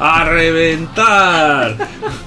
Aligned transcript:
A 0.00 0.24
reventar, 0.24 1.76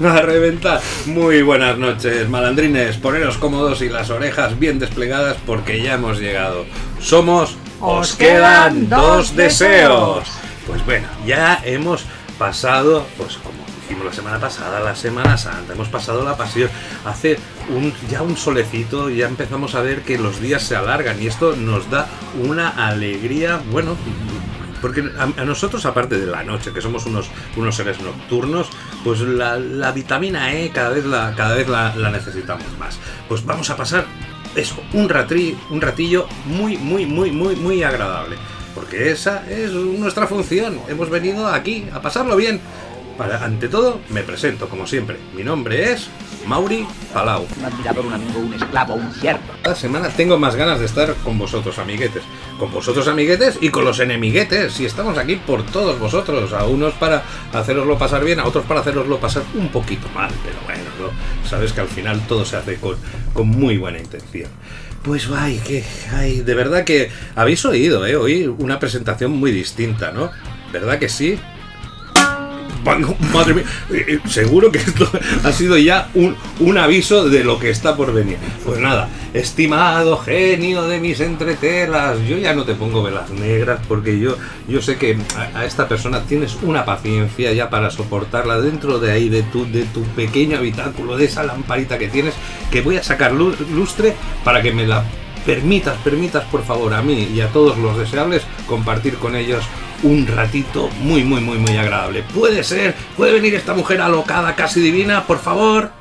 a 0.03 0.21
reventar. 0.21 0.81
Muy 1.05 1.41
buenas 1.41 1.77
noches, 1.77 2.27
malandrines. 2.29 2.97
Poneros 2.97 3.37
cómodos 3.37 3.81
y 3.81 3.89
las 3.89 4.09
orejas 4.09 4.57
bien 4.59 4.79
desplegadas 4.79 5.37
porque 5.45 5.81
ya 5.81 5.95
hemos 5.95 6.19
llegado. 6.19 6.65
Somos 6.99 7.57
Os 7.79 8.15
quedan 8.15 8.89
dos 8.89 9.35
deseos. 9.35 10.27
Pues 10.67 10.85
bueno, 10.85 11.07
ya 11.25 11.61
hemos 11.63 12.05
pasado, 12.37 13.05
pues 13.17 13.37
como 13.37 13.59
dijimos 13.81 14.05
la 14.05 14.13
semana 14.13 14.39
pasada, 14.39 14.79
la 14.81 14.95
Semana 14.95 15.37
Santa, 15.37 15.73
hemos 15.73 15.87
pasado 15.87 16.23
la 16.23 16.37
pasión. 16.37 16.69
Hace 17.05 17.39
un, 17.69 17.93
ya 18.09 18.21
un 18.21 18.37
solecito, 18.37 19.09
ya 19.09 19.27
empezamos 19.27 19.75
a 19.75 19.81
ver 19.81 20.01
que 20.01 20.19
los 20.19 20.39
días 20.39 20.61
se 20.61 20.75
alargan 20.75 21.21
y 21.21 21.27
esto 21.27 21.55
nos 21.55 21.89
da 21.89 22.07
una 22.43 22.69
alegría, 22.69 23.61
bueno, 23.71 23.95
porque 24.81 25.09
a, 25.17 25.45
nosotros, 25.45 25.85
aparte 25.85 26.17
de 26.19 26.25
la 26.25 26.43
noche, 26.43 26.71
que 26.73 26.81
somos 26.81 27.05
unos, 27.05 27.29
unos 27.55 27.75
seres 27.75 27.99
nocturnos, 28.01 28.69
pues 29.03 29.21
la, 29.21 29.57
la 29.57 29.91
vitamina 29.91 30.53
E 30.53 30.69
cada 30.69 30.89
vez, 30.89 31.05
la, 31.05 31.33
cada 31.35 31.55
vez 31.55 31.67
la, 31.67 31.95
la 31.95 32.09
necesitamos 32.09 32.65
más. 32.79 32.99
Pues 33.27 33.45
vamos 33.45 33.69
a 33.69 33.77
pasar 33.77 34.05
eso, 34.55 34.75
un, 34.93 35.09
ratri, 35.09 35.57
un 35.69 35.81
ratillo 35.81 36.27
muy, 36.45 36.77
muy, 36.77 37.05
muy, 37.05 37.31
muy, 37.31 37.55
muy 37.55 37.83
agradable. 37.83 38.37
Porque 38.75 39.11
esa 39.11 39.49
es 39.49 39.71
nuestra 39.71 40.27
función. 40.27 40.79
Hemos 40.87 41.09
venido 41.09 41.47
aquí 41.47 41.87
a 41.91 42.01
pasarlo 42.01 42.35
bien. 42.35 42.61
Para, 43.19 43.43
ante 43.43 43.67
todo, 43.67 43.99
me 44.11 44.23
presento 44.23 44.69
como 44.69 44.87
siempre. 44.87 45.17
Mi 45.35 45.43
nombre 45.43 45.91
es 45.91 46.07
Mauri 46.47 46.87
Palau. 47.13 47.45
Un 47.59 47.65
admirador, 47.65 48.05
un 48.05 48.13
amigo, 48.13 48.39
un 48.39 48.53
esclavo, 48.53 48.93
un 48.93 49.13
siervo. 49.13 49.41
Cada 49.61 49.75
semana 49.75 50.07
tengo 50.07 50.39
más 50.39 50.55
ganas 50.55 50.79
de 50.79 50.85
estar 50.85 51.13
con 51.15 51.37
vosotros, 51.37 51.77
amiguetes. 51.79 52.23
Con 52.57 52.71
vosotros, 52.71 53.09
amiguetes, 53.09 53.57
y 53.59 53.71
con 53.71 53.83
los 53.83 53.99
enemiguetes. 53.99 54.79
Y 54.79 54.85
estamos 54.85 55.17
aquí 55.17 55.35
por 55.35 55.65
todos 55.65 55.99
vosotros. 55.99 56.53
A 56.53 56.63
unos 56.63 56.93
para 56.93 57.23
haceroslo 57.51 57.97
pasar 57.97 58.23
bien, 58.23 58.39
a 58.39 58.45
otros 58.45 58.63
para 58.63 58.79
haceroslo 58.79 59.19
pasar 59.19 59.43
un 59.53 59.67
poquito 59.67 60.07
mal. 60.15 60.31
Pero 60.41 60.55
bueno, 60.63 60.89
¿no? 60.97 61.45
sabes 61.45 61.73
que 61.73 61.81
al 61.81 61.89
final 61.89 62.25
todo 62.25 62.45
se 62.45 62.55
hace 62.55 62.77
con, 62.77 62.95
con 63.33 63.49
muy 63.49 63.75
buena 63.75 63.99
intención. 63.99 64.49
Pues 65.03 65.27
ay, 65.29 65.59
que 65.67 65.83
ay, 66.13 66.39
de 66.39 66.55
verdad 66.55 66.85
que 66.85 67.11
habéis 67.35 67.65
oído, 67.65 68.05
¿eh? 68.05 68.15
Hoy 68.15 68.47
una 68.47 68.79
presentación 68.79 69.31
muy 69.31 69.51
distinta, 69.51 70.13
¿no? 70.13 70.31
¿Verdad 70.71 70.99
que 70.99 71.09
sí? 71.09 71.37
Madre 72.83 73.53
mía, 73.53 73.63
eh, 73.91 74.05
eh, 74.07 74.19
seguro 74.27 74.71
que 74.71 74.79
esto 74.79 75.09
ha 75.43 75.51
sido 75.51 75.77
ya 75.77 76.09
un, 76.15 76.35
un 76.59 76.77
aviso 76.77 77.29
de 77.29 77.43
lo 77.43 77.59
que 77.59 77.69
está 77.69 77.95
por 77.95 78.13
venir. 78.13 78.37
Pues 78.65 78.79
nada, 78.79 79.09
estimado 79.33 80.17
genio 80.17 80.87
de 80.87 80.99
mis 80.99 81.19
entretelas, 81.19 82.17
yo 82.27 82.37
ya 82.37 82.53
no 82.53 82.63
te 82.63 82.75
pongo 82.75 83.03
velas 83.03 83.29
negras 83.31 83.79
porque 83.87 84.19
yo, 84.19 84.37
yo 84.67 84.81
sé 84.81 84.97
que 84.97 85.17
a, 85.55 85.65
esta 85.65 85.87
persona 85.87 86.21
tienes 86.23 86.57
una 86.61 86.85
paciencia 86.85 87.51
ya 87.53 87.69
para 87.69 87.91
soportarla 87.91 88.59
dentro 88.61 88.99
de 88.99 89.11
ahí, 89.11 89.29
de 89.29 89.43
tu, 89.43 89.65
de 89.69 89.83
tu 89.85 90.03
pequeño 90.03 90.57
habitáculo, 90.57 91.17
de 91.17 91.25
esa 91.25 91.43
lamparita 91.43 91.97
que 91.97 92.07
tienes, 92.07 92.33
que 92.71 92.81
voy 92.81 92.97
a 92.97 93.03
sacar 93.03 93.31
lu- 93.33 93.55
lustre 93.73 94.15
para 94.43 94.61
que 94.61 94.71
me 94.71 94.87
la 94.87 95.03
permitas, 95.45 95.97
permitas 96.03 96.43
por 96.45 96.63
favor 96.63 96.93
a 96.93 97.01
mí 97.01 97.29
y 97.33 97.41
a 97.41 97.47
todos 97.47 97.77
los 97.77 97.97
deseables 97.97 98.43
compartir 98.67 99.15
con 99.15 99.35
ellos 99.35 99.63
un 100.03 100.27
ratito 100.27 100.89
muy, 101.01 101.23
muy, 101.23 101.41
muy, 101.41 101.57
muy 101.57 101.77
agradable. 101.77 102.23
Puede 102.33 102.63
ser, 102.63 102.95
puede 103.17 103.33
venir 103.33 103.55
esta 103.55 103.73
mujer 103.73 104.01
alocada, 104.01 104.55
casi 104.55 104.79
divina, 104.79 105.25
por 105.25 105.39
favor. 105.39 105.91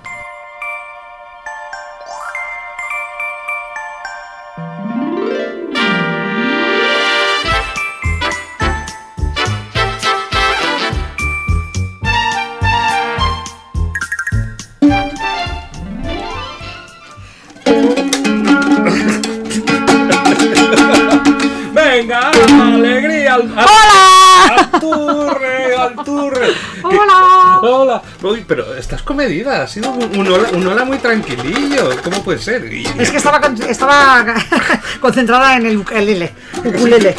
Uy, 28.22 28.44
pero 28.48 28.74
estás 28.74 29.02
comedida, 29.22 29.62
ha 29.62 29.66
sido 29.66 29.90
un, 29.90 30.16
un 30.16 30.28
hola, 30.28 30.48
un 30.52 30.64
hola 30.64 30.84
muy 30.84 30.98
tranquilillo. 30.98 31.90
¿Cómo 32.04 32.22
puede 32.22 32.38
ser? 32.38 32.72
Y- 32.72 32.86
Es 33.00 33.10
que 33.10 33.16
estaba, 33.16 33.40
con- 33.40 33.60
estaba 33.62 34.24
concentrada 35.00 35.56
en 35.56 35.66
el 35.66 35.78
ukulele. 35.78 36.30
ukulele. 36.64 37.16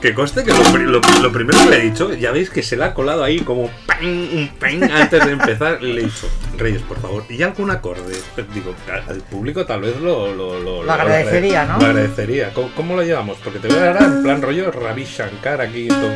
Que 0.00 0.12
conste 0.12 0.42
que 0.42 0.50
lo, 0.52 0.60
pri- 0.72 0.86
lo- 0.86 1.00
lo 1.22 1.30
primero 1.32 1.56
que 1.60 1.70
le 1.70 1.76
he 1.76 1.80
dicho, 1.82 2.12
ya 2.14 2.32
veis 2.32 2.50
que 2.50 2.64
se 2.64 2.76
le 2.76 2.82
ha 2.86 2.94
colado 2.94 3.22
ahí 3.22 3.38
como 3.42 3.70
un 4.02 4.50
antes 4.92 5.24
de 5.24 5.30
empezar. 5.32 5.80
Le 5.80 6.00
he 6.00 6.04
dicho, 6.06 6.28
Reyes, 6.58 6.82
por 6.82 7.00
favor, 7.00 7.24
¿y 7.28 7.40
algún 7.44 7.70
acorde? 7.70 8.16
Pues 8.34 8.52
Digo, 8.52 8.74
al 9.08 9.18
público 9.18 9.64
tal 9.64 9.82
vez 9.82 9.96
lo, 10.00 10.34
lo, 10.34 10.58
lo, 10.58 10.82
Lo 10.82 10.92
agradecería, 10.92 11.64
¿no? 11.64 11.78
Lo 11.78 11.86
agradecería. 11.86 12.52
¿Cómo, 12.52 12.72
cómo 12.74 12.96
lo 12.96 13.04
llevamos? 13.04 13.38
Porque 13.44 13.60
te 13.60 13.68
voy 13.68 13.76
a 13.78 13.92
dar 13.94 14.02
en 14.02 14.22
plan 14.24 14.42
rollo 14.42 14.72
Ravi 14.72 15.04
Shankar 15.04 15.60
aquí, 15.60 15.86
to- 15.86 16.14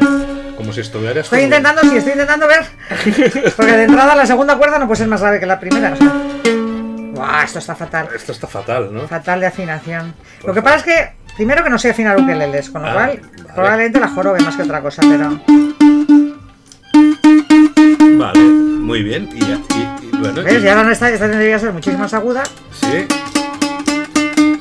como 0.56 0.72
si 0.72 0.80
estuvieras. 0.80 1.26
Estoy 1.26 1.42
intentando, 1.42 1.82
sí, 1.82 1.96
estoy 1.98 2.12
intentando 2.12 2.48
ver. 2.48 2.64
Porque 3.56 3.72
de 3.72 3.84
entrada 3.84 4.14
la 4.16 4.24
segunda 4.26 4.55
cuerda 4.58 4.78
no 4.78 4.86
puede 4.86 4.98
ser 4.98 5.08
más 5.08 5.20
grave 5.20 5.40
que 5.40 5.46
la 5.46 5.58
primera. 5.60 5.92
o 5.92 5.96
sea. 5.96 6.12
Esto 7.44 7.58
está 7.60 7.74
fatal. 7.74 8.08
Esto 8.14 8.32
está 8.32 8.46
fatal, 8.46 8.88
¿no? 8.92 9.06
Fatal 9.08 9.40
de 9.40 9.46
afinación. 9.46 10.14
Por 10.40 10.48
Lo 10.48 10.54
que 10.54 10.62
pasa 10.62 10.76
es 10.76 10.82
que, 10.82 11.12
primero 11.36 11.62
que 11.64 11.70
no 11.70 11.78
sé 11.78 11.90
afinar 11.90 12.20
ukeleles, 12.20 12.70
con 12.70 12.82
lo 12.82 12.88
Ah, 12.88 12.92
cual 12.92 13.06
vale. 13.06 13.22
probablemente 13.54 14.00
la 14.00 14.08
jorobe 14.08 14.40
más 14.40 14.56
que 14.56 14.62
otra 14.62 14.80
cosa, 14.82 15.02
pero. 15.08 15.40
Vale, 18.18 18.38
muy 18.40 19.02
bien. 19.02 19.28
Y, 19.34 19.40
ya- 19.40 19.58
y- 19.76 20.06
y 20.06 20.10
bueno, 20.18 20.42
¿Ves? 20.42 20.62
y- 20.62 20.66
Y 20.66 20.68
ahora 20.68 20.84
no 20.84 20.90
está, 20.90 21.08
esta 21.10 21.28
tendría 21.28 21.54
que 21.54 21.60
ser 21.60 21.72
muchísimo 21.72 22.02
más 22.02 22.14
aguda. 22.14 22.42
Sí. 22.72 23.06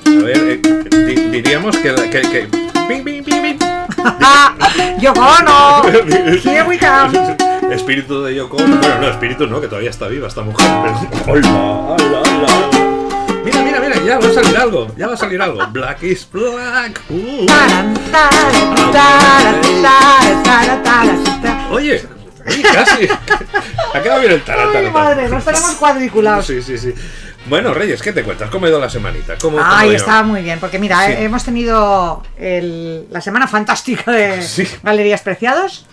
A 0.07 0.23
ver, 0.23 0.37
eh, 0.37 0.59
di- 1.07 1.29
diríamos 1.31 1.75
que, 1.77 1.93
que, 1.95 2.21
que- 2.21 2.47
Bing, 2.87 3.03
bing, 3.03 3.23
bing, 3.23 3.41
bing. 3.41 3.59
¡Yoko 4.99 5.19
Ono! 5.21 5.83
Here 6.43 6.63
we 6.67 6.77
come. 6.77 7.35
Espíritu 7.71 8.23
de 8.23 8.35
Yoko. 8.35 8.57
Ono. 8.57 8.77
Bueno, 8.77 8.99
no, 9.01 9.07
espíritu 9.09 9.47
no, 9.47 9.59
que 9.61 9.67
todavía 9.67 9.89
está 9.89 10.07
viva 10.07 10.27
esta 10.27 10.41
mujer. 10.41 10.67
Pero... 10.83 10.97
¡Hola! 11.27 11.95
¡Hola! 11.99 12.21
¡Hola! 12.21 12.69
Mira, 13.43 13.61
mira, 13.61 13.79
mira, 13.79 13.95
ya 14.05 14.17
va 14.19 14.27
a 14.27 14.33
salir 14.33 14.57
algo. 14.57 14.87
Ya 14.97 15.07
va 15.07 15.13
a 15.13 15.17
salir 15.17 15.41
algo. 15.41 15.65
Black 15.71 16.03
is 16.03 16.27
black. 16.31 16.99
Uh. 17.09 17.45
Oye, 21.71 22.01
oye, 22.47 22.61
casi. 22.63 23.07
Quedado 24.01 24.19
bien 24.21 24.31
el 24.33 24.41
tarata. 24.43 24.79
Ay, 24.79 24.89
madre, 24.91 25.29
nos 25.29 25.43
tenemos 25.43 25.71
cuadriculados. 25.75 26.45
Sí, 26.45 26.61
sí, 26.61 26.77
sí. 26.77 26.93
Bueno, 27.47 27.73
Reyes, 27.73 28.01
¿qué 28.01 28.11
te 28.11 28.23
cuentas? 28.23 28.49
¿Cómo 28.49 28.65
ha 28.65 28.69
ido 28.69 28.79
la 28.79 28.89
semanita? 28.89 29.35
¿Cómo, 29.39 29.57
cómo 29.57 29.69
Ay, 29.69 29.93
estaba 29.93 30.23
muy 30.23 30.41
bien, 30.41 30.59
porque 30.59 30.79
mira, 30.79 31.05
Sí. 31.05 31.11
eh, 31.11 31.23
hemos 31.25 31.43
tenido 31.43 32.23
el- 32.37 33.05
la 33.11 33.21
semana 33.21 33.47
fantástica 33.47 34.11
de 34.11 34.41
Sí. 34.47 34.67
Galerías 34.81 35.21
Preciados 35.21 35.85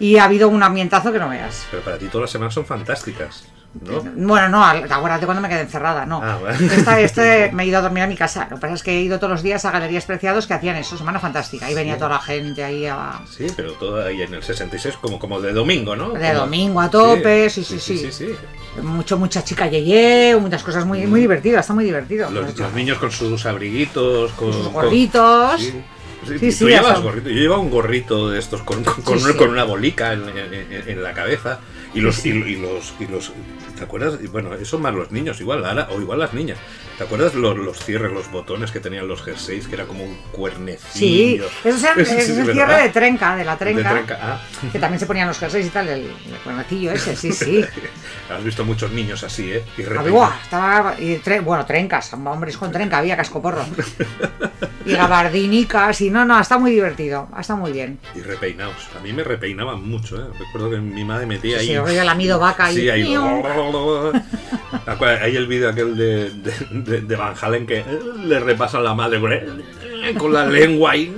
y 0.00 0.16
ha 0.18 0.24
habido 0.24 0.48
un 0.48 0.62
ambientazo 0.62 1.12
que 1.12 1.18
no 1.18 1.28
veas. 1.28 1.66
Pero 1.70 1.82
para 1.82 1.98
ti 1.98 2.06
todas 2.06 2.22
las 2.22 2.30
semanas 2.30 2.54
son 2.54 2.64
fantásticas, 2.66 3.44
¿no? 3.82 4.00
Bueno, 4.16 4.48
no, 4.48 4.64
acuérdate 4.64 5.26
cuando 5.26 5.42
me 5.42 5.48
quedé 5.48 5.60
encerrada, 5.60 6.06
no. 6.06 6.20
Ah, 6.22 6.38
bueno. 6.40 6.58
Esta, 6.72 6.98
este 7.00 7.50
me 7.52 7.64
he 7.64 7.66
ido 7.66 7.78
a 7.78 7.82
dormir 7.82 8.02
a 8.04 8.06
mi 8.06 8.16
casa. 8.16 8.46
Lo 8.50 8.56
que 8.56 8.60
pasa 8.62 8.74
es 8.74 8.82
que 8.82 8.92
he 8.92 9.00
ido 9.02 9.18
todos 9.18 9.30
los 9.32 9.42
días 9.42 9.64
a 9.64 9.70
Galerías 9.70 10.04
Preciados 10.06 10.46
que 10.46 10.54
hacían 10.54 10.76
eso, 10.76 10.96
semana 10.96 11.18
fantástica. 11.20 11.70
Y 11.70 11.74
venía 11.74 11.96
toda 11.98 12.10
la 12.10 12.18
gente 12.20 12.64
ahí 12.64 12.86
a, 12.86 13.20
Sí, 13.30 13.46
pero 13.56 13.72
todo 13.72 14.04
ahí 14.04 14.22
en 14.22 14.32
el 14.34 14.42
66 14.42 14.96
como, 15.00 15.18
como 15.18 15.40
de 15.40 15.52
domingo, 15.52 15.94
¿no? 15.96 16.10
De 16.10 16.28
Como- 16.28 16.40
domingo 16.40 16.80
a 16.80 16.88
tope, 16.90 17.50
sí, 17.50 17.62
sí, 17.64 17.78
sí, 17.78 17.98
sí. 17.98 18.10
sí, 18.12 18.26
sí. 18.26 18.80
mucho, 18.82 19.18
mucha 19.18 19.42
chica 19.44 19.66
yeye, 19.66 20.36
muchas 20.40 20.62
cosas 20.62 20.84
muy, 20.86 21.06
muy 21.06 21.20
divertidas, 21.20 21.60
está 21.60 21.74
muy 21.74 21.84
divertido. 21.84 22.30
Los, 22.30 22.58
los 22.58 22.72
niños 22.72 22.98
con 22.98 23.10
sus 23.10 23.44
abriguitos, 23.46 24.32
con 24.32 24.52
sus 24.52 24.64
con- 24.64 24.72
gorritos. 24.72 25.60
Sí. 25.60 25.82
Sí, 26.26 26.38
Sí, 26.38 26.46
tú 26.46 26.52
sí, 26.52 26.64
llevas 26.66 26.92
eso. 26.94 27.02
gorrito. 27.02 27.28
Yo 27.30 27.36
llevaba 27.40 27.60
un 27.60 27.70
gorrito 27.70 28.30
de 28.30 28.38
estos 28.38 28.62
con, 28.62 28.82
con, 28.84 29.02
con 29.02 29.18
una- 29.18 29.32
sí. 29.32 29.38
con 29.38 29.50
una 29.50 29.64
bolica 29.64 30.12
en, 30.12 30.22
en- 30.28 30.72
en- 30.72 30.88
en 30.88 31.02
la 31.02 31.12
cabeza. 31.12 31.60
Y 31.94 32.00
los, 32.00 32.24
y 32.26 32.32
los, 32.56 32.94
y 33.00 33.06
los. 33.06 33.32
¿Te 33.76 33.84
acuerdas? 33.84 34.18
Bueno, 34.32 34.54
eso 34.54 34.78
más 34.78 34.94
los 34.94 35.10
niños, 35.12 35.40
igual, 35.40 35.64
ahora, 35.64 35.88
o 35.90 36.00
igual 36.00 36.18
las 36.18 36.32
niñas. 36.32 36.58
¿Te 36.96 37.04
acuerdas 37.04 37.34
los, 37.34 37.56
los 37.58 37.78
cierres, 37.78 38.10
los 38.10 38.30
botones 38.30 38.70
que 38.70 38.80
tenían 38.80 39.06
los 39.06 39.22
jerseys, 39.22 39.66
que 39.68 39.74
era 39.74 39.84
como 39.84 40.02
un 40.04 40.14
Sí, 40.14 40.20
cuernecillo? 40.32 41.46
eso 41.62 41.78
Sí, 41.78 41.86
ese 41.98 42.04
sí, 42.04 42.18
es 42.20 42.28
el 42.30 42.36
¿verdad? 42.46 42.52
cierre 42.54 42.82
de 42.84 42.88
trenca, 42.88 43.36
de 43.36 43.44
la 43.44 43.52
De 43.52 43.58
trenca, 43.58 43.90
trenca. 43.90 44.18
Ah. 44.22 44.40
que 44.72 44.78
también 44.78 44.98
se 44.98 45.04
ponían 45.06 45.28
los 45.28 45.38
jerseys 45.38 45.66
y 45.66 45.70
tal, 45.70 45.88
el, 45.88 46.00
el 46.04 46.38
cuernecillo 46.42 46.92
ese, 46.92 47.14
sí, 47.16 47.32
sí. 47.32 47.62
Has 48.30 48.42
visto 48.42 48.64
muchos 48.64 48.90
niños 48.92 49.22
así, 49.24 49.52
¿eh? 49.52 49.62
Y 49.76 49.82
Ah, 49.82 49.88
repeinados. 49.88 50.10
buah, 50.12 50.32
estaba, 50.42 50.94
y 50.98 51.16
tre- 51.18 51.42
bueno, 51.44 51.66
trencas, 51.66 52.12
hombres 52.14 52.56
con 52.56 52.72
trenca, 52.72 52.98
había 52.98 53.16
cascoporro. 53.16 53.64
Y 54.86 54.92
gabardinicas, 54.92 56.00
y 56.00 56.10
no, 56.10 56.24
no, 56.24 56.38
está 56.38 56.58
muy 56.58 56.70
divertido, 56.70 57.28
está 57.40 57.56
muy 57.56 57.72
bien. 57.72 57.98
Y 58.14 58.20
repeinados. 58.20 58.76
A 58.96 59.02
mí 59.02 59.12
me 59.12 59.24
repeinaban 59.24 59.82
mucho, 59.82 60.16
¿eh? 60.16 60.26
Recuerdo 60.38 60.70
que 60.70 60.76
mi 60.76 61.02
madre 61.02 61.26
metía 61.26 61.58
Sí, 61.58 61.70
ahí. 61.70 61.74
sí, 61.74 61.78
rollo 61.78 62.04
lamido 62.04 62.38
vaca 62.38 62.70
y... 62.70 62.76
Sí, 62.76 62.88
ahí. 62.88 63.02
¡Miau! 63.02 63.42
Hay 65.22 65.36
el 65.36 65.46
vídeo 65.46 65.68
aquel 65.70 65.96
de, 65.96 66.30
de, 66.30 66.52
de- 66.70 67.00
de 67.02 67.16
Van 67.16 67.34
Halen 67.40 67.66
que 67.66 67.84
le 68.24 68.40
repasa 68.40 68.80
la 68.80 68.94
madre 68.94 69.20
con, 70.16 70.32
la 70.32 70.46
lengua 70.46 70.96
y. 70.96 71.14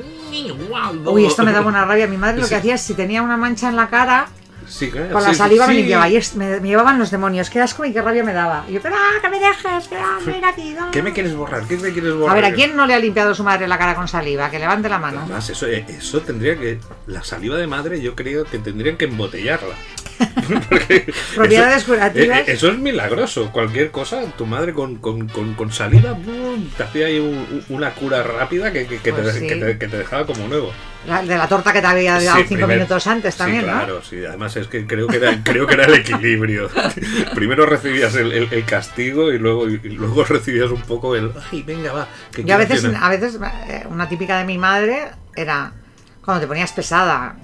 Uy, 1.04 1.26
esto 1.26 1.42
me 1.44 1.52
daba 1.52 1.66
una 1.66 1.84
rabia. 1.84 2.06
Mi 2.06 2.16
madre 2.16 2.40
lo 2.40 2.48
que 2.48 2.54
hacía 2.56 2.74
es 2.74 2.82
si 2.82 2.94
tenía 2.94 3.22
una 3.22 3.36
mancha 3.36 3.68
en 3.68 3.76
la 3.76 3.88
cara, 3.88 4.28
Sí, 4.66 4.90
¿eh? 4.94 5.08
con 5.10 5.22
la 5.22 5.30
Sí, 5.30 5.36
saliva 5.36 5.66
me 5.66 5.72
limpiaba 5.74 6.08
y 6.10 6.16
es- 6.18 6.34
me, 6.36 6.60
me 6.60 6.68
llevaban 6.68 6.98
los 6.98 7.10
demonios. 7.10 7.48
Qué 7.48 7.58
asco 7.60 7.86
y 7.86 7.92
qué 7.94 8.02
rabia 8.02 8.22
me 8.22 8.34
daba. 8.34 8.66
Y 8.68 8.72
yo, 8.74 8.80
pero 8.82 8.96
ah, 8.98 9.18
que 9.22 9.28
me 9.30 9.40
dejes, 9.40 9.88
que 9.88 9.96
ah, 9.96 10.18
mira 10.26 10.50
aquí. 10.50 10.74
no". 10.78 10.90
¿Qué 10.90 11.02
me 11.02 11.14
quieres 11.14 11.34
borrar? 11.34 11.62
¿Qué 11.66 11.78
me 11.78 11.90
quieres 11.90 12.12
borrar? 12.14 12.36
A 12.36 12.40
ver, 12.40 12.44
¿a 12.52 12.54
quién 12.54 12.76
no 12.76 12.86
le 12.86 12.92
ha 12.92 12.98
limpiado 12.98 13.34
su 13.34 13.42
madre 13.42 13.66
la 13.66 13.78
cara 13.78 13.94
con 13.94 14.06
saliva? 14.08 14.50
Que 14.50 14.58
levante 14.58 14.90
la 14.90 14.98
mano. 14.98 15.20
Además, 15.24 15.48
eso, 15.48 15.66
eh, 15.66 15.86
eso 15.88 16.20
tendría 16.20 16.58
que. 16.58 16.78
La 17.06 17.24
saliva 17.24 17.56
de 17.56 17.66
madre, 17.66 18.02
yo 18.02 18.14
creo 18.14 18.44
que 18.44 18.58
tendrían 18.58 18.98
que 18.98 19.06
embotellarla. 19.06 19.74
Propiedades 21.34 21.84
curativas. 21.84 22.38
eh, 22.38 22.44
eh, 22.48 22.52
eso 22.52 22.68
es 22.70 22.78
milagroso. 22.78 23.50
Cualquier 23.52 23.90
cosa, 23.90 24.22
tu 24.36 24.46
madre 24.46 24.72
con, 24.72 24.96
con, 24.96 25.28
con, 25.28 25.54
con 25.54 25.72
saliva 25.72 26.12
¡bum! 26.12 26.68
te 26.76 26.82
hacía 26.82 27.06
ahí 27.06 27.18
un- 27.18 27.64
una 27.68 27.90
cura 27.92 28.22
rápida 28.22 28.72
que, 28.72 28.86
que, 28.86 28.98
que 28.98 29.12
Pues 29.12 29.32
te, 29.34 29.40
sí. 29.40 29.46
que, 29.46 29.56
te, 29.56 29.78
que 29.78 29.88
te 29.88 29.98
dejaba 29.98 30.26
como 30.26 30.46
nuevo. 30.48 30.72
La- 31.06 31.22
de 31.22 31.36
la 31.38 31.48
torta 31.48 31.72
que 31.72 31.80
te 31.80 31.86
había 31.86 32.14
dado 32.20 32.36
Sí, 32.38 32.44
cinco 32.48 32.60
primer- 32.66 32.76
minutos 32.78 33.06
antes 33.06 33.36
también, 33.36 33.62
sí, 33.62 33.66
¿no? 33.70 33.72
claro, 33.76 34.02
sí. 34.02 34.24
Además 34.24 34.56
es 34.56 34.66
que 34.66 34.86
creo 34.86 35.06
que 35.06 35.16
era, 35.16 35.42
creo 35.42 35.66
que 35.66 35.74
era 35.74 35.84
el 35.84 35.94
equilibrio. 35.94 36.68
Primero 37.34 37.66
recibías 37.66 38.14
el, 38.16 38.32
el- 38.32 38.48
el 38.52 38.64
castigo 38.64 39.32
y 39.32 39.38
luego, 39.38 39.68
y 39.68 39.78
luego 39.90 40.24
recibías 40.24 40.70
un 40.70 40.82
poco 40.82 41.14
el. 41.16 41.30
Ay, 41.52 41.62
venga, 41.62 41.92
va. 41.92 42.08
que 42.32 42.44
Yo 42.44 42.54
a 42.54 42.58
veces, 42.58 42.82
cenar". 42.82 43.02
a 43.04 43.08
veces, 43.08 43.38
eh, 43.68 43.84
una 43.88 44.08
típica 44.08 44.38
de 44.38 44.44
mi 44.44 44.58
madre 44.58 45.08
era 45.36 45.72
cuando 46.28 46.42
te 46.42 46.46
ponías 46.46 46.70
pesada 46.72 47.36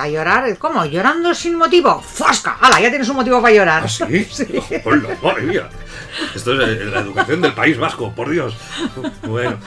a 0.00 0.08
llorar. 0.08 0.56
¿Cómo? 0.56 0.86
¿Llorando 0.86 1.34
sin 1.34 1.54
motivo? 1.56 2.00
¡Fosca! 2.00 2.56
¡Hala! 2.58 2.80
Ya 2.80 2.88
tienes 2.88 3.06
un 3.10 3.16
motivo 3.16 3.42
para 3.42 3.52
llorar. 3.54 3.82
¿Ah, 3.84 3.88
sí? 3.88 4.26
Hola, 4.86 5.08
madre 5.22 5.42
mía. 5.42 5.68
Esto 6.34 6.54
es 6.60 6.66
eh, 6.80 6.84
la 6.86 7.00
educación 7.00 7.42
del 7.42 7.52
País 7.52 7.76
Vasco, 7.76 8.10
por 8.12 8.30
Dios. 8.30 8.56
Bueno. 9.24 9.58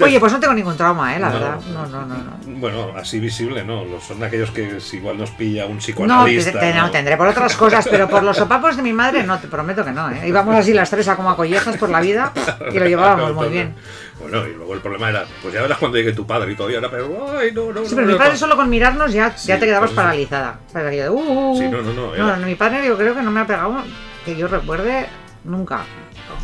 Oye, 0.00 0.20
pues 0.20 0.30
no 0.32 0.38
tengo 0.38 0.52
ningún 0.52 0.76
trauma, 0.76 1.16
¿eh? 1.16 1.18
La 1.18 1.28
No. 1.30 1.32
verdad. 1.32 1.60
No, 1.72 1.86
no, 1.86 2.04
no. 2.04 2.14
no. 2.14 2.58
Bueno, 2.60 2.92
así 2.94 3.18
visible, 3.20 3.64
¿no? 3.64 3.84
Son 4.06 4.22
aquellos 4.22 4.50
que 4.50 4.80
si 4.80 4.98
igual 4.98 5.16
nos 5.16 5.30
pilla 5.30 5.64
un 5.64 5.72
No, 5.72 5.78
te- 5.78 5.82
psicoanalista. 5.84 6.60
te- 6.60 6.74
no, 6.74 6.90
tendré 6.90 7.16
por 7.16 7.26
otras 7.28 7.56
cosas, 7.56 7.88
pero 7.90 8.06
por 8.06 8.22
los 8.22 8.36
sopapos 8.36 8.76
de 8.76 8.82
mi 8.82 8.92
madre 8.92 9.22
no, 9.24 9.38
te 9.38 9.48
prometo 9.48 9.82
que 9.82 9.92
no, 9.92 10.10
¿eh? 10.10 10.28
Íbamos 10.28 10.54
así 10.56 10.74
las 10.74 10.90
tres 10.90 11.08
a 11.08 11.16
como 11.16 11.30
a 11.30 11.36
collejas 11.36 11.78
por 11.78 11.88
la 11.88 12.00
vida 12.00 12.32
y 12.70 12.78
lo 12.78 12.86
llevábamos 12.86 13.32
muy 13.34 13.48
bien. 13.48 13.74
Bueno, 14.20 14.46
y 14.46 14.54
luego 14.54 14.74
el 14.74 14.80
problema 14.80 15.10
era, 15.10 15.24
pues 15.42 15.54
ya 15.54 15.62
verás 15.62 15.78
cuando 15.78 15.96
llegue 15.96 16.12
tu 16.12 16.26
padre 16.26 16.52
y 16.52 16.56
todavía 16.56 16.78
era, 16.78 16.90
pero, 16.90 17.38
ay, 17.38 17.52
no, 17.52 17.72
no, 17.72 17.84
Sí, 17.84 17.90
no, 17.90 17.96
pero 17.96 18.06
mi 18.08 18.14
padre 18.14 18.32
no". 18.32 18.38
solo 18.38 18.56
con 18.56 18.68
mirarnos 18.68 19.12
ya, 19.12 19.36
Sí, 19.36 19.48
ya 19.48 19.58
te 19.58 19.66
quedabas 19.66 19.92
paralizada. 19.92 20.58
Yo, 20.74 21.12
uh, 21.12 21.52
uh, 21.52 21.58
Sí, 21.58 21.68
no, 21.68 21.82
no, 21.82 21.92
no, 21.92 22.36
No, 22.36 22.46
mi 22.46 22.54
padre 22.56 22.86
yo 22.86 22.96
creo 22.96 23.14
que 23.14 23.22
no 23.22 23.30
me 23.30 23.40
ha 23.40 23.46
pegado, 23.46 23.76
que 24.24 24.36
yo 24.36 24.48
recuerde, 24.48 25.06
nunca. 25.44 25.84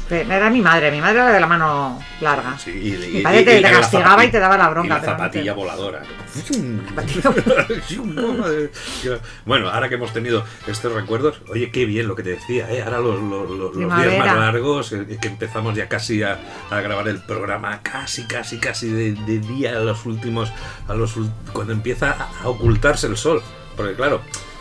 Que 0.09 0.21
Era 0.21 0.51
mi 0.51 0.61
madre, 0.61 0.91
mi 0.91 1.01
madre 1.01 1.15
era 1.21 1.33
de 1.33 1.41
la 1.41 1.47
mano 1.47 1.99
larga. 2.21 2.59
Sí, 2.59 2.71
y, 2.71 3.17
Mi 3.17 3.21
padre 3.23 3.43
te- 3.43 3.63
castigaba 3.63 4.25
y 4.25 4.31
te 4.31 4.39
daba 4.39 4.59
la 4.59 4.69
bronca, 4.69 4.87
Y 4.87 4.91
la 4.91 5.01
pero 5.01 5.13
no 5.13 5.17
te- 5.17 5.23
zapatilla 5.23 5.53
voladora. 5.55 6.03
bueno, 9.47 9.71
ahora 9.71 9.89
que 9.89 9.95
hemos 9.95 10.13
tenido 10.13 10.45
estos 10.67 10.93
recuerdos, 10.93 11.41
oye, 11.49 11.71
qué 11.71 11.85
bien 11.87 12.07
lo 12.09 12.15
que 12.17 12.23
te 12.23 12.31
decía, 12.31 12.71
¿eh? 12.71 12.83
Ahora 12.83 13.01
los, 13.01 13.21
los- 13.21 13.51
los- 13.51 13.75
los 13.77 13.97
días 13.97 14.19
más 14.19 14.37
largos, 14.37 14.93
eh, 14.93 15.19
que 15.21 15.29
empezamos 15.29 15.75
ya 15.75 15.89
casi 15.89 16.23
a, 16.23 16.39
a 16.71 16.81
grabar 16.81 17.09
el 17.09 17.23
programa, 17.23 17.81
casi, 17.83 18.25
casi, 18.27 18.59
casi 18.59 18.91
de, 18.91 19.13
de 19.13 19.39
día 19.41 19.71
a 19.71 19.81
los 19.81 20.05
últimos, 20.07 20.53
a 20.89 20.95
los 20.95 21.17
ul- 21.17 21.31
cuando 21.53 21.73
empieza 21.73 22.11
a- 22.43 22.49
ocultarse 22.49 23.07
el 23.07 23.17
sol. 23.17 23.43
Porque 23.77 23.95
claro, 23.95 24.21
eh, 24.27 24.54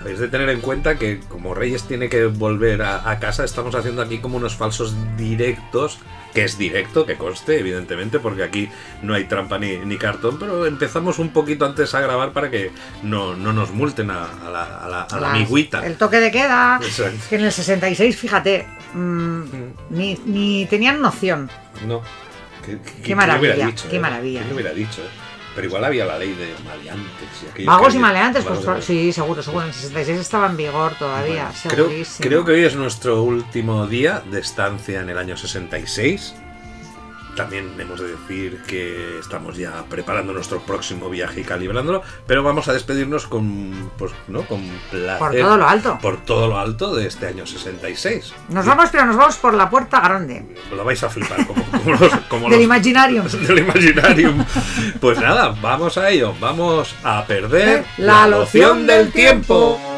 habéis 0.00 0.18
de 0.18 0.28
tener 0.28 0.48
en 0.50 0.60
cuenta 0.60 0.96
que 0.98 1.20
como 1.28 1.54
Reyes 1.54 1.84
tiene 1.84 2.08
que 2.08 2.26
volver 2.26 2.82
a, 2.82 3.08
a 3.10 3.18
casa, 3.18 3.44
estamos 3.44 3.74
haciendo 3.74 4.02
aquí 4.02 4.18
como 4.18 4.36
unos 4.36 4.54
falsos 4.56 4.94
directos, 5.16 5.98
que 6.34 6.44
es 6.44 6.58
directo, 6.58 7.06
que 7.06 7.16
conste, 7.16 7.60
evidentemente, 7.60 8.18
porque 8.18 8.42
aquí 8.42 8.68
no 9.02 9.14
hay 9.14 9.24
trampa 9.24 9.58
ni, 9.58 9.76
ni 9.78 9.96
cartón, 9.96 10.38
pero 10.38 10.66
empezamos 10.66 11.18
un 11.20 11.28
poquito 11.30 11.64
antes 11.64 11.94
a 11.94 12.00
grabar 12.00 12.32
para 12.32 12.50
que 12.50 12.72
no, 13.04 13.36
no 13.36 13.52
nos 13.52 13.70
multen 13.70 14.10
a, 14.10 14.24
a 14.24 14.50
la, 14.50 14.62
a 14.84 14.88
la, 14.88 15.02
a 15.02 15.14
la 15.14 15.20
Las- 15.20 15.30
amigüita. 15.36 15.86
El 15.86 15.96
toque 15.96 16.18
de 16.20 16.30
queda, 16.32 16.80
Exacto. 16.82 17.18
que 17.30 17.36
en 17.36 17.44
el 17.44 17.52
66, 17.52 18.16
fíjate, 18.16 18.66
mm, 18.94 19.42
ni, 19.90 20.18
ni 20.26 20.66
tenían 20.66 21.00
noción. 21.00 21.48
No. 21.86 22.02
¿Qué, 22.66 22.78
Qué 23.04 23.14
maravilla, 23.14 23.66
dicho, 23.66 23.86
qué 23.90 23.96
eh? 23.96 24.00
maravilla, 24.00 24.40
¿Quién 24.40 24.46
eh? 24.46 24.48
lo 24.50 24.54
hubiera 24.56 24.72
dicho? 24.74 25.02
eh? 25.02 25.23
Pero 25.54 25.68
igual 25.68 25.84
había 25.84 26.04
la 26.04 26.18
ley 26.18 26.34
de 26.34 26.52
maleantes 26.64 27.28
y 27.44 27.50
aquellos 27.50 27.66
Vagos 27.66 27.94
y 27.94 27.98
maleantes, 27.98 28.44
pues 28.44 28.58
maleantes. 28.60 28.84
sí, 28.84 29.12
seguro, 29.12 29.42
seguro. 29.42 29.62
En 29.62 29.68
el 29.68 29.74
66 29.74 30.18
estaba 30.18 30.46
en 30.46 30.56
vigor 30.56 30.94
todavía, 30.98 31.52
Bueno, 31.64 31.88
creo, 31.90 32.04
creo 32.18 32.44
que 32.44 32.52
hoy 32.52 32.64
es 32.64 32.74
nuestro 32.74 33.22
último 33.22 33.86
día 33.86 34.22
de 34.30 34.40
estancia 34.40 35.00
en 35.00 35.10
el 35.10 35.18
año 35.18 35.36
66. 35.36 36.34
También 37.36 37.72
hemos 37.78 38.00
de 38.00 38.08
decir 38.16 38.62
que 38.66 39.18
estamos 39.18 39.56
ya 39.56 39.84
preparando 39.88 40.32
nuestro 40.32 40.60
próximo 40.60 41.10
viaje 41.10 41.40
y 41.40 41.44
calibrándolo, 41.44 42.02
pero 42.26 42.42
vamos 42.44 42.68
a 42.68 42.72
despedirnos 42.72 43.26
con, 43.26 43.90
pues, 43.98 44.12
¿no? 44.28 44.42
con 44.42 44.62
placer. 44.90 45.18
Por 45.18 45.32
todo 45.36 45.56
lo 45.56 45.68
alto. 45.68 45.98
Por 46.00 46.16
todo 46.24 46.46
lo 46.48 46.58
alto 46.58 46.94
de 46.94 47.06
este 47.08 47.26
año 47.26 47.44
66. 47.46 48.32
Nos 48.50 48.64
vamos, 48.66 48.88
pero 48.92 49.04
nos 49.06 49.16
vamos 49.16 49.36
por 49.36 49.54
la 49.54 49.68
puerta 49.68 50.00
grande 50.00 50.44
Lo 50.74 50.84
vais 50.84 51.02
a 51.02 51.10
flipar, 51.10 51.44
como, 51.46 51.64
como 51.64 51.90
los, 51.96 52.12
como 52.28 52.42
del 52.50 52.58
los- 52.58 52.64
Imaginarium. 52.64 53.26
del 53.46 53.58
Imaginarium. 53.58 54.44
Pues 55.00 55.18
nada, 55.20 55.54
vamos 55.60 55.98
a 55.98 56.10
ello. 56.10 56.34
Vamos 56.40 56.94
a 57.02 57.24
perder 57.26 57.84
La 57.98 58.28
loción 58.28 58.86
del 58.86 59.10
tiempo. 59.10 59.74
one. 59.74 59.93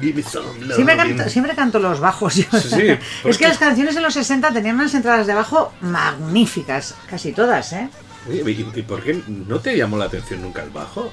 Give 0.00 0.14
me 0.14 0.22
some 0.22 0.46
love. 0.60 0.74
Siempre 0.74 0.96
canto, 0.96 1.28
siempre 1.28 1.54
canto 1.54 1.78
los 1.78 2.00
bajos. 2.00 2.34
yo. 2.36 2.44
Sí, 2.60 2.68
sí, 2.68 2.98
es 3.28 3.38
que 3.38 3.48
las 3.48 3.58
canciones 3.58 3.94
de 3.94 4.00
los 4.00 4.14
60 4.14 4.52
tenían 4.52 4.74
unas 4.76 4.94
entradas 4.94 5.26
de 5.26 5.34
bajo 5.34 5.72
magníficas, 5.80 6.94
casi 7.08 7.32
todas, 7.32 7.72
¿eh? 7.72 7.88
Oye, 8.28 8.42
¿y, 8.50 8.78
y 8.80 8.82
por 8.82 9.02
qué 9.02 9.22
no 9.26 9.60
te 9.60 9.76
llamó 9.76 9.96
la 9.98 10.06
atención 10.06 10.42
nunca 10.42 10.62
el 10.62 10.70
bajo? 10.70 11.12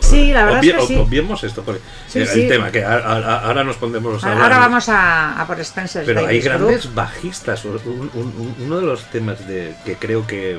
Sí, 0.00 0.32
la 0.32 0.44
verdad 0.44 0.64
es 0.64 0.72
que 0.74 0.86
sí. 0.86 0.96
Obviemos 0.96 1.44
esto, 1.44 1.62
porque 1.62 1.80
Sí, 2.08 2.20
el, 2.20 2.28
sí. 2.28 2.48
tema, 2.48 2.70
que 2.70 2.82
a- 2.84 2.94
a- 2.98 3.40
ahora 3.46 3.62
nos 3.64 3.76
pondremos 3.76 4.22
a 4.24 4.28
hablar. 4.30 4.44
Ahora 4.44 4.58
vamos 4.60 4.88
a, 4.88 5.38
a 5.40 5.46
por 5.46 5.60
Spencer. 5.60 6.04
Pero 6.06 6.26
hay 6.26 6.40
Group. 6.40 6.44
grandes 6.60 6.94
bajistas. 6.94 7.64
Un- 7.64 7.80
un- 7.84 8.10
un- 8.14 8.56
uno 8.60 8.76
de 8.80 8.86
los 8.86 9.04
temas 9.10 9.46
de, 9.46 9.74
que 9.84 9.96
creo 9.96 10.26
que. 10.26 10.58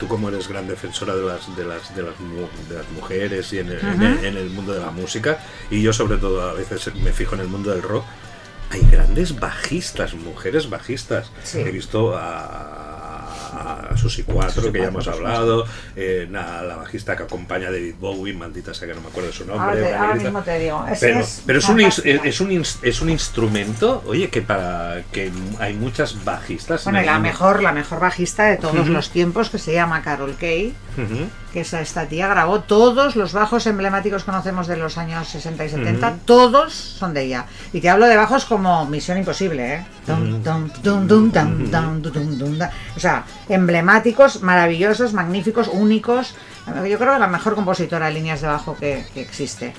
Tú, 0.00 0.08
como 0.08 0.30
eres 0.30 0.48
gran 0.48 0.66
defensora 0.66 1.14
de 1.14 1.22
las, 1.24 1.54
de 1.54 1.64
las, 1.64 1.94
de 1.94 2.02
las, 2.02 2.14
de 2.68 2.74
las 2.74 2.88
mujeres 2.90 3.52
y 3.52 3.58
en 3.58 3.68
el, 3.70 3.78
en 3.80 4.02
el- 4.02 4.24
en 4.24 4.36
el 4.38 4.48
mundo 4.50 4.72
de 4.72 4.80
la 4.80 4.90
música, 4.90 5.38
y 5.70 5.82
yo, 5.82 5.92
sobre 5.92 6.16
todo, 6.16 6.40
a 6.48 6.54
veces 6.54 6.92
me 6.96 7.12
fijo 7.12 7.34
en 7.36 7.42
el 7.42 7.48
mundo 7.48 7.70
del 7.70 7.82
rock, 7.82 8.04
hay 8.70 8.80
grandes 8.90 9.38
bajistas, 9.38 10.14
mujeres 10.14 10.70
bajistas. 10.70 11.30
Sí. 11.44 11.58
He 11.58 11.70
visto 11.70 12.16
a, 12.16 12.89
a 13.52 13.96
Susi 13.96 14.22
4, 14.22 14.50
Susi 14.52 14.72
que 14.72 14.78
ya 14.78 14.90
4, 14.90 15.00
hemos 15.00 15.08
hablado, 15.08 15.64
eh, 15.96 16.26
na- 16.30 16.62
la 16.62 16.76
bajista 16.76 17.16
que 17.16 17.24
acompaña 17.24 17.68
a 17.68 17.70
David 17.72 17.94
Bowie, 18.00 18.32
maldita 18.34 18.72
sea 18.74 18.86
que 18.88 18.94
no 18.94 19.00
me 19.00 19.08
acuerdo 19.08 19.28
de 19.30 19.34
su 19.34 19.44
nombre. 19.44 19.94
Ahora, 19.94 20.12
te- 20.14 20.24
mismo 20.24 20.42
te 20.42 20.58
digo. 20.58 20.84
Es, 20.90 21.00
Pero, 21.00 21.20
es 21.20 21.42
pero 21.46 21.58
es, 21.58 21.68
un, 21.68 21.80
es, 21.80 22.40
un 22.40 22.50
es 22.82 23.00
un 23.00 23.10
instrumento, 23.10 24.02
oye, 24.06 24.28
que 24.30 24.42
para 24.42 25.02
que 25.12 25.30
hay 25.58 25.74
muchas 25.74 26.24
bajistas. 26.24 26.84
Bueno, 26.84 27.00
la 27.02 27.18
mejor, 27.18 27.62
la 27.62 27.72
mejor 27.72 28.00
bajista 28.00 28.44
de 28.44 28.56
todos 28.56 28.86
los 28.88 29.10
tiempos, 29.10 29.50
que 29.50 29.58
se 29.58 29.72
llama 29.72 30.02
Carol 30.02 30.36
Kay, 30.38 30.74
Ujú 30.96 31.28
que 31.52 31.60
esta, 31.60 31.80
esta 31.80 32.06
tía 32.06 32.28
grabó 32.28 32.60
todos 32.60 33.16
los 33.16 33.32
bajos 33.32 33.66
emblemáticos 33.66 34.24
conocemos 34.24 34.66
de 34.66 34.76
los 34.76 34.98
años 34.98 35.28
60 35.28 35.64
y 35.64 35.68
70, 35.68 36.18
todos 36.24 36.72
son 36.72 37.14
de 37.14 37.24
ella. 37.24 37.46
Y 37.72 37.80
te 37.80 37.90
hablo 37.90 38.06
de 38.06 38.16
bajos 38.16 38.44
como 38.44 38.86
Misión 38.86 39.18
Imposible, 39.18 39.74
¿eh? 39.74 39.86
O 42.96 43.00
sea, 43.00 43.24
emblemáticos, 43.48 44.42
maravillosos, 44.42 45.12
magníficos, 45.12 45.68
únicos. 45.68 46.34
Yo 46.66 46.98
creo 46.98 47.14
que 47.14 47.18
la 47.18 47.26
mejor 47.26 47.54
compositora 47.54 48.06
de 48.06 48.12
líneas 48.12 48.40
de 48.40 48.46
bajo 48.46 48.76
que, 48.76 49.04
existe. 49.16 49.74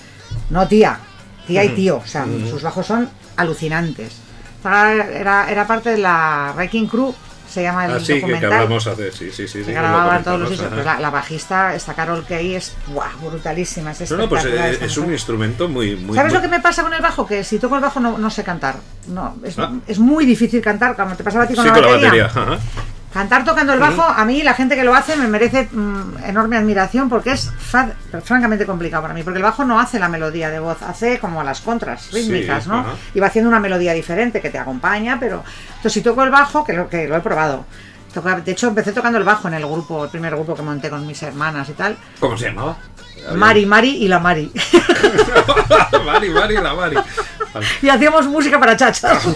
No 0.49 0.67
tía, 0.67 0.99
tía 1.47 1.63
y 1.63 1.69
tío, 1.69 1.97
o 1.97 2.07
sea, 2.07 2.25
sus 2.49 2.61
bajos 2.61 2.85
son 2.85 3.09
alucinantes. 3.37 4.17
Era, 4.63 5.49
era 5.49 5.65
parte 5.65 5.91
de 5.91 5.97
la 5.97 6.53
Wrecking 6.55 6.87
Crew 6.87 7.15
se 7.51 7.62
llama 7.63 7.86
el 7.86 7.91
Ah, 7.91 8.00
sí, 8.00 8.05
que, 8.13 8.22
documental 8.22 8.53
hablamos 8.53 8.88
hace. 8.88 9.12
Sí, 9.12 9.31
sí, 9.31 9.48
sí. 9.48 9.63
sí, 9.63 9.72
grababan 9.72 10.24
todos 10.24 10.39
los. 10.39 10.50
Pues 10.62 10.86
la, 10.86 11.00
la 11.00 11.10
bajista, 11.10 11.75
esta 11.75 11.93
Carol 11.93 12.25
Kay, 12.25 12.55
es 12.55 12.74
¡buah! 12.88 13.10
brutalísima. 13.22 13.91
Es 13.91 14.10
No, 14.12 14.17
no, 14.17 14.29
pues 14.29 14.46
espectacular 14.46 14.81
eh, 14.81 14.86
es 14.86 14.98
un 14.98 15.12
instrumento 15.12 15.67
muy. 15.67 15.96
muy 15.98 16.15
¿Sabes 16.15 16.31
muy- 16.31 16.41
lo 16.41 16.41
que 16.41 16.48
me 16.55 16.60
pasa 16.62 16.81
con 16.84 16.93
el 16.93 17.01
bajo? 17.01 17.25
Que 17.27 17.43
si 17.43 17.60
toco 17.60 17.75
el 17.75 17.81
bajo 17.81 18.00
no, 18.00 18.17
no 18.17 18.29
sé 18.29 18.43
cantar. 18.43 18.75
No, 19.08 19.36
es, 19.43 19.60
Ah. 19.60 19.72
es 19.88 20.00
muy 20.00 20.25
difícil 20.25 20.62
cantar, 20.62 20.96
como 20.96 21.15
te 21.15 21.24
pasaba 21.24 21.43
a 21.43 21.48
ti 21.48 21.55
con, 21.55 21.63
Sí, 21.63 21.70
la, 21.70 21.74
con 21.75 21.84
la 21.84 21.89
batería. 21.89 22.24
batería. 22.27 22.41
ajá. 22.55 22.60
Cantar 23.13 23.43
tocando 23.43 23.73
el 23.73 23.79
bajo, 23.79 24.01
a 24.03 24.23
mí 24.23 24.41
la 24.41 24.53
gente 24.53 24.75
que 24.75 24.83
lo 24.85 24.95
hace 24.95 25.17
me 25.17 25.27
merece 25.27 25.67
mm, 25.71 26.23
enorme 26.25 26.55
admiración 26.55 27.09
porque 27.09 27.31
es 27.31 27.51
francamente 28.23 28.65
complicado 28.65 29.01
para 29.01 29.13
mí. 29.13 29.21
Porque 29.23 29.37
el 29.37 29.43
bajo 29.43 29.65
no 29.65 29.79
hace 29.79 29.99
la 29.99 30.07
melodía 30.07 30.49
de 30.49 30.59
voz, 30.59 30.81
hace 30.81 31.19
como 31.19 31.43
las 31.43 31.59
contras 31.61 32.09
rítmicas, 32.13 32.63
Sí, 32.63 32.69
¿no? 32.69 32.79
ajá. 32.79 32.93
Y 33.13 33.19
va 33.19 33.27
haciendo 33.27 33.49
una 33.49 33.59
melodía 33.59 33.91
diferente 33.93 34.39
que 34.39 34.49
te 34.49 34.57
acompaña, 34.59 35.17
pero. 35.19 35.43
Entonces, 35.69 35.93
si 35.93 36.01
toco 36.01 36.23
el 36.23 36.29
bajo, 36.29 36.63
que 36.63 36.73
lo, 36.73 36.87
que 36.87 37.07
lo 37.07 37.17
he 37.17 37.21
probado. 37.21 37.65
De 38.45 38.51
hecho, 38.51 38.67
empecé 38.67 38.91
tocando 38.91 39.17
el 39.17 39.23
bajo 39.23 39.47
en 39.47 39.53
el 39.53 39.65
grupo, 39.65 40.03
el 40.03 40.09
primer 40.09 40.33
grupo 40.35 40.53
que 40.55 40.61
monté 40.61 40.89
con 40.89 41.05
mis 41.07 41.21
hermanas 41.23 41.69
y 41.69 41.73
tal. 41.73 41.97
¿Cómo 42.19 42.37
se 42.37 42.49
llamaba? 42.49 42.77
Mari, 43.35 43.65
Mari 43.65 43.89
y 44.03 44.07
la 44.07 44.19
Mari. 44.19 44.51
Mari, 46.05 46.29
Mari, 46.29 46.55
la 46.55 46.73
Mari. 46.73 46.97
Y 47.81 47.89
hacíamos 47.89 48.27
música 48.27 48.59
para 48.59 48.75
chachas. 48.75 49.23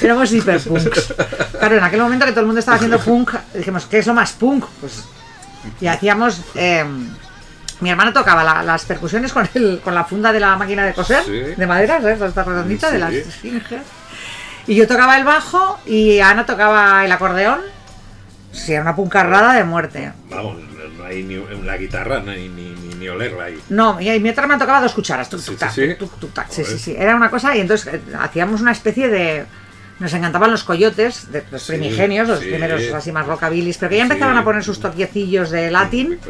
Éramos 0.00 0.32
hiperpunks. 0.32 1.14
Claro, 1.58 1.76
en 1.78 1.84
aquel 1.84 2.00
momento 2.00 2.24
que 2.24 2.32
todo 2.32 2.40
el 2.40 2.46
mundo 2.46 2.60
estaba 2.60 2.76
haciendo 2.76 2.98
punk, 3.00 3.32
dijimos, 3.54 3.86
¿qué 3.86 3.98
es 3.98 4.06
lo 4.06 4.14
más 4.14 4.32
punk? 4.32 4.64
Pues. 4.80 5.04
Y 5.80 5.86
hacíamos. 5.86 6.40
eh, 6.54 6.84
mi 7.80 7.90
hermano 7.90 8.12
tocaba 8.12 8.42
la- 8.42 8.62
las 8.62 8.84
percusiones 8.84 9.32
con, 9.32 9.48
el, 9.54 9.80
con 9.84 9.94
la 9.94 10.04
funda 10.04 10.32
de 10.32 10.40
la 10.40 10.56
máquina 10.56 10.84
de 10.84 10.92
coser, 10.94 11.22
Sí. 11.24 11.32
de 11.56 11.66
madera, 11.66 12.00
¿sabes? 12.00 12.20
Esta 12.20 12.42
redondita 12.42 12.90
de 12.90 12.98
las 12.98 13.12
esfinges. 13.12 13.82
Y 14.66 14.74
yo 14.74 14.86
tocaba 14.88 15.16
el 15.16 15.24
bajo 15.24 15.78
y 15.86 16.18
Ana 16.20 16.44
tocaba 16.44 17.04
el 17.04 17.12
acordeón. 17.12 17.60
Sí, 18.52 18.72
era 18.72 18.82
una 18.82 18.96
puncarrada 18.96 19.52
de 19.54 19.62
muerte. 19.64 20.12
Vamos, 20.28 20.56
no 20.96 21.04
hay 21.04 21.22
ni 21.22 21.36
la 21.64 21.76
guitarra 21.76 22.20
ni, 22.20 22.48
ni, 22.48 22.70
ni, 22.70 22.94
ni 22.96 23.08
olerla 23.08 23.44
ahí. 23.44 23.60
No, 23.68 24.00
y 24.00 24.18
mi 24.20 24.30
otra 24.30 24.42
hermana 24.42 24.58
tocaba 24.58 24.80
dos 24.80 24.92
cucharas. 24.94 25.28
Tuc, 25.30 25.40
tuc, 25.40 25.54
sí, 25.54 25.56
tac, 25.58 25.70
sí. 25.72 25.94
tuc, 25.98 26.18
tuc, 26.18 26.32
tac. 26.34 26.48
Sí, 26.50 26.62
Joder. 26.64 26.78
sí, 26.78 26.84
sí. 26.84 26.96
Era 26.98 27.14
una 27.14 27.30
cosa 27.30 27.54
y 27.56 27.60
entonces 27.60 27.94
eh, 27.94 28.00
hacíamos 28.20 28.60
una 28.60 28.72
especie 28.72 29.08
de... 29.08 29.46
Nos 29.98 30.12
encantaban 30.14 30.50
los 30.52 30.62
coyotes, 30.62 31.32
de 31.32 31.42
los 31.50 31.60
Sí, 31.60 31.72
primigenios, 31.72 32.28
los 32.28 32.38
sí. 32.38 32.46
primeros 32.46 32.82
así 32.94 33.10
más 33.10 33.26
rockabilis, 33.26 33.78
pero 33.78 33.90
que 33.90 33.96
ya 33.96 34.04
Sí. 34.04 34.10
empezaban 34.12 34.36
a 34.36 34.44
poner 34.44 34.62
sus 34.62 34.78
toquiecillos 34.78 35.50
de 35.50 35.72
latín 35.72 36.20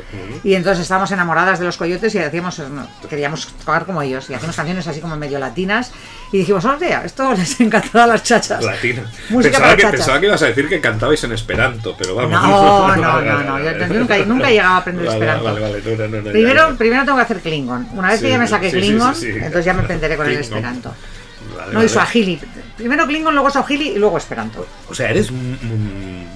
y 0.42 0.54
entonces 0.54 0.82
estábamos 0.82 1.10
enamoradas 1.10 1.58
de 1.58 1.66
los 1.66 1.76
coyotes 1.76 2.14
y 2.14 2.18
decíamos, 2.18 2.58
no, 2.60 2.88
queríamos 3.10 3.46
tocar 3.46 3.84
como 3.84 4.00
ellos 4.00 4.30
y 4.30 4.34
hacíamos 4.34 4.56
canciones 4.56 4.86
así 4.88 5.00
como 5.00 5.16
medio 5.18 5.38
latinas 5.38 5.92
y 6.32 6.38
dijimos, 6.38 6.64
hostia, 6.64 7.02
esto 7.04 7.34
les 7.34 7.60
encantará 7.60 8.04
a 8.04 8.06
las 8.06 8.22
chachas. 8.22 8.64
Latina. 8.64 9.02
Música 9.28 9.58
pensaba, 9.58 9.64
para 9.66 9.76
que, 9.76 9.82
chachas. 9.82 9.96
pensaba 10.00 10.20
que 10.20 10.26
ibas 10.26 10.42
a 10.42 10.46
decir 10.46 10.68
que 10.68 10.80
cantabais 10.80 11.24
en 11.24 11.32
esperanto, 11.32 11.94
pero 11.98 12.14
vamos. 12.14 12.30
No, 12.32 12.96
no, 12.96 13.20
no, 13.20 13.42
no, 13.44 13.58
yo, 13.60 13.86
nunca, 13.88 14.16
nunca 14.24 14.48
he 14.48 14.52
llegado 14.54 14.74
a 14.74 14.76
aprender 14.78 15.04
Vale, 15.06 15.18
esperanto. 15.18 15.44
Vale, 15.44 15.60
vale, 15.60 15.82
no, 15.84 15.96
no, 15.96 16.08
no, 16.08 16.22
no, 16.22 16.30
Primero, 16.30 16.76
primero 16.78 17.04
tengo 17.04 17.16
que 17.18 17.22
hacer 17.24 17.40
Klingon. 17.40 17.88
Una 17.92 18.08
vez 18.12 18.20
que 18.22 18.30
ya 18.30 18.38
me 18.38 18.46
sí, 18.46 18.54
Klingon, 18.70 19.14
entonces 19.22 19.64
ya 19.66 19.74
me 19.74 19.80
entenderé 19.82 20.16
con 20.16 20.26
el. 20.26 20.38
Esperanto. 20.38 20.94
No, 21.58 21.72
y 21.72 21.74
vale. 21.74 21.88
Swahili. 21.88 22.40
Primero 22.78 23.06
Klingon, 23.06 23.34
luego 23.34 23.50
Swahili 23.50 23.88
y 23.90 23.98
luego 23.98 24.16
Esperanto. 24.16 24.66
O 24.88 24.94
sea, 24.94 25.10
eres 25.10 25.30
un, 25.30 26.26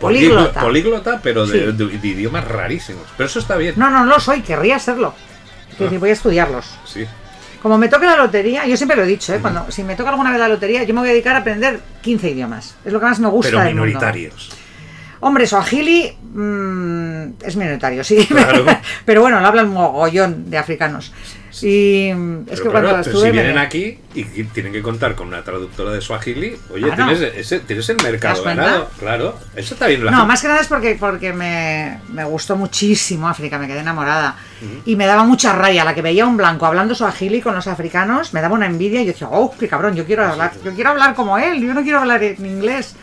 Políglota. 0.00 0.60
políglota, 0.60 1.20
pero 1.22 1.46
de, 1.46 1.66
Sí. 1.66 1.72
de- 1.76 1.98
de 1.98 2.08
idiomas 2.08 2.46
rarísimos. 2.46 3.04
Pero 3.16 3.28
eso 3.28 3.38
está 3.38 3.56
bien. 3.56 3.74
No, 3.76 3.88
no, 3.88 4.00
no 4.04 4.14
lo 4.14 4.20
soy, 4.20 4.42
querría 4.42 4.78
serlo. 4.78 5.14
Ah. 5.80 5.84
voy 5.98 6.10
a 6.10 6.12
estudiarlos. 6.12 6.66
Sí. 6.84 7.06
Como 7.62 7.78
me 7.78 7.88
toque 7.88 8.04
la 8.06 8.16
lotería, 8.16 8.66
yo 8.66 8.76
siempre 8.76 8.96
lo 8.96 9.04
he 9.04 9.06
dicho, 9.06 9.32
¿eh? 9.32 9.38
Cuando, 9.40 9.70
si 9.70 9.84
me 9.84 9.94
toca 9.94 10.10
alguna 10.10 10.30
vez 10.30 10.40
la 10.40 10.48
lotería, 10.48 10.82
yo 10.82 10.92
me 10.94 11.00
voy 11.00 11.10
a 11.10 11.12
dedicar 11.12 11.36
a 11.36 11.38
aprender 11.38 11.80
15 12.02 12.30
idiomas. 12.30 12.74
Es 12.84 12.92
lo 12.92 12.98
que 12.98 13.06
más 13.06 13.20
me 13.20 13.28
gusta 13.28 13.50
Pero 13.50 13.60
del 13.62 13.68
mundo. 13.76 13.86
minoritarios. 13.86 14.50
Hombre, 15.20 15.46
Swahili 15.46 16.16
mm, 16.34 17.44
es 17.44 17.54
minoritario, 17.56 18.02
sí. 18.02 18.26
Claro. 18.26 18.64
Pero 19.04 19.20
bueno, 19.20 19.38
lo 19.40 19.46
hablan 19.46 19.68
mogollón 19.68 20.50
de 20.50 20.58
africanos. 20.58 21.12
Y 21.60 22.12
mm, 22.14 22.38
es 22.40 22.44
Pero 22.50 22.62
que 22.62 22.68
cuando 22.70 22.88
claro, 22.88 23.02
estuve... 23.02 23.26
si 23.26 23.30
vienen 23.30 23.58
aquí 23.58 23.98
y 24.14 24.24
tienen 24.44 24.72
que 24.72 24.80
contar 24.82 25.14
con 25.14 25.28
una 25.28 25.42
traductora 25.42 25.90
de 25.92 26.00
Swahili, 26.00 26.56
oye, 26.72 26.90
tienes, 26.92 27.20
ese, 27.20 27.60
tienes 27.60 27.88
el 27.88 27.96
mercado 28.02 28.42
ganado. 28.42 28.90
Claro, 28.98 29.36
eso 29.56 29.74
está 29.74 29.86
bien. 29.86 30.04
La 30.04 30.10
No, 30.10 30.16
gente- 30.18 30.28
más 30.28 30.42
que 30.42 30.48
nada 30.48 30.60
es 30.60 30.68
porque, 30.68 30.96
porque 30.98 31.32
me, 31.32 31.98
me 32.08 32.24
gustó 32.24 32.56
muchísimo 32.56 33.28
África, 33.28 33.58
me 33.58 33.66
quedé 33.66 33.80
enamorada. 33.80 34.36
Y 34.86 34.94
me 34.96 35.06
daba 35.06 35.24
mucha 35.24 35.52
raya. 35.52 35.84
La 35.84 35.94
que 35.94 36.02
veía 36.02 36.24
un 36.24 36.36
blanco 36.36 36.66
hablando 36.66 36.94
suajili 36.94 37.40
con 37.40 37.54
los 37.54 37.66
africanos, 37.66 38.32
me 38.32 38.40
daba 38.40 38.54
una 38.54 38.66
envidia 38.66 39.02
y 39.02 39.06
yo 39.06 39.12
decía, 39.12 39.28
oh, 39.30 39.52
qué 39.58 39.66
cabrón, 39.68 39.94
yo 39.96 40.04
quiero 40.06 40.24
hablar, 40.24 40.52
yo 40.64 40.72
quiero 40.72 40.90
hablar 40.90 41.14
como 41.14 41.36
él, 41.36 41.60
yo 41.60 41.74
no 41.74 41.82
quiero 41.82 41.98
hablar 41.98 42.22
en 42.22 42.46
inglés. 42.46 42.94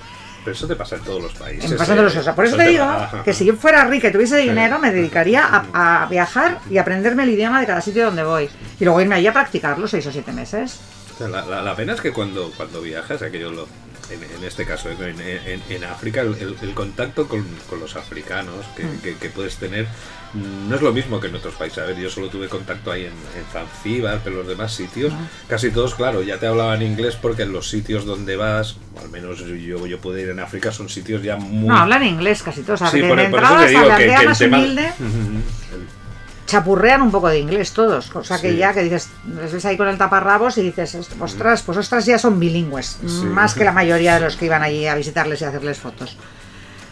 Pero 0.49 0.57
eso 0.57 0.67
te 0.67 0.75
pasa 0.75 0.95
en 0.95 1.01
todos 1.03 1.21
los 1.21 1.33
países. 1.35 1.71
Pasan 1.73 1.97
de 1.97 2.01
los 2.03 2.13
cosas. 2.15 2.33
Por 2.33 2.43
eso 2.43 2.57
te 2.57 2.67
digo 2.69 2.87
que 3.23 3.33
si 3.33 3.45
yo 3.45 3.55
fuera 3.55 3.85
rica 3.85 4.07
y 4.07 4.11
tuviese 4.11 4.37
dinero, 4.37 4.79
me 4.79 4.91
dedicaría 4.91 5.45
a, 5.45 6.01
a 6.03 6.05
viajar 6.07 6.57
y 6.71 6.79
aprenderme 6.79 7.21
el 7.21 7.29
idioma 7.29 7.59
de 7.59 7.67
cada 7.67 7.81
sitio 7.81 8.05
donde 8.05 8.23
voy. 8.23 8.49
Y 8.79 8.83
luego 8.83 8.99
irme 8.99 9.13
allí 9.13 9.27
a 9.27 9.33
practicarlo 9.33 9.87
seis 9.87 10.07
o 10.07 10.11
siete 10.11 10.31
meses. 10.31 10.79
La, 11.19 11.45
la- 11.45 11.61
la 11.61 11.75
pena 11.75 11.93
es 11.93 12.01
que 12.01 12.11
cuando, 12.11 12.51
cuando 12.57 12.81
viajas, 12.81 13.21
aquello 13.21 13.51
lo, 13.51 13.67
en, 14.09 14.23
en 14.23 14.43
este 14.43 14.65
caso, 14.65 14.89
en, 14.89 15.21
en- 15.21 15.61
en 15.69 15.83
África, 15.83 16.21
el, 16.21 16.33
el- 16.39 16.57
el 16.61 16.73
contacto 16.73 17.27
con, 17.27 17.45
con 17.69 17.79
los 17.79 17.95
africanos 17.95 18.65
que, 18.75 18.85
Mm. 18.85 19.01
que- 19.01 19.15
que 19.17 19.29
puedes 19.29 19.57
tener 19.57 19.85
no 20.33 20.75
es 20.75 20.81
lo 20.81 20.91
mismo 20.93 21.19
que 21.19 21.27
en 21.27 21.35
otros 21.35 21.55
países. 21.55 21.79
A 21.79 21.85
ver, 21.87 21.97
yo 21.97 22.09
solo 22.09 22.29
tuve 22.29 22.47
contacto 22.47 22.91
ahí 22.91 23.01
en, 23.05 23.11
en 23.13 23.45
Zanzíbar, 23.51 24.21
pero 24.23 24.37
los 24.37 24.47
demás 24.47 24.73
sitios, 24.73 25.11
casi 25.47 25.71
todos, 25.71 25.95
claro, 25.95 26.21
ya 26.21 26.37
te 26.37 26.47
hablaban 26.47 26.81
inglés 26.81 27.15
porque 27.15 27.43
en 27.43 27.51
los 27.53 27.69
sitios 27.69 28.05
donde 28.05 28.35
vas, 28.35 28.77
o 28.95 29.01
al 29.01 29.09
menos 29.09 29.39
yo, 29.39 29.85
yo 29.87 29.99
pude 30.01 30.21
ir 30.21 30.29
en 30.29 30.39
África, 30.39 30.71
son 30.71 30.89
sitios 30.89 31.23
ya 31.23 31.35
muy... 31.37 31.67
No, 31.67 31.77
hablan 31.77 32.03
inglés 32.03 32.43
casi 32.43 32.61
todos. 32.61 32.81
O 32.81 32.85
sea, 32.87 32.91
Sí, 32.91 33.01
por, 33.07 33.17
por 33.31 33.43
eso 33.43 33.57
te 33.57 33.67
digo 33.69 33.81
que, 33.97 34.05
que 34.05 34.13
el 34.15 34.37
tema... 34.37 34.57
humilde 34.57 34.93
chapurrean 36.45 37.03
un 37.03 37.11
poco 37.11 37.27
de 37.29 37.37
inglés 37.39 37.73
todos, 37.73 38.09
cosa 38.09 38.41
que 38.41 38.51
Sí. 38.51 38.57
ya 38.57 38.73
que 38.73 38.81
dices, 38.81 39.09
les 39.39 39.53
ves 39.53 39.65
ahí 39.65 39.77
con 39.77 39.87
el 39.87 39.99
taparrabos 39.99 40.57
y 40.57 40.63
dices, 40.63 40.97
ostras, 41.19 41.61
pues 41.61 41.77
ostras 41.77 42.07
ya 42.07 42.17
son 42.17 42.39
bilingües, 42.39 42.97
Sí. 43.05 43.23
más 43.25 43.53
que 43.53 43.63
la 43.63 43.71
mayoría 43.71 44.15
de 44.15 44.21
los 44.21 44.35
que 44.35 44.45
iban 44.45 44.63
allí 44.63 44.87
a 44.87 44.95
visitarles 44.95 45.41
y 45.41 45.45
a 45.45 45.49
hacerles 45.49 45.77
fotos. 45.77 46.17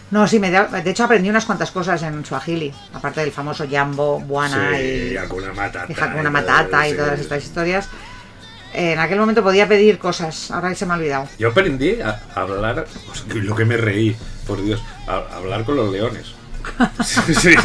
No, 0.10 0.26
sí, 0.28 0.40
me 0.40 0.50
da- 0.52 0.68
de 0.68 0.90
hecho 0.90 1.04
aprendí 1.04 1.30
unas 1.30 1.46
cuantas 1.46 1.72
cosas 1.72 2.02
en 2.04 2.24
Swahili, 2.24 2.74
aparte 2.94 3.20
del 3.22 3.32
famoso 3.32 3.66
Jambo, 3.70 4.20
Buana 4.22 4.72
Sí, 4.78 5.10
y, 5.14 5.18
Hakuna 5.18 5.52
Matata. 5.54 5.94
y 5.94 6.00
Hakuna 6.02 6.30
Matata 6.30 6.88
y 6.88 6.94
todas 6.94 7.20
estas 7.20 7.44
historias. 7.44 7.90
En 8.74 9.00
aquel 9.00 9.20
momento 9.20 9.44
podía 9.44 9.68
pedir 9.68 9.98
cosas, 9.98 10.52
ahora 10.52 10.74
se 10.76 10.86
me 10.86 10.94
ha 10.94 10.98
olvidado. 10.98 11.28
Yo 11.40 11.50
aprendí 11.50 12.00
a 12.02 12.22
hablar, 12.36 12.86
pues, 13.06 13.26
lo 13.44 13.56
que 13.56 13.66
me 13.66 13.76
reí, 13.78 14.16
por 14.46 14.62
Dios, 14.64 14.82
a, 15.08 15.36
hablar 15.36 15.64
con 15.66 15.76
los 15.76 15.92
leones. 15.92 16.34
Sí, 17.04 17.34
sí, 17.36 17.56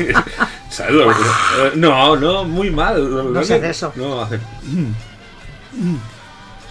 ¿Sabes 0.70 0.94
lo 0.94 1.08
que- 1.08 1.14
eh, 1.14 1.72
No, 1.76 2.16
no, 2.16 2.44
muy 2.44 2.70
mal. 2.70 3.32
No 3.32 3.42
se 3.44 3.54
hace 3.54 3.70
eso. 3.70 3.92
No, 3.96 4.20
hacen. 4.22 4.40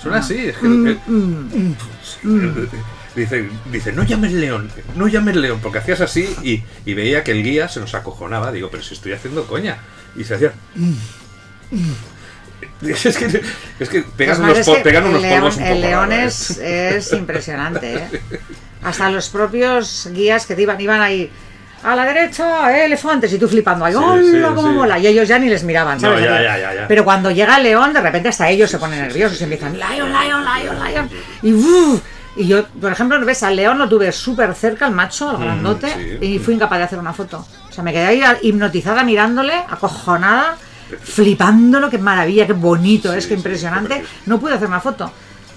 Suena 0.01 0.17
así, 0.17 0.47
es 0.47 0.57
que. 0.57 0.67
Mm, 0.67 1.75
eh, 2.23 2.67
Dice, 3.15 3.50
dice, 3.71 3.91
no 3.91 4.04
llames 4.04 4.32
león, 4.32 4.71
no 4.95 5.08
llames 5.08 5.36
león, 5.36 5.60
porque 5.62 5.80
hacías 5.80 6.00
así 6.02 6.34
y, 6.43 6.63
y 6.86 6.93
veía 6.93 7.24
que 7.26 7.32
el 7.32 7.43
guía 7.43 7.67
se 7.67 7.80
nos 7.82 7.93
acojonaba. 7.93 8.52
Digo, 8.52 8.69
pero 8.71 8.82
si 8.84 8.93
estoy 8.93 9.12
haciendo 9.13 9.45
coña. 9.47 9.78
Y 10.15 10.24
se 10.24 10.36
hacía. 10.36 10.54
Es 12.82 13.17
que, 13.17 13.41
es 13.80 13.89
que 13.89 14.02
pegan 14.02 14.41
unos, 14.43 14.60
po- 14.65 14.82
pegan 14.84 15.04
el 15.04 15.10
unos 15.12 15.21
león, 15.21 15.39
polvos 15.41 15.58
un 15.58 15.63
el 15.63 15.69
poco 15.76 15.88
león 15.88 16.10
raros, 16.10 16.50
es, 16.52 16.58
¿eh? 16.60 16.97
es 16.97 17.13
impresionante, 17.13 17.93
¿eh? 17.95 18.10
Hasta 18.84 19.10
los 19.12 19.30
propios 19.30 20.10
guías 20.12 20.45
que 20.47 20.56
te 20.56 20.63
iban, 20.63 20.80
iban 20.82 21.00
ahí 21.02 21.30
a 21.84 21.95
la 21.95 22.06
derecha, 22.06 22.84
elefantes, 22.86 23.34
y 23.34 23.38
tú 23.39 23.47
flipando 23.47 23.86
ahí, 23.86 23.93
¡hola, 23.95 24.21
sí, 24.24 24.41
cómo 24.56 24.69
sí. 24.69 24.76
mola! 24.76 25.00
Y 25.00 25.08
ellos 25.08 25.28
ya 25.28 25.38
ni 25.39 25.50
les 25.50 25.63
miraban, 25.63 26.00
¿sabes? 26.00 26.24
ya, 26.24 26.41
ya, 26.41 26.58
ya, 26.58 26.74
ya. 26.74 26.88
Pero 26.88 27.04
cuando 27.04 27.30
llega 27.32 27.58
el 27.58 27.63
león, 27.63 27.93
de 27.93 28.02
repente 28.02 28.30
hasta 28.30 28.50
ellos 28.50 28.69
se 28.69 28.78
ponen 28.80 29.00
nerviosos 29.02 29.39
y 29.41 29.43
empiezan, 29.43 29.74
¡lion, 29.78 30.10
lion, 30.12 30.43
lion, 30.43 30.78
lion! 30.84 31.10
Y 31.43 31.54
¡uf! 31.54 32.02
Y 32.36 32.48
yo, 32.48 32.65
por 32.67 32.91
ejemplo, 32.91 33.20
ves, 33.26 33.44
al 33.44 33.56
león 33.58 33.78
lo 33.78 33.89
tuve 33.89 34.12
súper 34.12 34.54
cerca, 34.56 34.88
el 34.88 34.94
macho, 34.94 35.32
el 35.32 35.38
grandote, 35.38 35.88
Mm, 35.88 36.20
sí. 36.22 36.26
y 36.26 36.39
fui 36.39 36.54
incapaz 36.54 36.78
de 36.80 36.84
hacer 36.86 37.00
una 37.00 37.13
foto. 37.13 37.46
O 37.70 37.74
sea, 37.74 37.84
me 37.84 37.91
quedé 37.91 38.06
ahí 38.06 38.24
hipnotizada 38.41 39.04
mirándole, 39.04 39.54
acojonada, 39.70 40.56
flipándolo, 41.02 41.89
qué 41.89 41.98
maravilla, 41.98 42.48
qué 42.48 42.54
bonito, 42.54 43.12
Sí, 43.12 43.17
es 43.17 43.26
sí, 43.26 43.34
impresionante. 43.34 44.04
No 44.26 44.39
pude 44.39 44.54
hacer 44.54 44.67
una 44.67 44.80
foto. 44.80 45.12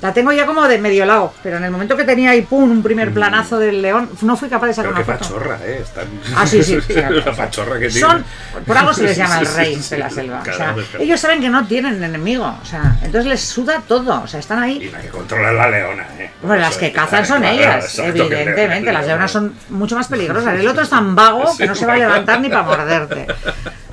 La 0.05 0.12
tengo 0.12 0.33
ya 0.33 0.45
como 0.45 0.69
de 0.69 0.77
medio 0.77 1.07
lado, 1.07 1.33
pero 1.43 1.57
en 1.57 1.64
el 1.64 1.71
momento 1.71 1.97
que 1.97 2.05
tenía 2.05 2.33
ahí, 2.33 2.43
pum, 2.43 2.71
un 2.71 2.83
primer 2.83 3.11
planazo 3.14 3.59
del 3.59 3.81
león, 3.81 4.11
no 4.21 4.37
fui 4.37 4.51
capaz 4.51 4.67
de 4.67 4.75
sacar 4.75 4.93
Mm. 4.93 4.97
Pero 4.97 5.07
qué 5.07 5.12
una 5.12 5.19
foto. 5.19 5.35
pachorra, 5.35 5.59
¿eh? 5.64 5.79
Están... 5.83 6.07
Ah, 6.37 6.47
sí, 6.47 6.62
sí. 6.62 6.79
sí. 6.87 6.93
la 6.93 7.33
pachorra 7.35 7.79
que 7.79 7.88
tiene. 7.88 8.01
Son, 8.01 8.25
por 8.67 8.77
algo 8.77 8.93
se 8.93 9.03
les 9.05 9.17
llama 9.17 9.38
el 9.38 9.47
rey 9.47 9.77
de 9.77 9.99
la 9.99 10.11
selva. 10.11 10.43
O 10.43 10.53
sea, 10.53 10.77
ellos 10.99 11.19
saben 11.19 11.40
que 11.40 11.49
no 11.49 11.67
tienen 11.67 12.05
enemigo. 12.05 12.55
O 12.62 12.67
sea, 12.67 12.99
entonces 13.03 13.25
les 13.31 13.40
suda 13.40 13.83
todo. 13.88 14.21
O 14.23 14.27
sea, 14.27 14.40
están 14.40 14.59
Y 14.59 14.62
ahí. 14.62 14.90
la 14.90 15.01
que 15.01 15.09
controla 15.09 15.53
la 15.53 15.71
leona, 15.71 16.07
¿eh? 16.19 16.31
Bueno, 16.43 16.61
las 16.61 16.77
que 16.77 16.93
cazan 16.93 17.25
son 17.25 17.43
ellas, 17.43 17.99
evidentemente. 17.99 18.93
Las 18.93 19.07
leonas 19.07 19.31
son 19.31 19.55
mucho 19.71 19.97
más 19.97 20.09
peligrosas. 20.09 20.61
El 20.61 20.69
otro 20.69 20.83
es 20.83 20.90
tan 20.90 21.14
vago 21.14 21.57
que 21.57 21.67
no 21.67 21.75
se 21.75 21.87
va 21.87 21.95
a 21.95 21.97
levantar 21.97 22.43
ni 22.43 22.51
para 22.51 22.62
morderte. 22.62 23.27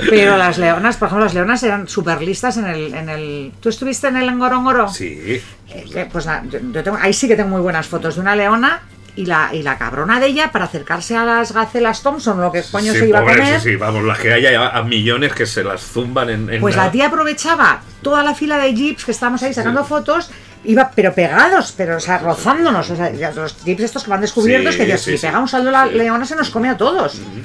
Pero 0.09 0.35
las 0.35 0.57
leonas, 0.57 0.97
por 0.97 1.07
ejemplo, 1.07 1.25
las 1.25 1.33
leonas 1.33 1.63
eran 1.63 1.87
súper 1.87 2.21
listas 2.21 2.57
en 2.57 2.65
el, 2.65 2.93
en 2.93 3.07
el... 3.07 3.51
¿Tú 3.61 3.69
estuviste 3.69 4.07
en 4.07 4.17
el 4.17 4.35
Ngorongoro? 4.35 4.89
Sí. 4.89 5.41
Eh, 5.73 5.85
que, 5.91 6.05
pues 6.05 6.27
yo, 6.49 6.83
tengo, 6.83 6.97
ahí 6.99 7.13
sí 7.13 7.27
que 7.27 7.35
tengo 7.35 7.49
muy 7.49 7.61
buenas 7.61 7.87
fotos 7.87 8.15
de 8.15 8.21
una 8.21 8.35
leona 8.35 8.81
y 9.15 9.25
la, 9.25 9.49
y 9.53 9.61
la 9.61 9.77
cabrona 9.77 10.19
de 10.19 10.27
ella 10.27 10.51
para 10.51 10.65
acercarse 10.65 11.15
a 11.15 11.25
las 11.25 11.53
gacelas 11.53 12.01
Thompson, 12.01 12.39
lo 12.39 12.51
que 12.51 12.63
coño 12.63 12.93
sí, 12.93 12.99
se 12.99 13.09
iba 13.09 13.19
a 13.19 13.23
comer. 13.23 13.59
Sí, 13.59 13.71
sí, 13.71 13.75
vamos, 13.75 14.03
las 14.03 14.19
que 14.19 14.33
hay 14.33 14.45
a, 14.55 14.81
millones 14.83 15.33
que 15.33 15.45
se 15.45 15.63
las 15.63 15.81
zumban 15.81 16.29
en. 16.29 16.49
en 16.49 16.61
Pues 16.61 16.75
la 16.75 16.91
tía 16.91 17.07
aprovechaba 17.07 17.81
toda 18.01 18.23
la 18.23 18.33
fila 18.33 18.57
de 18.57 18.73
jeeps 18.73 19.05
que 19.05 19.11
estábamos 19.11 19.43
ahí 19.43 19.53
sacando 19.53 19.83
fotos, 19.83 20.29
iba 20.63 20.91
pero 20.95 21.13
pegados, 21.13 21.73
pero 21.75 21.97
o 21.97 21.99
sea, 21.99 22.19
rozándonos. 22.19 22.89
O 22.89 22.95
sea, 22.95 23.11
los 23.31 23.63
jeeps 23.63 23.83
estos 23.83 24.03
que 24.03 24.09
van 24.09 24.21
descubiertos, 24.21 24.75
que 24.75 24.85
Dios, 24.85 25.01
si 25.01 25.17
pega 25.17 25.39
un 25.39 25.47
saldo 25.47 25.71
la 25.71 25.85
leona 25.85 26.25
se 26.25 26.35
nos 26.35 26.49
come 26.49 26.69
a 26.69 26.77
todos. 26.77 27.15
Eh, 27.15 27.43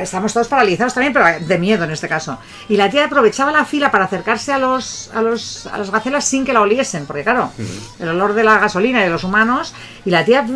Estamos 0.00 0.32
todos 0.32 0.48
paralizados 0.48 0.94
también, 0.94 1.12
pero 1.12 1.26
de 1.40 1.58
miedo 1.58 1.84
en 1.84 1.90
este 1.90 2.08
caso. 2.08 2.38
Y 2.68 2.76
la 2.76 2.88
tía 2.90 3.04
aprovechaba 3.06 3.50
la 3.52 3.64
fila 3.64 3.90
para 3.90 4.04
acercarse 4.04 4.52
a 4.52 4.58
los 4.58 5.10
a 5.14 5.22
los 5.22 5.66
a 5.66 5.78
las 5.78 5.90
gacelas 5.90 6.24
sin 6.24 6.44
que 6.44 6.52
la 6.52 6.60
oliesen, 6.60 7.06
porque 7.06 7.22
claro, 7.24 7.50
el 7.98 8.08
olor 8.08 8.34
de 8.34 8.44
la 8.44 8.58
gasolina 8.58 9.00
y 9.00 9.04
de 9.04 9.10
los 9.10 9.24
humanos, 9.24 9.74
y 10.04 10.10
la 10.10 10.24
tía 10.24 10.46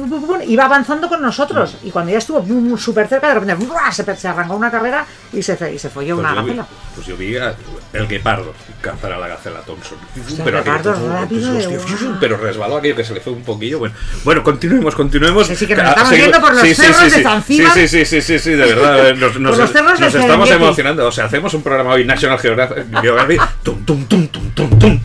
iba 0.47 0.65
avanzando 0.65 1.09
con 1.09 1.21
nosotros. 1.23 1.77
Y 1.83 1.91
cuando 1.91 2.13
ya 2.13 2.19
estuvo 2.19 2.45
súper 2.79 3.09
cerca, 3.09 3.29
de 3.29 3.35
repente 3.41 3.67
se, 3.93 4.17
se 4.17 4.29
arrancó 4.29 4.55
una 4.55 4.71
carrera 4.71 5.05
y 5.33 5.43
se, 5.43 5.53
y 5.75 5.79
se 5.79 5.91
folló 5.91 6.17
Pues 6.17 6.27
una 6.27 6.35
yo, 6.37 6.43
vi, 6.43 6.49
gacela. 6.49 6.67
pues 6.95 7.07
yo 7.07 7.17
vi 7.17 7.37
a- 7.37 7.55
el 7.93 8.07
guepardo 8.07 8.53
cazar 8.81 9.13
a 9.13 9.19
la 9.19 9.29
gacela 9.29 9.61
Thompson. 9.61 9.99
Hostia, 10.27 10.45
pero 10.45 10.59
aquello, 10.59 11.09
rápido 11.09 11.53
de 11.53 11.77
hostia, 11.77 11.97
guau. 12.01 12.17
pero 12.21 12.37
resbaló 12.39 12.77
aquello 12.79 12.97
que 12.97 13.05
se 13.05 13.15
le 13.15 13.21
fue 13.21 13.33
un 13.33 13.43
poquillo. 13.43 13.79
Bueno, 13.79 13.95
bueno 14.25 14.43
continuemos, 14.43 14.95
continuemos. 14.95 15.47
Sí, 15.47 15.57
sí, 15.57 15.67
que 15.67 15.75
nos 15.77 15.85
Ah, 15.85 15.89
estamos 15.91 16.11
seguimos- 16.11 16.33
yendo 16.33 16.41
por 16.47 16.55
los 16.55 16.63
sí, 16.63 16.75
cerros 16.75 16.97
sí, 16.99 17.05
de 17.05 17.11
sí. 17.11 17.23
Zanzíbar. 17.23 17.75
Sí, 17.75 17.89
sí, 17.89 18.05
sí, 18.05 18.23
sí, 18.23 18.39
sí, 18.39 18.51
de 18.51 18.57
verdad. 18.67 19.09
eh, 19.11 19.15
Nos, 19.15 19.39
nos- 19.41 19.59
los 19.59 19.71
cerros 19.71 19.99
de 19.99 20.05
nos 20.07 20.15
estamos 20.15 20.49
Serengeti. 20.49 20.55
emocionando. 20.65 21.07
O 21.07 21.13
sea, 21.13 21.25
hacemos 21.27 21.53
un 21.55 21.63
programa 21.63 21.91
hoy 21.95 22.05
National 22.05 22.39
Geographic. 22.39 23.43
Tum, 23.63 23.85
tum, 23.85 24.05
tum, 24.07 24.27
tum, 24.29 24.51
tum, 24.55 24.79
tum. 24.79 25.01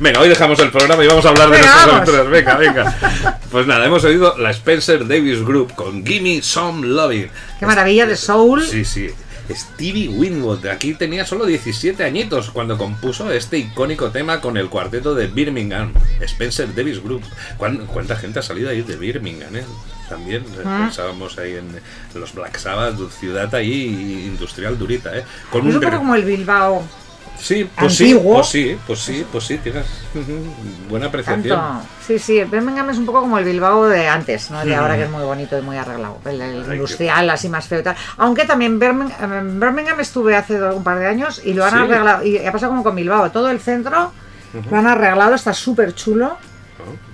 Venga, 0.00 0.20
hoy 0.20 0.28
dejamos 0.28 0.58
el 0.60 0.70
programa 0.70 1.02
y 1.04 1.06
vamos 1.06 1.24
a 1.24 1.28
hablar 1.30 1.48
de 1.50 1.58
nuestras 1.58 1.88
aventuras. 1.88 2.28
Venga, 2.28 2.56
venga. 2.58 2.96
Pues 3.50 3.66
nada, 3.66 3.86
hemos 3.86 4.04
oído 4.04 4.36
la 4.38 4.50
Spencer 4.50 5.06
Davis 5.06 5.42
Group 5.44 5.74
con 5.74 6.04
Gimme 6.04 6.42
Some 6.42 6.86
Loving. 6.86 7.30
Qué 7.58 7.66
maravilla 7.66 8.06
de 8.06 8.16
soul. 8.16 8.62
Sí, 8.66 8.84
sí. 8.84 9.10
Stevie 9.50 10.08
Winwood, 10.08 10.66
aquí 10.66 10.94
tenía 10.94 11.24
solo 11.26 11.44
17 11.46 12.02
añitos 12.04 12.50
cuando 12.50 12.78
compuso 12.78 13.30
este 13.32 13.58
icónico 13.58 14.10
tema 14.10 14.40
con 14.40 14.56
el 14.56 14.68
cuarteto 14.68 15.14
de 15.14 15.26
Birmingham, 15.26 15.92
Spencer 16.20 16.74
Davis 16.74 17.02
Group. 17.02 17.22
¿Cuán- 17.56 17.86
¿Cuánta 17.86 18.16
gente 18.16 18.38
ha 18.38 18.42
salido 18.42 18.70
ahí 18.70 18.82
de 18.82 18.96
Birmingham? 18.96 19.54
eh? 19.56 19.64
También 20.08 20.42
eh, 20.42 20.62
Ah. 20.64 20.80
pensábamos 20.84 21.38
ahí 21.38 21.54
en 21.54 21.80
los 22.18 22.34
Black 22.34 22.56
Sabbath, 22.58 22.98
ciudad 23.18 23.54
ahí 23.54 24.24
industrial 24.26 24.78
durita, 24.78 25.16
¿eh? 25.16 25.24
Con 25.50 25.66
un 25.66 25.80
como 25.98 26.14
el 26.14 26.24
Bilbao. 26.24 26.86
Sí, 27.38 27.68
pues 27.76 27.96
sí, 27.96 28.12
antiguo. 28.12 28.34
pues 28.36 28.46
sí, 28.48 28.78
pues 28.86 29.00
sí, 29.00 29.26
pues 29.32 29.44
sí, 29.44 29.58
tienes 29.58 29.84
buena 30.88 31.06
apreciación. 31.06 31.42
Tanto. 31.58 31.86
Sí, 32.06 32.18
sí, 32.18 32.38
el 32.38 32.46
Birmingham 32.48 32.90
es 32.90 32.98
un 32.98 33.06
poco 33.06 33.20
como 33.20 33.36
el 33.38 33.44
Bilbao 33.44 33.88
de 33.88 34.06
antes, 34.08 34.50
¿no? 34.50 34.64
De 34.64 34.74
ahora 34.76 34.96
que 34.96 35.04
es 35.04 35.10
muy 35.10 35.24
bonito 35.24 35.58
y 35.58 35.62
muy 35.62 35.76
arreglado. 35.76 36.18
El, 36.24 36.40
industrial, 36.72 37.28
así 37.30 37.48
más 37.48 37.66
feo 37.66 37.80
y 37.80 37.82
tal. 37.82 37.96
Aunque 38.18 38.44
también 38.44 38.78
Birmingham, 38.78 39.32
en 39.32 39.58
Birmingham 39.58 39.98
estuve 39.98 40.36
hace 40.36 40.62
un 40.62 40.84
par 40.84 40.98
de 41.00 41.08
años 41.08 41.40
y 41.44 41.54
lo 41.54 41.64
han 41.64 41.72
Sí. 41.72 41.76
arreglado. 41.78 42.24
Y 42.24 42.38
ha 42.38 42.52
pasado 42.52 42.70
como 42.70 42.84
con 42.84 42.94
Bilbao. 42.94 43.30
Todo 43.32 43.50
el 43.50 43.58
centro 43.58 44.12
lo 44.70 44.76
han 44.76 44.86
arreglado, 44.86 45.34
está 45.34 45.52
súper 45.52 45.94
chulo. 45.94 46.36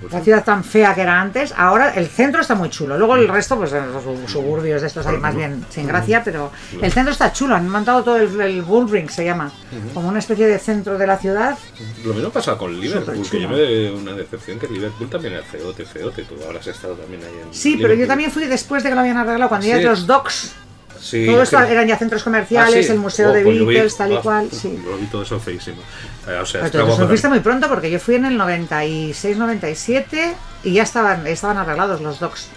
Pues 0.00 0.12
La 0.12 0.20
ciudad 0.20 0.44
tan 0.44 0.62
fea 0.64 0.94
que 0.94 1.02
era 1.02 1.20
antes, 1.20 1.52
ahora 1.56 1.90
el 1.94 2.06
centro 2.06 2.40
está 2.40 2.54
muy 2.54 2.70
chulo. 2.70 2.96
Luego 2.98 3.16
el 3.16 3.28
resto, 3.28 3.56
pues 3.56 3.72
los 3.72 4.02
sub- 4.02 4.28
suburbios 4.28 4.80
de 4.80 4.86
estos 4.88 5.06
ahí 5.06 5.16
más 5.18 5.34
bien 5.34 5.64
sin 5.70 5.86
gracia, 5.86 6.22
pero 6.24 6.50
el 6.80 6.92
centro 6.92 7.12
está 7.12 7.32
chulo. 7.32 7.54
Han 7.54 7.68
montado 7.68 8.02
todo 8.04 8.16
el, 8.16 8.40
el 8.40 8.62
Bullring, 8.62 9.08
se 9.08 9.24
llama, 9.24 9.50
como 9.94 10.08
una 10.08 10.18
especie 10.20 10.46
de 10.46 10.58
centro 10.58 10.96
de 10.98 11.06
la 11.06 11.16
ciudad. 11.18 11.58
Lo 12.04 12.14
mismo 12.14 12.30
pasa 12.30 12.56
con 12.56 12.78
Liverpool, 12.80 13.26
que 13.30 13.40
yo 13.40 13.48
me 13.48 13.56
de 13.56 13.90
una 13.92 14.12
decepción 14.12 14.58
que 14.58 14.68
Liverpool 14.68 15.08
también 15.10 15.34
era 15.34 15.42
feote, 15.42 15.84
feote. 15.84 16.22
Tú 16.22 16.36
ahora 16.46 16.60
has 16.60 16.66
estado 16.66 16.94
también 16.94 17.22
ahí 17.22 17.40
en 17.46 17.52
Sí, 17.54 17.78
pero 17.80 17.94
yo 17.94 18.06
también 18.06 18.30
fui 18.30 18.46
después 18.46 18.82
de 18.82 18.88
que 18.90 18.94
lo 18.94 19.00
habían 19.00 19.16
arreglado, 19.16 19.48
cuando 19.48 19.66
Sí. 19.66 19.72
ya 19.72 19.80
los 19.80 20.06
docks. 20.06 20.54
Sí, 21.00 21.26
Todo 21.26 21.42
esto 21.42 21.58
que- 21.58 21.72
eran 21.72 21.86
ya 21.86 21.96
centros 21.96 22.22
Ah, 22.22 22.24
comerciales, 22.24 22.86
sí. 22.86 22.92
el 22.92 22.98
museo 22.98 23.30
Oh, 23.30 23.32
de 23.32 23.42
pues 23.42 23.58
vi- 23.58 23.64
Beatles, 23.66 23.96
tal 23.96 24.12
y 24.12 24.16
ah, 24.16 24.20
cual. 24.22 24.48
Sí. 24.50 24.82
Lo 24.84 24.96
vi 24.96 25.06
todo 25.06 25.22
eso 25.22 25.38
feísimo. 25.38 25.78
Eh, 26.26 26.38
o 26.40 26.46
sea, 26.46 26.68
Pero 26.70 26.86
tú 26.96 27.06
fuiste 27.06 27.28
muy 27.28 27.40
pronto 27.40 27.68
porque 27.68 27.90
yo 27.90 27.98
fui 28.00 28.16
en 28.16 28.24
el 28.26 28.36
96-97 28.36 30.34
y 30.64 30.72
ya 30.72 30.82
estaban, 30.82 31.26
estaban 31.26 31.56
arreglados 31.58 32.00
los 32.00 32.18
docks. 32.20 32.48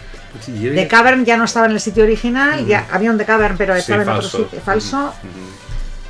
Sí, 0.45 0.59
yo 0.59 0.73
The 0.73 0.87
Cavern 0.87 1.25
ya 1.25 1.35
no 1.37 1.43
estaba 1.43 1.65
en 1.65 1.73
el 1.73 1.79
sitio 1.81 2.03
original, 2.03 2.65
ya 2.65 2.87
había 2.91 3.11
un 3.11 3.17
The 3.17 3.25
Cavern, 3.25 3.57
pero 3.57 3.75
estaba 3.75 4.03
en 4.03 4.09
otro 4.09 4.21
falso. 4.21 4.37
sitio 4.37 4.61
falso. 4.61 5.13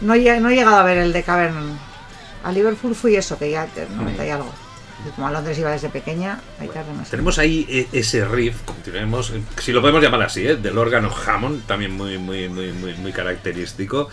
No, 0.02 0.14
he- 0.14 0.40
no 0.40 0.50
he 0.50 0.56
llegado 0.56 0.78
a 0.78 0.84
ver 0.84 0.98
el 1.00 1.12
The 1.14 1.24
Cavern. 1.24 1.78
A 2.44 2.52
Liverpool 2.52 2.96
fui 2.96 3.16
eso, 3.16 3.38
que 3.38 3.52
ya 3.52 3.66
te- 3.68 3.88
90 3.90 4.26
y 4.26 4.30
algo. 4.30 4.52
Como 5.16 5.28
a 5.28 5.32
Londres 5.32 5.58
iba 5.60 5.72
desde 5.72 5.90
pequeña, 5.90 6.40
ahí 6.60 6.68
tarde 6.68 6.94
más. 6.94 7.10
Tenemos 7.10 7.38
ahí 7.40 7.66
e- 7.70 7.88
ese 8.00 8.24
riff, 8.26 8.62
continuemos, 8.64 9.34
si 9.60 9.72
lo 9.72 9.82
podemos 9.82 10.02
llamar 10.02 10.22
así, 10.24 10.46
¿eh? 10.48 10.56
del 10.56 10.78
órgano 10.78 11.10
Hammond, 11.26 11.66
también 11.66 11.92
muy, 11.92 12.18
muy, 12.18 12.48
muy, 12.50 12.72
muy, 12.72 12.94
muy 12.96 13.12
característico. 13.12 14.10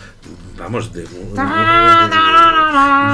Vamos, 0.57 0.91
de, 0.93 1.03
de 1.03 1.07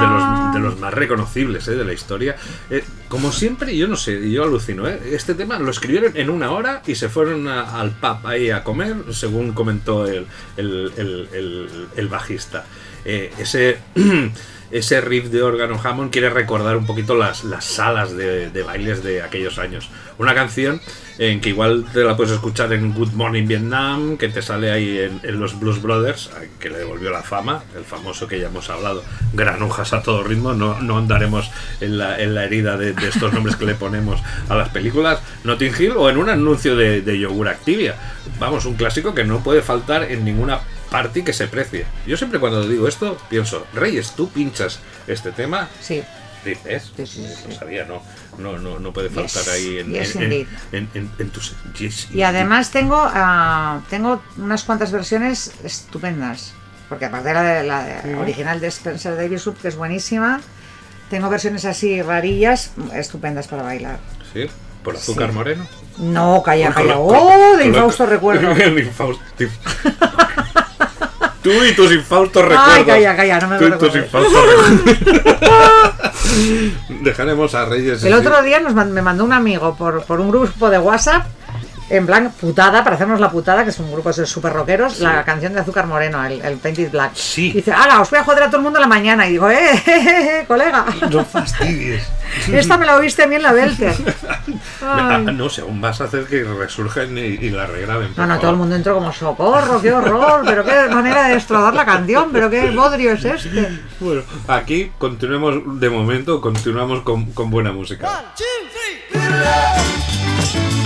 los, 0.06 0.54
de 0.54 0.60
los 0.60 0.78
más 0.80 0.92
reconocibles 0.94 1.66
¿eh? 1.68 1.74
de 1.76 1.84
la 1.84 1.92
historia. 1.92 2.36
Eh, 2.70 2.84
como 3.08 3.30
siempre, 3.32 3.76
yo 3.76 3.88
no 3.88 3.96
sé, 3.96 4.30
yo 4.30 4.44
alucino, 4.44 4.88
¿eh? 4.88 5.00
este 5.12 5.34
tema 5.34 5.58
lo 5.58 5.70
escribieron 5.70 6.16
en 6.16 6.30
una 6.30 6.50
hora 6.50 6.82
y 6.86 6.94
se 6.94 7.08
fueron 7.08 7.46
a- 7.48 7.80
al 7.80 7.90
pub 7.92 8.26
ahí 8.26 8.50
a 8.50 8.64
comer, 8.64 8.96
según 9.12 9.52
comentó 9.52 10.06
el, 10.06 10.26
el, 10.56 10.92
el- 10.96 11.28
el- 11.32 11.88
el 11.96 12.08
bajista. 12.08 12.64
Eh, 13.04 13.32
ese... 13.38 13.78
Ese 14.76 15.00
riff 15.00 15.28
de 15.30 15.42
órgano 15.42 15.80
Hammond 15.82 16.10
quiere 16.10 16.28
recordar 16.28 16.76
un 16.76 16.84
poquito 16.84 17.14
las, 17.14 17.44
las 17.44 17.64
salas 17.64 18.14
de, 18.14 18.50
de 18.50 18.62
bailes 18.62 19.02
de 19.02 19.22
aquellos 19.22 19.58
años. 19.58 19.88
Una 20.18 20.34
canción 20.34 20.82
en 21.16 21.40
que 21.40 21.48
igual 21.48 21.86
te 21.94 22.04
la 22.04 22.14
puedes 22.14 22.34
escuchar 22.34 22.74
en 22.74 22.92
Good 22.92 23.12
Morning 23.12 23.46
Vietnam, 23.46 24.18
que 24.18 24.28
te 24.28 24.42
sale 24.42 24.70
ahí 24.70 24.98
en, 24.98 25.20
en 25.22 25.40
los 25.40 25.58
Blues 25.58 25.80
Brothers, 25.80 26.28
que 26.60 26.68
le 26.68 26.76
devolvió 26.76 27.10
la 27.10 27.22
fama, 27.22 27.62
el 27.74 27.84
famoso 27.84 28.28
que 28.28 28.38
ya 28.38 28.48
hemos 28.48 28.68
hablado, 28.68 29.02
granujas 29.32 29.94
a 29.94 30.02
todo 30.02 30.22
ritmo, 30.22 30.52
no, 30.52 30.78
no 30.82 30.98
andaremos 30.98 31.50
en 31.80 31.96
la, 31.96 32.20
en 32.20 32.34
la 32.34 32.44
herida 32.44 32.76
de, 32.76 32.92
de 32.92 33.08
estos 33.08 33.32
nombres 33.32 33.56
que 33.56 33.64
le 33.64 33.76
ponemos 33.76 34.20
a 34.50 34.56
las 34.56 34.68
películas, 34.68 35.20
Notting 35.44 35.72
Hill 35.78 35.92
o 35.96 36.10
en 36.10 36.18
un 36.18 36.28
anuncio 36.28 36.76
de, 36.76 37.00
de 37.00 37.18
yogur 37.18 37.48
Activia. 37.48 37.94
Vamos, 38.38 38.66
un 38.66 38.74
clásico 38.74 39.14
que 39.14 39.24
no 39.24 39.42
puede 39.42 39.62
faltar 39.62 40.02
en 40.02 40.22
ninguna 40.22 40.60
party 40.96 41.22
que 41.24 41.34
se 41.34 41.46
precie. 41.46 41.84
Yo 42.06 42.16
siempre 42.16 42.40
cuando 42.40 42.66
digo 42.66 42.88
esto 42.88 43.18
pienso, 43.28 43.66
Reyes, 43.74 44.12
tú 44.12 44.30
pinchas 44.30 44.78
este 45.06 45.30
tema 45.30 45.68
Sí. 45.82 46.02
actriz 46.38 46.58
es. 46.64 46.84
Sí, 46.96 47.06
sí, 47.06 47.26
sí. 47.36 47.48
Lo 47.50 47.54
sabía, 47.54 47.84
no, 47.84 48.00
no, 48.38 48.56
no, 48.58 48.78
no 48.78 48.92
puede 48.94 49.10
faltar 49.10 49.42
Yes, 49.44 49.48
ahí 49.48 49.78
en, 49.78 49.92
yes, 49.92 50.16
en, 50.16 50.22
en, 50.22 50.32
indeed. 50.32 50.46
en- 50.72 50.88
en- 50.94 51.10
en 51.18 51.28
tus. 51.30 51.54
yes, 51.78 52.08
Y 52.14 52.22
además 52.22 52.70
tengo, 52.70 52.96
ah, 52.98 53.80
tengo 53.90 54.22
unas 54.38 54.64
cuantas 54.64 54.90
versiones 54.90 55.52
estupendas. 55.64 56.54
Porque 56.88 57.04
aparte 57.04 57.28
de 57.28 57.34
la, 57.34 57.42
de- 57.42 57.62
la 57.64 58.18
original 58.18 58.58
de 58.60 58.68
Spencer 58.68 59.16
Davis, 59.16 59.44
que 59.60 59.68
es 59.68 59.76
buenísima, 59.76 60.40
tengo 61.10 61.28
versiones 61.28 61.66
así 61.66 62.00
rarillas, 62.00 62.70
estupendas 62.94 63.48
para 63.48 63.62
bailar. 63.64 63.98
Sí, 64.32 64.46
por 64.82 64.96
azúcar 64.96 65.28
Sí. 65.28 65.34
moreno. 65.34 65.66
No, 65.98 66.42
calla, 66.42 66.72
calla. 66.72 66.96
¡Oh! 66.98 67.56
De 67.58 67.66
infausto 67.66 68.06
recuerdo. 68.06 68.48
Tú 71.46 71.64
y 71.64 71.72
tus 71.76 71.92
infaustos 71.92 72.42
Ay, 72.42 72.48
recuerdos. 72.48 72.86
calla, 72.86 73.16
calla, 73.16 73.38
no 73.40 73.46
me 73.48 73.58
Tú 73.58 73.66
y 73.66 73.78
tus 73.78 73.94
infaustos 73.94 74.42
recuerdos. 74.82 76.02
Dejaremos 77.02 77.54
a 77.54 77.66
Reyes. 77.66 78.02
El 78.02 78.12
así. 78.14 78.26
otro 78.26 78.42
día 78.42 78.58
nos 78.58 78.74
me 78.74 79.00
mandó 79.00 79.24
un 79.24 79.32
amigo 79.32 79.76
por, 79.76 80.02
por 80.02 80.18
un 80.20 80.30
grupo 80.30 80.70
de 80.70 80.78
WhatsApp, 80.80 81.24
en 81.88 82.06
plan 82.06 82.32
putada, 82.40 82.82
para 82.82 82.96
hacernos 82.96 83.20
la 83.20 83.30
putada, 83.30 83.62
que 83.64 83.70
es 83.70 83.78
un 83.78 83.90
grupo 83.92 84.12
de 84.12 84.26
super 84.26 84.52
rockeros, 84.52 85.00
la 85.00 85.24
canción 85.24 85.52
de 85.52 85.60
Azúcar 85.60 85.86
Moreno, 85.86 86.24
el, 86.24 86.40
el 86.40 86.56
Painted 86.56 86.90
Black. 86.90 87.14
Sí. 87.14 87.52
Dice, 87.52 87.72
¡Hala, 87.72 88.00
os 88.00 88.10
voy 88.10 88.18
a 88.18 88.24
joder 88.24 88.44
a 88.44 88.46
todo 88.46 88.56
el 88.58 88.62
mundo 88.62 88.78
a 88.78 88.82
la 88.82 88.88
mañana! 88.88 89.26
Y 89.26 89.32
digo, 89.32 89.48
¡eh, 89.50 89.70
eh, 89.74 89.80
eh, 89.86 90.44
colega! 90.46 90.84
No 91.10 91.24
fastidies. 91.24 92.02
Esta 92.52 92.76
me 92.76 92.86
la 92.86 92.96
oíste 92.96 93.22
a 93.22 93.26
mí 93.26 93.36
en 93.36 93.42
la 93.42 93.52
Belter. 93.52 93.94
Ah, 94.82 95.18
no 95.18 95.48
sé, 95.48 95.62
aún 95.62 95.80
vas 95.80 96.00
a 96.00 96.04
hacer 96.04 96.26
que 96.26 96.44
resurjan 96.44 97.16
y, 97.18 97.22
y 97.22 97.50
la 97.50 97.66
regraben. 97.66 98.12
No, 98.16 98.22
no, 98.22 98.28
favor. 98.28 98.40
todo 98.40 98.50
el 98.52 98.56
mundo 98.56 98.76
entró 98.76 98.94
como 98.94 99.12
socorro, 99.12 99.80
qué 99.82 99.92
horror, 99.92 100.42
pero 100.44 100.64
qué 100.64 100.88
manera 100.88 101.24
de 101.26 101.34
destrozar 101.34 101.74
la 101.74 101.84
canción, 101.84 102.28
pero 102.32 102.48
qué 102.48 102.70
bodrio 102.70 103.12
es 103.12 103.24
este. 103.24 103.80
Bueno, 103.98 104.22
aquí 104.46 104.92
continuemos, 104.98 105.80
de 105.80 105.90
momento, 105.90 106.40
continuamos 106.40 107.02
con, 107.02 107.32
con 107.32 107.50
buena 107.50 107.72
música. 107.72 108.32
Feeling 110.56 110.85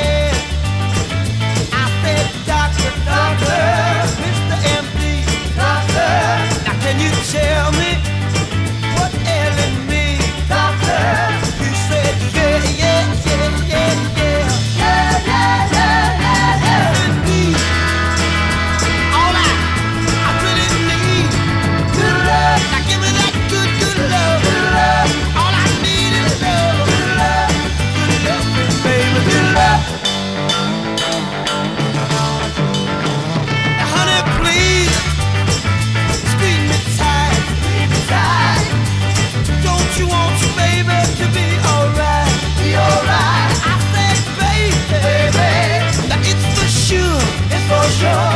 show. 48.01 48.30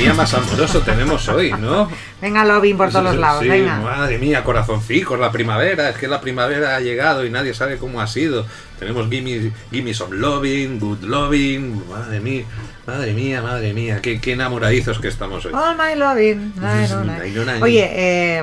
Día 0.00 0.14
más 0.14 0.32
amoroso 0.32 0.80
tenemos 0.80 1.28
hoy, 1.28 1.52
¿no? 1.52 1.90
Venga, 2.22 2.42
lobbying 2.46 2.76
por 2.76 2.90
todos 2.90 3.04
los 3.04 3.16
lados, 3.16 3.42
Sí, 3.42 3.48
venga. 3.48 3.76
Madre 3.76 4.16
mía, 4.18 4.42
corazoncicos, 4.42 5.20
la 5.20 5.30
primavera. 5.30 5.90
Es 5.90 5.96
que 5.98 6.08
la 6.08 6.22
primavera 6.22 6.76
ha 6.76 6.80
llegado 6.80 7.26
y 7.26 7.30
nadie 7.30 7.52
sabe 7.52 7.76
cómo 7.76 8.00
ha 8.00 8.06
sido. 8.06 8.46
Tenemos 8.78 9.10
Gimme, 9.10 9.52
gimme 9.70 9.92
Some 9.92 10.16
Loving, 10.16 10.78
Good 10.78 11.02
Loving. 11.02 11.84
Madre 11.90 12.20
mía, 12.20 12.44
madre 12.86 13.12
mía, 13.12 13.42
madre 13.42 13.74
mía. 13.74 14.00
Qué, 14.00 14.20
qué 14.22 14.32
enamoradizos 14.32 14.98
que 15.00 15.08
estamos 15.08 15.44
hoy. 15.44 15.52
All 15.52 15.76
my 15.76 15.94
loving. 15.98 16.54
No, 16.60 17.04
no, 17.04 17.58
no. 17.58 17.64
Oye, 17.64 17.90
eh, 17.92 18.42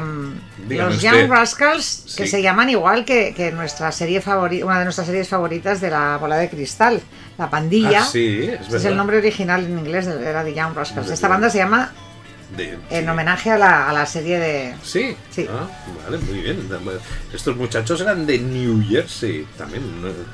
Dígame 0.67 0.93
los. 0.93 1.01
Young 1.01 1.30
Rascals, 1.30 2.13
que 2.17 2.23
Sí. 2.25 2.32
se 2.32 2.41
llaman 2.41 2.69
igual 2.69 3.06
que, 3.06 3.34
que 3.36 3.51
nuestra 3.51 3.91
serie 3.91 4.21
favorita, 4.21 4.65
una 4.65 4.80
de 4.80 4.84
nuestras 4.86 5.08
series 5.08 5.27
favoritas 5.27 5.82
de 5.82 5.89
la 5.89 6.17
bola 6.17 6.38
de 6.38 6.49
cristal, 6.49 7.01
La 7.38 7.49
Pandilla. 7.49 8.01
Ah, 8.01 8.06
sí, 8.12 8.49
es 8.49 8.73
es 8.73 8.86
el 8.86 8.95
nombre 8.97 9.17
original 9.17 9.63
en 9.65 9.80
inglés, 9.80 10.08
era 10.08 10.43
de 10.43 10.53
Young 10.53 10.73
Rascals. 10.75 11.10
Esta 11.12 11.27
banda 11.27 11.49
se 11.49 11.58
llama 11.60 11.91
De- 12.55 12.77
en 12.89 13.03
sí. 13.03 13.10
homenaje 13.10 13.51
a 13.51 13.57
la, 13.57 13.89
a 13.89 13.93
la 13.93 14.05
serie 14.05 14.39
de... 14.39 14.75
Sí, 14.83 15.15
Sí. 15.29 15.45
Ah, 15.49 15.67
vale, 16.03 16.17
muy 16.19 16.39
bien. 16.39 16.67
Estos 17.33 17.55
muchachos 17.57 17.99
eran 18.01 18.25
de 18.25 18.39
New 18.39 18.81
Jersey 18.88 19.45
también. 19.57 19.83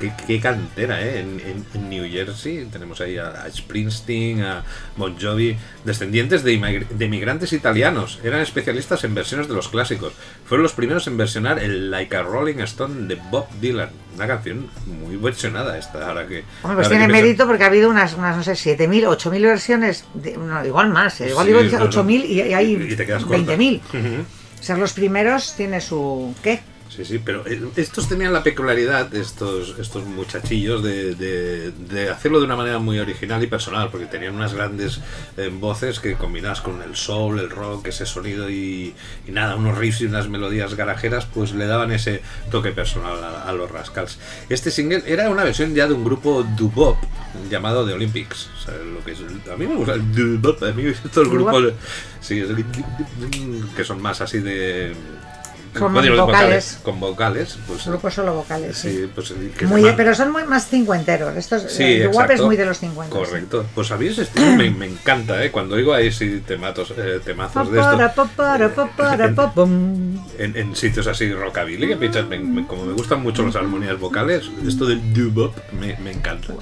Qué, 0.00 0.12
qué 0.26 0.40
cantera, 0.40 1.02
¿eh? 1.02 1.20
En, 1.20 1.40
en- 1.40 1.66
en 1.74 1.90
New 1.90 2.08
Jersey 2.10 2.66
tenemos 2.70 3.00
ahí 3.00 3.18
a, 3.18 3.28
a 3.30 3.50
Springsteen, 3.50 4.42
a 4.42 4.62
Bon 4.96 5.16
Jovi, 5.20 5.56
descendientes 5.84 6.44
de, 6.44 6.84
de 6.88 7.04
inmigrantes 7.04 7.52
italianos. 7.52 8.20
Eran 8.22 8.40
especialistas 8.40 9.02
en 9.04 9.14
versiones 9.14 9.48
de 9.48 9.54
los 9.54 9.68
clásicos. 9.68 10.12
Fueron 10.46 10.62
los 10.62 10.72
primeros 10.72 11.06
en 11.08 11.16
versionar 11.16 11.58
el 11.58 11.90
Like 11.90 12.16
a 12.16 12.22
Rolling 12.22 12.58
Stone 12.60 13.08
de 13.08 13.16
Bob 13.30 13.46
Dylan. 13.60 13.90
Una 14.16 14.26
canción 14.28 14.68
muy 14.86 15.16
versionada 15.16 15.76
esta, 15.76 16.06
ahora 16.08 16.26
que... 16.26 16.44
Hombre, 16.62 16.76
pues 16.76 16.88
tiene 16.88 17.08
mérito 17.08 17.46
porque 17.46 17.64
ha 17.64 17.66
habido 17.66 17.90
unas, 17.90 18.14
unas 18.14 18.36
no 18.36 18.42
sé, 18.44 18.52
7.000, 18.52 19.06
8.000 19.08 19.42
versiones, 19.42 20.04
de- 20.14 20.36
no, 20.36 20.64
igual 20.64 20.90
más, 20.90 21.20
eh, 21.20 21.30
igual 21.30 21.46
Sí, 21.46 21.52
digo 21.52 21.78
no, 21.78 21.84
no. 21.84 21.90
8.000 21.90 22.24
y 22.26 22.40
hay 22.54 22.72
Y 22.74 22.96
quedas 22.96 23.24
corta. 23.24 23.56
20.000. 23.56 23.80
Ujú. 23.88 24.24
Ser 24.60 24.78
los 24.78 24.92
primeros 24.92 25.54
tiene 25.56 25.80
su... 25.80 26.34
¿Qué? 26.42 26.60
Sí, 26.94 27.04
sí, 27.04 27.18
pero 27.18 27.44
eh, 27.46 27.60
estos 27.74 28.08
tenían 28.08 28.32
la 28.32 28.42
peculiaridad, 28.44 29.12
estos, 29.16 29.76
estos 29.80 30.04
muchachillos, 30.04 30.82
de, 30.82 31.14
de- 31.16 31.72
de 31.72 32.08
hacerlo 32.10 32.38
de 32.38 32.44
una 32.44 32.54
manera 32.54 32.78
muy 32.78 32.98
original 33.00 33.42
y 33.42 33.48
personal, 33.48 33.88
porque 33.90 34.06
tenían 34.06 34.34
unas 34.36 34.54
grandes 34.54 35.00
eh, 35.36 35.50
voces 35.52 35.98
que 35.98 36.14
combinadas 36.14 36.60
con 36.60 36.80
el 36.82 36.94
soul, 36.94 37.40
el 37.40 37.50
rock, 37.50 37.88
ese 37.88 38.06
sonido 38.06 38.48
y, 38.48 38.94
y 39.26 39.30
nada, 39.32 39.56
unos 39.56 39.76
riffs 39.76 40.02
y 40.02 40.06
unas 40.06 40.28
melodías 40.28 40.74
garajeras, 40.74 41.26
pues 41.26 41.52
le 41.52 41.66
daban 41.66 41.90
ese 41.90 42.22
toque 42.52 42.70
personal 42.70 43.22
a, 43.24 43.42
a 43.48 43.52
los 43.52 43.68
Rascals. 43.70 44.18
Este 44.48 44.70
single 44.70 45.02
era 45.06 45.28
una 45.30 45.42
versión 45.42 45.74
ya 45.74 45.88
de 45.88 45.94
un 45.94 46.04
grupo 46.04 46.44
doo-wop 46.56 46.96
llamado 47.50 47.84
The 47.84 47.94
Olympics. 47.94 48.48
O 48.56 48.64
sea, 48.66 48.74
lo 48.76 49.04
que 49.04 49.12
es, 49.12 49.18
a 49.52 49.56
mí 49.56 49.66
me 49.66 49.74
gusta 49.74 49.94
el 49.94 50.12
doo-wop, 50.40 50.62
a 50.62 50.72
mí 50.72 50.84
estos 50.86 51.28
grupos 51.28 51.72
sí, 52.20 52.42
que 53.76 53.84
son 53.84 54.00
más 54.00 54.20
así 54.20 54.38
de... 54.38 54.94
Con 55.74 55.82
¿cómo 55.88 56.00
digo? 56.02 56.26
vocales. 56.26 56.78
Con 56.82 57.00
vocales, 57.00 57.58
pues 57.66 57.86
Grupos 57.86 58.14
solo 58.14 58.34
vocales, 58.34 58.76
sí. 58.78 58.90
Sí, 58.90 59.10
pues 59.14 59.34
que 59.58 59.66
Muy, 59.66 59.82
pero 59.96 60.14
son 60.14 60.30
muy 60.32 60.44
más 60.44 60.68
cincuenteros. 60.68 61.36
Estos, 61.36 61.62
Sí, 61.70 61.82
el 61.82 62.08
guap 62.08 62.30
es 62.30 62.40
muy 62.40 62.56
de 62.56 62.64
los 62.64 62.78
50. 62.78 63.14
Correcto. 63.14 63.66
Pues 63.74 63.90
a 63.90 63.96
mí 63.96 64.06
ese 64.06 64.22
estilo 64.22 64.46
me, 64.56 64.70
me 64.70 64.86
encanta, 64.86 65.44
¿eh? 65.44 65.50
Cuando 65.50 65.74
oigo 65.76 65.92
ahí 65.92 66.10
sí 66.12 66.42
tematos, 66.46 66.92
eh, 66.96 67.20
temazos 67.24 67.70
de 67.72 67.78
esto. 67.80 67.96
papum. 69.34 70.24
En, 70.38 70.56
en 70.56 70.74
sitios 70.74 71.06
así 71.06 71.32
rockabilly, 71.32 71.86
que 71.88 71.96
me- 72.24 72.38
me- 72.38 72.66
como 72.66 72.84
me 72.86 72.92
gustan 72.94 73.22
mucho 73.22 73.44
las 73.44 73.54
armonías 73.56 73.98
vocales, 74.00 74.50
esto 74.66 74.84
del 74.86 75.00
doo-wop 75.14 75.54
me, 75.80 75.96
me 75.98 76.10
encanta. 76.12 76.54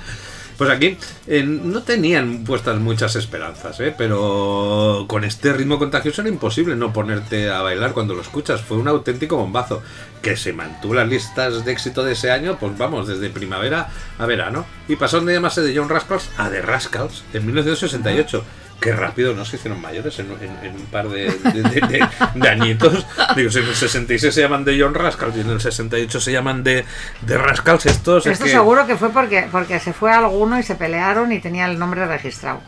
Pues 0.63 0.77
aquí 0.77 0.97
eh, 1.27 1.43
no 1.43 1.83
tenían 1.83 2.45
puestas 2.45 2.79
muchas 2.79 3.17
esperanzas, 3.17 3.81
¿eh? 3.81 3.93
pero 3.99 5.07
con 5.09 5.25
este 5.25 5.53
ritmo 5.53 5.77
contagioso 5.77 6.21
era 6.21 6.31
imposible 6.31 6.77
no 6.77 6.93
ponerte 6.93 7.51
a 7.51 7.63
bailar 7.63 7.95
cuando 7.95 8.15
lo 8.15 8.21
escuchas. 8.21 8.61
Fue 8.61 8.77
un 8.77 8.87
auténtico 8.87 9.37
bombazo 9.37 9.83
que 10.23 10.37
se 10.37 10.53
mantuvo 10.53 10.95
las 10.95 11.09
listas 11.09 11.65
de 11.65 11.73
éxito 11.73 12.05
de 12.05 12.13
ese 12.13 12.31
año, 12.31 12.59
pues 12.61 12.79
vamos, 12.79 13.09
desde 13.09 13.29
primavera 13.29 13.89
a 14.21 14.27
verano. 14.27 14.65
Y 14.87 14.95
pasaron 14.95 15.27
de 15.27 15.33
llamarse 15.33 15.63
de 15.63 15.77
John 15.77 15.89
Rascals 15.89 16.31
a 16.37 16.49
The 16.49 16.63
Rascals 16.63 17.25
en 17.33 17.45
1968. 17.45 18.45
Qué 18.83 18.93
rápido, 18.93 19.35
¿no? 19.35 19.45
Se 19.45 19.57
hicieron 19.57 19.81
mayores 19.81 20.19
en, 20.19 20.31
en- 20.33 20.67
en 20.67 20.75
un 20.75 20.87
par 20.87 21.09
de, 21.09 21.25
de- 21.31 21.63
de- 21.63 21.81
de- 21.87 22.09
de 22.35 22.49
añitos. 22.49 23.07
Digo, 23.37 23.51
si 23.51 23.61
en 23.61 23.67
el 23.69 23.75
66 23.75 24.35
se 24.35 24.41
llaman 24.41 24.65
de 24.65 24.79
John 24.81 24.95
Rascals 24.95 25.37
y 25.37 25.41
en 25.41 25.51
el 25.51 25.61
68 25.61 26.21
se 26.21 26.33
llaman 26.33 26.63
de, 26.65 26.85
de 27.23 27.39
Rascals 27.39 27.87
estos. 27.87 28.27
es 28.27 28.33
Esto 28.33 28.45
que- 28.47 28.51
seguro 28.51 28.87
que 28.87 28.97
fue 28.97 29.11
porque, 29.11 29.47
porque 29.51 29.79
se 29.81 29.93
fue 29.93 30.13
alguno 30.13 30.59
y 30.59 30.63
se 30.63 30.75
pelearon 30.75 31.33
y 31.33 31.39
tenía 31.41 31.67
el 31.67 31.79
nombre 31.79 32.07
registrado. 32.07 32.61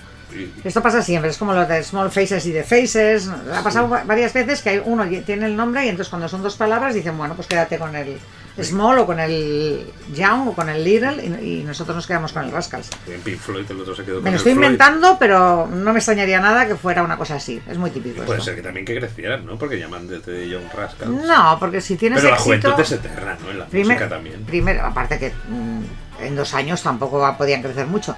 Esto 0.65 0.83
pasa 0.83 1.01
siempre, 1.01 1.31
es 1.31 1.39
como 1.39 1.53
lo 1.53 1.65
de 1.65 1.81
Small 1.85 2.11
Faces 2.11 2.45
y 2.47 2.51
de 2.53 2.65
Faces. 2.65 3.29
Ha 3.55 3.63
pasado 3.63 3.89
va- 3.89 4.03
varias 4.05 4.33
veces 4.33 4.63
que 4.63 4.71
hay 4.71 4.83
uno 4.85 5.07
tiene 5.25 5.47
el 5.47 5.55
nombre 5.57 5.85
y 5.85 5.89
entonces 5.89 6.11
cuando 6.11 6.29
son 6.29 6.43
dos 6.43 6.57
palabras 6.57 6.93
dicen, 6.95 7.17
bueno, 7.17 7.35
pues 7.35 7.47
quédate 7.47 7.79
con 7.79 7.95
el 7.95 8.19
Small 8.63 8.99
o 9.01 9.07
con 9.07 9.19
el 9.19 9.85
Young 10.15 10.49
o 10.49 10.53
con 10.55 10.69
el 10.69 10.85
Little 10.85 11.17
y, 11.43 11.61
y 11.61 11.65
nosotros 11.65 11.97
nos 11.97 12.07
quedamos 12.07 12.33
con 12.33 12.45
el 12.45 12.53
Rascals. 12.53 12.89
En 13.09 13.21
Pink 13.23 13.39
Floyd 13.39 13.69
el 13.69 13.81
otro 13.81 13.97
se 13.97 14.05
quedó 14.05 14.17
con 14.17 14.25
Me 14.25 14.31
lo 14.31 14.35
el 14.35 14.39
estoy 14.39 14.53
Floyd. 14.53 14.65
inventando, 14.65 15.17
pero 15.19 15.67
no 15.67 15.93
me 15.93 15.99
extrañaría 15.99 16.39
nada 16.41 16.67
que 16.69 16.77
fuera 16.77 17.03
una 17.03 17.17
cosa 17.17 17.35
así. 17.35 17.61
Es 17.69 17.79
muy 17.79 17.91
típico. 17.91 18.23
Puede 18.23 18.39
esto. 18.39 18.45
ser 18.45 18.55
que 18.55 18.63
también 18.63 18.87
que 18.87 18.97
crecieran, 18.97 19.45
¿no? 19.45 19.59
Porque 19.59 19.79
llaman 19.79 20.07
desde 20.07 20.49
John 20.53 20.63
Rascals. 20.73 21.11
No, 21.27 21.57
porque 21.59 21.81
si 21.81 21.97
tienes 21.97 22.19
Pero 22.21 22.31
la 22.31 22.37
éxito... 22.37 22.45
juventud 22.71 22.81
es 22.83 22.93
eterna, 22.93 23.37
¿no? 23.43 23.51
En 23.51 23.59
la 23.59 23.67
Primer- 23.67 23.87
música 23.97 24.09
también. 24.09 24.45
Primero, 24.45 24.85
aparte 24.87 25.19
que 25.19 25.31
mm, 25.49 25.83
en 26.25 26.37
dos 26.37 26.55
años 26.55 26.81
tampoco 26.83 27.35
podían 27.37 27.61
crecer 27.61 27.87
mucho, 27.89 28.15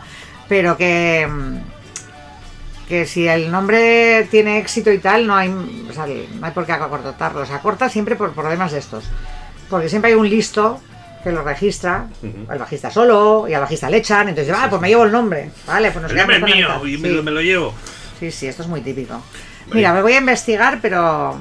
pero 0.48 0.76
que 0.76 1.26
mm, 1.26 1.56
que 2.88 3.04
si 3.06 3.26
el 3.26 3.50
nombre 3.50 4.28
tiene 4.30 4.58
éxito 4.58 4.92
y 4.92 4.98
tal, 4.98 5.26
no 5.26 5.34
hay, 5.34 5.48
o 5.90 5.92
sea, 5.92 6.06
no 6.06 6.46
hay 6.46 6.52
por 6.52 6.64
qué 6.66 6.72
acortarlo. 6.72 7.44
Se 7.44 7.52
acorta 7.52 7.88
siempre 7.88 8.14
por 8.14 8.32
problemas 8.32 8.70
de 8.70 8.78
estos. 8.78 9.04
Porque 9.70 9.88
siempre 9.88 10.10
hay 10.12 10.16
un 10.16 10.28
listo 10.28 10.80
que 11.24 11.32
lo 11.32 11.42
registra, 11.42 12.06
al 12.48 12.58
bajista 12.58 12.90
solo, 12.90 13.46
y 13.48 13.54
al 13.54 13.60
bajista 13.62 13.90
le 13.90 13.96
echan, 13.96 14.28
entonces, 14.28 14.54
ah, 14.56 14.68
pues 14.70 14.80
me 14.80 14.88
llevo 14.88 15.04
el 15.04 15.10
nombre. 15.12 15.50
Vale, 15.66 15.90
pues 15.90 16.02
nos 16.02 16.12
El 16.12 16.18
nombre 16.18 16.36
es 16.36 16.42
mío 16.44 16.86
y 16.86 16.98
me, 16.98 17.08
Sí. 17.08 17.14
lo- 17.16 17.22
me 17.24 17.30
lo 17.32 17.40
llevo. 17.40 17.74
Sí, 18.20 18.30
sí, 18.30 18.46
esto 18.46 18.62
es 18.62 18.68
muy 18.68 18.80
típico. 18.80 19.20
Mira, 19.72 19.92
me 19.92 20.02
voy 20.02 20.12
a 20.12 20.18
investigar, 20.18 20.78
pero 20.80 21.40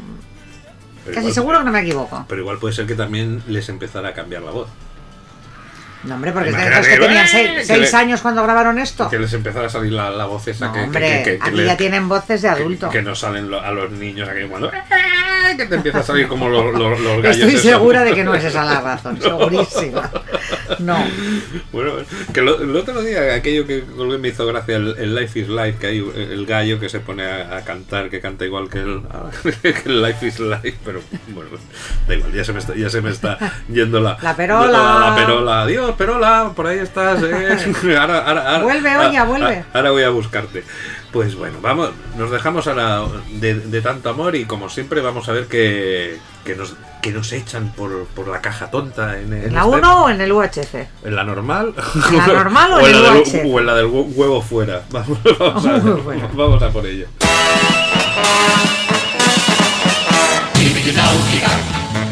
Pero 1.03 1.13
casi 1.13 1.19
igual- 1.27 1.33
seguro 1.35 1.59
que 1.59 1.65
no 1.65 1.71
me 1.71 1.81
equivoco. 1.81 2.25
Pero 2.27 2.41
igual 2.41 2.57
puede 2.57 2.73
ser 2.73 2.87
que 2.87 2.95
también 2.95 3.43
les 3.47 3.69
empezara 3.69 4.09
a 4.09 4.13
cambiar 4.13 4.41
la 4.41 4.51
voz. 4.51 4.69
No, 6.03 6.15
hombre, 6.15 6.31
porque 6.31 6.49
es 6.49 6.55
que 6.87 6.97
tenían 6.97 7.27
seis, 7.27 7.67
que 7.67 7.95
años 7.95 8.21
cuando 8.21 8.43
grabaron 8.43 8.77
esto. 8.77 9.09
Que 9.09 9.17
les 9.17 9.33
empezara 9.33 9.67
a 9.67 9.69
salir 9.69 9.91
la, 9.91 10.09
la 10.11 10.25
voz 10.25 10.47
esa 10.47 10.67
No, 10.67 10.73
que, 10.73 10.81
hombre, 10.81 11.23
que- 11.23 11.39
aquí 11.41 11.55
le- 11.55 11.65
ya 11.65 11.77
tienen 11.77 12.07
voces 12.07 12.41
de 12.43 12.49
adulto. 12.49 12.89
Que, 12.89 13.01
no 13.01 13.15
salen 13.15 13.49
lo- 13.49 13.59
a 13.61 13.71
los 13.71 13.91
niños 13.91 14.27
aquí 14.29 14.43
cuando. 14.47 14.71
¡Eh! 15.51 15.57
Que 15.57 15.65
te 15.65 15.75
empieza 15.75 15.99
a 15.99 16.03
salir 16.03 16.27
como 16.27 16.49
los, 16.49 16.73
los, 16.73 16.99
los 16.99 17.21
gallos. 17.21 17.37
Estoy 17.37 17.49
esos. 17.55 17.61
segura 17.63 18.03
de 18.03 18.13
que 18.13 18.23
no 18.23 18.33
es 18.35 18.43
esa 18.43 18.63
la 18.65 18.81
razón, 18.81 19.21
segurísima. 19.21 20.09
No. 20.79 20.97
Bueno, 21.71 21.93
que 22.33 22.41
lo- 22.41 22.61
el 22.61 22.75
otro 22.75 23.01
día, 23.01 23.33
aquello 23.35 23.65
que 23.67 23.83
me 24.19 24.27
hizo 24.27 24.45
gracia, 24.45 24.77
el, 24.77 24.95
el 24.97 25.15
Life 25.15 25.39
is 25.39 25.47
Life, 25.49 25.75
que 25.79 25.87
hay 25.87 25.97
el 26.15 26.45
gallo 26.45 26.79
que 26.79 26.89
se 26.89 26.99
pone 26.99 27.23
a, 27.25 27.57
a 27.57 27.61
cantar, 27.63 28.09
que 28.09 28.19
canta 28.19 28.45
igual 28.45 28.69
que 28.69 28.79
el, 28.79 29.01
que 29.61 29.75
el 29.85 30.01
Life 30.01 30.25
is 30.27 30.39
Life, 30.39 30.75
pero 30.83 31.01
bueno, 31.29 31.51
da 32.07 32.15
igual, 32.15 32.33
ya 32.33 32.43
se 32.43 32.53
me 32.53 32.59
está, 32.59 32.75
ya 32.75 32.89
se 32.89 33.01
me 33.01 33.11
está 33.11 33.37
yendo 33.69 33.99
la, 34.01 34.17
La 34.21 34.35
perola. 34.35 34.67
La, 34.71 35.09
la 35.09 35.15
perola. 35.15 35.61
Adiós, 35.63 35.95
perola, 35.95 36.51
por 36.55 36.67
ahí 36.67 36.79
estás. 36.79 37.21
eh. 37.23 37.57
Ahora, 37.97 38.19
ahora, 38.25 38.41
ahora- 38.51 38.63
Vuelve, 38.63 38.89
ahora- 38.91 39.09
Oña, 39.09 39.23
vuelve. 39.25 39.65
Ahora 39.73 39.91
voy 39.91 40.03
a 40.03 40.09
buscarte. 40.09 40.63
Pues 41.15 41.33
bueno, 41.35 41.59
vamos, 41.61 41.91
nos 42.17 42.29
dejamos 42.29 42.67
ahora 42.67 43.03
de, 43.39 43.53
de 43.53 43.81
tanto 43.81 44.09
amor 44.09 44.35
y 44.35 44.43
como 44.43 44.67
siempre 44.69 44.99
vamos 44.99 45.29
a 45.29 45.31
ver 45.31 45.45
que, 45.47 46.17
que, 46.43 46.57
nos, 46.57 46.73
que 47.01 47.11
nos 47.13 47.31
echan 47.31 47.69
por, 47.71 48.03
por 48.07 48.27
la 48.27 48.41
caja 48.41 48.69
tonta 48.69 49.17
en, 49.17 49.31
el 49.31 49.45
¿En 49.45 49.53
la 49.55 49.61
este- 49.61 49.77
1 49.77 50.03
o 50.03 50.09
en 50.09 50.19
el 50.19 50.31
UHC? 50.33 50.75
¿En 51.05 51.15
la 51.15 51.23
normal? 51.23 51.73
¿En 52.11 52.17
la 52.17 52.27
normal 52.43 52.73
o 52.73 52.79
en 52.79 52.85
en 52.87 52.95
el 52.95 53.03
la 53.03 53.11
del, 53.13 53.23
o 53.49 53.59
en 53.61 53.65
la 53.65 53.75
del 53.75 53.85
hue- 53.85 54.11
huevo 54.13 54.41
fuera? 54.41 54.81
Vamos, 54.89 55.17
vamos, 55.39 55.65
a, 55.65 55.79
fuera. 56.03 56.29
vamos 56.33 56.61
a 56.61 56.69
por 56.69 56.85
ello. 56.85 57.07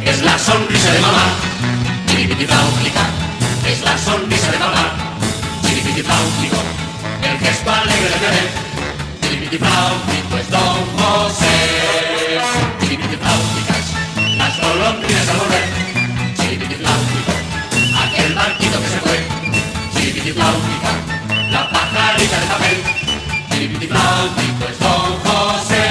Es 0.06 0.22
la 0.24 0.40
sonrisa 0.40 0.94
de 0.94 1.00
mamá. 1.02 1.24
Es 3.68 3.82
la 3.84 3.98
sonrisa 3.98 4.50
de 4.50 4.60
mamá. 4.60 4.94
El 7.22 7.40
gesto 7.40 7.70
alegre 7.72 8.10
de 8.10 8.20
bebé. 8.20 8.73
Chiripititláutico 9.54 10.38
es 10.40 10.50
Don 10.50 10.98
José. 10.98 11.46
Chiripititláuticas, 12.82 13.86
las 14.36 14.60
golondrinas 14.60 15.30
al 15.30 15.38
volver. 15.38 15.66
Chiripititláutico, 16.36 17.32
aquel 18.04 18.34
barquito 18.34 18.82
que 18.82 18.90
se 18.90 19.00
fue. 19.06 19.20
Chiripititláutica, 19.94 20.92
la 21.52 21.70
pajarita 21.70 22.40
de 22.40 22.48
papel. 22.48 22.84
Chiripititláutico 23.52 24.66
es 24.72 24.80
Don 24.80 25.20
José. 25.22 25.86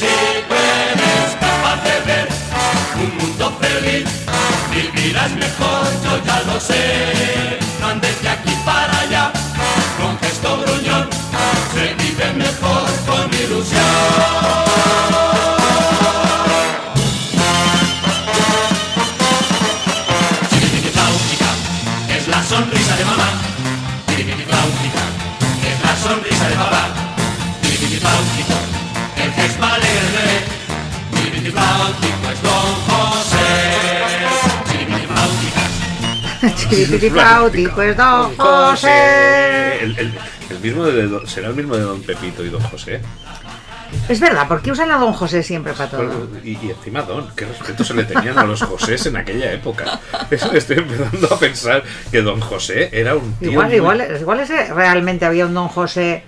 Si 0.00 0.10
puedes 0.48 1.30
capaz 1.38 1.76
de 1.84 2.00
ver 2.04 2.28
un 2.96 3.16
mundo 3.16 3.58
feliz, 3.60 4.08
vivirás 4.72 5.30
mejor, 5.36 5.86
yo 6.02 6.24
ya 6.24 6.42
lo 6.52 6.58
sé. 6.58 7.60
No 7.80 7.92
Es 37.90 37.96
Don 37.96 38.36
José. 38.36 39.82
El, 39.84 39.98
el- 39.98 40.14
el 40.50 40.58
mismo 40.60 40.84
de, 40.84 41.06
Don- 41.06 41.26
será 41.26 41.48
el 41.48 41.54
mismo 41.54 41.76
de 41.76 41.82
Don 41.82 42.02
Pepito 42.02 42.44
y 42.44 42.48
Don 42.50 42.60
José. 42.62 43.00
Es 44.08 44.20
verdad, 44.20 44.46
¿por 44.46 44.62
qué 44.62 44.70
usan 44.72 44.90
a 44.92 44.98
Don 44.98 45.12
José 45.12 45.42
siempre 45.42 45.72
para 45.72 45.90
todo? 45.90 46.28
Y, 46.44 46.50
y 46.62 46.70
encima 46.70 47.02
Don, 47.02 47.28
qué 47.34 47.44
respeto 47.44 47.82
se 47.84 47.94
le 47.94 48.04
tenían 48.04 48.38
a 48.38 48.44
los 48.44 48.62
Josés 48.62 49.04
en 49.06 49.16
aquella 49.16 49.52
época. 49.52 49.98
Estoy 50.30 50.78
empezando 50.78 51.32
a 51.34 51.38
pensar 51.38 51.82
que 52.10 52.22
Don 52.22 52.40
José 52.40 52.88
era 52.92 53.16
un 53.16 53.32
tío 53.34 53.50
Igual, 53.52 53.66
muy- 53.68 53.76
igual, 53.76 54.16
igual 54.20 54.40
ese 54.40 54.72
realmente 54.72 55.24
había 55.24 55.46
un 55.46 55.54
Don 55.54 55.68
José 55.68 56.22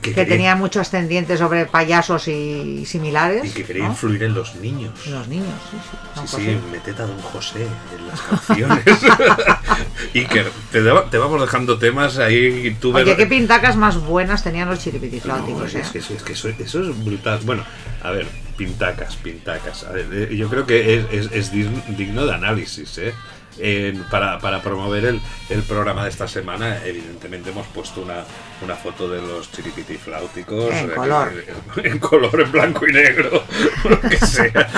que 0.00 0.14
quería- 0.14 0.28
tenía 0.28 0.56
mucho 0.56 0.80
ascendiente 0.80 1.36
sobre 1.36 1.66
payasos 1.66 2.26
y 2.28 2.84
similares. 2.86 3.44
y 3.44 3.50
que 3.50 3.64
quería 3.64 3.84
¿no? 3.84 3.90
influir 3.90 4.22
en 4.22 4.34
los 4.34 4.54
niños. 4.56 4.92
Los 5.06 5.28
niños, 5.28 5.46
sí, 5.70 5.76
sí. 5.82 5.96
Sí, 6.14 6.20
José. 6.20 6.36
sí, 6.44 6.58
metete 6.72 7.02
a 7.02 7.06
Don 7.06 7.20
José 7.20 7.62
en 7.66 8.08
las 8.08 8.20
canciones. 8.20 8.84
Iker, 10.14 10.50
te, 10.72 10.82
te 11.10 11.18
vamos 11.18 11.40
dejando 11.40 11.78
temas 11.78 12.18
ahí 12.18 12.76
tú 12.80 12.94
Oye, 12.94 13.04
ves- 13.04 13.16
qué 13.16 13.26
pintacas 13.26 13.76
más 13.76 13.96
buenas 14.00 14.42
tenían 14.42 14.68
los 14.68 14.78
No, 14.78 14.84
chiripitifláuticos, 14.84 15.74
es, 15.74 15.86
¿eh? 15.88 15.90
que, 15.92 15.98
eso- 15.98 16.14
es 16.14 16.22
que 16.22 16.32
eso, 16.32 16.48
eso 16.48 16.80
es 16.82 17.04
brutal. 17.04 17.40
Bueno, 17.44 17.64
a 18.02 18.10
ver, 18.10 18.26
pintacas, 18.56 19.16
pintacas. 19.16 19.84
A 19.84 19.92
ver, 19.92 20.06
eh, 20.12 20.36
yo 20.36 20.48
creo 20.48 20.66
que 20.66 20.96
es, 21.10 21.30
es- 21.32 21.52
digno 21.52 22.26
de 22.26 22.34
análisis, 22.34 22.98
¿eh? 22.98 23.14
En- 23.58 24.04
para, 24.04 24.38
para 24.38 24.62
promover 24.62 25.04
el, 25.04 25.20
el 25.50 25.62
programa 25.62 26.04
de 26.04 26.10
esta 26.10 26.26
semana, 26.28 26.78
evidentemente 26.84 27.50
hemos 27.50 27.66
puesto 27.68 28.00
una, 28.02 28.24
una 28.62 28.74
foto 28.76 29.08
de 29.10 29.20
los 29.20 29.50
chiripitifláuticos. 29.52 30.72
En 30.72 30.90
eh, 30.90 30.94
color. 30.94 31.32
En 31.84 31.98
color, 31.98 32.40
en 32.40 32.52
blanco 32.52 32.86
y 32.88 32.92
negro, 32.92 33.44
lo 33.88 34.00
que 34.00 34.16
sea. 34.18 34.68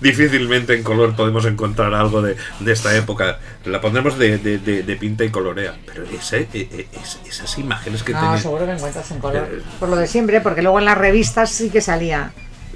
Difícilmente 0.00 0.74
en 0.74 0.82
color 0.82 1.14
podemos 1.14 1.44
encontrar 1.46 1.94
algo 1.94 2.22
de, 2.22 2.36
de 2.60 2.72
esta 2.72 2.96
época. 2.96 3.38
La 3.64 3.80
pondremos 3.80 4.18
de, 4.18 4.38
de- 4.38 4.58
de- 4.58 4.82
de 4.82 4.96
pinta 4.96 5.24
y 5.24 5.30
colorea. 5.30 5.74
Pero 5.86 6.04
ese, 6.04 6.48
eh, 6.52 6.86
es- 6.92 7.18
esas 7.26 7.58
imágenes 7.58 8.02
que 8.02 8.12
No, 8.12 8.36
seguro 8.38 8.66
que 8.66 8.72
encuentras 8.72 9.10
en 9.10 9.18
color. 9.18 9.48
Eh, 9.50 9.62
Por 9.80 9.88
lo 9.88 9.96
de 9.96 10.06
siempre, 10.06 10.40
porque 10.40 10.62
luego 10.62 10.78
en 10.78 10.84
las 10.84 10.98
revistas 10.98 11.50
sí 11.50 11.70
que 11.70 11.80
salía 11.80 12.32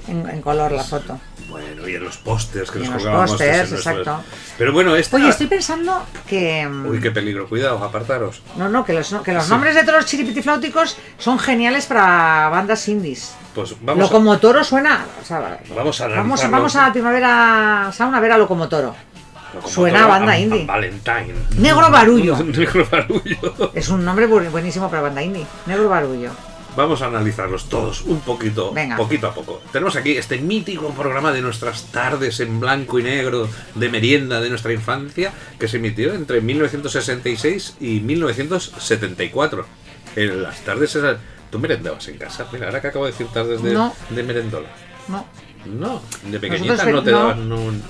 en, 0.09 0.29
en 0.29 0.43
color 0.43 0.73
la 0.73 0.83
foto. 0.85 1.19
Bueno, 1.49 1.89
y 1.89 1.95
en 1.95 2.05
los 2.05 2.19
pósters 2.19 2.71
que 2.71 2.81
Y 2.81 2.83
nos 2.89 3.03
los 3.03 3.31
pósters, 3.31 3.73
exacto. 3.73 4.21
Pero 4.59 4.73
bueno, 4.75 4.95
esta... 4.97 5.17
Oye, 5.17 5.31
estoy 5.31 5.47
pensando 5.47 6.05
que. 6.29 6.67
mm, 6.69 6.87
Uy, 6.87 7.01
qué 7.01 7.11
peligro, 7.11 7.49
cuidado, 7.49 7.83
apartaros. 7.83 8.43
No, 8.57 8.69
no, 8.69 8.85
que 8.85 8.93
los, 8.93 9.15
que 9.25 9.33
los 9.33 9.45
Sí. 9.45 9.51
nombres 9.51 9.75
de 9.75 9.83
todos 9.83 9.97
los 10.01 10.07
chiripitifláuticos 10.07 10.99
son 11.17 11.39
geniales 11.39 11.87
para 11.87 12.49
bandas 12.51 12.87
indies. 12.89 13.33
Pues 13.55 13.75
vamos, 13.81 14.03
a, 14.03 14.13
Locomotoro 14.13 14.63
suena. 14.63 15.07
o 15.23 15.25
sea, 15.25 15.59
vamos 15.75 16.01
a 16.03 16.09
vamos, 16.09 16.51
vamos 16.51 16.77
a 16.77 16.87
la 16.89 16.93
primavera 16.93 17.91
Sound 17.97 18.15
a 18.15 18.21
ver 18.21 18.33
a 18.33 18.39
Locomotoro. 18.39 18.95
como 19.55 19.69
suena 19.69 20.07
banda 20.07 20.33
a- 20.33 20.35
a 20.35 20.39
indie. 20.39 20.67
Valentine. 20.67 21.35
Negro 21.57 21.91
Barullo. 21.91 22.37
Negro 22.45 22.87
Barullo. 22.91 23.73
Es 23.75 23.89
un 23.89 24.05
nombre 24.05 24.29
bu- 24.29 24.51
buenísimo 24.51 24.91
para 24.91 25.01
banda 25.03 25.23
indie. 25.23 25.47
Negro 25.67 25.89
Barullo. 25.89 26.31
Vamos 26.79 27.03
a 27.03 27.07
analizarlos 27.07 27.69
todos 27.69 28.03
un 28.03 28.21
poquito, 28.21 28.73
Venga. 28.73 28.97
poquito 28.97 29.27
a 29.27 29.35
poco. 29.35 29.61
Tenemos 29.73 29.97
aquí 29.97 30.13
este 30.13 30.39
mítico 30.39 30.91
programa 30.91 31.33
de 31.33 31.43
nuestras 31.43 31.91
tardes 31.91 32.39
en 32.39 32.61
blanco 32.61 33.01
y 33.01 33.03
negro 33.03 33.49
de 33.75 33.89
merienda 33.89 34.41
de 34.41 34.49
nuestra 34.49 34.73
infancia 34.73 35.33
que 35.59 35.67
se 35.67 35.79
emitió 35.79 36.15
entre 36.15 36.41
1966 36.41 37.79
y 37.81 37.99
1974. 37.99 39.67
En 40.15 40.41
las 40.41 40.61
tardes 40.61 40.95
esas 40.95 41.19
¿Tú 41.51 41.59
merendabas 41.59 42.07
en 42.07 42.17
casa? 42.17 42.47
Mira, 42.53 42.67
ahora 42.67 42.81
que 42.81 42.87
acabo 42.89 43.07
de 43.07 43.11
decir 43.11 43.27
tardes 43.35 43.61
de, 43.61 43.73
No. 43.73 43.93
de 44.11 44.23
merendola. 44.23 44.69
No. 45.09 45.27
No, 45.67 46.01
de 46.31 46.39
pequeñita 46.39 46.75
Nosotros, 46.85 46.95
no 46.95 47.03
te 47.03 47.11
no. 47.11 47.19
daban 47.19 47.53
un... 47.53 47.83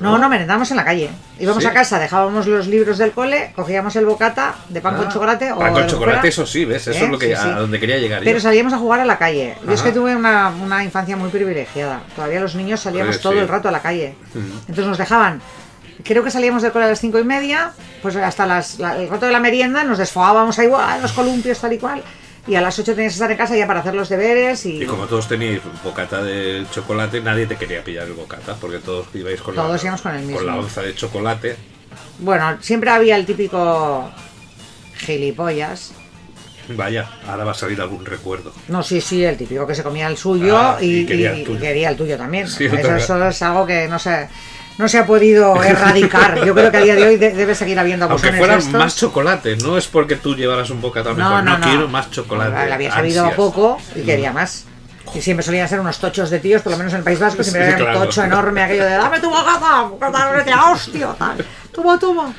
No, 0.00 0.18
no, 0.18 0.28
merendamos 0.28 0.70
en 0.70 0.76
la 0.76 0.84
calle. 0.84 1.10
Íbamos 1.38 1.62
Sí. 1.62 1.68
a 1.68 1.72
casa, 1.72 1.98
dejábamos 1.98 2.46
los 2.46 2.66
libros 2.66 2.98
del 2.98 3.12
cole, 3.12 3.52
cogíamos 3.56 3.94
el 3.96 4.04
bocata 4.06 4.54
de 4.68 4.80
pan 4.80 4.96
con 4.96 5.06
Ah, 5.06 5.10
chocolate 5.12 5.52
o 5.52 5.58
Pan 5.58 5.72
con 5.72 5.86
chocolate, 5.86 6.16
fuera, 6.18 6.28
eso 6.28 6.46
sí, 6.46 6.64
¿ves? 6.64 6.86
Eso 6.86 6.98
¿eh? 7.00 7.04
es 7.04 7.10
lo 7.10 7.18
que, 7.18 7.34
Sí, 7.34 7.42
sí. 7.42 7.48
a 7.48 7.58
donde 7.58 7.80
quería 7.80 7.98
llegar 7.98 8.22
Pero 8.24 8.38
yo. 8.38 8.42
salíamos 8.42 8.72
a 8.72 8.78
jugar 8.78 9.00
a 9.00 9.04
la 9.04 9.18
calle. 9.18 9.56
Yo 9.66 9.72
es 9.72 9.82
que 9.82 9.92
tuve 9.92 10.14
una, 10.16 10.50
una 10.50 10.84
infancia 10.84 11.16
muy 11.16 11.30
privilegiada. 11.30 12.00
Todavía 12.14 12.40
los 12.40 12.54
niños 12.54 12.80
salíamos 12.80 13.20
todo 13.20 13.32
el 13.34 13.48
rato 13.48 13.68
a 13.68 13.72
la 13.72 13.80
calle. 13.80 14.14
Entonces 14.34 14.86
nos 14.86 14.98
dejaban. 14.98 15.40
Creo 16.04 16.22
que 16.22 16.30
salíamos 16.30 16.62
del 16.62 16.72
cole 16.72 16.84
a 16.84 16.88
las 16.88 17.00
cinco 17.00 17.18
y 17.18 17.24
media, 17.24 17.70
pues 18.02 18.14
hasta 18.16 18.44
las, 18.46 18.78
la- 18.78 18.96
el 18.98 19.08
rato 19.08 19.24
de 19.26 19.32
la 19.32 19.40
merienda 19.40 19.82
nos 19.82 19.96
desfogábamos 19.98 20.58
ahí, 20.58 20.68
los 21.00 21.12
columpios, 21.12 21.58
tal 21.58 21.72
y 21.72 21.78
cual. 21.78 22.02
Y 22.48 22.54
a 22.54 22.60
las 22.60 22.78
8 22.78 22.94
tenías 22.94 23.12
que 23.12 23.16
estar 23.16 23.30
en 23.30 23.36
casa 23.36 23.56
ya 23.56 23.66
para 23.66 23.80
hacer 23.80 23.94
los 23.94 24.08
deberes 24.08 24.64
y, 24.66 24.82
Y 24.82 24.86
como 24.86 25.06
todos 25.06 25.26
teníais 25.28 25.60
bocata 25.82 26.22
de 26.22 26.64
chocolate, 26.70 27.20
nadie 27.20 27.46
te 27.46 27.56
quería 27.56 27.82
pillar 27.82 28.06
el 28.06 28.12
bocata, 28.12 28.54
porque 28.54 28.78
todos 28.78 29.06
ibais 29.14 29.40
con, 29.42 29.54
Todos 29.54 29.82
la, 29.82 29.86
íbamos 29.88 30.02
con 30.02 30.14
el 30.14 30.22
mismo. 30.24 30.40
la 30.42 30.56
onza 30.56 30.82
de 30.82 30.94
chocolate. 30.94 31.56
bueno, 32.20 32.56
siempre 32.60 32.90
había 32.90 33.16
el 33.16 33.26
típico 33.26 34.10
gilipollas. 34.98 35.92
Vaya, 36.68 37.08
ahora 37.28 37.44
va 37.44 37.50
a 37.52 37.54
salir 37.54 37.80
algún 37.80 38.04
recuerdo. 38.04 38.52
No, 38.68 38.82
sí, 38.82 39.00
sí, 39.00 39.24
el 39.24 39.36
típico 39.36 39.66
que 39.66 39.74
se 39.74 39.84
comía 39.84 40.08
el 40.08 40.16
suyo 40.16 40.56
Ah, 40.58 40.78
y, 40.80 41.00
y 41.00 41.06
quería 41.06 41.32
el 41.32 41.40
y- 41.40 41.44
tuyo. 41.44 41.60
quería 41.60 41.90
el 41.90 41.96
tuyo 41.96 42.16
también. 42.16 42.48
Sí, 42.48 42.64
eso, 42.66 42.96
eso 42.96 43.28
es 43.28 43.42
algo 43.42 43.64
que 43.66 43.86
no 43.86 43.98
se, 44.00 44.28
no 44.78 44.88
se 44.88 44.98
ha 44.98 45.06
podido 45.06 45.62
erradicar. 45.62 46.44
Yo 46.44 46.54
creo 46.54 46.70
que 46.70 46.76
a 46.76 46.80
día 46.80 46.94
de 46.94 47.06
hoy 47.06 47.16
de- 47.16 47.32
debe 47.32 47.54
seguir 47.54 47.78
habiendo 47.78 48.04
Aunque 48.06 48.28
abusones 48.28 48.38
fuera 48.38 48.52
de 48.54 48.60
estos. 48.60 48.74
más 48.78 48.96
chocolate, 48.96 49.56
no 49.56 49.76
es 49.78 49.86
porque 49.86 50.16
tú 50.16 50.34
llevaras 50.34 50.70
un 50.70 50.80
bocata 50.80 51.14
mejor, 51.14 51.42
no, 51.44 51.60
quiero 51.60 51.88
más 51.88 52.10
chocolate. 52.10 52.66
Le 52.66 52.72
había 52.72 52.92
sabido 52.92 53.22
ansias. 53.22 53.36
poco 53.36 53.78
y 53.94 54.02
quería 54.02 54.32
más. 54.32 54.64
Y 55.14 55.20
siempre 55.22 55.44
solían 55.44 55.68
ser 55.68 55.78
unos 55.80 55.98
tochos 55.98 56.30
de 56.30 56.40
tíos, 56.40 56.62
por 56.62 56.72
lo 56.72 56.78
menos 56.78 56.92
en 56.92 56.98
el 56.98 57.04
País 57.04 57.18
Vasco, 57.20 57.42
siempre 57.42 57.64
Sí, 57.66 57.72
había 57.74 57.84
claro. 57.84 58.00
un 58.00 58.04
tocho 58.06 58.24
enorme 58.24 58.62
aquello 58.62 58.84
de 58.84 58.90
dame 58.90 59.20
tu 59.20 59.30
bocata, 59.30 59.82
bocata, 59.82 60.32
vete 60.32 60.52
a 60.52 60.70
hostia, 60.72 61.14
tal. 61.18 61.44
Toma, 61.72 61.98
toma. 61.98 62.34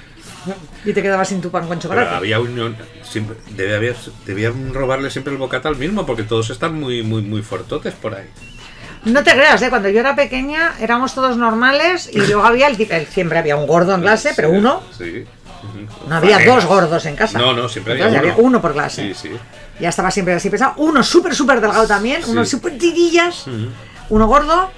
Y 0.86 0.93
te 0.93 1.02
quedabas 1.02 1.28
sin 1.30 1.41
tu 1.41 1.50
pan 1.50 1.62
con 1.67 1.78
Pero 1.80 1.89
chocolate. 1.93 2.15
había 2.15 2.39
un. 2.39 2.76
Siempre, 3.04 3.38
debe 3.52 3.76
haber, 3.76 3.95
debían 4.26 4.73
robarle 4.73 5.10
siempre 5.10 5.32
el 5.34 5.39
bocata 5.39 5.69
al 5.69 5.78
mismo, 5.78 6.06
porque 6.06 6.23
todos 6.23 6.50
están 6.50 6.80
muy, 6.80 7.04
muy, 7.04 7.21
muy 7.21 7.41
fortotes 7.41 7.93
por 7.95 8.15
ahí. 8.15 8.28
No 9.06 9.24
te 9.24 9.32
creas, 9.32 9.62
¿eh? 9.62 9.70
cuando 9.70 9.90
yo 9.90 10.00
era 10.00 10.16
pequeña 10.16 10.74
éramos 10.80 11.14
todos 11.14 11.38
normales 11.38 12.10
y 12.12 12.18
luego 12.20 12.44
había 12.44 12.68
el 12.68 12.76
tipo, 12.78 12.94
siempre 13.12 13.38
había 13.40 13.56
un 13.56 13.66
gordo 13.68 13.96
en 13.96 14.02
clase, 14.02 14.34
pero 14.36 14.50
uno, 14.50 14.82
Sí. 14.98 15.24
no 16.08 16.16
había 16.16 16.40
dos 16.46 16.66
gordos 16.66 17.06
en 17.06 17.16
casa. 17.16 17.38
No, 17.40 17.54
no, 17.54 17.70
siempre 17.70 17.94
había 17.94 18.08
Entonces, 18.08 18.34
uno. 18.38 18.48
uno 18.48 18.62
por 18.62 18.74
clase. 18.74 19.14
Sí, 19.14 19.30
sí. 19.30 19.32
Ya 19.80 19.90
estaba 19.90 20.12
siempre 20.12 20.34
así 20.34 20.50
pensado. 20.50 20.74
Uno 20.78 21.04
súper, 21.04 21.36
súper 21.36 21.62
delgado 21.62 21.88
también, 21.88 22.24
Sí. 22.24 22.32
uno 22.32 22.44
súper 22.46 22.78
tirillas, 22.78 23.46
uno 24.10 24.28
gordo. 24.28 24.72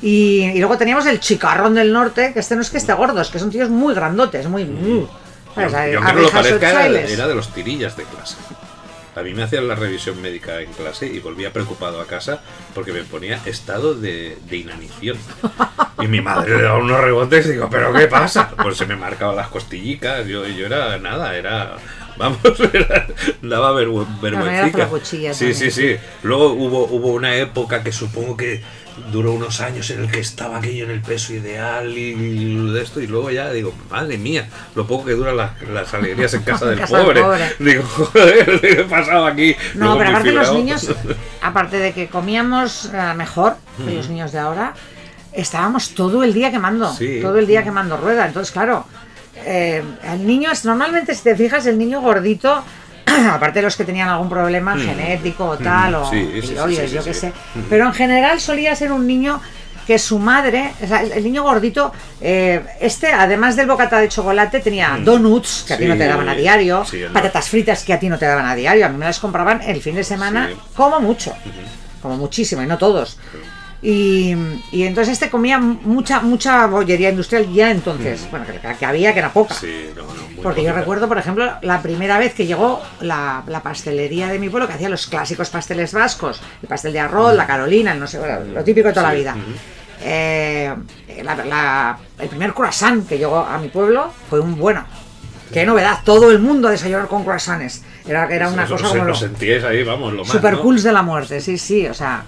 Y, 0.00 0.44
y 0.54 0.58
luego 0.58 0.78
teníamos 0.78 1.06
el 1.06 1.18
chicarrón 1.20 1.74
del 1.74 1.92
norte, 1.92 2.32
que 2.32 2.38
este 2.40 2.54
no 2.54 2.62
es 2.62 2.70
que 2.70 2.78
esté 2.78 2.92
gordo, 2.92 3.20
es 3.20 3.28
que 3.28 3.38
son 3.40 3.50
tíos 3.50 3.68
muy 3.68 3.94
grandotes, 3.94 4.46
muy... 4.48 4.62
uh, 4.62 5.08
¿sabes? 5.54 5.72
Y 5.72 5.74
A- 5.76 5.96
aunque 5.98 6.12
no 6.12 6.20
lo 6.20 6.28
abejas 6.28 6.32
parezca, 6.32 6.86
era, 6.86 7.00
era 7.00 7.26
de 7.26 7.34
los 7.34 7.48
tirillas 7.52 7.96
de 7.96 8.04
clase. 8.04 8.36
A 9.18 9.22
mí 9.22 9.34
me 9.34 9.42
hacían 9.42 9.66
la 9.68 9.74
revisión 9.74 10.20
médica 10.22 10.60
en 10.60 10.72
clase 10.72 11.06
y 11.06 11.18
volvía 11.18 11.52
preocupado 11.52 12.00
a 12.00 12.06
casa 12.06 12.40
porque 12.74 12.92
me 12.92 13.02
ponía 13.02 13.40
estado 13.46 13.94
de, 13.94 14.38
de 14.48 14.56
inanición. 14.56 15.16
Y 16.00 16.06
mi 16.06 16.20
madre 16.20 16.56
le 16.56 16.62
daba 16.62 16.78
unos 16.78 17.00
rebotes 17.00 17.46
y 17.46 17.50
digo, 17.52 17.68
¿pero 17.70 17.92
qué 17.92 18.06
pasa? 18.06 18.50
Pues 18.62 18.76
se 18.76 18.86
me 18.86 18.96
marcaban 18.96 19.36
las 19.36 19.48
costillicas, 19.48 20.26
yo, 20.26 20.46
yo 20.46 20.66
era 20.66 20.98
nada, 20.98 21.36
era... 21.36 21.76
Vamos, 22.16 22.38
era- 22.72 23.06
daba 23.42 23.72
vergü- 23.80 24.06
era 24.06 24.20
vergüencica. 24.42 24.78
flacuchilla 24.88 25.32
Sí, 25.34 25.52
también. 25.52 25.70
sí, 25.70 25.70
sí. 25.70 25.96
Luego 26.24 26.52
hubo, 26.52 26.84
hubo 26.86 27.12
una 27.12 27.36
época 27.36 27.82
que 27.84 27.92
supongo 27.92 28.36
que 28.36 28.60
duró 29.12 29.32
unos 29.32 29.60
años 29.60 29.90
en 29.90 30.02
el 30.04 30.10
que 30.10 30.20
estaba 30.20 30.58
aquello 30.58 30.84
en 30.84 30.90
el 30.90 31.00
peso 31.00 31.32
ideal 31.32 31.96
y, 31.96 32.12
y 32.12 32.72
de 32.72 32.82
esto 32.82 33.00
y 33.00 33.06
luego 33.06 33.30
ya 33.30 33.50
digo, 33.50 33.72
madre 33.90 34.18
mía, 34.18 34.48
lo 34.74 34.86
poco 34.86 35.06
que 35.06 35.12
duran 35.12 35.36
las, 35.36 35.60
las 35.62 35.92
alegrías 35.94 36.34
en 36.34 36.42
casa 36.42 36.66
del 36.70 36.78
Casa 36.78 36.98
del 36.98 37.20
pobre. 37.20 37.52
Digo, 37.58 37.82
joder, 37.86 38.60
¿qué 38.60 38.72
he 38.80 38.84
pasado 38.84 39.26
aquí? 39.26 39.56
No, 39.74 39.96
pero 39.98 40.10
aparte 40.10 40.32
los 40.32 40.52
niños, 40.52 40.88
aparte 41.42 41.78
de 41.78 41.92
que 41.92 42.08
comíamos 42.08 42.90
eh, 42.92 43.14
mejor 43.16 43.56
que 43.84 43.94
los 43.94 44.08
niños 44.08 44.32
de 44.32 44.38
ahora, 44.38 44.74
estábamos 45.32 45.90
todo 45.94 46.22
el 46.24 46.32
día 46.34 46.50
quemando, 46.50 46.92
Sí. 46.92 47.20
todo 47.22 47.38
el 47.38 47.46
día 47.46 47.62
quemando 47.62 47.96
rueda. 47.96 48.26
Entonces, 48.26 48.52
claro, 48.52 48.86
eh, 49.36 49.82
el 50.04 50.26
niño 50.26 50.50
es 50.50 50.64
normalmente, 50.64 51.14
si 51.14 51.22
te 51.22 51.36
fijas, 51.36 51.66
el 51.66 51.78
niño 51.78 52.00
gordito, 52.00 52.64
aparte 53.32 53.58
de 53.60 53.62
los 53.64 53.76
que 53.76 53.84
tenían 53.84 54.08
algún 54.08 54.28
problema 54.28 54.76
genético 54.76 55.44
o 55.46 55.58
tal, 55.58 55.94
o 55.94 56.06
Mm. 56.08 56.10
Sí, 56.10 56.30
sí, 56.34 56.40
sí, 56.42 56.48
tiroides, 56.48 56.90
sí, 56.90 56.96
yo 56.96 57.04
qué 57.04 57.14
sé, 57.14 57.32
pero 57.68 57.86
en 57.86 57.92
general 57.92 58.40
solía 58.40 58.74
ser 58.74 58.92
un 58.92 59.06
niño 59.06 59.40
que 59.86 59.98
su 59.98 60.18
madre, 60.18 60.72
o 60.82 60.86
sea, 60.86 61.00
el, 61.02 61.24
niño 61.24 61.42
gordito, 61.42 61.92
eh, 62.20 62.62
este, 62.78 63.10
además 63.10 63.56
del 63.56 63.66
bocata 63.66 63.98
de 63.98 64.08
chocolate, 64.08 64.60
tenía 64.60 64.98
donuts, 65.02 65.64
que 65.66 65.74
a 65.74 65.78
ti 65.78 65.86
no 65.86 65.96
te 65.96 66.04
Mm. 66.04 66.08
Daban 66.08 66.28
a 66.28 66.34
diario, 66.34 66.84
patatas 67.12 67.48
fritas 67.48 67.84
que 67.84 67.94
a 67.94 67.98
ti 67.98 68.08
no 68.10 68.18
te 68.18 68.26
daban 68.26 68.44
a 68.44 68.54
diario, 68.54 68.84
a 68.84 68.90
mí 68.90 68.98
me 68.98 69.06
las 69.06 69.18
compraban 69.18 69.62
el 69.62 69.80
fin 69.80 69.94
de 69.94 70.04
semana, 70.04 70.50
como 70.76 71.00
mucho, 71.00 71.32
como 72.02 72.16
muchísimo, 72.18 72.62
y 72.62 72.66
no 72.66 72.76
todos. 72.76 73.18
Y, 73.80 74.34
y 74.72 74.82
entonces 74.82 75.12
este 75.12 75.30
comía 75.30 75.58
mucha 75.58 76.20
mucha 76.20 76.66
bollería 76.66 77.10
industrial 77.10 77.52
ya 77.52 77.70
entonces, 77.70 78.26
bueno, 78.30 78.44
que, 78.44 78.58
que 78.76 78.84
había, 78.86 79.12
que 79.12 79.20
era 79.20 79.32
poca. 79.32 79.54
Sí, 79.54 79.90
no, 79.96 80.02
no, 80.02 80.08
Porque 80.42 80.62
yo 80.62 80.68
poquita. 80.68 80.72
recuerdo, 80.72 81.06
por 81.08 81.18
ejemplo, 81.18 81.52
la 81.62 81.80
primera 81.80 82.18
vez 82.18 82.34
que 82.34 82.44
llegó 82.46 82.82
la, 83.00 83.44
la 83.46 83.62
pastelería 83.62 84.26
de 84.28 84.40
mi 84.40 84.48
pueblo, 84.48 84.66
que 84.66 84.74
hacía 84.74 84.88
los 84.88 85.06
clásicos 85.06 85.48
pasteles 85.50 85.92
vascos, 85.92 86.40
el 86.60 86.68
pastel 86.68 86.92
de 86.92 86.98
arroz, 87.00 87.34
la 87.36 87.46
carolina, 87.46 87.94
no 87.94 88.08
sé, 88.08 88.18
bueno, 88.18 88.40
lo 88.52 88.64
típico 88.64 88.88
de 88.88 88.94
toda 88.94 89.06
la 89.10 89.12
Sí, 89.14 89.18
vida. 89.20 89.32
ujú. 89.34 89.52
Eh, 90.00 90.74
la- 91.22 91.44
la- 91.44 91.98
el 92.18 92.28
primer 92.28 92.52
croissant 92.54 93.06
que 93.08 93.16
llegó 93.18 93.38
a 93.38 93.58
mi 93.58 93.68
pueblo 93.68 94.12
fue 94.28 94.40
un 94.40 94.56
bueno. 94.56 94.84
Qué 95.52 95.64
novedad, 95.64 96.00
todo 96.04 96.30
el 96.30 96.40
mundo 96.40 96.68
a 96.68 96.72
desayunar 96.72 97.06
con 97.08 97.24
croissants. 97.24 97.82
Era, 98.06 98.26
era 98.28 98.48
una 98.48 98.64
Eso, 98.64 98.74
cosa 98.76 98.88
como 98.88 99.04
lo 99.04 99.10
lo, 99.10 99.14
sentíais 99.14 99.62
ahí, 99.64 99.82
vamos, 99.84 100.12
lo 100.12 100.24
más, 100.24 100.32
super 100.32 100.54
¿no? 100.54 100.60
cools 100.62 100.82
de 100.82 100.92
la 100.92 101.02
muerte, 101.02 101.40
sí, 101.40 101.58
sí, 101.58 101.86
o 101.86 101.94
sea. 101.94 102.24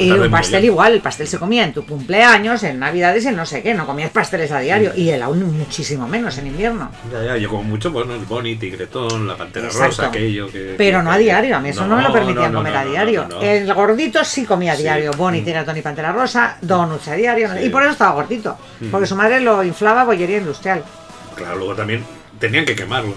Y, 0.00 0.04
y 0.04 0.10
un 0.12 0.30
pastel 0.30 0.64
igual, 0.64 0.92
el 0.94 1.00
pastel 1.00 1.26
se 1.28 1.38
comía 1.38 1.64
en 1.64 1.72
tu 1.72 1.84
cumpleaños, 1.86 2.62
en 2.64 2.78
navidades, 2.78 3.24
en 3.26 3.36
no 3.36 3.46
sé 3.46 3.62
qué, 3.62 3.74
no 3.74 3.86
comías 3.86 4.10
pasteles 4.10 4.50
a 4.52 4.58
diario. 4.58 4.92
Y 4.96 5.10
el 5.10 5.22
aún 5.22 5.56
muchísimo 5.56 6.08
menos 6.08 6.36
en 6.38 6.48
invierno. 6.48 6.90
Ya, 7.12 7.22
ya, 7.24 7.36
yo 7.36 7.48
como 7.48 7.62
mucho, 7.62 7.90
bueno, 7.92 8.14
el 8.14 8.24
Boni, 8.24 8.56
Tigretón, 8.56 9.28
la 9.28 9.36
Pantera 9.36 9.66
Exacto. 9.66 9.86
Rosa, 9.86 10.06
aquello 10.08 10.48
que... 10.50 10.74
Pero 10.76 10.98
que- 10.98 11.04
no 11.04 11.12
a 11.12 11.18
diario, 11.18 11.56
a 11.56 11.60
mí 11.60 11.68
eso 11.68 11.86
no, 11.86 11.96
me 11.96 12.02
lo 12.02 12.12
permitían 12.12 12.52
no, 12.52 12.58
no, 12.62 12.68
comer 12.68 12.76
a 12.76 12.84
diario. 12.84 13.28
El 13.40 13.72
gordito 13.72 14.24
sí 14.24 14.44
comía 14.44 14.72
a 14.72 14.76
Sí. 14.76 14.82
diario, 14.82 15.12
Bonnie, 15.12 15.42
Mm. 15.42 15.44
Tigretón 15.44 15.76
y 15.76 15.82
Pantera 15.82 16.12
Rosa, 16.12 16.56
donuts 16.60 17.08
a 17.08 17.14
diario. 17.14 17.48
Sí. 17.52 17.58
Mm. 17.60 17.66
Y 17.66 17.68
por 17.70 17.82
eso 17.82 17.92
estaba 17.92 18.12
gordito, 18.12 18.58
porque 18.90 19.06
su 19.06 19.14
madre 19.16 19.40
lo 19.40 19.62
inflaba 19.62 20.04
bollería 20.04 20.38
industrial. 20.38 20.82
Claro, 21.36 21.56
luego 21.56 21.74
también 21.74 22.04
tenían 22.38 22.64
que 22.64 22.74
quemarlo. 22.74 23.14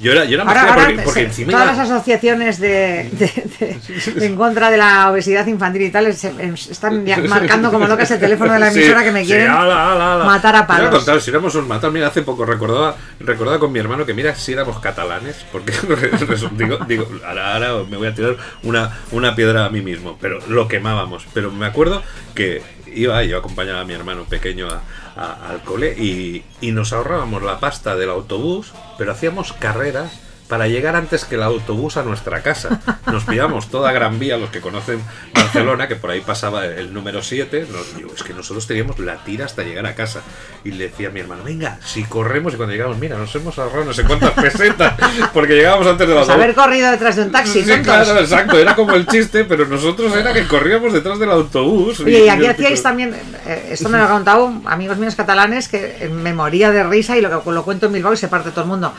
Yo 0.00 0.10
era, 0.12 0.24
yo 0.24 0.34
era 0.34 0.44
más 0.44 0.56
Ahora, 0.56 0.72
ahora 0.72 0.84
porque, 0.86 1.02
porque 1.02 1.20
se- 1.20 1.26
encima 1.26 1.52
todas 1.52 1.66
las 1.68 1.78
asociaciones 1.90 2.58
de, 2.58 3.08
de- 3.12 3.78
de- 4.16 4.26
en 4.26 4.34
contra 4.36 4.70
de 4.70 4.76
la 4.76 5.10
obesidad 5.10 5.46
infantil 5.46 5.82
y 5.82 5.90
tal 5.90 6.12
se- 6.12 6.32
están 6.70 7.06
ya 7.06 7.18
marcando 7.28 7.70
como 7.70 7.86
locas 7.86 8.10
el 8.10 8.18
teléfono 8.18 8.52
de 8.54 8.58
la 8.58 8.70
Sí, 8.72 8.80
emisora 8.80 9.04
que 9.04 9.12
me 9.12 9.20
sí, 9.20 9.26
quieren 9.28 9.48
ala, 9.50 9.92
ala, 9.92 10.14
ala. 10.14 10.24
matar 10.24 10.56
a 10.56 10.66
palos. 10.66 11.04
si 11.22 11.30
éramos 11.30 11.54
un 11.54 11.68
matar, 11.68 11.90
mira, 11.92 12.08
hace 12.08 12.22
poco 12.22 12.44
recordaba, 12.44 12.96
recordaba 13.20 13.58
con 13.60 13.70
mi 13.72 13.78
hermano 13.78 14.04
que 14.04 14.14
mira 14.14 14.34
si 14.34 14.52
éramos 14.52 14.80
catalanes, 14.80 15.36
porque 15.52 15.72
digo, 16.52 16.78
digo, 16.88 17.08
ahora, 17.26 17.54
ahora 17.54 17.84
me 17.88 17.96
voy 17.96 18.08
a 18.08 18.14
tirar 18.14 18.36
una, 18.64 18.90
una 19.12 19.34
piedra 19.36 19.64
a 19.64 19.68
mí 19.70 19.80
mismo, 19.80 20.18
pero 20.20 20.40
lo 20.48 20.66
quemábamos. 20.68 21.26
Pero 21.32 21.50
me 21.50 21.66
acuerdo 21.66 22.02
que 22.34 22.62
iba, 22.94 23.22
yo 23.24 23.38
acompañaba 23.38 23.80
a 23.80 23.84
mi 23.84 23.94
hermano 23.94 24.24
pequeño 24.24 24.68
a- 24.68 24.82
a- 25.16 25.48
al 25.50 25.62
cole 25.62 25.94
y, 25.98 26.44
y 26.60 26.72
nos 26.72 26.92
ahorrábamos 26.92 27.42
la 27.42 27.60
pasta 27.60 27.96
del 27.96 28.10
autobús, 28.10 28.72
pero 28.98 29.12
hacíamos 29.12 29.52
carreras 29.52 30.12
para 30.48 30.68
llegar 30.68 30.94
antes 30.94 31.24
que 31.24 31.36
el 31.36 31.42
autobús 31.42 31.96
a 31.96 32.02
nuestra 32.02 32.42
casa. 32.42 32.80
Nos 33.06 33.24
pillamos 33.24 33.68
toda 33.68 33.92
Gran 33.92 34.18
Vía, 34.18 34.36
los 34.36 34.50
que 34.50 34.60
conocen 34.60 35.00
Barcelona, 35.34 35.88
que 35.88 35.96
por 35.96 36.10
ahí 36.10 36.20
pasaba 36.20 36.66
el 36.66 36.92
número 36.92 37.22
7. 37.22 37.66
Nos, 37.72 37.96
digo, 37.96 38.12
es 38.14 38.22
que 38.22 38.34
nosotros 38.34 38.66
teníamos 38.66 38.98
la 38.98 39.16
tira 39.24 39.46
hasta 39.46 39.62
llegar 39.62 39.86
a 39.86 39.94
casa. 39.94 40.20
Y 40.62 40.72
le 40.72 40.88
decía 40.88 41.08
a 41.08 41.10
mi 41.10 41.20
hermano, 41.20 41.44
venga, 41.44 41.78
si 41.84 42.04
corremos 42.04 42.54
y 42.54 42.56
cuando 42.56 42.74
llegamos, 42.74 42.98
mira, 42.98 43.16
nos 43.16 43.34
hemos 43.34 43.58
ahorrado 43.58 43.84
no 43.86 43.92
sé 43.94 44.04
cuántas 44.04 44.32
pesetas, 44.32 44.94
porque 45.32 45.54
llegábamos 45.54 45.86
antes 45.86 46.06
del 46.06 46.16
Pues 46.16 46.28
autobús. 46.28 46.42
haber 46.42 46.54
corrido 46.54 46.90
detrás 46.90 47.16
de 47.16 47.22
un 47.22 47.32
taxi, 47.32 47.62
Sí, 47.64 47.72
claro, 47.82 48.18
exacto, 48.18 48.58
era 48.58 48.74
como 48.74 48.94
el 48.94 49.06
chiste, 49.06 49.44
pero 49.44 49.66
nosotros 49.66 50.14
era 50.14 50.32
que 50.32 50.46
corríamos 50.46 50.92
detrás 50.92 51.18
del 51.18 51.30
autobús. 51.30 52.00
Oye, 52.00 52.26
y 52.26 52.28
aquí 52.28 52.46
hacíais 52.46 52.82
también, 52.82 53.14
eh, 53.46 53.68
esto 53.70 53.88
me 53.88 53.98
lo 53.98 54.04
han 54.04 54.10
contado 54.10 54.52
amigos 54.66 54.98
míos 54.98 55.14
catalanes, 55.14 55.68
que 55.68 56.10
me 56.12 56.34
moría 56.34 56.70
de 56.70 56.82
risa 56.84 57.16
y 57.16 57.20
lo 57.20 57.42
lo 57.44 57.64
cuento 57.64 57.86
en 57.86 57.92
Bilbao 57.92 58.12
y 58.12 58.16
se 58.16 58.28
parte 58.28 58.50
todo 58.50 58.62
el 58.62 58.68
mundo. 58.68 58.92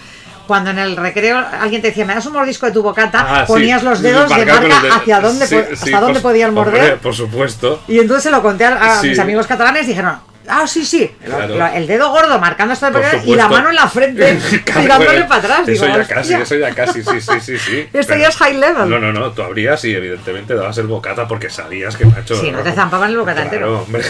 Cuando 0.47 0.69
en 0.71 0.79
el 0.79 0.95
recreo 0.95 1.37
alguien 1.59 1.81
te 1.81 1.87
decía, 1.89 2.05
me 2.05 2.13
das 2.15 2.25
un 2.25 2.33
mordisco 2.33 2.65
de 2.65 2.71
tu 2.71 2.83
bocata, 2.83 3.25
Ah, 3.27 3.45
sí, 3.45 3.53
ponías 3.53 3.83
los 3.83 4.01
dedos 4.01 4.29
de 4.29 4.45
marca 4.45 4.59
dedos. 4.59 4.95
hacia 4.97 5.19
dónde, 5.19 5.47
Sí, 5.47 5.55
po- 5.55 5.63
sí, 5.67 5.73
hasta 5.85 5.99
dónde 5.99 6.19
por- 6.19 6.31
podían 6.31 6.57
hombre, 6.57 6.71
morder. 6.79 6.97
por 6.99 7.15
supuesto. 7.15 7.81
Y 7.87 7.99
entonces 7.99 8.23
se 8.23 8.31
lo 8.31 8.41
conté 8.41 8.65
a, 8.65 8.99
mis 9.01 9.17
amigos 9.19 9.47
catalanes 9.47 9.83
y 9.85 9.87
dijeron, 9.87 10.17
Ah, 10.47 10.67
sí, 10.67 10.85
sí. 10.85 11.09
Claro. 11.23 11.55
el 11.73 11.87
dedo 11.87 12.09
gordo 12.11 12.37
marcando 12.39 12.73
esta 12.73 12.91
Por 12.91 13.01
y 13.25 13.35
la 13.35 13.47
mano 13.47 13.69
en 13.69 13.75
la 13.75 13.87
frente, 13.87 14.37
tirándole 14.65 15.05
bueno, 15.05 15.27
para 15.27 15.39
atrás. 15.41 15.67
Eso 15.67 15.85
Digo, 15.85 15.97
ya 15.97 16.07
casi, 16.07 16.19
hostia. 16.33 16.39
eso 16.41 16.55
ya 16.55 16.75
casi, 16.75 17.03
sí, 17.03 17.21
sí, 17.21 17.39
sí, 17.41 17.57
sí. 17.57 17.79
Esto 17.93 18.13
Pero- 18.13 18.21
ya 18.21 18.27
es 18.29 18.35
high 18.37 18.53
level. 18.57 18.89
No, 18.89 18.99
no, 18.99 19.11
no, 19.13 19.31
tú 19.31 19.41
abrías 19.41 19.83
y 19.85 19.93
evidentemente 19.95 20.53
dabas 20.55 20.77
el 20.77 20.87
bocata 20.87 21.27
porque 21.27 21.49
sabías 21.49 21.95
que 21.97 22.05
macho. 22.05 22.35
Sí, 22.35 22.51
no 22.51 22.59
te 22.61 22.71
zampaban 22.73 23.09
el 23.11 23.17
bocata 23.17 23.49
Claro, 23.49 23.81
hombre. 23.81 24.03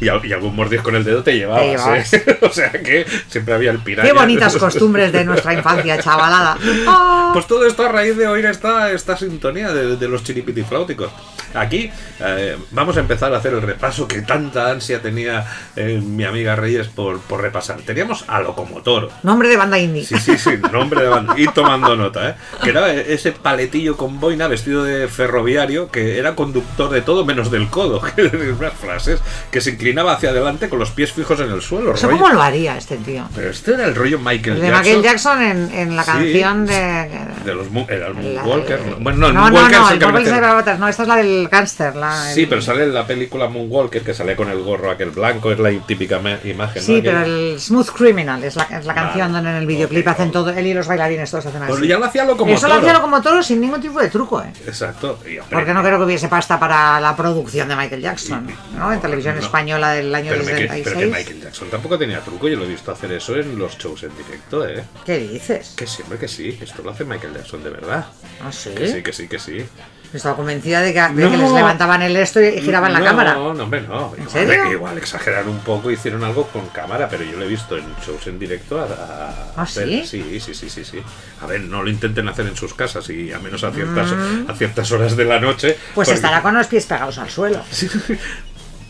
Y, 0.00 0.08
al- 0.08 0.24
y 0.24 0.32
algún 0.32 0.54
mordisco 0.56 0.84
con 0.84 0.96
el 0.96 1.04
dedo 1.04 1.22
te 1.22 1.36
llevabas, 1.36 1.64
llevabas. 1.64 2.12
¿eh? 2.14 2.38
O 2.42 2.50
sea 2.50 2.70
que 2.72 3.06
siempre 3.28 3.54
había 3.54 3.70
el 3.70 3.78
piraña. 3.78 4.08
Qué 4.08 4.14
bonitas 4.14 4.56
costumbres 4.56 5.12
de 5.12 5.24
nuestra 5.24 5.54
infancia, 5.54 5.98
chavalada. 6.02 6.56
Ah. 6.86 7.30
Pues 7.32 7.46
todo 7.46 7.66
esto 7.66 7.84
a 7.84 7.88
raíz 7.88 8.16
de 8.16 8.26
oír 8.26 8.44
esta, 8.46 8.90
esta 8.90 9.16
sintonía 9.16 9.72
de, 9.72 9.96
de 9.96 10.08
los 10.08 10.22
chiripitifláuticos. 10.24 11.10
Aquí 11.54 11.90
eh, 12.20 12.56
vamos 12.70 12.96
a 12.96 13.00
empezar 13.00 13.32
a 13.34 13.38
hacer 13.38 13.52
el 13.52 13.62
repaso 13.62 14.08
que 14.08 14.22
tanta 14.22 14.70
ansia 14.70 15.00
tenía 15.02 15.44
eh, 15.76 16.00
mi 16.04 16.24
amiga 16.24 16.56
Reyes 16.56 16.88
por, 16.88 17.20
por 17.20 17.40
repasar. 17.40 17.80
Teníamos 17.82 18.24
a 18.28 18.40
Locomotoro. 18.40 19.10
Nombre 19.22 19.48
de 19.48 19.56
banda 19.56 19.78
indie. 19.78 20.04
Sí, 20.04 20.16
sí, 20.18 20.36
sí, 20.38 20.50
nombre 20.72 21.02
de 21.02 21.08
banda. 21.08 21.34
Y 21.36 21.46
tomando 21.48 21.96
nota, 21.96 22.30
¿eh? 22.30 22.34
Que 22.62 22.70
era 22.70 22.92
ese 22.92 23.32
paletillo 23.32 23.96
con 23.96 24.20
boina 24.20 24.48
vestido 24.48 24.84
de 24.84 25.08
ferroviario 25.08 25.90
que 25.90 26.18
era 26.18 26.34
conductor 26.34 26.90
de 26.90 27.02
todo 27.02 27.24
menos 27.24 27.50
del 27.50 27.68
codo. 27.68 28.00
Que 28.14 28.22
unas 28.26 28.74
frases 28.74 29.20
que 29.50 29.60
se 29.60 29.70
inclinaba 29.70 30.12
hacia 30.12 30.30
adelante 30.30 30.68
con 30.68 30.78
los 30.78 30.90
pies 30.90 31.12
fijos 31.12 31.40
en 31.40 31.50
el 31.50 31.62
suelo. 31.62 31.94
¿Eso 31.94 32.08
rollo- 32.08 32.20
cómo 32.20 32.32
lo 32.34 32.42
haría 32.42 32.76
este 32.76 32.96
tío? 32.98 33.26
Pero 33.34 33.50
este 33.50 33.72
era 33.74 33.86
el 33.86 33.94
rollo 33.94 34.18
Michael 34.18 34.56
El 34.56 34.62
de 34.62 34.68
Jackson. 34.68 34.82
Michael 34.84 35.02
Jackson 35.02 35.42
en, 35.42 35.70
en 35.72 35.96
la 35.96 36.02
Sí. 36.04 36.10
canción 36.10 36.66
de. 36.66 37.18
De 37.44 37.54
los 37.54 37.66
era 37.88 38.08
el 38.08 38.34
la- 38.34 38.42
Moonwalker. 38.42 38.80
¿no? 38.86 38.96
Bueno, 39.00 39.18
no, 39.18 39.26
el 39.28 39.34
Moonwalker 39.34 39.78
no, 39.78 39.86
es 39.86 39.92
el 39.92 39.98
de 39.98 40.06
no, 40.78 40.88
esta 40.88 41.02
es 41.02 41.08
la 41.08 41.16
del 41.16 41.48
gángster. 41.50 41.96
la- 41.96 42.32
Sí, 42.32 42.42
el- 42.42 42.48
pero 42.48 42.60
sale 42.62 42.84
en 42.84 42.94
la 42.94 43.06
película 43.06 43.48
Moonwalker 43.48 44.02
que 44.02 44.14
sale 44.14 44.36
con 44.36 44.48
el 44.50 44.60
gorro 44.62 44.90
aquel 44.90 45.10
blanco, 45.10 45.51
es 45.52 45.58
la 45.60 45.70
típica 45.86 46.20
imagen. 46.44 46.82
Sí, 46.82 46.96
¿no? 46.96 47.02
pero 47.02 47.22
el 47.24 47.60
Smooth 47.60 47.88
Criminal 47.90 48.42
es 48.44 48.56
la, 48.56 48.64
es 48.64 48.84
la 48.86 48.94
canción 48.94 49.32
donde 49.32 49.50
en 49.50 49.56
el 49.56 49.66
videoclip 49.66 50.06
Ok, 50.06 50.12
hacen 50.12 50.30
todo, 50.32 50.50
él 50.50 50.66
y 50.66 50.74
los 50.74 50.86
bailarines 50.86 51.30
todos 51.30 51.46
hacen 51.46 51.62
así. 51.62 51.72
Pues 51.72 51.86
ya 51.88 51.98
lo 51.98 52.04
hacía 52.06 52.24
Locomotoro. 52.24 52.56
Eso 52.56 52.68
lo 52.68 52.74
hacía 52.74 53.00
como 53.00 53.20
toro 53.22 53.42
sin 53.42 53.60
ningún 53.60 53.80
tipo 53.80 54.00
de 54.00 54.08
truco, 54.08 54.42
¿eh? 54.42 54.52
Exacto. 54.66 55.18
Porque 55.50 55.74
no 55.74 55.82
creo 55.82 55.98
que 55.98 56.04
hubiese 56.04 56.28
pasta 56.28 56.58
para 56.58 57.00
la 57.00 57.16
producción 57.16 57.68
de 57.68 57.76
Michael 57.76 58.00
Jackson, 58.02 58.48
Y- 58.48 58.76
¿no? 58.76 58.92
En 58.92 59.00
televisión 59.00 59.34
no. 59.36 59.40
española 59.42 59.92
del 59.92 60.14
año 60.14 60.30
Pero, 60.32 60.44
me 60.44 60.50
que- 60.52 60.56
76. 60.68 60.84
pero 60.84 60.98
que 60.98 61.06
Michael 61.18 61.40
Jackson 61.42 61.68
tampoco 61.70 61.98
tenía 61.98 62.20
truco, 62.20 62.48
yo 62.48 62.56
lo 62.58 62.64
he 62.64 62.68
visto 62.68 62.92
hacer 62.92 63.12
eso 63.12 63.36
en 63.36 63.58
los 63.58 63.76
shows 63.78 64.02
en 64.04 64.16
directo, 64.16 64.66
¿eh? 64.66 64.82
¿Qué 65.04 65.18
dices? 65.18 65.74
Que 65.76 65.86
siempre 65.86 66.18
que 66.18 66.28
sí, 66.28 66.58
esto 66.60 66.82
lo 66.82 66.90
hace 66.90 67.04
Michael 67.04 67.34
Jackson 67.34 67.62
de 67.62 67.70
verdad. 67.70 68.06
¿Ah, 68.44 68.52
sí? 68.52 68.70
Que 68.74 68.88
sí, 68.88 69.02
que 69.02 69.12
sí, 69.12 69.28
que 69.28 69.38
sí. 69.38 69.64
Estaba 70.12 70.36
convencida 70.36 70.82
de 70.82 70.92
que, 70.92 71.00
de 71.00 71.08
No. 71.24 71.30
que 71.30 71.36
les 71.38 71.50
levantaban 71.52 72.02
el 72.02 72.14
esto 72.16 72.38
y 72.40 72.60
giraban 72.60 72.92
la 72.92 73.02
cámara. 73.02 73.32
No, 73.34 73.54
no, 73.54 73.64
hombre, 73.64 73.80
no. 73.80 74.12
¿En 74.14 74.22
Igual, 74.24 74.30
serio? 74.30 74.72
igual 74.72 74.98
exageraron 74.98 75.48
un 75.48 75.60
poco, 75.60 75.90
hicieron 75.90 76.22
algo 76.22 76.46
con 76.48 76.66
cámara, 76.68 77.08
pero 77.08 77.24
yo 77.24 77.38
lo 77.38 77.44
he 77.44 77.48
visto 77.48 77.78
en 77.78 77.84
shows 78.06 78.26
en 78.26 78.38
directo 78.38 78.78
a, 78.78 78.84
a- 78.84 79.52
¿Ah, 79.56 79.62
hacer- 79.62 79.86
sí? 80.04 80.06
sí, 80.06 80.38
sí, 80.40 80.52
sí, 80.54 80.68
sí, 80.68 80.84
sí. 80.84 81.02
A 81.40 81.46
ver, 81.46 81.62
no 81.62 81.82
lo 81.82 81.88
intenten 81.88 82.28
hacer 82.28 82.46
en 82.46 82.56
sus 82.56 82.74
casas 82.74 83.08
y 83.08 83.32
a 83.32 83.38
menos 83.38 83.64
a 83.64 83.72
ciertas, 83.72 84.12
a 84.48 84.54
ciertas 84.54 84.92
horas 84.92 85.16
de 85.16 85.24
la 85.24 85.40
noche. 85.40 85.70
Mm. 85.78 85.94
Pues 85.94 86.08
porque- 86.08 86.12
estará 86.16 86.42
con 86.42 86.54
los 86.54 86.66
pies 86.66 86.84
pegados 86.84 87.16
al 87.18 87.30
suelo. 87.30 87.62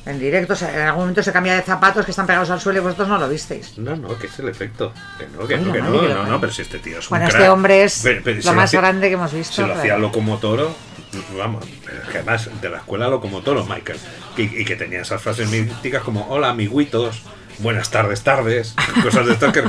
En 0.05 0.19
directo, 0.19 0.55
o 0.55 0.57
sea, 0.57 0.75
en 0.75 0.81
algún 0.89 1.03
momento 1.03 1.23
se 1.23 1.31
cambia 1.33 1.55
de 1.55 1.63
zapatos 1.63 2.05
que 2.05 2.11
están 2.11 2.27
pegados 2.27 2.51
al 2.51 2.61
suelo 2.61 2.81
y 2.81 2.83
vosotros 2.83 3.07
no 3.07 3.19
lo 3.19 3.29
visteis. 3.29 3.79
No, 3.79 3.95
no, 3.95 4.19
que 4.19 4.27
es 4.27 4.37
el 4.41 4.49
efecto. 4.49 4.93
Que 5.17 5.29
no, 5.29 5.47
que 5.47 5.55
Ay, 5.55 5.61
no, 5.65 5.73
que 5.73 5.81
no, 5.81 6.25
no, 6.27 6.41
pero 6.41 6.53
si 6.53 6.63
este 6.63 6.81
tío 6.81 6.99
es 6.99 7.05
un 7.05 7.11
Bueno, 7.11 7.27
crack. 7.27 7.37
este 7.41 7.49
hombre 7.49 7.85
es 7.85 8.01
Pero- 8.03 8.21
pero 8.25 8.41
lo 8.43 8.53
más 8.55 8.65
hacía- 8.65 8.81
grande 8.81 9.07
que 9.07 9.15
hemos 9.15 9.33
visto. 9.33 9.55
Se 9.55 9.61
lo 9.63 9.69
pero- 9.69 9.79
hacía 9.79 9.99
Locomotoro, 9.99 10.65
vamos, 10.65 10.77
pero 10.77 10.92
es 11.19 12.09
que 12.11 12.19
además 12.19 12.49
de 12.61 12.71
la 12.71 12.79
escuela 12.79 13.09
Locomotoro, 13.09 13.65
Michael, 13.65 13.99
y, 14.37 14.43
y 14.43 14.65
que 14.65 14.77
tenía 14.77 15.03
esas 15.03 15.21
frases 15.21 15.49
míticas 15.51 16.03
como 16.03 16.27
hola 16.29 16.49
amiguitos, 16.51 17.23
buenas 17.59 17.91
tardes, 17.91 18.23
tardes, 18.23 18.75
cosas 19.03 19.27
de 19.27 19.33
estas 19.35 19.53
que 19.53 19.63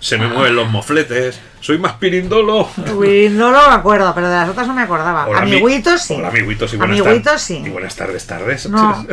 se 0.00 0.16
me 0.18 0.28
mueven 0.28 0.54
los 0.54 0.70
mofletes, 0.70 1.40
soy 1.60 1.78
más 1.78 1.94
pirindolo. 1.94 2.68
Uy, 2.94 3.28
no 3.30 3.50
lo 3.50 3.68
me 3.68 3.74
acuerdo, 3.74 4.14
pero 4.14 4.28
de 4.28 4.36
las 4.36 4.48
otras 4.48 4.66
no 4.68 4.74
me 4.74 4.82
acordaba. 4.82 5.26
Hola, 5.26 5.40
ami- 5.40 5.58
Amiguitos 5.58 6.02
sí. 6.02 6.14
Hola 6.14 6.28
amiguitos 6.28 6.72
y 6.72 6.76
buenas, 6.76 7.00
Amiguitos 7.00 7.24
tar- 7.32 7.38
sí. 7.40 7.62
y 7.64 7.68
buenas 7.70 7.96
tardes, 7.96 8.26
tardes. 8.26 8.68
No, 8.68 9.06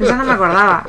eso 0.00 0.16
no 0.16 0.24
me 0.24 0.32
acordaba. 0.32 0.84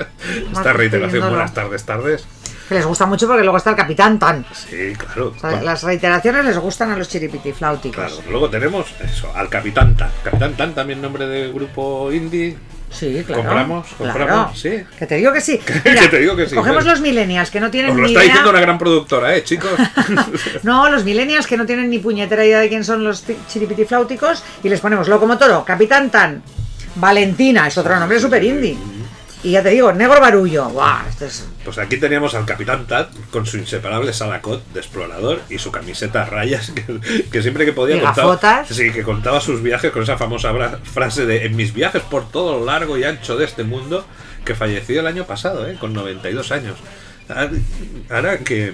Esta 0.51 0.73
reiteración, 0.73 1.11
Pirindolo. 1.11 1.31
buenas 1.35 1.53
tardes, 1.53 1.83
tardes. 1.85 2.25
Que 2.71 2.75
les 2.75 2.85
gusta 2.85 3.05
mucho 3.05 3.27
porque 3.27 3.43
luego 3.43 3.57
está 3.57 3.71
el 3.71 3.75
Capitán 3.75 4.17
Tan. 4.17 4.45
Sí, 4.53 4.93
claro. 4.97 5.33
O 5.35 5.37
sea, 5.41 5.49
Bueno. 5.49 5.65
las 5.65 5.83
reiteraciones 5.83 6.45
les 6.45 6.57
gustan 6.57 6.89
a 6.89 6.95
los 6.95 7.09
chiripitifláuticos. 7.09 8.13
Claro, 8.13 8.31
luego 8.31 8.49
tenemos 8.49 8.85
eso, 9.03 9.29
al 9.35 9.49
Capitán 9.49 9.97
Tan. 9.97 10.09
Capitán 10.23 10.53
Tan 10.55 10.73
también 10.73 11.01
nombre 11.01 11.27
de 11.27 11.51
grupo 11.51 12.09
indie. 12.13 12.55
Sí, 12.89 13.23
claro. 13.27 13.41
Compramos, 13.43 13.87
claro. 13.97 14.13
compramos, 14.13 14.57
sí. 14.57 14.83
Que 14.97 15.05
te 15.05 15.15
digo 15.15 15.33
que 15.33 15.41
sí. 15.41 15.57
Que 15.83 16.07
te 16.09 16.19
digo 16.19 16.33
que 16.37 16.47
sí, 16.47 16.55
Cogemos 16.55 16.83
claro. 16.83 16.91
los 16.91 17.01
millennials 17.01 17.51
que 17.51 17.59
no 17.59 17.69
tienen 17.69 17.91
Os 17.91 17.97
lo 17.97 18.03
ni 18.03 18.11
está 18.13 18.19
idea. 18.23 18.27
diciendo 18.35 18.49
una 18.51 18.61
gran 18.61 18.77
productora, 18.77 19.35
¿eh, 19.35 19.43
chicos? 19.43 19.71
No, 20.63 20.89
los 20.89 21.03
millennials 21.03 21.47
que 21.47 21.57
no 21.57 21.65
tienen 21.65 21.89
ni 21.89 21.99
puñetera 21.99 22.45
idea 22.45 22.59
de 22.61 22.69
quién 22.69 22.85
son 22.85 23.03
los 23.03 23.23
ti- 23.23 23.35
chiripitifláuticos 23.49 24.45
y 24.63 24.69
les 24.69 24.79
ponemos 24.79 25.09
Locomotoro, 25.09 25.65
Capitán 25.65 26.09
Tan, 26.09 26.41
Valentina, 26.95 27.67
es 27.67 27.77
otro 27.77 27.99
nombre 27.99 28.17
super 28.17 28.41
indie. 28.41 28.77
Y 29.43 29.51
ya 29.51 29.63
te 29.63 29.69
digo, 29.69 29.91
Negro 29.91 30.21
Barullo. 30.21 30.69
Buah, 30.69 31.07
este 31.09 31.25
es... 31.25 31.47
Pues 31.65 31.77
aquí 31.79 31.97
teníamos 31.97 32.35
al 32.35 32.45
Capitán 32.45 32.85
Tad 32.85 33.07
con 33.31 33.45
su 33.45 33.57
inseparable 33.57 34.13
salacot 34.13 34.63
de 34.73 34.79
explorador 34.79 35.41
y 35.49 35.57
su 35.57 35.71
camiseta 35.71 36.23
a 36.23 36.25
rayas 36.25 36.71
que, 36.75 36.99
que 37.31 37.41
siempre 37.41 37.65
que 37.65 37.73
podía 37.73 38.01
contaba, 38.01 38.65
sí, 38.65 38.91
que 38.91 39.03
contaba 39.03 39.41
sus 39.41 39.63
viajes 39.63 39.91
con 39.91 40.03
esa 40.03 40.17
famosa 40.17 40.53
frase 40.83 41.25
de 41.25 41.45
en 41.45 41.55
mis 41.55 41.73
viajes 41.73 42.03
por 42.03 42.29
todo 42.29 42.59
lo 42.59 42.65
largo 42.65 42.97
y 42.97 43.03
ancho 43.03 43.35
de 43.35 43.45
este 43.45 43.63
mundo 43.63 44.05
que 44.45 44.55
falleció 44.55 44.99
el 44.99 45.07
año 45.07 45.25
pasado, 45.25 45.67
¿eh? 45.67 45.77
con 45.79 45.93
92 45.93 46.51
años. 46.51 46.77
Ah, 47.29 47.47
Ahora 48.09 48.39
que 48.39 48.73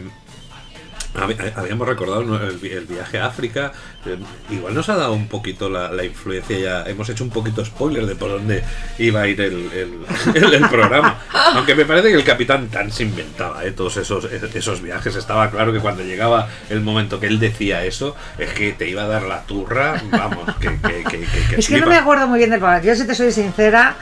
habíamos 1.17 1.87
recordado 1.87 2.21
el, 2.47 2.57
vi- 2.57 2.69
el 2.71 2.85
viaje 2.85 3.19
a 3.19 3.25
África, 3.25 3.71
eh, 4.05 4.17
igual 4.49 4.73
nos 4.73 4.87
ha 4.89 4.95
dado 4.95 5.13
un 5.13 5.27
poquito 5.27 5.69
la, 5.69 5.91
la 5.91 6.03
influencia 6.03 6.57
ya, 6.59 6.83
hemos 6.89 7.09
hecho 7.09 7.23
un 7.23 7.29
poquito 7.29 7.63
spoiler 7.65 8.05
de 8.05 8.15
por 8.15 8.29
dónde 8.29 8.63
iba 8.99 9.21
a 9.21 9.27
ir 9.27 9.41
el, 9.41 9.71
el- 9.71 10.05
el- 10.35 10.53
el 10.53 10.69
programa. 10.69 11.19
Aunque 11.55 11.75
me 11.75 11.85
parece 11.85 12.09
que 12.09 12.15
el 12.15 12.23
capitán 12.23 12.67
Tan 12.69 12.91
se 12.91 13.03
inventaba 13.03 13.65
¿eh? 13.65 13.71
todos 13.71 13.97
esos, 13.97 14.25
esos 14.25 14.81
viajes, 14.81 15.15
estaba 15.15 15.49
claro 15.49 15.73
que 15.73 15.79
cuando 15.79 16.03
llegaba 16.03 16.47
el 16.69 16.81
momento 16.81 17.19
que 17.19 17.27
él 17.27 17.39
decía 17.39 17.83
eso, 17.85 18.15
es 18.37 18.51
que 18.53 18.73
te 18.73 18.87
iba 18.89 19.03
a 19.03 19.07
dar 19.07 19.23
la 19.23 19.43
turra, 19.43 20.01
vamos, 20.11 20.55
que... 20.57 20.79
que, 20.79 21.03
que, 21.03 21.19
que- 21.25 21.55
Es 21.57 21.67
que 21.67 21.79
no 21.79 21.87
me 21.87 21.97
acuerdo 21.97 22.27
muy 22.27 22.37
bien 22.37 22.49
del 22.51 22.59
programa. 22.59 22.83
Yo, 22.83 22.95
si 22.95 23.05
te 23.07 23.15
soy 23.15 23.31
sincera, 23.31 23.95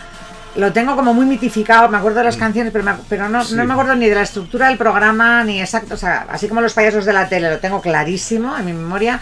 lo 0.58 0.72
tengo 0.74 0.96
como 0.96 1.14
muy 1.14 1.26
mitificado. 1.26 1.90
Me 1.90 1.98
acuerdo 1.98 2.20
de 2.20 2.26
las 2.26 2.38
canciones, 2.38 2.72
pero, 2.72 2.84
me 2.86 2.94
pero 3.10 3.28
no, 3.30 3.40
Mm. 3.44 3.46
Sí. 3.48 3.56
no 3.56 3.66
me 3.66 3.74
acuerdo 3.74 3.96
ni 3.96 4.08
de 4.08 4.16
la 4.16 4.22
estructura 4.24 4.68
del 4.70 4.78
programa, 4.78 5.44
ni 5.44 5.60
exacto. 5.62 5.94
O 5.96 5.98
sea, 5.98 6.26
así 6.30 6.48
como 6.48 6.62
los 6.62 6.74
payasos 6.74 7.06
de 7.06 7.14
la 7.14 7.28
tele, 7.30 7.50
lo 7.50 7.60
tengo 7.60 7.82
clarísimo 7.82 8.58
en 8.58 8.66
mi 8.66 8.74
memoria. 8.74 9.20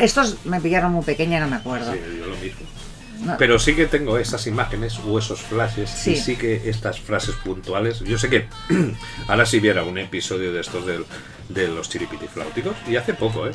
Estos 0.00 0.38
me 0.44 0.60
pillaron 0.60 0.92
muy 0.92 1.04
pequeña 1.04 1.38
y 1.38 1.40
no 1.40 1.48
me 1.48 1.56
acuerdo. 1.56 1.92
Sí, 1.92 1.98
yo 2.18 2.26
lo 2.26 2.36
mismo. 2.36 2.60
No. 3.24 3.36
Pero 3.38 3.56
sí 3.60 3.76
que 3.76 3.86
tengo 3.86 4.18
esas 4.18 4.48
imágenes 4.48 4.98
o 5.06 5.16
esos 5.16 5.40
flashes 5.42 5.90
y 6.08 6.16
Sí. 6.16 6.20
sí 6.20 6.36
que 6.36 6.68
estas 6.68 6.98
frases 6.98 7.36
puntuales. 7.44 8.00
Yo 8.00 8.18
sé 8.18 8.28
que 8.28 8.48
ahora 9.28 9.46
si 9.46 9.60
viera 9.60 9.84
un 9.84 9.96
episodio 9.98 10.52
de 10.52 10.60
estos 10.60 10.84
del- 10.86 11.06
de 11.48 11.68
los 11.68 11.88
chiripitifláuticos, 11.88 12.74
y 12.88 12.96
hace 12.96 13.14
poco, 13.14 13.46
¿eh? 13.46 13.52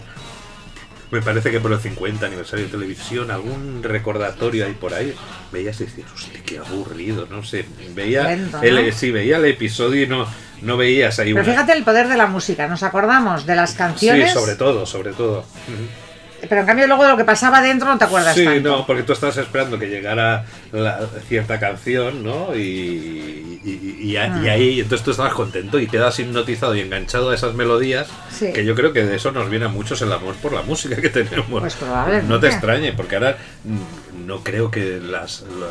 Me 1.10 1.22
parece 1.22 1.51
que 1.51 1.60
por 1.62 1.72
el 1.72 1.80
50 1.80 2.26
aniversario 2.26 2.66
de 2.66 2.72
televisión, 2.72 3.32
algún 3.32 3.82
recordatorio 3.82 4.66
ahí 4.66 4.74
por 4.74 4.93
ahí, 4.93 5.14
veías 5.53 5.80
y 5.80 5.86
decías, 5.86 6.12
hostia, 6.14 6.41
qué 6.45 6.58
aburrido, 6.58 7.28
no 7.30 7.43
sé. 7.43 7.66
Veía 7.95 8.24
Lento, 8.24 8.62
el, 8.62 8.88
¿no? 8.88 8.91
sí, 8.91 9.12
veía 9.12 9.38
el 9.38 9.45
episodio 9.45 10.03
y 10.03 10.08
no, 10.08 10.28
no 10.62 10.76
veías 10.76 11.18
ahí 11.20 11.34
Pero 11.34 11.45
una. 11.45 11.53
fíjate 11.53 11.72
el 11.74 11.84
poder 11.84 12.10
de 12.10 12.18
la 12.18 12.28
música. 12.28 12.68
Nos 12.68 12.84
acordamos 12.84 13.45
de 13.45 13.55
las 13.55 13.74
canciones, 13.74 14.34
Sí, 14.34 14.38
sobre 14.38 14.55
todo, 14.55 14.86
sobre 14.86 15.14
todo. 15.14 15.45
Pero 16.47 16.61
en 16.61 16.67
cambio 16.67 16.88
luego 16.88 17.03
de 17.03 17.09
lo 17.11 17.17
que 17.17 17.23
pasaba 17.25 17.61
dentro 17.61 17.88
no 17.88 17.97
te 17.97 18.05
acuerdas 18.05 18.35
Sí, 18.35 18.43
tanto. 18.45 18.69
no, 18.69 18.85
porque 18.85 19.03
tú 19.03 19.13
estás 19.13 19.35
esperando 19.38 19.77
que 19.79 19.88
llegara 19.88 20.45
la- 20.71 21.07
cierta 21.27 21.59
canción, 21.59 22.23
¿no? 22.23 22.55
Y, 22.55 22.59
y- 22.61 23.61
y- 23.63 24.09
y 24.11 24.17
a- 24.17 24.33
Ah. 24.33 24.41
y 24.43 24.49
ahí, 24.49 24.79
entonces 24.79 25.03
tú 25.03 25.11
estabas 25.11 25.33
contento 25.33 25.79
y 25.79 25.88
quedas 25.88 26.17
hipnotizado 26.19 26.75
y 26.75 26.81
enganchado 26.81 27.31
a 27.31 27.35
esas 27.35 27.53
melodías, 27.53 28.07
Sí. 28.31 28.53
que 28.53 28.63
yo 28.65 28.75
creo 28.75 28.93
que 28.93 29.03
de 29.05 29.15
eso 29.15 29.31
nos 29.31 29.49
viene 29.49 29.65
a 29.65 29.69
muchos 29.69 30.01
el 30.01 30.11
amor 30.11 30.35
por 30.35 30.53
la 30.53 30.61
música 30.61 30.95
que 31.01 31.09
tenemos. 31.09 31.59
Pues 31.61 31.75
probablemente. 31.75 32.27
No 32.27 32.39
te 32.39 32.47
extrañe, 32.47 32.93
porque 32.93 33.15
ahora 33.15 33.38
mm, 33.63 34.25
no 34.27 34.43
creo 34.43 34.69
que 34.71 34.99
las, 35.01 35.41
la- 35.41 35.67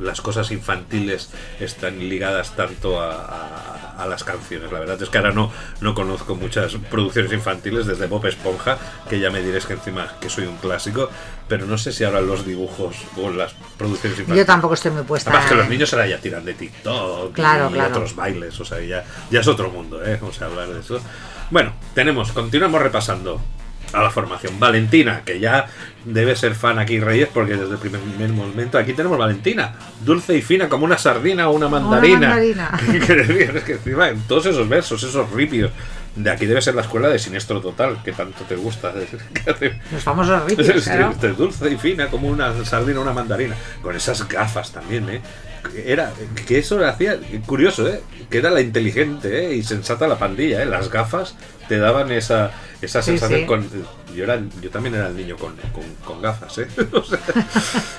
las 0.00 0.20
cosas 0.20 0.50
infantiles 0.50 1.30
están 1.60 1.98
ligadas 1.98 2.54
tanto 2.56 3.00
a, 3.00 3.12
a- 3.14 3.80
a 3.96 4.06
las 4.06 4.24
canciones. 4.24 4.72
La 4.72 4.80
verdad 4.80 5.00
es 5.00 5.08
que 5.08 5.18
ahora 5.18 5.30
no, 5.30 5.52
no 5.80 5.94
conozco 5.94 6.34
muchas 6.34 6.74
producciones 6.90 7.32
infantiles 7.32 7.86
desde 7.86 8.06
Bob 8.08 8.26
Esponja, 8.26 8.76
que 9.08 9.20
ya 9.20 9.30
me 9.30 9.40
diréis 9.40 9.66
que 9.66 9.74
encima 9.74 10.08
que 10.20 10.28
soy 10.28 10.46
un 10.46 10.56
clásico, 10.56 11.08
pero 11.48 11.64
no 11.66 11.78
sé 11.78 11.92
si 11.92 12.02
ahora 12.02 12.20
los 12.20 12.44
dibujos 12.44 12.96
o 13.16 13.30
las 13.30 13.54
producciones 13.78 14.18
infantiles... 14.18 14.44
Yo 14.44 14.46
tampoco 14.46 14.74
estoy 14.74 14.90
muy 14.90 15.04
puesta. 15.04 15.30
Además 15.30 15.48
que 15.48 15.54
los 15.54 15.64
en- 15.66 15.70
niños 15.70 15.92
ahora 15.92 16.06
ya 16.08 16.18
tiran 16.18 16.44
de 16.44 16.54
TikTok 16.54 17.32
Claro, 17.34 17.70
y 17.70 17.74
claro. 17.74 17.90
otros 17.94 18.16
bailes, 18.16 18.58
o 18.58 18.64
sea, 18.64 18.80
ya, 18.80 19.04
ya 19.30 19.40
es 19.40 19.46
otro 19.46 19.70
mundo, 19.70 20.04
¿eh? 20.04 20.18
Vamos 20.20 20.42
a 20.42 20.46
hablar 20.46 20.68
de 20.68 20.80
eso. 20.80 21.00
Bueno, 21.50 21.72
tenemos, 21.94 22.32
continuamos 22.32 22.82
repasando 22.82 23.40
a 23.94 24.02
la 24.02 24.10
formación. 24.10 24.58
Valentina, 24.58 25.22
que 25.24 25.40
ya 25.40 25.66
debe 26.04 26.36
ser 26.36 26.54
fan 26.54 26.78
aquí 26.78 27.00
Reyes 27.00 27.28
porque 27.32 27.56
desde 27.56 27.72
el 27.72 27.78
primer 27.78 28.30
momento 28.30 28.78
aquí 28.78 28.92
tenemos 28.92 29.18
Valentina, 29.18 29.74
dulce 30.04 30.36
y 30.36 30.42
fina 30.42 30.68
como 30.68 30.84
una 30.84 30.98
sardina 30.98 31.48
o 31.48 31.52
una 31.52 31.68
mandarina. 31.68 32.28
mandarina. 32.28 32.80
Que 33.06 33.14
decir, 33.14 33.56
es 33.56 33.64
que 33.64 33.72
encima 33.72 34.08
en 34.08 34.20
todos 34.22 34.46
esos 34.46 34.68
versos, 34.68 35.02
esos 35.02 35.30
ripios, 35.30 35.70
de 36.16 36.30
aquí 36.30 36.46
debe 36.46 36.62
ser 36.62 36.74
la 36.74 36.82
escuela 36.82 37.08
de 37.08 37.18
Siniestro 37.18 37.60
Total, 37.60 37.98
que 38.04 38.12
tanto 38.12 38.44
te 38.44 38.56
gusta. 38.56 38.92
Los 39.92 40.02
famosos 40.02 40.44
ripios, 40.44 40.84
claro. 40.84 41.14
dulce 41.36 41.70
y 41.70 41.76
fina 41.76 42.08
como 42.08 42.28
una 42.28 42.64
sardina 42.64 43.00
o 43.00 43.02
una 43.02 43.12
mandarina. 43.12 43.56
Con 43.82 43.96
esas 43.96 44.26
gafas 44.28 44.72
también, 44.72 45.08
¿eh? 45.08 45.20
Era, 45.84 46.12
que 46.46 46.58
eso 46.58 46.84
hacía, 46.86 47.18
curioso, 47.46 47.88
¿eh? 47.88 48.00
Que 48.30 48.38
era 48.38 48.50
la 48.50 48.60
inteligente 48.60 49.46
¿eh? 49.46 49.54
y 49.54 49.62
sensata 49.62 50.06
la 50.06 50.18
pandilla, 50.18 50.62
¿eh? 50.62 50.66
Las 50.66 50.90
gafas 50.90 51.34
te 51.68 51.78
daban 51.78 52.12
esa, 52.12 52.52
esa 52.80 53.02
Sí, 53.02 53.12
sensación 53.12 53.40
sí. 53.40 53.46
con... 53.46 53.68
Yo, 54.14 54.24
era, 54.24 54.40
yo 54.60 54.70
también 54.70 54.94
era 54.94 55.08
el 55.08 55.16
niño 55.16 55.36
con, 55.36 55.56
con, 55.72 55.82
con 56.04 56.22
gafas, 56.22 56.58
¿eh? 56.58 56.68
O 56.92 57.02
sea, 57.02 57.18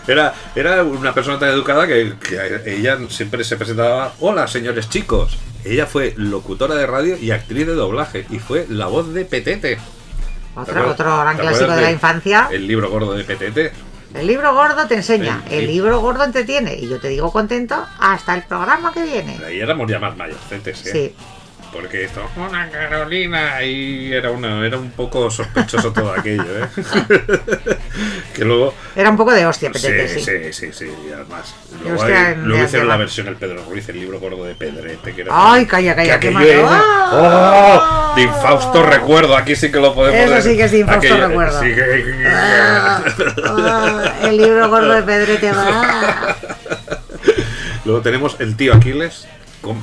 era, 0.07 0.33
era 0.55 0.83
una 0.83 1.13
persona 1.13 1.37
tan 1.39 1.49
educada 1.49 1.87
que, 1.87 2.13
que 2.19 2.61
ella 2.77 2.97
siempre 3.09 3.43
se 3.43 3.57
presentaba, 3.57 4.13
hola 4.19 4.47
señores 4.47 4.89
chicos. 4.89 5.37
Ella 5.65 5.87
fue 5.87 6.13
locutora 6.15 6.75
de 6.75 6.85
radio 6.85 7.17
y 7.17 7.31
actriz 7.31 7.65
de 7.65 7.73
doblaje 7.73 8.25
y 8.29 8.39
fue 8.39 8.65
la 8.69 8.85
voz 8.85 9.13
de 9.13 9.25
Petete. 9.25 9.75
¿Te 9.75 10.61
Otro, 10.61 10.91
otro 10.91 11.19
gran 11.19 11.37
clásico 11.37 11.71
de 11.75 11.81
la 11.81 11.91
infancia. 11.91 12.47
El 12.51 12.67
libro 12.67 12.89
gordo 12.89 13.13
de 13.13 13.23
Petete. 13.23 13.71
El 14.13 14.27
libro 14.27 14.53
gordo 14.53 14.87
te 14.87 14.95
enseña, 14.95 15.43
el 15.49 15.67
libro 15.67 15.99
gordo 15.99 16.23
entretiene. 16.23 16.75
Y 16.75 16.87
yo 16.87 16.99
te 16.99 17.09
digo 17.09 17.31
contento 17.31 17.85
hasta 17.99 18.35
el 18.35 18.43
programa 18.43 18.93
que 18.93 19.03
viene. 19.03 19.39
Ahí 19.45 19.59
éramos 19.59 19.89
ya 19.89 19.99
más 19.99 20.15
mayorcetes, 20.15 20.85
¿eh? 20.85 20.91
Sí. 20.91 21.15
Porque 21.75 22.05
esto, 22.05 22.21
una 22.37 22.69
Carolina, 22.69 23.61
y 23.61 24.13
era, 24.13 24.31
una, 24.31 24.65
era 24.65 24.77
un 24.77 24.91
poco 24.91 25.29
sospechoso 25.29 25.91
todo 25.91 26.13
aquello, 26.13 26.43
¿eh? 26.43 26.67
que 28.33 28.45
luego. 28.45 28.73
Era 28.95 29.09
un 29.09 29.17
poco 29.17 29.33
de 29.33 29.45
hostia, 29.45 29.71
Sí, 29.73 29.81
Petete, 29.87 30.07
sí. 30.07 30.21
sí, 30.21 30.53
sí, 30.53 30.69
sí, 30.71 30.85
y 31.09 31.11
además. 31.11 31.53
Luego, 31.83 31.99
hostia, 31.99 32.27
hay- 32.27 32.33
en- 32.33 32.43
luego 32.45 32.59
de- 32.61 32.65
hicieron 32.67 32.87
la 32.87 32.95
versión 32.95 33.27
el 33.27 33.35
Pedro 33.35 33.61
Ruiz, 33.69 33.89
el 33.89 33.99
libro 33.99 34.21
gordo 34.21 34.45
de 34.45 34.55
Pedrete. 34.55 35.13
Que 35.13 35.21
era 35.23 35.31
Ay, 35.33 35.65
calla, 35.65 35.95
calla, 35.95 36.17
que 36.17 36.29
qué 36.33 36.51
era- 36.53 36.67
¡Ah! 36.71 38.11
¡Oh! 38.13 38.15
De 38.15 38.21
infausto 38.21 38.81
recuerdo, 38.83 39.35
aquí 39.35 39.55
sí 39.57 39.69
que 39.69 39.79
lo 39.81 39.93
podemos 39.93 40.31
Eso 40.31 40.49
sí 40.49 40.55
que 40.55 40.63
es 40.63 40.71
de 40.71 40.79
infausto 40.79 41.07
Aquello- 41.13 41.27
recuerdo. 41.27 41.61
sí 41.61 41.75
que- 41.75 42.25
Ah, 42.25 43.03
ah, 43.45 44.13
el 44.23 44.37
libro 44.37 44.69
gordo 44.69 44.93
de 44.93 45.03
Pedrete 45.03 45.51
va. 45.51 46.37
Luego 47.83 47.99
tenemos 48.01 48.37
el 48.39 48.55
tío 48.55 48.73
Aquiles. 48.73 49.27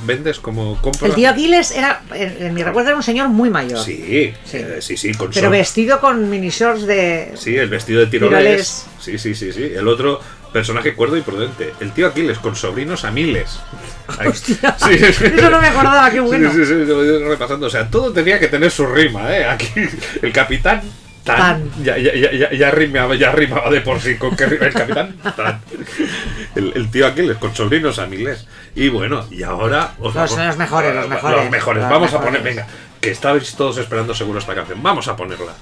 ¿Vendes 0.05 0.39
como 0.39 0.79
compra? 0.81 1.07
El 1.07 1.15
tío 1.15 1.29
Aquiles 1.29 1.71
era, 1.71 2.01
en, 2.13 2.53
mi 2.53 2.63
recuerdo, 2.63 2.89
era 2.89 2.97
un 2.97 3.03
señor 3.03 3.29
muy 3.29 3.49
mayor. 3.49 3.79
Sí, 3.79 4.33
Sí. 4.45 4.57
eh, 4.57 4.77
sí, 4.79 4.95
sí, 4.95 5.13
con 5.13 5.31
Pero 5.31 5.49
vestido 5.49 5.99
con 5.99 6.29
mini 6.29 6.49
shorts 6.49 6.85
de. 6.85 7.31
Sí, 7.35 7.55
el 7.55 7.69
vestido 7.69 8.01
de 8.01 8.07
tiroles. 8.07 8.85
Sí, 8.99 9.17
sí, 9.17 9.33
sí, 9.35 9.51
sí. 9.51 9.63
El 9.75 9.87
otro 9.87 10.21
personaje 10.53 10.93
cuerdo 10.93 11.17
y 11.17 11.21
prudente. 11.21 11.73
El 11.79 11.91
tío 11.91 12.07
Aquiles 12.07 12.37
con 12.37 12.55
sobrinos 12.55 13.03
a 13.03 13.11
miles. 13.11 13.59
Hostia, 14.25 14.77
sí, 14.77 14.93
eso 14.93 15.49
no 15.49 15.59
me 15.59 15.67
acordaba, 15.67 16.11
qué 16.11 16.19
bueno. 16.19 16.51
Sí, 16.51 16.65
sí, 16.65 16.85
sí, 16.85 17.17
repasando. 17.27 17.67
O 17.67 17.69
sea, 17.69 17.89
todo 17.89 18.13
tenía 18.13 18.39
que 18.39 18.47
tener 18.47 18.69
su 18.71 18.85
rima, 18.85 19.35
¿eh? 19.35 19.45
Aquí 19.45 19.67
el 20.21 20.31
capitán 20.31 20.81
tan, 21.23 21.37
Tan. 21.37 21.83
Ya, 21.83 21.97
ya, 21.97 22.13
ya, 22.13 22.31
ya, 22.31 22.51
ya 22.53 22.71
rimaba, 22.71 23.15
ya 23.15 23.31
rimaba 23.31 23.69
de 23.69 23.81
por 23.81 23.99
sí 24.01 24.17
con 24.17 24.35
que 24.35 24.45
rima 24.45 24.65
el 24.65 24.73
capitán 24.73 25.15
tan. 25.35 25.61
El, 26.55 26.73
el 26.75 26.91
tío 26.91 27.07
Aquiles 27.07 27.37
con 27.37 27.55
sobrinos 27.55 27.97
a 27.99 28.05
miles. 28.07 28.45
Y 28.75 28.89
bueno, 28.89 29.25
y 29.31 29.43
ahora 29.43 29.91
os 29.99 30.13
Los- 30.13 30.15
vamos- 30.15 30.37
los 30.47 30.57
mejores, 30.57 30.93
los 30.95 31.07
mejores. 31.07 31.37
Los 31.41 31.49
mejores. 31.49 31.81
Los 31.83 31.91
Vamos 31.91 32.13
a 32.13 32.21
poner, 32.21 32.41
venga, 32.41 32.67
que 32.99 33.11
estabais 33.11 33.55
todos 33.55 33.77
esperando 33.77 34.13
seguro 34.13 34.39
esta 34.39 34.53
canción. 34.55 34.81
Vamos 34.83 35.07
a 35.07 35.15
ponerla. 35.15 35.53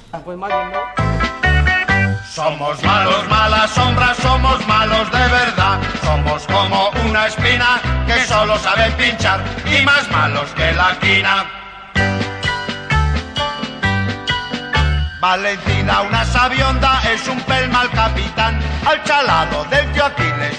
Somos 2.34 2.82
malos, 2.84 3.28
malas 3.30 3.70
sombras, 3.72 4.18
somos 4.18 4.66
malos 4.68 5.12
de 5.12 5.18
verdad. 5.20 5.80
Somos 6.03 6.43
como 6.47 6.89
una 7.09 7.28
espina 7.28 7.82
que 8.07 8.24
solo 8.26 8.57
sabe 8.57 8.89
pinchar 8.91 9.43
y 9.66 9.84
más 9.86 10.09
malos 10.12 10.49
que 10.55 10.72
la 10.72 10.97
quina. 10.99 11.61
Valentina, 15.22 16.01
una 16.01 16.26
sabionda, 16.26 16.99
es 17.13 17.28
un 17.28 17.39
pel 17.41 17.69
mal 17.69 17.88
capitán. 17.91 18.59
Al 18.84 19.03
chalado 19.03 19.63
del 19.65 19.91
tío 19.91 20.03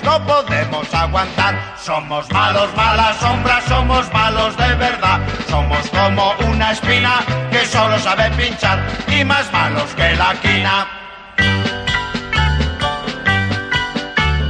no 0.04 0.24
podemos 0.24 0.94
aguantar. 0.94 1.74
Somos 1.76 2.30
malos, 2.30 2.72
malas 2.76 3.16
sombras, 3.16 3.64
somos 3.64 4.12
malos 4.12 4.56
de 4.56 4.74
verdad. 4.76 5.20
Somos 5.48 5.90
como 5.90 6.32
una 6.48 6.70
espina 6.70 7.24
que 7.50 7.66
solo 7.66 7.98
sabe 7.98 8.30
pinchar 8.36 8.78
y 9.08 9.24
más 9.24 9.52
malos 9.52 9.92
que 9.96 10.14
la 10.14 10.32
quina. 10.40 10.86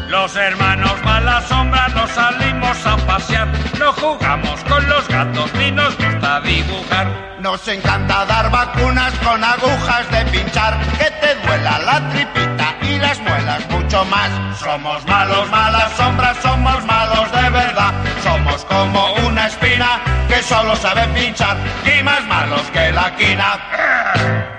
Los 0.08 0.36
hermanos 0.36 1.02
mala 1.04 1.40
sombra 1.48 1.88
nos 1.88 2.10
salimos 2.10 2.86
a 2.86 2.96
pasear, 2.98 3.48
no 3.82 3.92
jugamos 3.94 4.62
con 4.64 4.88
los 4.88 5.08
gatos 5.08 5.52
ni 5.54 5.72
nos 5.72 5.96
gusta 5.96 6.40
dibujar. 6.42 7.06
Nos 7.40 7.66
encanta 7.66 8.24
dar 8.26 8.48
vacunas 8.48 9.12
con 9.24 9.42
agujas 9.42 10.08
de 10.12 10.24
pinchar, 10.26 10.80
que 10.98 11.10
te 11.20 11.34
duela 11.44 11.80
la 11.80 12.08
tripita 12.10 12.76
y 12.82 12.98
las 12.98 13.18
muelas 13.18 13.68
mucho 13.70 14.04
más. 14.04 14.30
Somos 14.60 15.04
malos, 15.06 15.50
malas 15.50 15.90
sombras, 15.96 16.36
somos 16.40 16.84
malos 16.84 17.32
de 17.32 17.50
verdad. 17.50 17.92
Somos 18.22 18.64
como 18.66 19.14
una 19.26 19.48
espina 19.48 20.00
que 20.28 20.40
solo 20.44 20.76
sabe 20.76 21.02
pinchar 21.08 21.56
y 21.84 22.02
más 22.04 22.24
malos 22.26 22.62
que 22.72 22.92
la 22.92 23.16
quina. 23.16 24.51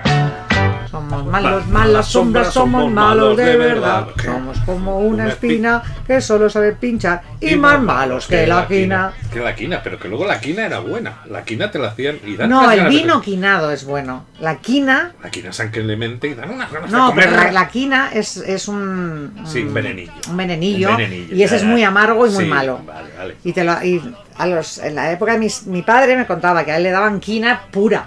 Malos, 1.42 1.66
malas 1.68 2.06
sombras, 2.06 2.52
somos 2.52 2.90
malos 2.92 3.36
de 3.36 3.56
verdad. 3.56 4.06
Somos 4.24 4.58
como 4.60 4.98
una 5.00 5.28
espina 5.28 5.82
que 6.06 6.20
solo 6.20 6.48
sabe 6.48 6.72
pinchar 6.72 7.22
y 7.40 7.56
más 7.56 7.80
malos 7.80 8.26
que 8.26 8.46
la 8.46 8.66
quina. 8.68 9.12
Que 9.32 9.40
la 9.40 9.54
quina, 9.54 9.82
pero 9.82 9.98
que 9.98 10.08
luego 10.08 10.24
la 10.26 10.40
quina 10.40 10.66
era 10.66 10.78
buena. 10.78 11.22
La 11.30 11.42
quina 11.44 11.70
te 11.70 11.78
la 11.78 11.88
hacían 11.88 12.18
y 12.24 12.36
dan 12.36 12.48
No, 12.50 12.70
el 12.70 12.86
vino 12.88 13.20
quinado 13.20 13.70
es 13.72 13.84
bueno. 13.84 14.26
La 14.40 14.56
quina, 14.58 15.12
La 15.22 15.30
quina 15.30 15.52
San 15.52 15.70
Clemente 15.70 16.28
y 16.28 16.34
dan 16.34 16.50
unas 16.50 16.70
ganas 16.70 16.90
no, 16.90 17.06
de 17.06 17.10
comer. 17.10 17.28
pero 17.40 17.50
la, 17.52 17.68
quina 17.68 18.10
es, 18.12 18.36
es 18.36 18.68
un, 18.68 19.32
Sí, 19.44 19.62
un 19.62 19.74
venenillo. 19.74 20.12
un 20.30 20.36
venenillo, 20.36 20.90
Un 20.90 20.96
venenillo, 20.98 21.34
y 21.34 21.42
ese 21.42 21.56
es 21.56 21.64
muy 21.64 21.82
amargo 21.82 22.26
y 22.26 22.30
muy 22.30 22.44
Sí, 22.44 22.50
malo. 22.50 22.80
Vale, 22.86 23.08
vale. 23.16 23.36
Y, 23.44 23.52
te 23.52 23.64
lo, 23.64 23.82
y 23.82 24.00
a 24.38 24.46
los, 24.46 24.78
en 24.78 24.94
la 24.94 25.10
época 25.12 25.32
de 25.32 25.38
mis- 25.38 25.66
mi 25.66 25.82
padre 25.82 26.16
me 26.16 26.26
contaba 26.26 26.64
que 26.64 26.72
a 26.72 26.76
él 26.76 26.82
le 26.84 26.90
daban 26.90 27.18
quina 27.20 27.62
pura. 27.70 28.06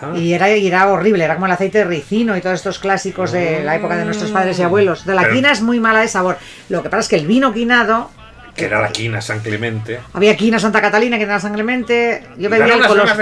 Ah, 0.00 0.16
Y 0.16 0.32
era, 0.32 0.50
y 0.56 0.66
era 0.66 0.86
horrible, 0.88 1.24
era 1.24 1.34
como 1.34 1.46
el 1.46 1.52
aceite 1.52 1.78
de 1.78 1.84
ricino 1.84 2.36
y 2.36 2.40
todos 2.40 2.54
estos 2.56 2.78
clásicos 2.78 3.32
de 3.32 3.64
la 3.64 3.74
época 3.76 3.96
de 3.96 4.04
nuestros 4.04 4.30
padres 4.30 4.58
y 4.58 4.62
abuelos. 4.62 5.04
De 5.04 5.14
la 5.14 5.22
Pero- 5.22 5.34
quina 5.34 5.50
es 5.52 5.60
muy 5.62 5.80
mala 5.80 6.00
de 6.00 6.08
sabor. 6.08 6.38
Lo 6.68 6.82
que 6.82 6.88
pasa 6.90 7.00
es 7.00 7.08
que 7.08 7.16
el 7.16 7.26
vino 7.26 7.52
quinado. 7.52 8.10
que 8.54 8.64
era 8.64 8.80
la 8.80 8.88
quina 8.88 9.20
San 9.20 9.38
Clemente. 9.38 10.00
Había 10.14 10.36
quina 10.36 10.58
Santa 10.58 10.80
Catalina, 10.80 11.16
quina 11.16 11.38
San 11.38 11.52
Clemente. 11.54 12.26
Yo 12.38 12.50
bebía 12.50 12.74
el 12.74 12.84
coloso. 12.86 13.14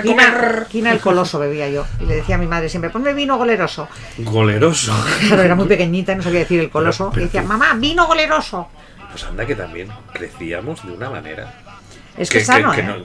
Quina, 0.70 0.92
el 0.92 0.98
coloso 1.00 1.38
bebía 1.38 1.68
yo. 1.68 1.84
Y 2.00 2.06
le 2.06 2.16
decía 2.16 2.36
a 2.36 2.38
mi 2.38 2.46
madre 2.46 2.70
siempre, 2.70 2.88
ponme 2.88 3.12
vino 3.12 3.36
goleroso. 3.36 3.86
Goleroso. 4.16 4.94
Claro, 5.28 5.42
era 5.42 5.54
muy 5.54 5.66
pequeñita 5.66 6.12
y 6.12 6.16
no 6.16 6.22
sabía 6.22 6.38
decir 6.40 6.58
el 6.60 6.70
coloso. 6.70 7.10
Pero- 7.10 7.20
y 7.20 7.24
decía, 7.26 7.42
mamá, 7.42 7.74
vino 7.74 8.06
goleroso. 8.06 8.68
Pues 9.10 9.24
anda 9.24 9.44
que 9.44 9.54
también 9.54 9.88
crecíamos 10.12 10.82
de 10.86 10.92
una 10.92 11.10
manera. 11.10 11.52
Es 12.16 12.30
que, 12.30 12.38
Que- 12.38 12.40
es 12.40 12.46
sano, 12.46 12.72
que- 12.72 12.80
¿eh? 12.80 12.84
no- 12.84 12.96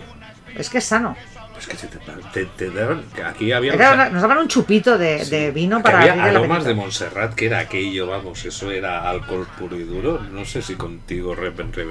Es 0.57 0.69
que 0.69 0.78
es 0.78 0.86
sano. 0.86 1.17
Pues 1.64 1.68
que 1.68 1.78
se 1.78 1.88
te, 1.88 1.99
te, 2.34 2.45
te 2.45 2.72
daban. 2.72 3.03
Aquí 3.24 3.51
había. 3.51 3.74
Era 3.74 3.95
los- 3.95 4.14
nos 4.14 4.22
daban 4.24 4.39
un 4.39 4.47
chupito 4.47 4.97
de, 4.97 5.24
Sí. 5.24 5.30
de 5.30 5.51
vino 5.51 5.84
para 5.84 5.99
había 5.99 6.24
aromas 6.24 6.64
de 6.64 6.74
Montserrat, 6.74 7.36
que 7.36 7.45
era 7.45 7.59
aquello, 7.59 8.07
vamos, 8.07 8.43
eso 8.45 8.72
era 8.72 9.07
alcohol 9.07 9.45
puro 9.59 9.76
y 9.76 9.84
duro. 9.84 10.20
No 10.32 10.43
sé 10.43 10.64
si 10.64 10.74
contigo 10.74 11.36
re- 11.36 11.51
re- 11.51 11.86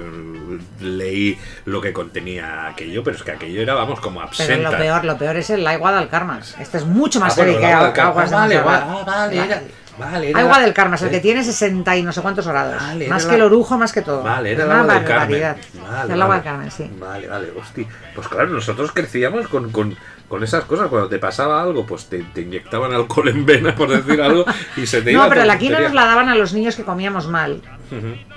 leí 0.81 1.39
lo 1.67 1.81
que 1.81 1.93
contenía 1.93 2.67
aquello, 2.67 3.05
pero 3.05 3.17
es 3.17 3.23
que 3.23 3.31
aquello 3.31 3.63
era, 3.63 3.75
vamos, 3.75 4.01
como 4.01 4.19
Pero 4.19 4.29
absenta. 4.29 4.71
lo 4.73 4.77
peor, 4.77 5.05
lo 5.05 5.17
peor 5.17 5.37
es 5.37 5.51
el 5.51 5.65
agua 5.65 5.93
del 6.01 6.09
Karma. 6.09 6.41
Este 6.59 6.79
es 6.79 6.85
mucho 6.85 7.21
más 7.21 7.39
Ah, 7.39 7.43
bueno, 7.45 7.59
que 7.61 8.01
aguas 8.01 8.31
de 8.31 8.37
Vale, 8.37 8.61
vale, 8.61 9.37
era- 9.37 9.63
vale, 9.99 10.31
era- 10.31 10.41
Agua 10.41 10.61
del 10.61 10.73
Karma, 10.73 10.97
es 10.97 11.03
el 11.03 11.11
que 11.11 11.17
eh, 11.17 11.21
tiene 11.21 11.45
60 11.45 11.97
y 11.97 12.03
no 12.03 12.13
sé 12.13 12.21
cuántos 12.23 12.47
grados. 12.47 12.83
Vale, 12.83 13.09
más 13.09 13.27
que 13.27 13.35
el 13.35 13.43
orujo, 13.43 13.77
más 13.79 13.93
que 13.93 14.03
todo. 14.03 14.23
Vale, 14.23 14.53
era 14.53 14.65
el 14.65 14.71
agua 14.73 14.95
del 14.95 15.05
Carmen. 15.05 15.43
Vale, 15.43 16.15
el 16.15 16.23
agua 16.23 16.27
vale. 16.27 16.35
del 16.35 16.45
Carmen, 16.53 16.71
sí. 16.71 16.91
Vale, 16.99 17.27
vale, 17.29 17.49
hostia. 17.59 17.87
Pues 18.15 18.29
claro, 18.29 18.49
nosotros 18.49 18.93
crecíamos 18.93 19.49
con, 19.49 19.71
con, 19.71 19.97
con 20.29 20.43
esas 20.45 20.65
cosas. 20.65 20.89
Cuando 20.89 21.09
te 21.09 21.19
pasaba 21.19 21.63
algo, 21.63 21.85
pues 21.87 22.07
te, 22.07 22.23
te 22.23 22.43
inyectaban 22.43 22.93
alcohol 22.93 23.29
en 23.29 23.45
vena, 23.47 23.75
por 23.75 23.89
decir 23.89 24.21
algo, 24.23 24.45
y 24.77 24.87
se 24.87 25.03
te 25.03 25.13
iba 25.13 25.25
No, 25.25 25.29
pero 25.29 25.45
la 25.45 25.59
quina 25.59 25.81
nos 25.81 25.93
la 25.95 26.07
daban 26.07 26.29
a 26.29 26.35
los 26.35 26.53
niños 26.53 26.77
que 26.77 26.85
comíamos 26.85 27.27
mal. 27.29 27.61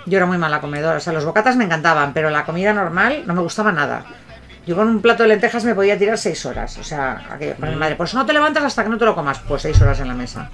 Yo 0.05 0.17
era 0.17 0.25
muy 0.25 0.37
mala 0.37 0.59
comedora. 0.59 0.97
O 0.97 0.99
sea, 0.99 1.13
los 1.13 1.25
bocatas 1.25 1.55
me 1.55 1.63
encantaban, 1.65 2.13
pero 2.13 2.29
la 2.29 2.43
comida 2.45 2.73
normal 2.73 3.23
no 3.25 3.33
me 3.33 3.41
gustaba 3.41 3.71
nada. 3.71 4.03
Yo 4.65 4.75
con 4.77 4.87
un 4.87 5.01
plato 5.01 5.23
de 5.23 5.29
lentejas 5.29 5.65
me 5.65 5.75
podía 5.75 5.97
tirar 5.97 6.17
seis 6.17 6.45
horas. 6.45 6.77
O 6.77 6.83
sea, 6.83 7.27
aquello, 7.29 7.55
Mm. 7.57 7.59
con 7.61 7.69
mi 7.69 7.75
madre, 7.75 7.95
pues 7.97 8.13
no 8.13 8.25
te 8.25 8.31
levantas 8.31 8.63
hasta 8.63 8.83
que 8.83 8.89
no 8.89 8.97
te 8.97 9.03
lo 9.05 9.13
comas. 9.13 9.39
Pues 9.39 9.61
seis 9.61 9.81
horas 9.81 9.99
en 9.99 10.07
la 10.07 10.13
mesa. 10.13 10.49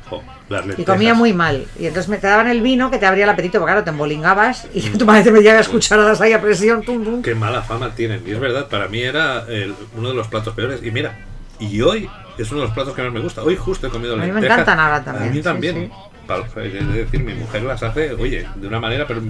Las 0.49 0.63
Y 0.63 0.67
lentejas. 0.69 0.93
comía 0.95 1.13
muy 1.13 1.31
mal. 1.33 1.67
Y 1.79 1.85
entonces 1.85 2.09
me 2.09 2.17
te 2.17 2.25
daban 2.27 2.47
el 2.47 2.61
vino 2.61 2.89
que 2.89 2.97
te 2.97 3.05
abría 3.05 3.25
el 3.25 3.29
apetito, 3.29 3.59
porque 3.59 3.71
claro, 3.71 3.83
te 3.83 3.91
embolingabas 3.91 4.67
y 4.73 4.81
tu 4.97 5.05
madre 5.05 5.23
te 5.23 5.31
metía 5.31 5.53
las 5.53 5.67
cucharadas 5.69 6.19
ahí 6.21 6.33
a 6.33 6.41
presión. 6.41 6.81
Tum, 6.83 7.03
tum. 7.03 7.21
Qué 7.21 7.35
mala 7.35 7.61
fama 7.61 7.91
tienen. 7.95 8.23
Y 8.25 8.31
es 8.31 8.39
verdad, 8.39 8.67
para 8.67 8.87
mí 8.87 8.99
era 9.01 9.45
el- 9.47 9.75
uno 9.95 10.09
de 10.09 10.15
los 10.15 10.27
platos 10.27 10.53
peores. 10.55 10.81
Y 10.83 10.89
mira, 10.91 11.17
y 11.59 11.79
hoy 11.81 12.09
es 12.37 12.49
uno 12.51 12.61
de 12.61 12.65
los 12.67 12.73
platos 12.73 12.95
que 12.95 13.03
más 13.03 13.11
me 13.11 13.19
gusta. 13.19 13.43
Hoy 13.43 13.57
justo 13.57 13.87
he 13.87 13.89
comido 13.91 14.13
A 14.13 14.17
mí 14.17 14.23
me 14.27 14.33
lentejas. 14.33 14.57
encantan 14.59 14.79
ahora 14.79 15.03
también, 15.03 15.29
A 15.29 15.33
mí 15.35 15.41
también. 15.43 15.75
sí. 15.75 15.91
Es 16.29 16.93
decir, 16.93 17.23
mi 17.23 17.33
mujer 17.33 17.63
las 17.63 17.81
hace, 17.83 18.13
oye, 18.13 18.47
de 18.55 18.67
una 18.67 18.79
manera, 18.79 19.07
pero 19.07 19.21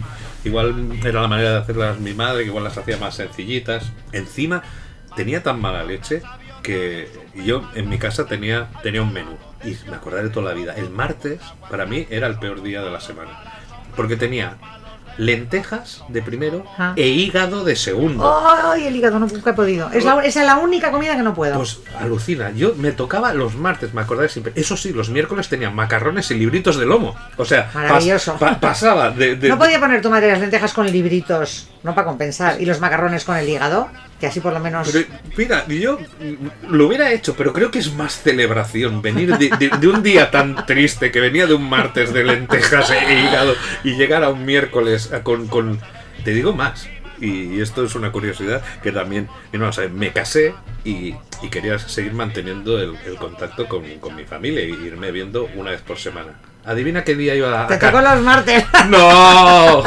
igual 0.43 1.00
era 1.04 1.22
la 1.22 1.28
manera 1.28 1.52
de 1.52 1.58
hacerlas 1.58 2.00
mi 2.00 2.14
madre, 2.14 2.43
que 2.43 2.50
igual 2.50 2.64
las 2.64 2.78
hacía 2.78 2.97
más 2.97 3.16
sencillitas. 3.16 3.91
Encima, 4.12 4.64
tenía 5.16 5.41
tan 5.41 5.62
mala 5.62 5.84
leche 5.84 6.22
que 6.62 7.10
yo 7.36 7.70
en 7.76 7.89
mi 7.89 7.97
casa 7.97 8.26
tenía, 8.26 8.70
tenía 8.84 9.02
un 9.02 9.14
menú. 9.14 9.38
Y 9.64 9.78
me 9.89 9.95
acordaré 9.95 10.30
toda 10.30 10.54
la 10.54 10.56
vida. 10.56 10.74
El 10.76 10.89
martes, 10.89 11.39
para 11.70 11.86
mí, 11.86 12.08
era 12.10 12.28
el 12.28 12.38
peor 12.39 12.62
día 12.62 12.82
de 12.82 12.91
la 12.91 13.00
semana. 13.00 13.32
Porque 13.95 14.16
tenía 14.16 14.58
lentejas 15.20 16.03
de 16.07 16.22
primero 16.22 16.63
Ah. 16.78 16.93
e 16.95 17.07
hígado 17.07 17.63
de 17.63 17.76
segundo. 17.76 18.24
¡Ay, 18.72 18.88
el 18.88 18.95
hígado! 18.95 19.20
Nunca 19.20 19.49
he 19.51 19.53
podido. 19.53 19.89
Es 19.91 20.05
la, 20.05 20.20
esa 20.24 20.41
es 20.41 20.45
la 20.47 20.57
única 20.57 20.91
comida 20.91 21.15
que 21.15 21.22
no 21.24 21.34
puedo. 21.34 21.57
Pues 21.57 21.80
alucina, 21.99 22.51
yo 22.51 22.74
me 22.78 22.91
tocaba 22.91 23.34
los 23.34 23.55
martes, 23.55 23.93
me 23.93 24.01
acordaré 24.01 24.30
siempre. 24.30 24.53
Eso 24.55 24.78
sí, 24.78 24.93
los 24.93 25.09
miércoles 25.09 25.49
tenían 25.49 25.76
macarrones 25.76 26.32
y 26.32 26.36
libritos 26.36 26.78
de 26.78 26.86
lomo. 26.86 27.15
O 27.38 27.45
sea, 27.45 27.70
pas- 27.70 27.74
Maravilloso. 27.76 28.38
pa- 28.38 28.59
pasaba 28.59 29.11
de, 29.11 29.36
de- 29.36 29.49
no 29.49 29.57
podía 29.57 29.80
poner 29.80 30.01
tu 30.01 30.09
madre 30.09 30.30
las 30.32 30.39
lentejas 30.39 30.74
con 30.74 30.89
libritos, 30.89 31.67
no 31.84 31.95
para 31.95 32.07
compensar, 32.07 32.61
y 32.61 32.65
los 32.65 32.80
macarrones 32.80 33.23
con 33.23 33.38
el 33.38 33.47
hígado, 33.47 33.89
que 34.19 34.27
así 34.27 34.39
por 34.41 34.51
lo 34.53 34.59
menos... 34.59 34.89
Pero, 34.91 35.07
mira, 35.38 35.65
yo 35.67 35.97
lo 36.69 36.88
hubiera 36.88 37.11
hecho, 37.11 37.36
pero 37.36 37.53
creo 37.53 37.71
que 37.71 37.80
es 37.80 37.93
más 37.93 38.21
celebración 38.21 39.01
venir 39.01 39.38
de, 39.38 39.88
un 39.88 40.03
día 40.03 40.30
tan 40.30 40.65
triste 40.65 41.11
que 41.11 41.21
venía 41.21 41.47
de 41.47 41.53
un 41.53 41.69
martes 41.69 42.13
de 42.13 42.23
lentejas 42.25 42.91
e 42.91 43.21
hígado 43.21 43.55
y 43.84 43.95
llegar 43.95 44.23
a 44.23 44.30
un 44.30 44.45
miércoles 44.45 45.13
a- 45.13 45.23
con, 45.23 45.47
con- 45.47 45.80
te 46.23 46.32
digo 46.32 46.53
más. 46.53 46.88
Y 47.21 47.59
esto 47.59 47.84
es 47.84 47.95
una 47.95 48.11
curiosidad 48.13 48.61
que 48.82 48.91
también, 48.93 49.27
no, 49.51 49.67
o 49.67 49.73
sea, 49.73 49.88
me 49.89 50.11
casé 50.13 50.53
y, 50.86 51.15
quería 51.51 51.77
seguir 51.80 52.13
manteniendo 52.13 52.80
el, 52.82 52.95
contacto 53.17 53.67
con, 53.67 53.84
con 53.99 54.15
mi 54.15 54.23
familia 54.23 54.63
y 54.63 54.71
irme 54.71 55.11
viendo 55.11 55.49
una 55.55 55.71
vez 55.71 55.82
por 55.82 55.97
semana. 55.97 56.39
Adivina 56.66 57.03
qué 57.03 57.16
día 57.16 57.36
iba 57.36 57.64
a. 57.64 57.68
Te 57.68 57.78
tocó 57.78 58.01
los 58.01 58.22
martes. 58.22 58.66
No, 58.89 59.84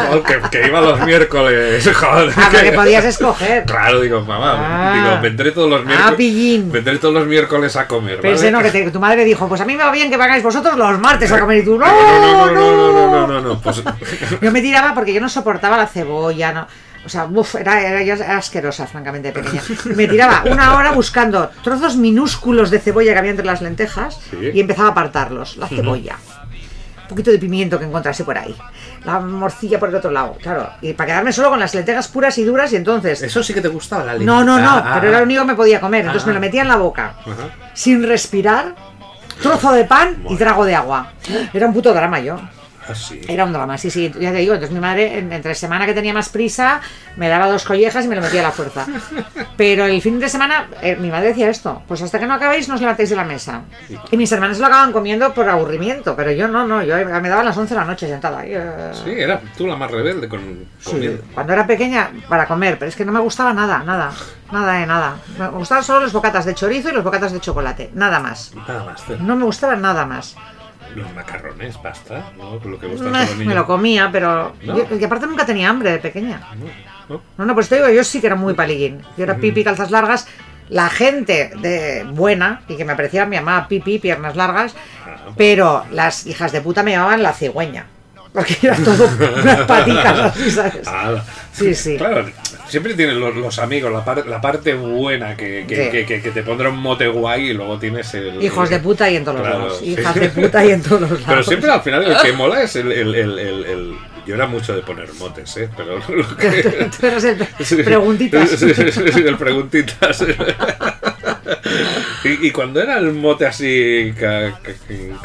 que, 0.51 0.67
iba 0.67 0.81
los 0.81 1.01
miércoles. 1.05 1.89
Joder, 1.95 2.33
ah, 2.37 2.51
que... 2.51 2.73
podías 2.73 3.05
escoger. 3.05 3.65
Claro, 3.65 4.01
digo, 4.01 4.21
mamá. 4.23 4.55
Ah. 4.59 4.95
Digo, 4.95 5.21
vendré 5.23 5.51
todos 5.53 5.69
los 5.69 5.85
miércoles. 5.85 6.13
Ah, 6.13 6.17
pillín. 6.17 6.73
Vendré 6.73 6.99
todos 6.99 7.15
los 7.15 7.27
miércoles 7.27 7.77
a 7.77 7.87
comer. 7.87 8.21
Pensé, 8.21 8.51
no, 8.51 8.63
que, 8.63 8.71
te, 8.71 8.91
tu 8.91 9.01
madre 9.01 9.25
dijo, 9.25 9.49
pues 9.49 9.61
a 9.61 9.65
mí 9.65 9.77
me 9.77 9.85
va 9.85 9.91
bien 9.91 10.11
que 10.11 10.17
vengáis 10.17 10.43
vosotros 10.43 10.77
los 10.77 10.99
martes 10.99 11.31
a 11.31 11.37
eh, 11.37 11.41
comer. 11.41 11.59
Y 11.59 11.65
tú, 11.65 11.75
eh, 11.77 11.79
no, 11.79 12.47
no, 12.47 12.53
no, 12.53 12.73
no, 12.73 12.93
no, 12.93 13.11
no, 13.11 13.27
no. 13.27 13.41
no, 13.41 13.61
pues- 13.61 13.83
yo 14.41 14.53
me 14.53 14.61
tiraba 14.61 14.95
porque 14.95 15.13
yo 15.13 15.21
no 15.21 15.29
soportaba 15.29 15.77
la 15.77 15.87
cebolla, 15.87 16.53
no. 16.53 16.67
O 17.05 17.09
sea, 17.09 17.25
uf, 17.25 17.57
era, 17.57 17.81
era, 17.81 18.37
asquerosa, 18.37 18.87
francamente, 18.87 19.33
pequeña. 19.33 19.63
Me 19.97 20.07
tiraba 20.07 20.45
una 20.47 20.77
hora 20.77 20.93
buscando 20.93 21.51
trozos 21.63 21.97
minúsculos 21.97 22.71
de 22.71 22.79
cebolla 22.79 23.13
que 23.13 23.19
había 23.19 23.33
entre 23.33 23.47
las 23.47 23.61
lentejas 23.61 24.21
y 24.33 24.61
empezaba 24.61 24.89
a 24.89 24.93
apartarlos, 24.93 25.57
la 25.57 25.67
cebolla 25.67 26.17
poquito 27.13 27.31
de 27.31 27.39
pimiento 27.39 27.79
que 27.79 27.85
encontrase 27.85 28.25
por 28.25 28.37
ahí. 28.37 28.55
La 29.05 29.21
morcilla 29.21 29.79
por 29.79 29.89
el 29.89 29.95
otro 29.95 30.11
lado, 30.11 30.37
claro. 30.43 30.69
Y 30.81 30.93
para 30.93 31.07
quedarme 31.09 31.33
solo 31.33 31.51
con 31.51 31.61
las 31.61 31.75
lentejas 31.75 32.09
puras 32.09 32.37
y 32.39 32.45
duras 32.45 32.73
y 32.73 32.77
entonces... 32.77 33.23
eso 33.23 33.43
sí 33.43 33.55
que 33.55 33.61
te 33.61 33.69
gustaba 33.69 34.05
la 34.05 34.15
No, 34.15 34.43
no, 34.45 34.59
no, 34.59 34.69
Ah, 34.71 34.83
ah, 34.85 34.91
pero 34.95 35.09
era 35.09 35.19
ah. 35.19 35.21
lo 35.21 35.25
único 35.27 35.43
que 35.43 35.47
me 35.49 35.55
podía 35.55 35.81
comer. 35.81 36.01
Entonces 36.07 36.25
Ah. 36.25 36.29
me 36.29 36.35
lo 36.35 36.41
metía 36.41 36.63
en 36.63 36.69
la 36.69 36.77
boca, 36.77 37.15
Ajá. 37.21 37.51
sin 37.75 38.03
respirar, 38.07 38.75
trozo 39.43 39.73
de 39.73 39.85
pan 39.85 40.23
y 40.29 40.37
trago 40.37 40.65
de 40.65 40.75
agua. 40.75 41.13
Era 41.53 41.67
un 41.67 41.73
puto 41.73 41.93
drama 41.93 42.21
yo. 42.21 42.39
Ah, 42.93 42.95
sí. 42.95 43.21
Era 43.29 43.45
un 43.45 43.53
drama, 43.53 43.77
sí, 43.79 43.91
sí, 43.91 44.13
ya 44.21 44.31
te 44.33 44.39
digo. 44.39 44.55
Entonces 44.55 44.75
mi 44.75 44.81
madre, 44.81 45.19
en- 45.19 45.33
entre 45.33 45.55
semana 45.55 45.87
que 45.87 45.95
tenía 45.95 46.13
más 46.15 46.29
prisa, 46.29 46.81
me 47.17 47.29
daba 47.29 47.47
dos 47.49 47.65
collejas 47.65 48.05
y 48.05 48.09
me 48.09 48.15
lo 48.17 48.23
metía 48.23 48.41
a 48.41 48.45
la 48.45 48.51
fuerza. 48.53 48.87
Pero 49.57 49.87
el 49.87 50.01
fin 50.03 50.19
de 50.21 50.29
semana, 50.29 50.69
eh, 50.83 50.97
mi 50.97 51.11
madre 51.11 51.29
decía 51.29 51.49
esto: 51.51 51.83
pues 51.89 52.03
hasta 52.03 52.19
que 52.19 52.27
no 52.27 52.35
acabéis, 52.35 52.69
no 52.69 52.75
os 52.75 52.81
levantéis 52.81 53.11
de 53.11 53.17
la 53.17 53.25
mesa. 53.25 53.63
Y 54.11 54.17
mis 54.17 54.31
hermanos 54.33 54.59
lo 54.59 54.67
acaban 54.67 54.93
comiendo 54.93 55.33
por 55.35 55.49
aburrimiento, 55.49 56.15
pero 56.17 56.31
yo 56.33 56.49
no, 56.49 56.67
no, 56.67 56.83
yo 56.83 56.97
me 56.97 57.29
daba 57.29 57.41
a 57.41 57.45
las 57.45 57.57
11 57.57 57.75
de 57.75 57.81
la 57.81 57.87
noche 57.87 58.07
sentada. 58.09 58.41
ahí, 58.41 58.53
eh. 58.55 58.91
Sí, 59.05 59.11
era 59.11 59.41
tú 59.57 59.67
la 59.67 59.77
más 59.77 59.91
rebelde 59.91 60.29
con 60.29 60.67
Sí, 60.81 61.19
cuando 61.35 61.53
era 61.53 61.67
pequeña 61.67 62.11
para 62.29 62.47
comer, 62.47 62.79
pero 62.79 62.89
es 62.89 62.97
que 62.97 63.05
no 63.05 63.13
me 63.13 63.21
gustaba 63.21 63.53
nada, 63.55 63.83
nada, 63.85 64.11
nada 64.51 64.73
de 64.75 64.87
nada. 64.87 65.17
Me 65.39 65.49
gustaban 65.49 65.85
solo 65.85 66.01
los 66.01 66.13
bocatas 66.13 66.45
de 66.45 66.55
chorizo 66.55 66.91
y 66.91 66.93
los 66.93 67.05
bocatas 67.05 67.33
de 67.33 67.41
chocolate, 67.41 67.91
nada 67.95 68.19
más. 68.21 68.53
Nada 68.69 68.85
más. 68.85 69.03
Fer. 69.03 69.21
No 69.21 69.37
me 69.37 69.45
gustaba 69.45 69.77
nada 69.77 70.05
más. 70.07 70.37
Los 70.95 71.13
macarrones, 71.15 71.77
pasta, 71.79 72.33
¿no? 72.37 72.59
Lo 72.65 72.79
que 72.79 72.87
gustan 72.87 73.13
Me, 73.13 73.19
a 73.19 73.21
los 73.23 73.31
niños. 73.33 73.47
me 73.47 73.55
lo 73.55 73.67
comía, 73.67 74.09
pero. 74.13 74.55
No. 74.63 74.77
yo- 74.77 74.87
y 74.99 75.05
aparte 75.05 75.27
nunca 75.27 75.47
tenía 75.47 75.69
hambre 75.71 75.93
de 75.93 75.99
pequeña. 75.99 76.41
No, 76.55 76.67
no. 77.09 77.23
No, 77.39 77.45
no, 77.45 77.55
pues 77.55 77.69
te 77.69 77.77
digo, 77.77 77.89
yo 77.91 78.05
sí 78.05 78.21
que 78.21 78.27
era 78.29 78.37
muy 78.37 78.55
palillín. 78.55 79.03
Yo 79.17 79.25
era 79.25 79.37
pipi, 79.37 79.65
calzas 79.65 79.91
largas. 79.91 80.27
La 80.69 80.89
gente 80.89 81.51
de 81.61 82.05
buena, 82.05 82.63
y 82.69 82.77
que 82.77 82.85
me 82.85 82.95
parecía 82.97 83.27
mi 83.27 83.37
mamá 83.37 83.69
pipi, 83.69 83.99
piernas 83.99 84.37
largas, 84.37 84.75
Ah, 85.05 85.31
pero 85.37 85.85
las 85.91 86.27
hijas 86.27 86.53
de 86.53 86.61
puta 86.63 86.83
me 86.83 86.93
llamaban 86.93 87.23
la 87.23 87.33
cigüeña. 87.33 87.87
Porque 88.33 88.57
era 88.63 88.77
todo 88.77 89.07
unas 89.43 89.61
patitas 89.67 90.19
así, 90.21 90.51
¿sabes? 90.51 90.89
ala. 90.89 91.23
Sí, 91.53 91.75
sí. 91.75 91.97
Claro, 91.99 92.25
siempre 92.73 92.95
tienen 92.95 93.21
los, 93.21 93.37
los 93.37 93.59
amigos 93.61 93.93
la, 93.93 94.05
par- 94.05 94.27
la 94.27 94.41
parte 94.41 94.75
buena 94.75 95.37
que, 95.37 95.65
que, 95.69 96.07
Sí. 96.07 96.07
que, 96.21 96.31
te 96.31 96.43
pondrá 96.43 96.71
un 96.71 96.79
mote 96.79 97.07
guay 97.07 97.51
y 97.51 97.53
luego 97.53 97.79
tienes 97.79 98.13
el. 98.15 98.43
Hijos 98.43 98.69
de 98.71 98.81
puta 98.81 99.09
y 99.11 99.17
en 99.17 99.25
todos 99.25 99.39
los 99.41 99.49
lados. 99.49 99.79
sí. 99.79 99.93
Hijas 99.93 100.15
de 100.15 100.29
puta 100.31 100.65
y 100.65 100.71
en 100.71 100.83
todos 100.83 101.01
los 101.03 101.11
lados. 101.11 101.25
Pero 101.29 101.43
siempre 101.45 101.71
al 101.71 101.83
final 101.83 102.03
el 102.11 102.17
que 102.21 102.33
mola 102.37 102.63
es 102.63 102.75
el. 102.77 103.95
Yo 104.27 104.37
era 104.37 104.47
mucho 104.47 104.75
de 104.75 104.83
poner 104.83 105.13
motes, 105.15 105.57
¿eh? 105.57 105.69
Pero 105.77 105.99
lo 105.99 106.37
que. 106.37 106.89
Tú 107.01 107.07
eres 107.07 107.25
el 107.25 107.85
preguntitas. 107.85 108.51
Sí, 108.51 108.73
sí, 108.75 108.85
sí, 108.93 109.21
el 109.27 109.37
preguntitas. 109.37 110.25
Y, 112.25 112.47
y 112.47 112.51
cuando 112.53 112.81
era 112.81 112.99
el 112.99 113.13
mote 113.15 113.47
así 113.47 114.13
ca, 114.19 114.59
ca- 114.63 114.73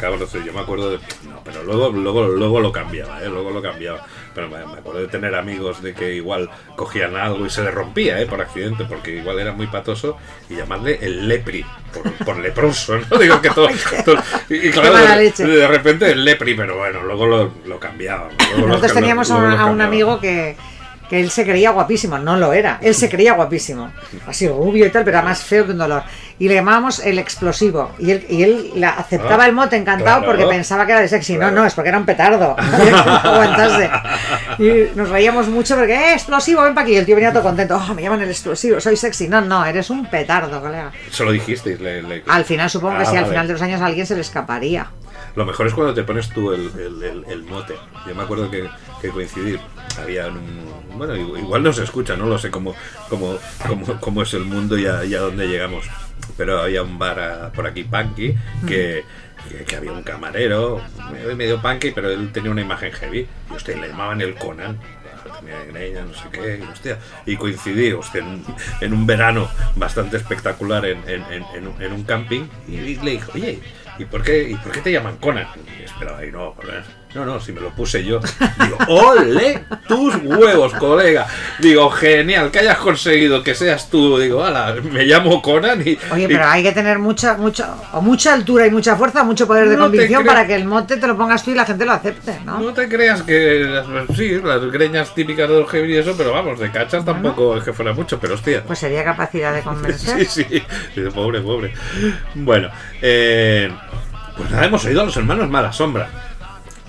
cabroso, 0.00 0.38
yo 0.44 0.52
me 0.52 0.60
acuerdo 0.60 0.90
de. 0.90 0.98
No, 1.28 1.40
pero 1.44 1.62
luego, 1.62 1.90
luego, 1.90 2.26
luego 2.28 2.60
lo 2.60 2.72
cambiaba, 2.72 3.22
¿eh? 3.22 3.28
Luego 3.28 3.50
lo 3.50 3.62
cambiaba. 3.62 4.04
Pero 4.38 4.48
me, 4.50 4.58
me 4.72 4.78
acuerdo 4.78 5.00
de 5.00 5.08
tener 5.08 5.34
amigos 5.34 5.82
de 5.82 5.94
que 5.94 6.14
igual 6.14 6.48
cogían 6.76 7.16
algo 7.16 7.44
y 7.44 7.50
se 7.50 7.60
le 7.60 7.72
rompía, 7.72 8.20
¿eh? 8.20 8.26
Por 8.26 8.40
accidente, 8.40 8.84
porque 8.84 9.16
igual 9.16 9.40
era 9.40 9.50
muy 9.50 9.66
patoso 9.66 10.16
y 10.48 10.54
llamarle 10.54 10.96
el 11.02 11.26
lepri, 11.26 11.64
por, 11.92 12.12
por 12.24 12.38
leproso, 12.38 12.98
¿no? 13.10 13.18
Digo 13.18 13.40
que 13.42 13.50
todo. 13.50 13.68
todo- 14.04 14.22
y, 14.48 14.70
claro, 14.70 14.96
de, 14.96 15.66
repente 15.66 16.12
el 16.12 16.24
lepri, 16.24 16.54
pero 16.54 16.76
bueno, 16.78 17.02
luego 17.02 17.26
lo, 17.26 17.52
lo 17.66 17.80
cambiaban. 17.80 18.28
luego 18.52 18.68
Nosotros 18.68 18.92
lo- 18.94 19.00
teníamos 19.00 19.28
a, 19.32 19.34
luego 19.34 19.48
un- 19.48 19.54
lo 19.58 19.60
a 19.60 19.66
un 19.66 19.80
amigo 19.80 20.20
que, 20.20 20.56
que 21.10 21.18
él 21.20 21.30
se 21.32 21.42
creía 21.44 21.70
guapísimo, 21.70 22.16
no 22.18 22.36
lo 22.36 22.52
era, 22.52 22.78
él 22.80 22.94
se 22.94 23.08
creía 23.08 23.32
guapísimo, 23.32 23.90
así 24.28 24.46
rubio 24.46 24.86
y 24.86 24.90
tal, 24.90 25.02
pero 25.04 25.16
era 25.18 25.26
más 25.26 25.42
feo 25.42 25.66
que 25.66 25.72
un 25.72 25.78
dolor. 25.78 26.04
Y 26.40 26.46
le 26.48 26.54
llamábamos 26.54 27.00
el 27.00 27.18
explosivo, 27.18 27.90
y 27.98 28.12
él, 28.12 28.24
y 28.28 28.42
él 28.44 28.70
la 28.76 28.90
aceptaba 28.90 29.42
Ah, 29.42 29.46
el 29.48 29.52
mote 29.54 29.74
encantado 29.76 30.20
claro. 30.20 30.26
porque 30.26 30.46
pensaba 30.46 30.86
que 30.86 30.92
era 30.92 31.00
de 31.00 31.08
sexy. 31.08 31.34
Claro. 31.36 31.50
No, 31.52 31.62
no, 31.62 31.66
es 31.66 31.74
porque 31.74 31.88
era 31.88 31.98
un 31.98 32.06
petardo. 32.06 32.54
Aguantarse. 32.58 33.90
Y 34.58 34.96
nos 34.96 35.08
reíamos 35.08 35.48
mucho 35.48 35.76
porque, 35.76 35.94
¡eh, 35.94 36.12
explosivo, 36.14 36.62
ven 36.62 36.74
para 36.74 36.84
aquí! 36.84 36.94
Y 36.94 36.96
el 36.98 37.06
tío 37.06 37.16
venía 37.16 37.32
todo 37.32 37.42
contento, 37.42 37.76
¡oh, 37.76 37.94
me 37.94 38.02
llaman 38.02 38.22
el 38.22 38.28
explosivo, 38.30 38.80
soy 38.80 38.96
sexy! 38.96 39.28
No, 39.28 39.40
no, 39.40 39.64
eres 39.66 39.90
un 39.90 40.06
petardo, 40.06 40.60
colega. 40.60 40.92
Se 41.10 41.24
lo 41.24 41.32
dijisteis. 41.32 41.80
Le, 41.80 42.02
le- 42.02 42.22
Al 42.28 42.44
final 42.44 42.70
supongo 42.70 42.98
que 42.98 43.02
Ah, 43.02 43.06
si 43.10 43.16
al 43.16 43.26
final 43.26 43.46
de 43.46 43.52
los 43.54 43.62
años 43.62 43.80
a 43.80 43.86
alguien 43.86 44.06
se 44.06 44.14
le 44.14 44.20
escaparía. 44.20 44.90
Lo 45.34 45.44
mejor 45.44 45.66
es 45.66 45.74
cuando 45.74 45.92
te 45.94 46.02
pones 46.04 46.28
tú 46.30 46.52
el, 46.52 46.70
el- 46.78 47.02
el- 47.02 47.24
el 47.28 47.42
mote. 47.44 47.74
Yo 48.06 48.14
me 48.14 48.22
acuerdo 48.22 48.48
que, 48.50 48.68
que 49.02 49.08
coincidir. 49.08 49.60
Había 50.00 50.28
un. 50.28 50.68
Bueno, 50.96 51.16
igual 51.16 51.40
igual 51.40 51.62
no 51.64 51.72
se 51.72 51.82
escucha, 51.84 52.16
no 52.16 52.26
lo 52.26 52.38
sé 52.38 52.50
cómo, 52.50 52.74
cómo, 53.08 53.36
cómo, 53.66 54.00
cómo 54.00 54.22
es 54.22 54.34
el 54.34 54.44
mundo 54.44 54.76
y 54.78 54.86
a, 54.86 55.04
y 55.04 55.14
a 55.14 55.20
dónde 55.20 55.46
llegamos. 55.46 55.86
Pero 56.36 56.60
había 56.62 56.82
un 56.82 56.98
bar 56.98 57.18
ah, 57.20 57.52
por 57.54 57.66
aquí, 57.66 57.84
punky, 57.84 58.34
que, 58.66 59.04
que, 59.48 59.64
que 59.64 59.76
había 59.76 59.92
un 59.92 60.02
camarero, 60.02 60.80
medio, 61.12 61.36
medio 61.36 61.60
punky, 61.62 61.90
pero 61.90 62.10
él 62.10 62.30
tenía 62.32 62.50
una 62.50 62.60
imagen 62.60 62.92
heavy. 62.92 63.26
Y 63.50 63.54
usted 63.54 63.76
le 63.80 63.88
llamaban 63.88 64.20
el 64.20 64.34
Conan. 64.34 64.78
Tenía 65.40 65.62
greña, 65.64 66.02
no 66.04 66.14
sé 66.14 66.28
qué, 66.32 66.58
y, 66.58 66.62
hostia, 66.72 66.98
y 67.26 67.36
coincidí 67.36 67.92
hostia, 67.92 68.20
en, 68.22 68.42
en 68.80 68.92
un 68.92 69.06
verano 69.06 69.48
bastante 69.76 70.16
espectacular 70.16 70.84
en, 70.86 70.98
en- 71.08 71.92
un- 71.92 72.04
camping 72.04 72.46
y 72.66 72.96
le 72.96 73.10
dijo, 73.12 73.32
oye, 73.34 73.58
¿y 73.98 74.04
por 74.06 74.22
qué, 74.22 74.48
y 74.48 74.54
por 74.54 74.72
qué 74.72 74.80
te 74.80 74.90
llaman 74.90 75.16
Conan? 75.18 75.46
Y 75.78 75.82
esperaba 75.84 76.18
ahí, 76.18 76.32
no, 76.32 76.54
Conan. 76.54 76.82
No, 77.14 77.24
no, 77.24 77.40
si 77.40 77.52
me 77.52 77.60
lo 77.62 77.70
puse 77.70 78.04
yo. 78.04 78.20
Digo, 78.60 78.76
¡ole! 78.88 79.64
Tus 79.88 80.14
huevos, 80.16 80.74
colega. 80.74 81.26
Digo, 81.58 81.88
genial, 81.90 82.50
que 82.50 82.58
hayas 82.58 82.76
conseguido 82.76 83.42
que 83.42 83.54
seas 83.54 83.88
tú. 83.88 84.18
Digo, 84.18 84.44
ala, 84.44 84.74
me 84.82 85.04
llamo 85.04 85.40
Conan 85.40 85.80
y. 85.80 85.98
Oye, 86.12 86.24
y- 86.24 86.28
pero 86.28 86.44
hay 86.46 86.62
que 86.62 86.72
tener 86.72 86.98
mucha, 86.98 87.34
mucha, 87.38 87.74
o 87.94 88.02
mucha 88.02 88.34
altura 88.34 88.66
y 88.66 88.70
mucha 88.70 88.94
fuerza, 88.94 89.24
mucho 89.24 89.46
poder 89.46 89.70
de 89.70 89.76
No 89.76 89.84
convicción 89.84 90.22
para 90.24 90.46
que 90.46 90.54
el 90.54 90.66
mote 90.66 90.98
te 90.98 91.06
lo 91.06 91.16
pongas 91.16 91.42
tú 91.42 91.50
y 91.50 91.54
la 91.54 91.64
gente 91.64 91.86
lo 91.86 91.92
acepte, 91.92 92.40
¿no? 92.44 92.58
No 92.60 92.72
te 92.74 92.88
creas 92.88 93.22
que 93.22 93.60
las, 93.60 93.86
sí, 94.14 94.38
las 94.44 94.60
greñas 94.70 95.14
típicas 95.14 95.48
de 95.48 95.60
los 95.60 95.70
heavy 95.70 95.94
y 95.94 95.96
eso, 95.96 96.14
pero 96.16 96.32
vamos, 96.32 96.58
de 96.60 96.70
cachas 96.70 97.06
tampoco 97.06 97.56
es 97.56 97.64
que 97.64 97.72
fuera 97.72 97.94
mucho, 97.94 98.20
pero 98.20 98.34
hostia. 98.34 98.62
Pues 98.66 98.78
sería 98.80 99.02
capacidad 99.02 99.54
de 99.54 99.62
convencer. 99.62 100.26
Sí, 100.28 100.44
sí, 100.44 100.62
sí, 100.94 101.00
pobre, 101.14 101.40
pobre. 101.40 101.72
Bueno, 102.34 102.68
eh, 103.00 103.72
pues 104.36 104.50
nada, 104.50 104.66
hemos 104.66 104.84
oído 104.84 105.00
a 105.00 105.04
los 105.04 105.16
hermanos 105.16 105.48
Mala 105.48 105.72
Sombra. 105.72 106.08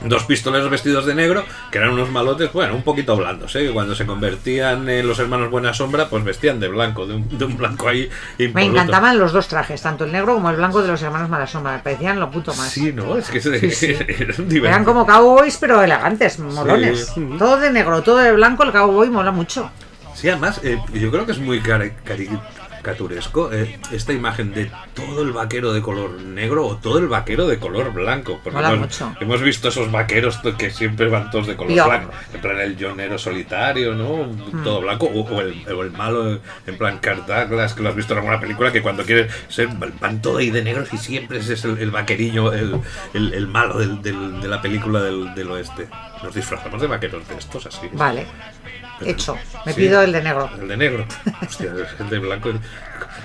Dos 0.04 0.24
pistoleros 0.24 0.70
vestidos 0.70 1.06
de 1.06 1.14
negro, 1.16 1.44
que 1.72 1.78
eran 1.78 1.90
unos 1.92 2.10
malotes, 2.10 2.52
bueno, 2.54 2.76
un 2.76 2.84
poquito 2.84 3.16
blandos, 3.18 3.56
¿eh? 3.56 3.66
que 3.68 3.72
cuando 3.72 3.96
se 3.96 4.06
convertían 4.06 4.88
en 4.90 5.08
los 5.08 5.20
hermanos 5.20 5.50
Buena 5.52 5.74
Sombra, 5.74 6.08
pues 6.10 6.24
vestían 6.24 6.60
de 6.60 6.68
blanco, 6.70 7.06
de 7.06 7.16
un, 7.16 7.38
de 7.38 7.46
un 7.46 7.58
blanco 7.58 7.88
ahí 7.90 8.10
Me 8.54 8.64
encantaban 8.64 9.18
los 9.20 9.32
dos 9.34 9.48
trajes, 9.48 9.82
tanto 9.82 10.06
el 10.06 10.12
negro 10.12 10.36
como 10.36 10.50
el 10.50 10.56
blanco 10.56 10.82
de 10.82 10.88
los 10.88 11.02
hermanos 11.02 11.30
Malasombra. 11.30 11.74
Me 11.74 11.80
parecían 11.80 12.20
lo 12.20 12.32
puto 12.32 12.54
más. 12.54 12.70
Sí, 12.70 12.94
¿no? 12.94 13.18
Es 13.18 13.30
que 13.30 13.40
eran 13.40 13.56
Eran 13.56 14.48
divertidos. 14.50 14.84
como 14.86 15.06
cowboys, 15.06 15.58
pero 15.58 15.82
elegantes, 15.84 16.40
molones. 16.40 17.12
Sí. 17.14 17.28
Todo 17.38 17.60
de 17.60 17.72
negro, 17.72 18.02
todo 18.02 18.18
de 18.18 18.32
blanco, 18.34 18.64
el 18.64 18.72
cowboy 18.72 19.10
mola 19.10 19.32
mucho. 19.32 19.70
Sí, 20.16 20.28
además, 20.30 20.60
eh, 20.64 20.78
yo 20.94 21.12
creo 21.12 21.26
que 21.26 21.32
es 21.34 21.40
muy 21.40 21.62
cari- 21.62 21.94
caricaturesco 22.82 23.52
eh, 23.54 23.80
esta 23.92 24.14
imagen 24.14 24.54
de 24.54 24.72
todo 24.94 25.22
el 25.22 25.32
vaquero 25.32 25.74
de 25.74 25.82
color 25.82 26.12
negro 26.22 26.66
o 26.66 26.78
todo 26.78 26.98
el 27.00 27.08
vaquero 27.08 27.48
de 27.48 27.60
color 27.60 27.94
blanco. 27.94 28.40
Porque 28.44 28.56
Mola 28.58 28.70
hemos, 28.74 28.80
mucho. 29.02 29.16
hemos 29.20 29.42
visto 29.42 29.68
esos 29.70 29.92
vaqueros 29.92 30.40
que 30.58 30.72
siempre 30.72 31.08
van 31.10 31.30
todos 31.32 31.48
de 31.48 31.56
color 31.56 31.74
Yo. 31.74 31.86
blanco. 31.88 32.12
En 32.34 32.42
plan 32.42 32.60
el 32.60 32.78
llanero 32.78 33.18
solitario, 33.18 33.94
¿no? 33.96 34.26
Mm. 34.26 34.64
Todo 34.64 34.82
blanco. 34.82 35.06
O, 35.08 35.22
o 35.22 35.42
el, 35.42 35.66
o 35.72 35.84
el 35.84 35.92
malo, 35.92 36.40
en 36.68 36.78
plan 36.78 37.00
Kirk 37.00 37.26
Douglas, 37.26 37.74
que 37.74 37.84
lo 37.84 37.90
has 37.90 37.96
visto 37.96 38.14
en 38.14 38.20
alguna 38.20 38.40
película, 38.40 38.72
que 38.72 38.82
cuando 38.82 39.04
quiere 39.04 39.28
ser, 39.48 39.68
van 40.00 40.22
todo 40.22 40.38
ahí 40.38 40.50
de 40.52 40.64
negros 40.64 40.92
y 40.94 40.98
siempre 40.98 41.40
ese 41.40 41.54
es 41.54 41.66
el, 41.66 41.78
el 41.78 41.92
vaqueriño, 41.92 42.54
el, 42.54 42.80
el- 43.14 43.34
el 43.34 43.48
malo 43.48 43.78
del- 43.80 44.02
del- 44.02 44.42
de 44.42 44.48
la 44.48 44.62
película 44.62 45.02
del, 45.02 45.34
del 45.36 45.52
oeste. 45.52 45.88
Nos 46.24 46.34
disfrazamos 46.36 46.82
de 46.82 46.88
vaqueros 46.88 47.28
de 47.28 47.36
estos 47.36 47.66
así. 47.66 47.88
Vale, 47.94 48.26
hecho. 49.06 49.36
Me 49.66 49.74
Sí. 49.74 49.82
pido 49.82 50.02
el 50.02 50.12
de 50.12 50.22
negro. 50.22 50.50
El 50.60 50.68
de 50.68 50.78
negro. 50.78 51.06
Hostia, 51.42 51.72
el 52.00 52.10
de 52.10 52.20
blanco. 52.20 52.50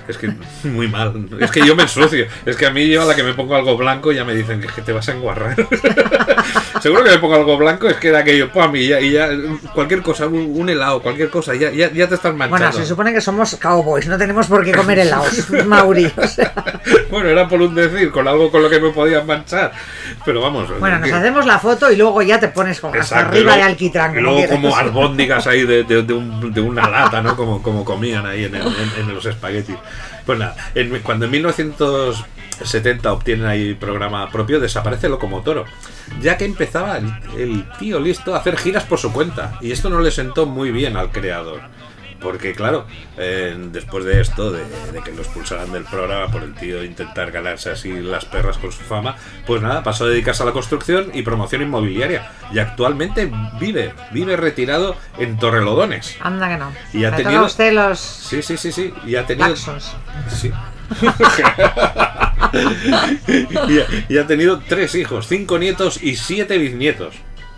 Es 0.08 0.18
que 0.18 0.28
muy 0.64 0.88
mal. 0.88 1.26
Es 1.40 1.50
que 1.50 1.66
yo 1.66 1.74
me 1.76 1.82
ensucio. 1.84 2.26
Es 2.44 2.56
que 2.56 2.66
a 2.66 2.70
mí 2.70 2.88
yo 2.88 3.02
a 3.02 3.04
la 3.06 3.14
que 3.14 3.22
me 3.22 3.34
pongo 3.34 3.54
algo 3.56 3.76
blanco 3.76 4.12
ya 4.12 4.24
me 4.24 4.34
dicen 4.34 4.60
que, 4.60 4.66
es 4.66 4.72
que 4.72 4.82
te 4.82 4.92
vas 4.92 5.08
a 5.08 5.12
enguarrar. 5.12 5.56
Seguro 6.80 7.02
que 7.04 7.10
me 7.10 7.18
pongo 7.18 7.34
algo 7.36 7.56
blanco 7.56 7.88
es 7.88 7.96
que 7.96 8.08
era 8.08 8.18
aquello, 8.18 8.50
pam, 8.52 8.74
y 8.76 8.88
ya, 8.88 9.00
y 9.00 9.12
ya 9.12 9.28
cualquier 9.74 10.02
cosa, 10.02 10.26
un, 10.26 10.52
un 10.54 10.68
helado, 10.68 11.00
cualquier 11.00 11.30
cosa, 11.30 11.54
ya, 11.54 11.70
ya, 11.70 11.90
ya 11.90 12.06
te 12.08 12.14
estás 12.16 12.34
manchando. 12.34 12.66
Bueno, 12.66 12.72
se 12.72 12.84
supone 12.86 13.12
que 13.12 13.20
somos 13.22 13.56
cowboys, 13.56 14.06
no 14.06 14.18
tenemos 14.18 14.46
por 14.48 14.64
qué 14.64 14.72
comer 14.72 14.98
helados, 14.98 15.48
Mauri. 15.66 16.10
o 16.16 16.26
sea. 16.26 16.52
Bueno, 17.10 17.28
era 17.30 17.48
por 17.48 17.62
un 17.62 17.74
decir, 17.74 18.10
con 18.10 18.28
algo 18.28 18.50
con 18.50 18.62
lo 18.62 18.68
que 18.68 18.80
me 18.80 18.90
podían 18.90 19.26
manchar. 19.26 19.72
Pero 20.26 20.40
vamos. 20.42 20.78
Bueno, 20.78 20.98
nos 20.98 21.08
que- 21.08 21.14
hacemos 21.14 21.46
la 21.46 21.58
foto 21.58 21.90
y 21.90 21.96
luego 21.96 22.20
ya 22.22 22.38
te 22.38 22.48
pones 22.48 22.80
como 22.80 22.92
hasta 22.94 23.16
Exacto, 23.16 23.28
arriba 23.36 23.52
de 23.52 23.56
luego- 23.58 23.70
alquitrán. 23.70 24.10
Y 24.12 24.14
como 24.22 24.30
luego 24.36 24.48
como 24.48 24.76
albóndigas 24.76 25.46
ahí 25.46 25.62
de, 25.64 25.84
de- 25.84 26.02
de 26.02 26.12
un- 26.12 26.52
de 26.52 26.60
una 26.60 26.88
lata, 26.90 27.22
¿no? 27.22 27.34
Como, 27.36 27.62
como 27.62 27.84
comían 27.84 28.26
ahí 28.26 28.44
en, 28.44 28.54
el- 28.56 28.62
en- 28.66 29.08
en 29.08 29.14
los 29.14 29.24
espaguetis. 29.24 29.76
Pues 30.26 30.38
nada, 30.38 30.56
en- 30.74 31.00
cuando 31.00 31.26
en 31.26 31.30
1970 31.32 33.12
obtienen 33.12 33.46
ahí 33.46 33.74
programa 33.74 34.30
propio, 34.30 34.60
desaparece 34.60 35.08
Locomotoro. 35.08 35.64
Ya 36.20 36.36
que 36.36 36.44
empezaba 36.44 36.98
el, 36.98 37.12
el 37.36 37.64
tío 37.78 37.98
listo 38.00 38.34
a 38.34 38.38
hacer 38.38 38.56
giras 38.56 38.84
por 38.84 38.98
su 38.98 39.12
cuenta. 39.12 39.58
Y 39.60 39.72
esto 39.72 39.90
no 39.90 40.00
le 40.00 40.10
sentó 40.10 40.46
muy 40.46 40.70
bien 40.70 40.96
al 40.96 41.10
creador. 41.10 41.60
Porque 42.24 42.54
claro, 42.54 42.86
eh, 43.18 43.54
después 43.70 44.04
de 44.04 44.20
esto, 44.20 44.50
de, 44.50 44.64
de 44.92 45.00
que 45.04 45.12
lo 45.12 45.20
expulsaran 45.22 45.70
del 45.70 45.84
programa 45.84 46.32
por 46.32 46.42
el 46.42 46.54
tío 46.54 46.82
intentar 46.82 47.30
ganarse 47.30 47.70
así 47.70 47.92
las 47.92 48.24
perras 48.24 48.56
con 48.58 48.72
su 48.72 48.82
fama, 48.82 49.14
pues 49.46 49.60
nada, 49.62 49.82
pasó 49.84 50.04
a 50.04 50.08
dedicarse 50.08 50.42
a 50.42 50.46
la 50.46 50.52
construcción 50.52 51.10
y 51.12 51.22
promoción 51.22 51.60
inmobiliaria. 51.62 52.32
Y 52.52 52.58
actualmente 52.58 53.30
vive, 53.60 53.92
vive 54.10 54.36
retirado 54.36 54.96
en 55.18 55.38
Torrelodones. 55.38 56.16
Anda 56.20 56.48
que 56.48 56.56
no. 56.56 56.72
Y 56.94 57.04
ha 57.04 57.10
Me 57.10 57.18
tenido- 57.18 57.44
usted 57.44 57.72
los 57.74 58.00
Sí, 58.00 58.42
sí, 58.42 58.56
sí, 58.56 58.72
sí. 58.72 58.92
Y 59.06 59.16
ha 59.16 59.26
tenido... 59.26 59.54
Sí. 59.54 60.50
y, 63.68 63.78
ha, 63.78 63.86
y 64.08 64.18
ha 64.18 64.26
tenido 64.26 64.60
tres 64.66 64.94
hijos, 64.94 65.26
cinco 65.28 65.58
nietos 65.58 66.02
y 66.02 66.16
siete 66.16 66.58
bisnietos. 66.58 67.14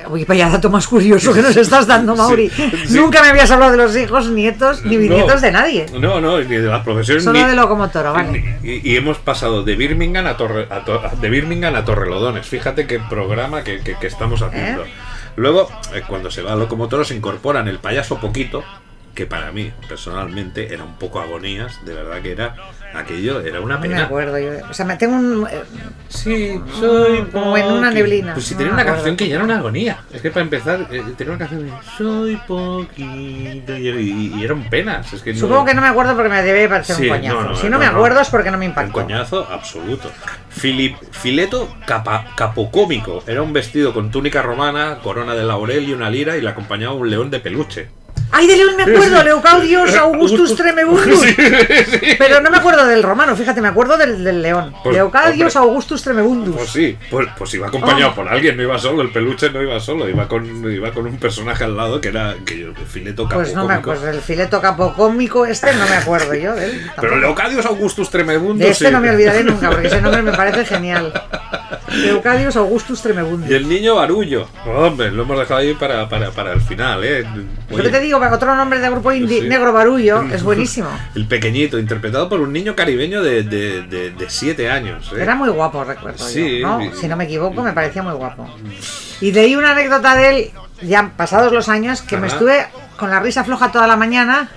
Uy, 0.09 0.25
vaya 0.25 0.49
dato 0.51 0.69
más 0.71 0.87
curioso 0.87 1.33
que 1.33 1.41
nos 1.43 1.57
estás 1.57 1.87
dando, 1.87 2.15
Mauri. 2.17 2.51
sí. 2.51 2.71
Nunca 2.91 3.23
me 3.23 3.29
habías 3.31 3.51
hablado 3.51 3.73
de 3.73 3.79
los 3.79 3.97
hijos, 3.97 4.29
nietos, 4.31 4.85
ni 4.85 4.97
bisnietos 4.99 5.37
No. 5.37 5.41
de 5.41 5.53
nadie. 5.53 5.87
No, 5.99 6.21
no, 6.21 6.39
ni 6.39 6.45
de 6.57 6.69
la 6.69 6.85
profesión 6.85 7.21
Solo 7.21 7.39
ni- 7.41 7.45
de 7.45 7.57
locomotoro, 7.57 8.13
vale. 8.13 8.59
Y, 8.63 8.93
y 8.93 8.97
hemos 8.97 9.19
pasado 9.19 9.63
de 9.65 9.75
Birmingham 9.75 10.27
a, 10.27 10.37
Torre, 10.37 10.69
a 10.71 10.85
To- 10.85 11.03
de 11.21 11.31
Birmingham 11.31 11.75
a 11.75 11.85
Torrelodones. 11.85 12.47
Fíjate 12.47 12.87
qué 12.87 13.01
programa 13.01 13.65
que, 13.65 13.81
que- 13.81 13.97
que 13.99 14.07
estamos 14.07 14.43
haciendo. 14.43 14.85
¿Eh? 14.85 14.93
Luego, 15.37 15.69
eh, 15.95 16.03
cuando 16.07 16.31
se 16.31 16.43
va 16.43 16.53
a 16.53 16.57
Locomotoro, 16.57 17.05
se 17.05 17.15
incorporan 17.15 17.67
el 17.69 17.79
payaso 17.79 18.19
Poquito, 18.21 18.63
que 19.17 19.27
para 19.27 19.51
mí, 19.51 19.73
personalmente, 19.89 20.73
era 20.73 20.85
un 20.85 20.95
poco 20.97 21.19
agonías. 21.21 21.85
De 21.85 21.95
verdad 21.95 22.21
que 22.23 22.31
era 22.33 22.55
aquello, 22.95 23.41
era 23.41 23.61
una 23.61 23.75
No 23.77 23.81
me 23.81 23.89
pena. 23.89 24.05
acuerdo 24.05 24.39
yo. 24.39 24.51
O 24.71 24.75
sea, 24.75 24.85
me 24.87 24.95
tengo 24.97 25.17
un. 25.17 25.47
eh, 25.51 25.63
Sí, 26.09 26.61
soy 26.79 27.23
Como 27.33 27.57
en 27.57 27.67
una 27.67 27.91
neblina. 27.91 28.35
Pues 28.35 28.45
si 28.47 28.55
No 28.55 28.59
tenía 28.59 28.73
una 28.75 28.83
acuerdo. 28.83 28.99
canción 28.99 29.17
que 29.17 29.29
ya 29.29 29.35
era 29.37 29.45
una 29.45 29.59
agonía. 29.59 29.99
Es 30.13 30.21
que 30.23 30.31
para 30.31 30.43
empezar, 30.43 30.87
eh, 30.93 31.03
tenía 31.17 31.35
una 31.35 31.39
canción 31.49 31.67
de 31.67 31.73
Soy 31.99 32.37
poquito 32.47 33.77
y, 33.77 33.89
y- 33.89 34.35
y 34.39 34.45
eran 34.45 34.69
penas. 34.71 35.13
Es 35.13 35.23
que 35.23 35.33
no- 35.33 35.39
Supongo 35.41 35.65
que 35.65 35.75
no 35.75 35.81
me 35.83 35.89
acuerdo 35.89 36.15
porque 36.15 36.29
me 36.29 36.43
debe 36.43 36.69
parecer 36.69 36.97
Sí, 36.97 37.03
un 37.05 37.09
coñazo. 37.17 37.35
no, 37.43 37.49
no, 37.49 37.57
si 37.57 37.65
no, 37.65 37.71
no, 37.71 37.79
me 37.79 37.87
no. 37.87 37.93
acuerdo 37.93 38.21
es 38.21 38.29
porque 38.29 38.51
no 38.51 38.59
me 38.59 38.67
Un 38.67 38.71
impactó. 38.73 38.93
coñazo 38.93 39.49
absoluto. 39.51 40.11
Filip, 40.51 40.97
fileto 41.11 41.75
capa- 41.87 42.27
capocómico. 42.37 43.23
Era 43.27 43.43
un 43.43 43.53
vestido 43.53 43.93
con 43.95 44.11
túnica 44.11 44.43
romana, 44.43 44.99
corona 45.03 45.35
de 45.35 45.45
laurel 45.45 45.89
y 45.89 45.93
una 45.93 46.11
lira 46.11 46.37
y 46.37 46.41
le 46.43 46.49
acompañaba 46.51 46.95
un 46.95 47.11
león 47.11 47.31
de 47.31 47.41
peluche. 47.41 47.89
¡Ay, 48.33 48.47
de 48.49 48.57
León 48.57 48.77
me 48.77 48.83
acuerdo! 48.83 49.23
Leucaudios 49.23 49.95
Augustus 49.97 50.57
Tremebundus. 50.57 51.21
Pero 52.19 52.41
no 52.41 52.51
me 52.51 52.59
acuerdo 52.59 52.87
del 52.87 53.03
romano, 53.03 53.35
fíjate, 53.37 53.61
me 53.63 53.69
acuerdo 53.69 53.97
del, 53.97 54.23
del 54.25 54.43
león. 54.43 54.75
Pues, 54.83 55.01
hombre. 55.01 55.47
Augustus 55.57 56.03
Tremebundus. 56.03 56.55
Pues 56.57 56.71
sí, 56.71 56.99
pues, 57.11 57.29
pues 57.39 57.55
iba 57.55 57.69
acompañado 57.69 58.11
Oh. 58.13 58.15
por 58.15 58.29
alguien, 58.29 58.57
no 58.57 58.63
iba 58.63 58.79
solo, 58.79 59.03
el 59.03 59.11
peluche 59.11 59.51
no 59.51 59.63
iba 59.63 59.79
solo, 59.81 60.09
iba 60.09 60.29
con, 60.29 60.71
iba 60.73 60.93
con 60.93 61.07
un 61.07 61.19
personaje 61.19 61.65
al 61.65 61.77
lado 61.77 62.01
que 62.01 62.09
era 62.09 62.35
que 62.45 62.59
yo, 62.59 62.69
fileto 62.89 63.29
Pues 63.29 63.55
no 63.55 63.63
me 63.65 63.75
capocómico. 63.75 63.91
acuerdo. 63.93 64.17
El 64.17 64.23
fileto 64.23 64.61
capocómico 64.61 65.47
este 65.47 65.73
no 65.75 65.87
me 65.89 65.97
acuerdo 65.97 66.35
yo 66.35 66.55
de 66.55 66.67
él. 66.67 66.91
Pero. 67.01 67.17
Leocadios 67.17 67.65
Augustus 67.67 68.11
Tremebundus. 68.11 68.59
De 68.59 68.69
este 68.71 68.87
sí. 68.87 68.93
no 68.93 69.01
me 69.01 69.11
olvidaré 69.11 69.45
nunca, 69.45 69.71
porque 69.71 69.87
ese 69.87 70.01
nombre 70.01 70.23
me 70.23 70.33
parece 70.33 70.65
genial. 70.65 71.13
Leucadios 71.95 72.57
Augustus 72.57 72.99
Y 73.01 73.03
Tremebundus. 73.05 73.51
el 73.51 73.69
niño 73.69 73.95
Barullo. 73.95 74.49
Hombre, 74.67 75.11
lo 75.13 75.23
hemos 75.23 75.39
dejado 75.39 75.61
ahí 75.61 75.75
para, 75.75 76.09
para, 76.09 76.31
para 76.33 76.53
el 76.53 76.61
final, 76.61 77.05
¿eh? 77.05 77.25
Yo 77.71 77.91
te 77.91 78.01
digo, 78.01 78.19
otro 78.19 78.55
nombre 78.57 78.81
de 78.81 78.91
grupo 78.91 79.13
indie, 79.13 79.43
Sí. 79.43 79.49
Negro 79.49 79.73
Barullo, 79.73 80.23
es 80.33 80.43
buenísimo. 80.43 80.89
El 81.15 81.27
pequeñito, 81.27 81.79
interpretado 81.79 82.29
por 82.29 82.41
un 82.41 82.53
niño 82.53 82.75
caribeño 82.75 83.23
de 83.23 83.43
7 83.43 83.57
de, 83.57 83.83
de, 83.83 84.11
de 84.11 84.31
siete 84.31 84.71
años. 84.71 85.13
¿eh? 85.17 85.23
Era 85.23 85.35
muy 85.35 85.49
guapo, 85.51 85.85
recuerdo 85.85 86.19
Sí, 86.27 86.61
yo. 86.61 86.67
¿no? 86.69 86.85
y- 86.85 86.93
Si 86.95 87.07
no 87.09 87.17
me 87.17 87.25
equivoco, 87.25 87.63
me 87.63 87.73
parecía 87.73 88.03
muy 88.03 88.15
guapo. 88.15 88.49
Y 89.21 89.33
leí 89.33 89.55
una 89.57 89.73
anécdota 89.73 90.15
de 90.17 90.29
él, 90.31 90.51
ya 90.83 91.13
pasados 91.17 91.53
los 91.53 91.69
años, 91.69 92.03
que 92.03 92.17
me 92.17 92.27
estuve 92.27 92.67
con 92.97 93.11
la 93.11 93.21
risa 93.21 93.45
floja 93.45 93.71
toda 93.71 93.87
la 93.87 93.97
mañana, 93.97 94.49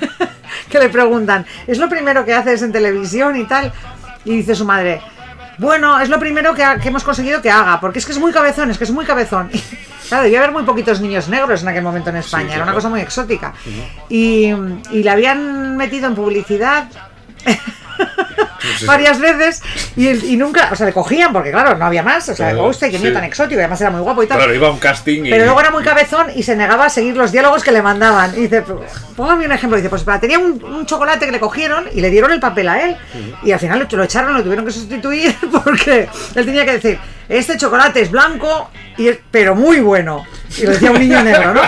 que 0.68 0.78
le 0.78 0.88
preguntan, 0.88 1.46
¿es 1.66 1.78
lo 1.78 1.88
primero 1.88 2.24
que 2.24 2.34
haces 2.34 2.62
en 2.62 2.72
televisión 2.72 3.36
y 3.36 3.44
tal? 3.44 3.72
Y 4.24 4.36
dice 4.36 4.54
su 4.54 4.64
madre, 4.64 5.00
bueno, 5.60 6.00
es 6.00 6.08
lo 6.08 6.18
primero 6.18 6.54
que, 6.54 6.64
ha- 6.64 6.78
que 6.78 6.88
hemos 6.88 7.04
conseguido 7.04 7.40
que 7.42 7.50
haga, 7.50 7.78
porque 7.80 7.98
es 8.00 8.06
que 8.06 8.12
es 8.12 8.18
muy 8.18 8.32
cabezón, 8.32 8.70
es 8.70 8.78
que 8.78 8.84
es 8.84 8.90
muy 8.90 9.04
cabezón. 9.04 9.50
Claro, 10.10 10.24
debía 10.24 10.40
haber 10.40 10.50
muy 10.50 10.64
poquitos 10.64 11.00
niños 11.00 11.28
negros 11.28 11.62
en 11.62 11.68
aquel 11.68 11.84
momento 11.84 12.10
en 12.10 12.16
España, 12.16 12.54
era 12.54 12.64
una 12.64 12.72
cosa 12.74 12.88
muy 12.88 13.00
exótica. 13.00 13.52
Y, 14.08 14.46
y 14.90 15.02
le 15.04 15.08
habían 15.10 15.76
metido 15.76 16.08
en 16.08 16.16
publicidad 16.16 16.88
sí. 18.78 18.84
varias 18.86 19.18
veces 19.20 19.62
y, 19.96 20.08
y 20.32 20.36
nunca, 20.36 20.68
o 20.72 20.76
sea, 20.76 20.86
le 20.86 20.92
cogían 20.92 21.32
porque 21.32 21.50
claro, 21.50 21.76
no 21.76 21.84
había 21.86 22.02
más, 22.02 22.28
o 22.28 22.34
sea, 22.34 22.50
Claro, 22.50 22.66
hostia, 22.66 22.90
que 22.90 22.98
sí. 22.98 23.12
tan 23.12 23.24
exótico, 23.24 23.56
y 23.56 23.62
además 23.62 23.80
era 23.80 23.90
muy 23.90 24.00
guapo 24.00 24.22
y 24.22 24.26
tal. 24.26 24.38
Claro, 24.38 24.54
iba 24.54 24.68
a 24.68 24.70
un 24.70 24.78
casting 24.78 25.24
y. 25.26 25.30
Pero 25.30 25.44
luego 25.44 25.60
era 25.60 25.70
muy 25.70 25.82
cabezón 25.84 26.28
y 26.34 26.42
se 26.42 26.56
negaba 26.56 26.86
a 26.86 26.88
seguir 26.90 27.16
los 27.16 27.32
diálogos 27.32 27.62
que 27.62 27.72
le 27.72 27.82
mandaban. 27.82 28.32
Y 28.36 28.42
dice, 28.42 28.62
póngame 29.16 29.46
un 29.46 29.52
ejemplo. 29.52 29.76
Dice, 29.76 29.88
pues 29.90 30.04
tenía 30.20 30.38
un, 30.38 30.62
un 30.64 30.86
chocolate 30.86 31.26
que 31.26 31.32
le 31.32 31.40
cogieron 31.40 31.86
y 31.92 32.00
le 32.00 32.10
dieron 32.10 32.32
el 32.32 32.40
papel 32.40 32.68
a 32.68 32.82
él. 32.84 32.96
Y 33.42 33.52
al 33.52 33.60
final 33.60 33.78
lo, 33.90 33.96
lo 33.96 34.04
echaron, 34.04 34.34
lo 34.34 34.42
tuvieron 34.42 34.64
que 34.64 34.72
sustituir 34.72 35.34
porque 35.64 36.08
él 36.34 36.44
tenía 36.46 36.64
que 36.64 36.72
decir, 36.72 36.98
este 37.28 37.56
chocolate 37.56 38.00
es 38.02 38.10
blanco, 38.10 38.70
y 38.96 39.08
es- 39.08 39.18
pero 39.30 39.54
muy 39.54 39.80
bueno. 39.80 40.24
Y 40.58 40.66
lo 40.66 40.72
decía 40.72 40.90
un 40.90 40.98
niño 40.98 41.22
negro, 41.22 41.54
¿no? 41.54 41.60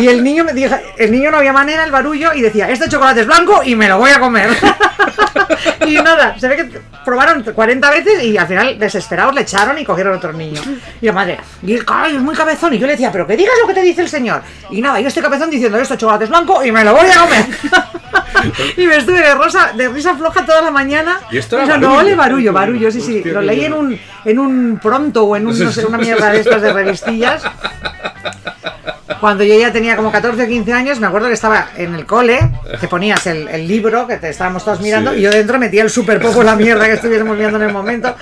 Y 0.00 0.08
el 0.08 0.24
niño 0.24 0.44
me 0.44 0.52
dijo, 0.52 0.74
el 0.96 1.12
niño 1.12 1.30
no 1.30 1.38
había 1.38 1.52
manera, 1.52 1.84
el 1.84 1.90
barullo, 1.90 2.32
y 2.32 2.40
decía, 2.40 2.70
este 2.70 2.88
chocolate 2.88 3.20
es 3.20 3.26
blanco 3.26 3.62
y 3.64 3.76
me 3.76 3.88
lo 3.88 3.98
voy 3.98 4.10
a 4.10 4.20
comer. 4.20 4.50
y 5.86 5.94
nada, 5.96 6.38
se 6.38 6.48
ve 6.48 6.56
que 6.56 6.80
probaron 7.04 7.42
40 7.42 7.90
veces 7.90 8.24
y 8.24 8.36
al 8.36 8.46
final, 8.46 8.78
desesperados, 8.78 9.34
le 9.34 9.42
echaron 9.42 9.78
y 9.78 9.84
cogieron 9.84 10.14
otro 10.14 10.32
niño. 10.32 10.60
Y 11.00 11.06
la 11.06 11.12
madre, 11.12 11.38
y 11.62 11.74
el 11.74 11.84
caballo 11.84 12.16
es 12.16 12.22
muy 12.22 12.34
cabezón. 12.34 12.74
Y 12.74 12.78
yo 12.78 12.86
le 12.86 12.92
decía, 12.92 13.12
pero 13.12 13.26
que 13.26 13.36
digas 13.36 13.54
lo 13.60 13.68
que 13.68 13.74
te 13.74 13.82
dice 13.82 14.02
el 14.02 14.08
señor. 14.08 14.42
Y 14.70 14.80
nada, 14.80 15.00
yo 15.00 15.08
estoy 15.08 15.22
cabezón 15.22 15.50
diciendo, 15.50 15.78
esto 15.78 15.96
chocolate 15.96 16.24
es 16.24 16.30
blanco 16.30 16.64
y 16.64 16.72
me 16.72 16.84
lo 16.84 16.92
voy 16.92 17.08
a 17.10 17.20
comer. 17.20 17.46
y 18.76 18.86
me 18.86 18.96
estuve 18.96 19.20
de, 19.20 19.34
rosa, 19.34 19.72
de 19.74 19.88
risa 19.88 20.14
floja 20.14 20.44
toda 20.44 20.62
la 20.62 20.70
mañana. 20.70 21.20
¿Y 21.30 21.38
esto 21.38 21.58
era 21.58 21.66
barullo? 21.66 21.98
ole, 21.98 22.14
barullo, 22.14 22.52
barullo, 22.52 22.90
sí, 22.90 23.00
sí. 23.00 23.16
Hostia, 23.18 23.32
Lo 23.32 23.42
leí 23.42 23.64
en 23.64 23.72
un, 23.72 23.98
en 24.24 24.38
un 24.38 24.78
pronto 24.82 25.24
o 25.24 25.36
en 25.36 25.46
un, 25.46 25.58
no 25.58 25.72
sé, 25.72 25.84
una 25.84 25.98
mierda 25.98 26.30
de 26.30 26.40
estas 26.40 26.62
de 26.62 26.72
revistillas. 26.72 27.42
Cuando 29.20 29.44
yo 29.44 29.54
ya 29.58 29.70
tenía 29.72 29.96
como 29.96 30.10
14 30.10 30.42
o 30.44 30.46
15 30.46 30.72
años, 30.72 30.98
me 31.00 31.06
acuerdo 31.06 31.28
que 31.28 31.34
estaba 31.34 31.68
en 31.76 31.94
el 31.94 32.06
cole, 32.06 32.40
que 32.80 32.88
ponías 32.88 33.26
el, 33.26 33.48
el 33.48 33.68
libro 33.68 34.06
que 34.06 34.16
te 34.16 34.30
estábamos 34.30 34.64
todos 34.64 34.80
mirando, 34.80 35.12
Sí. 35.12 35.18
y 35.18 35.22
yo 35.22 35.30
dentro 35.30 35.58
metía 35.58 35.82
el 35.82 35.90
super 35.90 36.20
poco 36.20 36.42
la 36.42 36.56
mierda 36.56 36.86
que 36.86 36.94
estuviésemos 36.94 37.36
viendo 37.36 37.56
en 37.58 37.64
el 37.64 37.72
momento, 37.72 38.14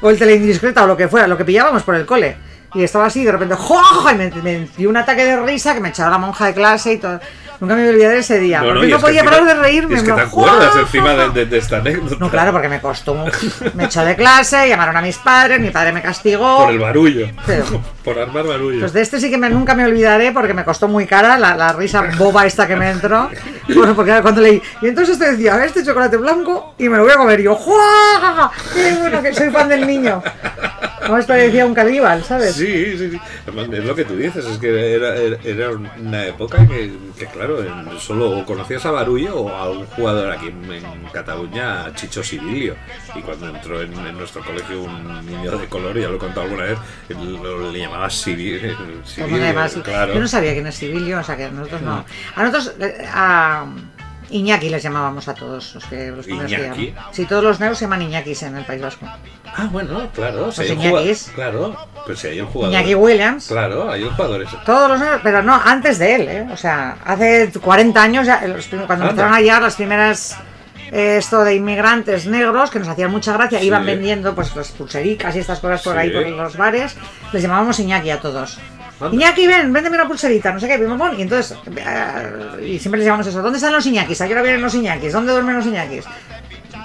o 0.00 0.10
el 0.10 0.18
teleindiscreta 0.18 0.82
o 0.82 0.86
lo 0.88 0.96
que 0.96 1.06
fuera, 1.06 1.28
lo 1.28 1.36
que 1.38 1.44
pillábamos 1.44 1.82
por 1.84 1.94
el 1.94 2.06
cole. 2.06 2.36
Y 2.74 2.82
estaba 2.82 3.06
así, 3.06 3.22
de 3.22 3.30
repente, 3.30 3.54
¡juaja! 3.54 4.12
Y 4.14 4.16
me, 4.16 4.30
me 4.42 4.68
dio 4.76 4.88
un 4.88 4.96
ataque 4.96 5.24
de 5.24 5.36
risa 5.42 5.74
que 5.74 5.80
me 5.80 5.90
echaba 5.90 6.10
la 6.10 6.18
monja 6.18 6.46
de 6.46 6.54
clase 6.54 6.94
y 6.94 6.98
todo. 6.98 7.20
Nunca 7.62 7.76
me 7.76 7.82
voy 7.82 7.90
a 7.90 7.92
olvidar 7.92 8.14
ese 8.16 8.40
día. 8.40 8.60
No, 8.60 8.66
no, 8.74 8.80
porque 8.80 8.88
no, 8.88 8.98
podía 8.98 9.22
parar 9.22 9.44
de 9.44 9.54
reírme. 9.54 9.94
Es 9.94 10.02
que 10.02 10.10
en 10.10 10.16
te 10.16 10.22
acuerdas 10.22 10.74
encima 10.74 11.14
de, 11.14 11.30
de- 11.30 11.46
de 11.46 11.58
esta 11.58 11.76
anécdota. 11.76 12.16
No, 12.18 12.28
claro, 12.28 12.50
porque 12.50 12.68
me 12.68 12.80
costó. 12.80 13.14
Me 13.74 13.84
echó 13.84 14.04
de 14.04 14.16
clase, 14.16 14.68
llamaron 14.68 14.96
a 14.96 15.00
mis 15.00 15.16
padres, 15.18 15.60
mi 15.60 15.70
padre 15.70 15.92
me 15.92 16.02
castigó. 16.02 16.64
Por 16.64 16.70
el 16.72 16.80
barullo. 16.80 17.28
Pero- 17.46 17.64
Por 18.04 18.18
armar 18.18 18.44
barullo. 18.44 18.80
Pues 18.80 18.92
de 18.92 19.00
este 19.00 19.20
sí 19.20 19.30
que 19.30 19.38
me- 19.38 19.48
nunca 19.48 19.76
me 19.76 19.84
olvidaré 19.84 20.32
porque 20.32 20.52
me 20.54 20.64
costó 20.64 20.88
muy 20.88 21.06
cara 21.06 21.38
la, 21.38 21.54
la 21.54 21.72
risa 21.72 22.02
boba 22.18 22.46
esta 22.46 22.66
que 22.66 22.74
me 22.74 22.90
entró. 22.90 23.30
Bueno, 23.72 23.94
porque 23.94 24.20
cuando 24.22 24.40
leí. 24.40 24.60
Y 24.80 24.88
entonces 24.88 25.16
te 25.20 25.30
decía, 25.30 25.64
este 25.64 25.84
chocolate 25.84 26.16
blanco 26.16 26.74
y 26.78 26.88
me 26.88 26.96
lo 26.96 27.04
voy 27.04 27.12
a 27.12 27.16
comer. 27.16 27.38
Y 27.38 27.44
yo, 27.44 27.54
¡juá! 27.54 28.50
¡Qué 28.74 28.92
bueno 29.00 29.22
que 29.22 29.32
soy 29.32 29.50
fan 29.50 29.68
del 29.68 29.86
niño! 29.86 30.20
Como 31.06 31.18
esto 31.18 31.32
decía 31.32 31.66
un 31.66 31.74
caníbal, 31.74 32.22
¿sabes? 32.24 32.54
Sí, 32.54 32.96
sí, 32.96 33.10
sí. 33.10 33.20
Además, 33.46 33.68
es 33.78 33.84
lo 33.84 33.94
que 33.94 34.04
tú 34.04 34.16
dices, 34.16 34.44
es 34.44 34.58
que 34.58 34.94
era, 34.94 35.16
era, 35.16 35.70
una 35.70 36.26
época 36.26 36.66
que, 36.66 36.92
que, 37.18 37.26
claro, 37.26 37.62
en- 37.62 37.98
solo 37.98 38.44
conocías 38.46 38.84
a 38.86 38.90
Barullo 38.90 39.36
o 39.42 39.48
a 39.50 39.70
un 39.70 39.86
jugador 39.86 40.30
aquí 40.30 40.48
en, 40.48 40.72
en 40.72 40.84
Cataluña, 41.12 41.86
a 41.86 41.94
Chicho 41.94 42.22
Sibilio. 42.22 42.76
Y 43.14 43.20
cuando 43.20 43.48
entró 43.48 43.82
en, 43.82 43.92
en 43.94 44.16
nuestro 44.16 44.44
colegio 44.44 44.82
un 44.82 45.26
niño 45.26 45.58
de 45.58 45.66
color, 45.68 45.98
ya 45.98 46.08
lo 46.08 46.16
he 46.16 46.18
contado 46.18 46.42
alguna 46.42 46.64
vez, 46.64 46.78
lo- 47.08 47.70
le 47.72 47.78
llamaba 47.78 48.08
Sibilio. 48.10 48.76
Como 49.18 49.36
además, 49.36 49.76
claro. 49.82 50.14
Yo 50.14 50.20
no 50.20 50.28
sabía 50.28 50.52
quién 50.52 50.66
es 50.66 50.76
Civilio, 50.78 51.18
o 51.18 51.24
sea 51.24 51.36
que 51.36 51.50
nosotros 51.50 51.82
no. 51.82 52.04
A 52.36 52.42
nosotros, 52.44 52.74
eh, 52.80 53.06
a 53.12 53.66
Iñaki 54.32 54.68
les 54.70 54.82
llamábamos 54.82 55.28
a 55.28 55.34
todos 55.34 55.74
los 55.74 55.84
que 55.84 56.10
los 56.10 56.26
¿Iñaki? 56.26 56.94
Sí, 57.12 57.24
todos 57.26 57.44
los 57.44 57.60
negros 57.60 57.78
se 57.78 57.84
llaman 57.84 58.02
Iñakis 58.02 58.42
en 58.44 58.56
el 58.56 58.64
País 58.64 58.80
Vasco. 58.82 59.06
Ah, 59.54 59.68
bueno, 59.70 60.08
claro. 60.14 60.46
Los 60.46 60.58
Iñakis. 60.58 61.32
Claro, 61.34 61.76
pues 62.06 62.18
si 62.20 62.28
hay 62.28 62.40
un 62.40 62.46
jugador. 62.48 62.74
Iñaki 62.74 62.94
Williams. 62.94 63.46
Claro, 63.48 63.90
hay 63.90 64.02
un 64.04 64.10
jugador 64.14 64.42
ese. 64.42 64.56
Todos 64.64 64.88
los 64.90 65.00
negros, 65.00 65.20
pero 65.22 65.42
no, 65.42 65.54
antes 65.64 65.98
de 65.98 66.14
él, 66.14 66.28
¿eh? 66.28 66.46
O 66.52 66.56
sea, 66.56 66.96
hace 67.04 67.50
40 67.60 68.02
años, 68.02 68.26
ya, 68.26 68.46
los 68.46 68.66
cuando 68.66 68.92
Anda. 68.92 69.08
empezaron 69.10 69.34
a 69.34 69.40
llegar 69.40 69.62
las 69.62 69.76
primeras, 69.76 70.36
eh, 70.90 71.16
esto 71.18 71.44
de 71.44 71.54
inmigrantes 71.54 72.26
negros, 72.26 72.70
que 72.70 72.78
nos 72.78 72.88
hacían 72.88 73.10
mucha 73.10 73.32
gracia, 73.34 73.60
Sí. 73.60 73.66
iban 73.66 73.84
vendiendo 73.84 74.34
pues 74.34 74.54
las 74.56 74.70
pulsericas 74.72 75.36
y 75.36 75.40
estas 75.40 75.60
cosas 75.60 75.82
por 75.82 75.96
ahí, 75.98 76.10
por 76.10 76.26
los 76.28 76.56
bares, 76.56 76.96
les 77.32 77.42
llamábamos 77.42 77.78
Iñaki 77.78 78.10
a 78.10 78.20
todos. 78.20 78.58
Iñaki, 79.10 79.46
ven, 79.46 79.72
véndeme 79.72 79.96
una 79.96 80.06
pulserita, 80.06 80.52
no 80.52 80.60
sé 80.60 80.68
qué, 80.68 80.78
pim, 80.78 80.96
y 81.18 81.22
entonces, 81.22 81.58
eh, 81.76 82.66
y 82.74 82.78
siempre 82.78 82.98
les 82.98 83.06
llamamos 83.06 83.26
eso, 83.26 83.42
¿dónde 83.42 83.56
están 83.58 83.72
los 83.72 83.84
Iñakis? 83.86 84.20
¿A 84.20 84.26
qué 84.26 84.32
hora 84.32 84.42
vienen 84.42 84.62
los 84.62 84.74
Iñakis? 84.74 85.12
¿Dónde 85.12 85.32
duermen 85.32 85.56
los 85.56 85.66
Iñakis? 85.66 86.04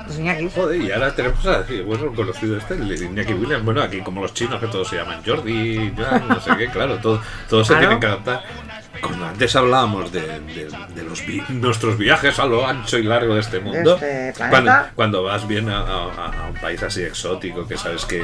Los 0.08 0.18
Iñakis. 0.18 0.54
Joder, 0.54 0.82
y 0.82 0.92
ahora 0.92 1.14
tenemos 1.14 1.40
bueno, 1.86 2.14
conocido 2.14 2.58
este, 2.58 2.74
el 2.76 3.04
Iñaki 3.04 3.34
Williams. 3.34 3.64
Bueno, 3.66 3.82
aquí 3.84 4.00
como 4.02 4.22
los 4.22 4.34
chinos 4.34 4.60
que 4.60 4.68
todos 4.68 4.88
se 4.88 4.96
llaman 4.96 5.22
Jordi, 5.26 5.94
Joan, 5.96 6.28
no 6.28 6.40
sé 6.40 6.52
qué, 6.58 6.68
claro, 6.70 6.98
todo, 6.98 7.22
todos 7.50 7.68
se 7.68 7.74
Claro. 7.74 7.88
tienen 7.88 8.00
que 8.00 8.06
adaptar. 8.08 8.44
Cuando 9.02 9.26
antes 9.26 9.56
hablábamos 9.56 10.12
de, 10.12 10.22
de- 10.22 10.70
de 10.96 11.04
los 11.04 11.26
vi- 11.26 11.44
nuestros 11.50 11.98
viajes 11.98 12.40
a 12.40 12.46
lo 12.46 12.66
ancho 12.68 12.98
y 12.98 13.04
largo 13.04 13.36
de 13.36 13.42
este 13.42 13.60
mundo, 13.60 13.96
este 13.96 14.34
cuando, 14.50 14.72
cuando 14.96 15.24
vas 15.24 15.48
bien 15.48 15.70
a, 15.70 15.80
a- 15.80 16.46
a 16.46 16.48
un 16.50 16.56
país 16.56 16.82
así 16.84 17.04
exótico, 17.04 17.68
que 17.68 17.78
sabes 17.78 18.06
que 18.06 18.24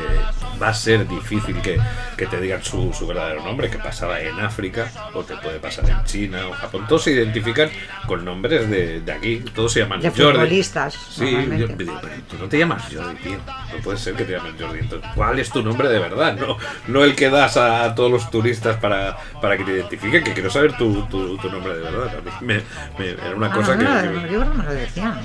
va 0.61 0.69
a 0.69 0.73
ser 0.73 1.07
difícil 1.07 1.61
que, 1.61 1.79
que 2.17 2.25
te 2.27 2.39
digan 2.39 2.63
su, 2.63 2.93
su 2.93 3.07
verdadero 3.07 3.43
nombre, 3.43 3.69
que 3.69 3.77
pasaba 3.77 4.19
en 4.19 4.39
África, 4.39 4.89
o 5.13 5.23
te 5.23 5.35
puede 5.37 5.59
pasar 5.59 5.89
en 5.89 6.03
China 6.05 6.47
o 6.47 6.53
Japón, 6.53 6.85
todos 6.87 7.03
se 7.03 7.11
identifican 7.11 7.69
con 8.07 8.23
nombres 8.25 8.69
de, 8.69 9.01
de 9.01 9.11
aquí, 9.11 9.37
todos 9.53 9.73
se 9.73 9.81
llaman 9.81 10.01
De 10.01 10.09
Jordi. 10.09 10.23
futbolistas, 10.39 10.93
Sí, 11.09 11.31
yo 11.57 11.67
pero 11.77 11.93
tú 12.29 12.37
no 12.39 12.47
te 12.47 12.57
llamas 12.57 12.83
Jordi, 12.93 13.15
tío. 13.17 13.37
No 13.75 13.81
puede 13.83 13.97
ser 13.97 14.13
que 14.15 14.23
te 14.25 14.33
llames 14.33 14.53
Jordi. 14.59 14.79
Entonces, 14.79 15.09
¿cuál 15.15 15.39
es 15.39 15.49
tu 15.49 15.61
nombre 15.63 15.89
de 15.89 15.99
verdad? 15.99 16.35
No, 16.37 16.57
no 16.87 17.03
el 17.03 17.15
que 17.15 17.29
das 17.29 17.57
a, 17.57 17.83
a 17.85 17.95
todos 17.95 18.11
los 18.11 18.29
turistas 18.29 18.77
para, 18.77 19.17
para 19.41 19.57
que 19.57 19.63
te 19.63 19.71
identifiquen, 19.71 20.23
que 20.23 20.33
quiero 20.33 20.49
saber 20.71 20.77
tu, 20.77 21.01
tu, 21.07 21.37
tu 21.37 21.49
nombre 21.49 21.75
de 21.75 21.81
verdad. 21.81 22.07
A 22.17 22.41
mí 22.41 22.47
me, 22.47 22.63
me- 22.97 23.11
era 23.11 23.35
una 23.35 23.47
Ah, 23.47 23.51
cosa 23.53 23.75
no, 23.75 23.79
que... 24.01 24.21
yo 24.31 24.39
creo 24.39 24.51
que 24.51 24.57
me 24.57 24.63
lo 24.63 24.73
decían. 24.73 25.19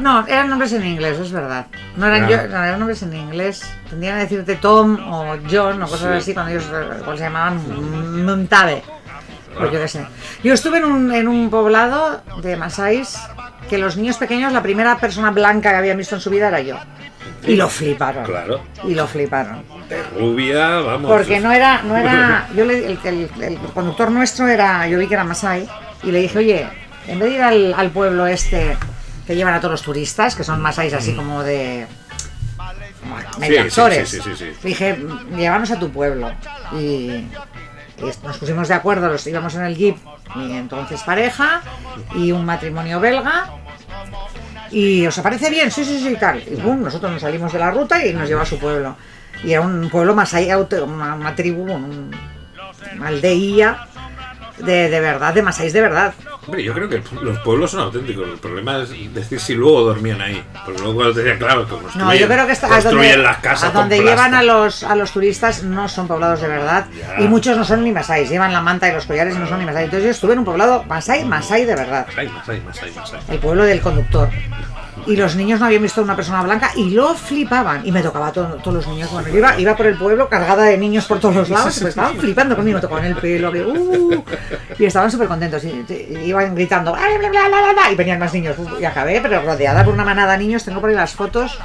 No, 0.00 0.26
eran 0.26 0.48
nombres 0.50 0.72
en 0.72 0.84
inglés, 0.86 1.18
es 1.20 1.30
verdad. 1.32 1.66
No 1.96 2.06
eran, 2.06 2.28
yo, 2.28 2.36
no, 2.48 2.64
eran 2.64 2.78
nombres 2.78 3.02
en 3.02 3.14
inglés. 3.14 3.62
Tendrían 3.88 4.16
que 4.16 4.22
decirte 4.22 4.56
Tom 4.56 4.98
o 5.12 5.36
John 5.50 5.82
o 5.82 5.86
cosas 5.88 6.10
Sí. 6.12 6.18
así 6.18 6.34
cuando 6.34 6.52
ellos 6.52 6.64
igual 7.00 7.16
se 7.18 7.24
llamaban 7.24 8.24
Muntabe. 8.24 8.82
Yo 9.60 9.70
qué 9.70 9.86
sé. 9.86 10.04
Yo 10.42 10.52
estuve 10.52 10.78
en 10.78 10.84
un, 10.84 11.12
en 11.14 11.28
un 11.28 11.48
poblado 11.48 12.22
de 12.42 12.56
Masáis 12.56 13.16
que 13.70 13.78
los 13.78 13.96
niños 13.96 14.16
pequeños, 14.16 14.52
la 14.52 14.62
primera 14.62 14.98
persona 14.98 15.30
blanca 15.30 15.70
que 15.70 15.76
habían 15.76 15.96
visto 15.96 16.16
en 16.16 16.20
su 16.20 16.28
vida 16.30 16.48
era 16.48 16.60
yo. 16.60 16.76
Y 17.46 17.56
lo 17.56 17.68
fliparon. 17.68 18.24
Claro. 18.24 18.60
Y 18.84 18.94
lo 18.94 19.06
fliparon. 19.06 19.62
De 19.88 20.02
rubia, 20.18 20.80
vamos. 20.80 21.10
Porque 21.10 21.40
no 21.40 21.52
era, 21.52 21.82
no 21.82 21.96
era, 21.96 22.48
yo 22.56 22.64
le, 22.64 22.86
el, 22.86 22.98
el- 23.04 23.30
el 23.42 23.58
conductor 23.74 24.10
nuestro 24.10 24.48
era, 24.48 24.86
yo 24.88 24.98
vi 24.98 25.06
que 25.06 25.14
era 25.14 25.24
Masai, 25.24 25.68
y 26.02 26.10
le 26.10 26.20
dije, 26.20 26.38
oye, 26.38 26.66
en 27.06 27.18
vez 27.18 27.28
de 27.30 27.34
ir 27.36 27.42
al, 27.42 27.74
al 27.74 27.90
pueblo 27.90 28.26
este 28.26 28.76
que 29.26 29.34
llevan 29.36 29.54
a 29.54 29.58
todos 29.60 29.72
los 29.72 29.82
turistas, 29.82 30.34
que 30.34 30.44
son 30.44 30.60
Masais 30.60 30.92
así 30.94 31.14
como 31.14 31.42
de 31.42 31.86
medio 33.38 33.60
Mm. 33.60 33.62
sí, 33.64 33.68
actores, 33.68 34.08
sí, 34.08 34.16
sí, 34.22 34.30
sí, 34.30 34.36
sí. 34.36 34.44
le 34.62 34.68
dije, 34.68 34.98
llévanos 35.36 35.70
a 35.70 35.78
tu 35.78 35.90
pueblo. 35.90 36.30
Y, 36.72 36.76
y 36.78 37.30
nos 38.22 38.38
pusimos 38.38 38.68
de 38.68 38.74
acuerdo, 38.74 39.08
los 39.08 39.26
íbamos 39.26 39.54
en 39.54 39.62
el 39.64 39.76
jeep, 39.76 39.96
mi 40.36 40.56
entonces 40.56 41.02
pareja, 41.02 41.60
y 42.14 42.32
un 42.32 42.44
matrimonio 42.46 43.00
belga, 43.00 43.50
y 44.70 45.06
os 45.06 45.16
aparece 45.18 45.50
bien, 45.50 45.70
sí, 45.70 45.84
sí, 45.84 45.98
sí, 46.00 46.16
tal. 46.18 46.42
Y 46.46 46.56
pum, 46.56 46.82
nosotros 46.82 47.10
nos 47.12 47.20
salimos 47.20 47.52
de 47.52 47.58
la 47.58 47.70
ruta 47.70 48.04
y 48.04 48.12
nos 48.12 48.28
lleva 48.28 48.42
a 48.42 48.46
su 48.46 48.58
pueblo. 48.58 48.96
Y 49.42 49.52
era 49.52 49.60
un 49.60 49.88
pueblo 49.90 50.14
más 50.14 50.32
allá, 50.34 50.58
una, 50.58 51.34
tribu, 51.34 51.62
un- 51.62 52.10
una 52.96 53.08
aldeía 53.08 53.86
de, 54.58 54.88
de 54.88 55.00
verdad, 55.00 55.34
de 55.34 55.42
Masáis 55.42 55.72
de 55.72 55.80
verdad. 55.80 56.14
Hombre, 56.46 56.62
yo 56.62 56.74
creo 56.74 56.88
que 56.88 57.02
los 57.22 57.38
pueblos 57.40 57.70
son 57.70 57.80
auténticos. 57.80 58.28
El 58.28 58.38
problema 58.38 58.82
es 58.82 59.14
decir 59.14 59.40
si 59.40 59.54
luego 59.54 59.82
dormían 59.82 60.20
ahí. 60.20 60.42
Porque 60.64 60.80
luego 60.80 60.96
cuando 60.96 61.14
te 61.14 61.20
decían, 61.20 61.38
claro, 61.38 61.64
que 61.64 61.70
construyen, 61.70 62.06
No, 62.06 62.14
yo 62.14 62.26
creo 62.28 62.46
que 62.46 62.52
está, 62.52 62.68
construyen 62.68 63.10
donde, 63.12 63.22
las 63.22 63.38
casas 63.38 63.70
a 63.70 63.72
donde 63.72 63.96
con 63.96 64.06
llevan 64.06 64.34
a 64.34 64.42
los, 64.42 64.82
a 64.82 64.94
los 64.94 65.12
turistas 65.12 65.62
no 65.62 65.88
son 65.88 66.06
poblados 66.06 66.40
de 66.40 66.48
verdad. 66.48 66.86
Ya. 66.96 67.20
Y 67.22 67.28
muchos 67.28 67.56
no 67.56 67.64
son 67.64 67.82
ni 67.82 67.92
Masáis, 67.92 68.28
llevan 68.28 68.52
la 68.52 68.60
manta 68.60 68.88
y 68.88 68.92
los 68.92 69.06
collares 69.06 69.34
y 69.34 69.38
no 69.38 69.48
son 69.48 69.58
ni 69.58 69.64
Masáis. 69.64 69.84
Entonces 69.84 70.04
yo 70.04 70.10
estuve 70.10 70.34
en 70.34 70.40
un 70.40 70.44
poblado 70.44 70.84
Masái, 70.84 71.24
Masái 71.24 71.64
de 71.64 71.74
verdad. 71.74 72.06
Más, 72.06 72.48
hay 72.48 72.60
más. 72.60 72.82
hay. 72.82 72.92
el 73.30 73.38
pueblo 73.38 73.64
del 73.64 73.80
conductor. 73.80 74.28
Y 75.06 75.16
los 75.16 75.36
niños 75.36 75.60
no 75.60 75.66
habían 75.66 75.82
visto 75.82 76.00
a 76.00 76.04
una 76.04 76.16
persona 76.16 76.42
blanca 76.42 76.70
y 76.76 76.90
lo 76.90 77.14
flipaban. 77.14 77.86
Y 77.86 77.92
me 77.92 78.00
tocaba 78.02 78.28
a 78.28 78.32
to- 78.32 78.44
todos 78.62 78.74
los 78.76 78.86
niños. 78.86 79.10
Bueno, 79.12 79.28
yo 79.28 79.38
iba, 79.38 79.58
iba 79.58 79.76
por 79.76 79.86
el 79.86 79.96
pueblo 79.98 80.28
cargada 80.28 80.62
de 80.64 80.78
niños 80.78 81.04
por 81.06 81.20
todos 81.20 81.34
los 81.34 81.48
lados. 81.50 81.64
Pues 81.80 81.82
estaban 81.90 82.16
flipando 82.16 82.56
conmigo, 82.56 82.76
me 82.78 82.80
tocaban 82.82 83.04
el 83.04 83.16
pelo. 83.16 83.50
que, 83.52 83.62
uh, 83.62 84.24
y 84.78 84.84
estaban 84.84 85.10
súper 85.10 85.28
contentos. 85.28 85.62
Y, 85.64 85.84
iban 86.24 86.54
gritando. 86.54 86.94
"Ay, 86.94 87.18
bla, 87.18 87.28
bla, 87.28 87.48
bla, 87.48 87.60
bla, 87.62 87.72
bla", 87.72 87.90
Y 87.92 87.94
venían 87.96 88.18
más 88.18 88.32
niños. 88.32 88.56
Y 88.80 88.84
acabé, 88.84 89.20
pero 89.20 89.42
rodeada 89.42 89.84
por 89.84 89.92
una 89.94 90.04
manada 90.04 90.32
de 90.32 90.38
niños. 90.38 90.64
Tengo 90.64 90.80
por 90.80 90.90
ahí 90.90 90.96
las 90.96 91.12
fotos. 91.12 91.58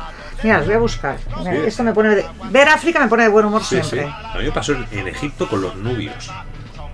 Mira, 0.43 0.57
las 0.57 0.65
voy 0.67 0.75
a 0.75 0.79
buscar. 0.79 1.17
Mira, 1.39 1.51
Sí. 1.51 1.57
Esto 1.67 1.83
me 1.83 1.93
pone. 1.93 2.15
de- 2.15 2.25
ver 2.49 2.67
África 2.69 2.99
me 2.99 3.07
pone 3.07 3.23
de 3.23 3.29
buen 3.29 3.45
humor 3.45 3.61
Sí, 3.63 3.75
sí. 3.81 3.89
siempre. 3.89 4.11
A 4.11 4.37
mí 4.37 4.45
me 4.45 4.51
pasó 4.51 4.71
en, 4.73 4.85
en 4.91 5.07
Egipto 5.07 5.47
con 5.49 5.61
los 5.61 5.75
nubios. 5.75 6.31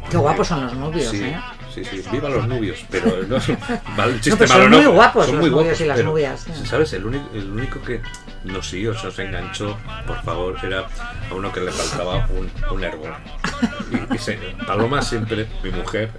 Qué 0.10 0.18
guapos 0.18 0.48
son 0.48 0.64
los 0.66 0.74
novios, 0.76 1.10
Sí, 1.12 1.24
¿eh? 1.24 1.40
Sí, 1.84 2.02
sí, 2.02 2.10
viva 2.12 2.30
los 2.30 2.48
nubios, 2.48 2.86
pero 2.90 3.24
no, 3.28 3.38
mal 3.98 4.14
chiste 4.22 4.30
No, 4.30 4.38
pero 4.38 4.48
son 4.48 4.58
malo 4.58 4.70
no, 4.70 4.78
muy 4.78 4.86
guapos 4.88 5.26
son 5.26 5.36
los 5.36 5.42
muy 5.42 5.50
guapos, 5.50 5.82
y 5.82 5.86
las 5.86 6.04
pero, 6.04 6.42
sí. 6.42 6.66
¿Sabes? 6.66 6.94
El 6.94 7.06
único, 7.06 7.30
el 7.34 7.50
único 7.52 7.82
que 7.82 8.02
nos 8.46 8.68
siguió, 8.70 8.98
se 8.98 9.06
nos 9.08 9.20
enganchó, 9.20 9.78
por 10.08 10.22
favor, 10.24 10.56
era 10.64 10.88
a 11.30 11.34
uno 11.34 11.52
que 11.52 11.62
le 11.62 11.72
faltaba 11.72 12.28
un, 12.30 12.50
un 12.72 12.84
ergo. 12.84 13.06
Y, 13.92 14.16
y 14.16 14.18
se- 14.18 14.38
Paloma 14.68 15.02
siempre, 15.02 15.48
mi 15.64 15.72
mujer, 15.72 16.10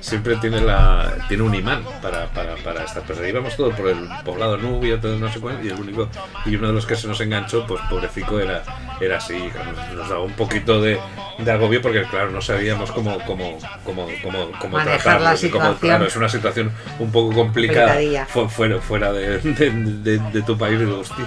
siempre 0.00 0.36
tiene 0.36 0.60
la 0.60 1.12
tiene 1.28 1.42
un 1.42 1.54
imán 1.54 1.84
para, 2.02 2.26
para, 2.26 2.56
para 2.56 2.84
estas 2.84 3.04
cosas. 3.04 3.26
Íbamos 3.26 3.56
todos 3.56 3.74
por 3.74 3.88
el 3.88 4.08
poblado 4.24 4.56
nubio, 4.56 4.98
todo 5.00 5.16
no 5.18 5.30
sé 5.32 5.40
cuál, 5.40 5.58
y 5.64 5.68
el 5.68 5.74
único, 5.80 6.08
y 6.44 6.56
uno 6.56 6.68
de 6.68 6.72
los 6.72 6.86
que 6.86 6.96
se 6.96 7.06
nos 7.08 7.20
enganchó, 7.20 7.66
pues 7.66 7.80
pobrecito 7.90 8.40
era, 8.40 8.62
era 9.00 9.18
así, 9.18 9.34
nos, 9.38 9.96
nos 9.96 10.08
daba 10.08 10.22
un 10.22 10.32
poquito 10.32 10.80
de, 10.80 10.98
de 11.38 11.50
agobio 11.52 11.82
porque 11.82 12.02
claro, 12.04 12.30
no 12.30 12.40
sabíamos 12.40 12.90
cómo, 12.92 13.18
cómo, 13.26 13.58
cómo, 13.84 14.06
cómo, 14.22 14.50
cómo 14.60 14.78
tratarlo, 14.82 15.24
la 15.24 15.34
y 15.34 15.50
cómo- 15.50 15.64
situación. 15.64 15.76
claro, 15.80 16.06
es 16.06 16.16
una 16.16 16.28
situación 16.28 16.72
un 16.98 17.12
poco 17.12 17.34
complicada 17.34 17.96
fuera, 18.48 18.80
fuera 18.80 19.12
de, 19.12 19.38
de, 19.38 19.70
de- 19.70 20.18
de 20.18 20.42
tu 20.42 20.56
país. 20.56 20.78
Digo, 20.78 21.00
hostia, 21.00 21.26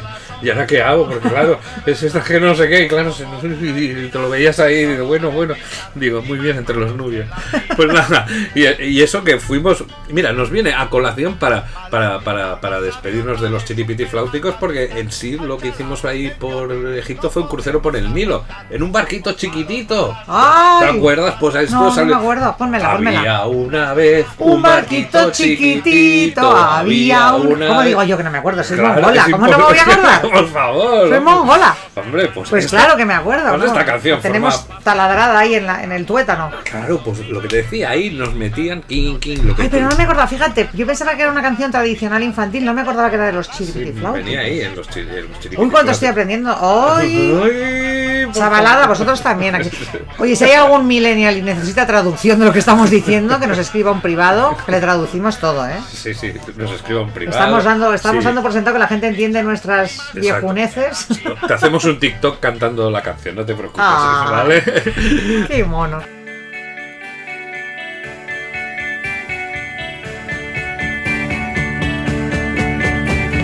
¿y 0.50 0.52
ahora 0.52 0.66
qué 0.68 0.82
hago? 0.82 1.08
Porque 1.08 1.30
claro, 1.30 1.60
es 1.86 2.02
esta 2.04 2.22
que 2.24 2.40
no 2.40 2.56
sé 2.56 2.68
qué, 2.68 2.86
y 2.86 2.88
claro, 2.88 3.14
y 3.44 4.08
te 4.08 4.18
lo 4.20 4.30
veías 4.30 4.60
ahí, 4.60 4.76
y 4.80 4.86
digo, 4.88 5.06
bueno, 5.06 5.30
bueno, 5.32 5.54
digo, 5.96 6.22
muy 6.24 6.40
bien 6.40 6.58
entre 6.58 6.76
los 6.76 6.96
nubios. 6.96 7.28
Pues 7.76 7.88
nada, 7.94 8.26
y, 8.56 8.66
y 8.84 9.02
eso 9.02 9.24
que 9.24 9.40
fuimos, 9.40 9.84
mira, 10.10 10.34
nos 10.34 10.50
viene 10.50 10.74
a 10.74 10.90
colación 10.90 11.36
para, 11.36 11.66
para, 11.92 12.20
para, 12.22 12.60
para 12.60 12.82
despedirnos 12.82 13.42
de 13.42 13.50
los 13.50 13.64
chiripiti 13.66 14.06
flauticos, 14.06 14.56
porque 14.60 14.86
en 15.00 15.12
sí 15.12 15.38
lo 15.38 15.58
que 15.58 15.68
hicimos 15.70 16.04
ahí 16.06 16.30
por 16.40 16.72
Egipto 16.98 17.30
fue 17.30 17.44
un 17.44 17.48
crucero 17.48 17.82
por 17.82 17.96
el 17.96 18.14
Nilo, 18.14 18.44
en 18.70 18.82
un 18.84 18.92
barquito 18.92 19.34
chiquitito. 19.34 20.16
¡Ay! 20.28 20.80
¿Te 20.92 20.98
acuerdas? 20.98 21.36
Pues 21.40 21.56
a 21.56 21.62
esto 21.62 21.76
No, 21.76 21.84
no 21.86 21.92
sale. 21.94 22.08
me 22.08 22.16
acuerdo. 22.16 22.56
Pónmela, 22.58 22.94
pónmela. 22.94 23.20
Había 23.20 23.46
una 23.46 23.94
vez 23.94 24.26
Un 24.40 24.62
barquito 24.62 25.32
chiquitito, 25.32 26.50
había 26.56 27.34
un... 27.36 27.54
una 27.54 27.68
¿Cómo 27.68 27.82
digo 27.84 28.04
yo 28.04 28.18
que 28.18 28.24
no 28.24 28.32
me 28.32 28.38
acuerdo? 28.40 28.64
Soy 28.64 28.78
Claro, 28.78 28.96
mongola, 29.02 29.28
¿cómo 29.32 29.48
no 29.48 29.58
me 29.58 29.64
voy 29.64 29.78
a 29.78 29.84
acordar? 29.84 30.39
Por 30.40 30.50
favor. 30.52 31.10
Soy 31.10 31.20
mongola. 31.20 31.76
Hombre, 31.96 32.28
pues. 32.34 32.50
Pues 32.50 32.66
esta- 32.66 32.78
claro 32.78 32.98
que 32.98 33.06
me 33.06 33.14
acuerdo. 33.14 33.50
Pues 33.50 33.60
¿no? 33.62 33.66
esta 33.68 33.86
canción 33.86 34.22
Tenemos 34.22 34.56
forma- 34.62 34.80
taladrada 34.82 35.38
ahí 35.40 35.56
en, 35.56 35.66
la, 35.68 35.84
en 35.84 35.92
el 35.92 36.06
tuétano. 36.06 36.52
Claro, 36.64 37.02
pues 37.04 37.20
lo 37.28 37.42
que 37.42 37.48
te 37.48 37.56
decía, 37.58 37.90
ahí 37.90 38.10
nos 38.12 38.34
metían 38.34 38.82
king, 38.84 39.20
king, 39.20 39.38
lo 39.44 39.56
que 39.56 39.64
Ay, 39.64 39.70
pero 39.70 39.90
no 39.90 39.96
me 39.98 40.04
acordaba, 40.04 40.28
fíjate, 40.28 40.70
yo 40.74 40.86
pensaba 40.86 41.16
que 41.16 41.22
era 41.24 41.32
una 41.32 41.42
canción 41.42 41.72
tradicional 41.72 42.24
infantil, 42.24 42.66
no 42.66 42.74
me 42.74 42.82
acordaba 42.82 43.10
que 43.10 43.16
era 43.16 43.26
de 43.26 43.34
los 43.34 43.48
Sí, 43.48 43.66
chiripitiflautas. 43.66 44.24
venía 44.24 44.40
ahí 44.42 44.62
en 44.62 44.76
los, 44.76 44.88
chi- 44.90 45.00
en 45.02 45.28
los. 45.30 45.46
Uy, 45.58 45.70
cuánto 45.70 45.92
estoy 45.92 46.08
aprendiendo. 46.10 46.56
¡Ay! 46.60 48.28
Chavalada, 48.34 48.88
vosotros 48.88 49.22
también. 49.22 49.56
aquí. 49.56 49.70
Oye, 50.20 50.36
si 50.36 50.44
hay 50.46 50.52
algún 50.54 50.88
millennial 50.88 51.38
y 51.38 51.42
necesita 51.42 51.86
traducción 51.88 52.40
de 52.40 52.46
lo 52.46 52.54
que 52.54 52.60
estamos 52.60 52.90
diciendo, 52.90 53.40
que 53.40 53.48
nos 53.48 53.58
escriba 53.58 53.92
un 53.92 54.02
privado, 54.02 54.56
que 54.66 54.72
le 54.72 54.80
traducimos 54.80 55.38
todo, 55.40 55.68
¿eh? 55.68 55.80
Sí, 55.92 56.14
sí, 56.14 56.34
nos 56.56 56.72
escriban 56.72 57.10
privado. 57.12 57.38
Estamos 57.38 57.64
dando, 57.64 57.94
estamos 57.94 58.20
Sí. 58.24 58.26
dando 58.26 58.42
por 58.42 58.54
sentado 58.54 58.76
que 58.76 58.80
la 58.80 58.88
gente 58.88 59.08
entiende 59.08 59.42
nuestras. 59.44 60.00
Viejuneces. 60.32 61.08
Te 61.48 61.54
hacemos 61.54 61.84
un 61.86 62.00
TikTok 62.00 62.40
cantando 62.40 62.90
la 62.90 63.02
canción, 63.02 63.36
no 63.36 63.46
te 63.46 63.54
preocupes, 63.56 63.84
Ah. 63.88 64.28
¿vale? 64.32 64.64
Qué 65.48 65.64
mono. 65.66 66.02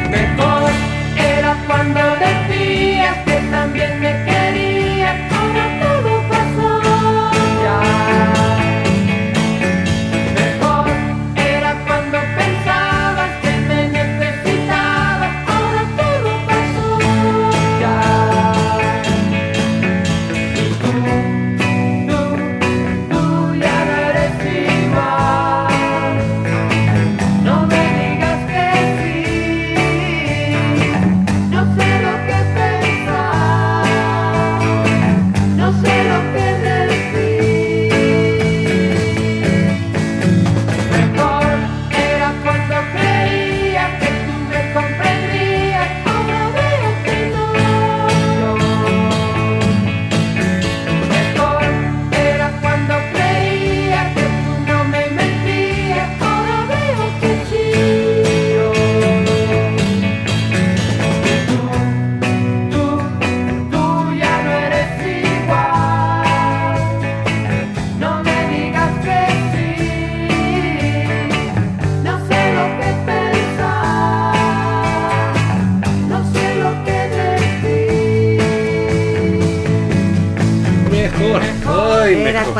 Mejor 0.09 0.71
era 1.17 1.55
cuando 1.67 1.99
decías 2.19 3.17
que 3.25 3.37
también 3.51 3.99
me 3.99 4.24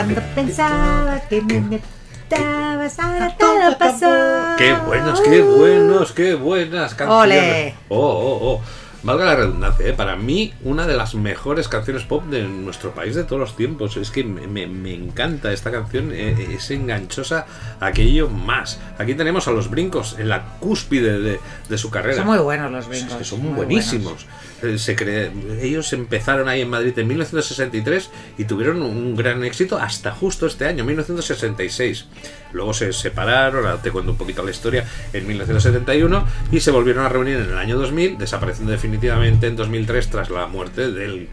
cuando 0.05 0.21
pensaba 0.35 1.19
que 1.29 1.41
me 1.41 1.59
necesitabas, 1.61 2.99
ahora 2.99 3.35
todo 3.37 3.77
pasó. 3.77 4.09
Qué 4.57 4.73
buenos, 4.73 5.21
qué 5.21 5.41
buenos, 5.41 6.11
qué 6.11 6.33
buenas 6.35 6.93
canciones. 6.95 7.73
Ole. 7.73 7.75
Oh, 7.89 7.97
oh, 7.97 8.39
oh. 8.55 8.61
Valga 9.03 9.25
la 9.25 9.35
redundancia, 9.35 9.85
¿eh? 9.87 9.93
para 9.93 10.15
mí 10.15 10.51
una 10.63 10.87
de 10.87 10.97
las 10.97 11.13
mejores 11.13 11.67
canciones 11.67 12.01
pop 12.05 12.23
de 12.25 12.41
nuestro 12.41 12.89
país 12.95 13.13
de 13.13 13.23
todos 13.23 13.39
los 13.39 13.55
tiempos. 13.55 13.97
Es 13.97 14.09
que 14.09 14.23
me, 14.23 14.47
me- 14.47 14.65
me 14.65 14.95
encanta 14.95 15.53
esta 15.53 15.71
canción, 15.71 16.09
eh, 16.11 16.55
es 16.55 16.71
enganchosa 16.71 17.45
aquello 17.79 18.29
más. 18.29 18.79
Aquí 18.97 19.13
tenemos 19.13 19.47
a 19.47 19.51
los 19.51 19.69
brincos 19.69 20.15
en 20.17 20.29
la 20.29 20.43
cúspide 20.59 21.19
de, 21.19 21.39
de 21.69 21.77
su 21.77 21.91
carrera. 21.91 22.17
Son 22.17 22.25
muy 22.25 22.39
buenos 22.39 22.71
los 22.71 22.85
Es 22.85 22.89
brincos. 22.89 23.17
que 23.17 23.23
son 23.25 23.43
muy 23.43 23.53
buenísimos. 23.53 24.23
Eh, 24.23 24.54
Se 24.77 24.95
cre- 24.95 25.31
Ellos 25.61 25.91
empezaron 25.93 26.47
ahí 26.49 26.61
en 26.61 26.69
Madrid 26.69 26.97
en 26.97 27.07
1963 27.07 28.09
y 28.37 28.45
tuvieron 28.45 28.81
un 28.81 29.15
gran 29.15 29.43
éxito 29.43 29.77
hasta 29.77 30.11
justo 30.11 30.45
este 30.47 30.65
año, 30.65 30.83
1966. 30.83 32.05
Luego 32.53 32.73
se 32.73 32.91
separaron, 32.93 33.65
ahora 33.65 33.81
te 33.81 33.91
cuento 33.91 34.11
un 34.11 34.17
poquito 34.17 34.43
la 34.43 34.51
historia, 34.51 34.85
en 35.13 35.27
1971 35.27 36.25
y 36.51 36.59
se 36.59 36.71
volvieron 36.71 37.05
a 37.05 37.09
reunir 37.09 37.35
en 37.37 37.49
el 37.49 37.57
año 37.57 37.77
2000, 37.77 38.17
desapareciendo 38.17 38.71
definitivamente 38.71 39.47
en 39.47 39.55
2003 39.55 40.09
tras 40.09 40.29
la 40.29 40.47
muerte 40.47 40.91
del 40.91 41.29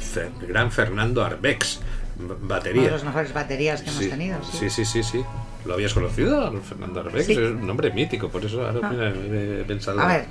gran 0.48 0.70
Fernando 0.72 1.24
Arbex, 1.24 1.80
b- 2.16 2.24
Uno 2.24 2.34
de 2.34 2.46
batería. 2.46 2.90
los 2.90 3.04
mejores 3.04 3.32
baterías 3.32 3.82
que 3.82 3.90
hemos 3.90 4.02
Sí, 4.04 4.10
tenido. 4.10 4.38
sí, 4.58 4.70
sí, 4.70 4.84
sí, 4.84 5.02
sí. 5.02 5.22
¿Lo 5.64 5.74
habías 5.74 5.94
conocido, 5.94 6.52
Fernando 6.62 7.00
Arbex? 7.00 7.26
Sí. 7.26 7.32
Es 7.32 7.38
un 7.38 7.66
nombre 7.66 7.90
mítico, 7.92 8.28
por 8.28 8.44
eso 8.44 8.66
ahora 8.66 8.80
Ah. 8.90 9.12
he 9.14 9.64
pensado. 9.66 10.00
A 10.00 10.06
ver, 10.08 10.24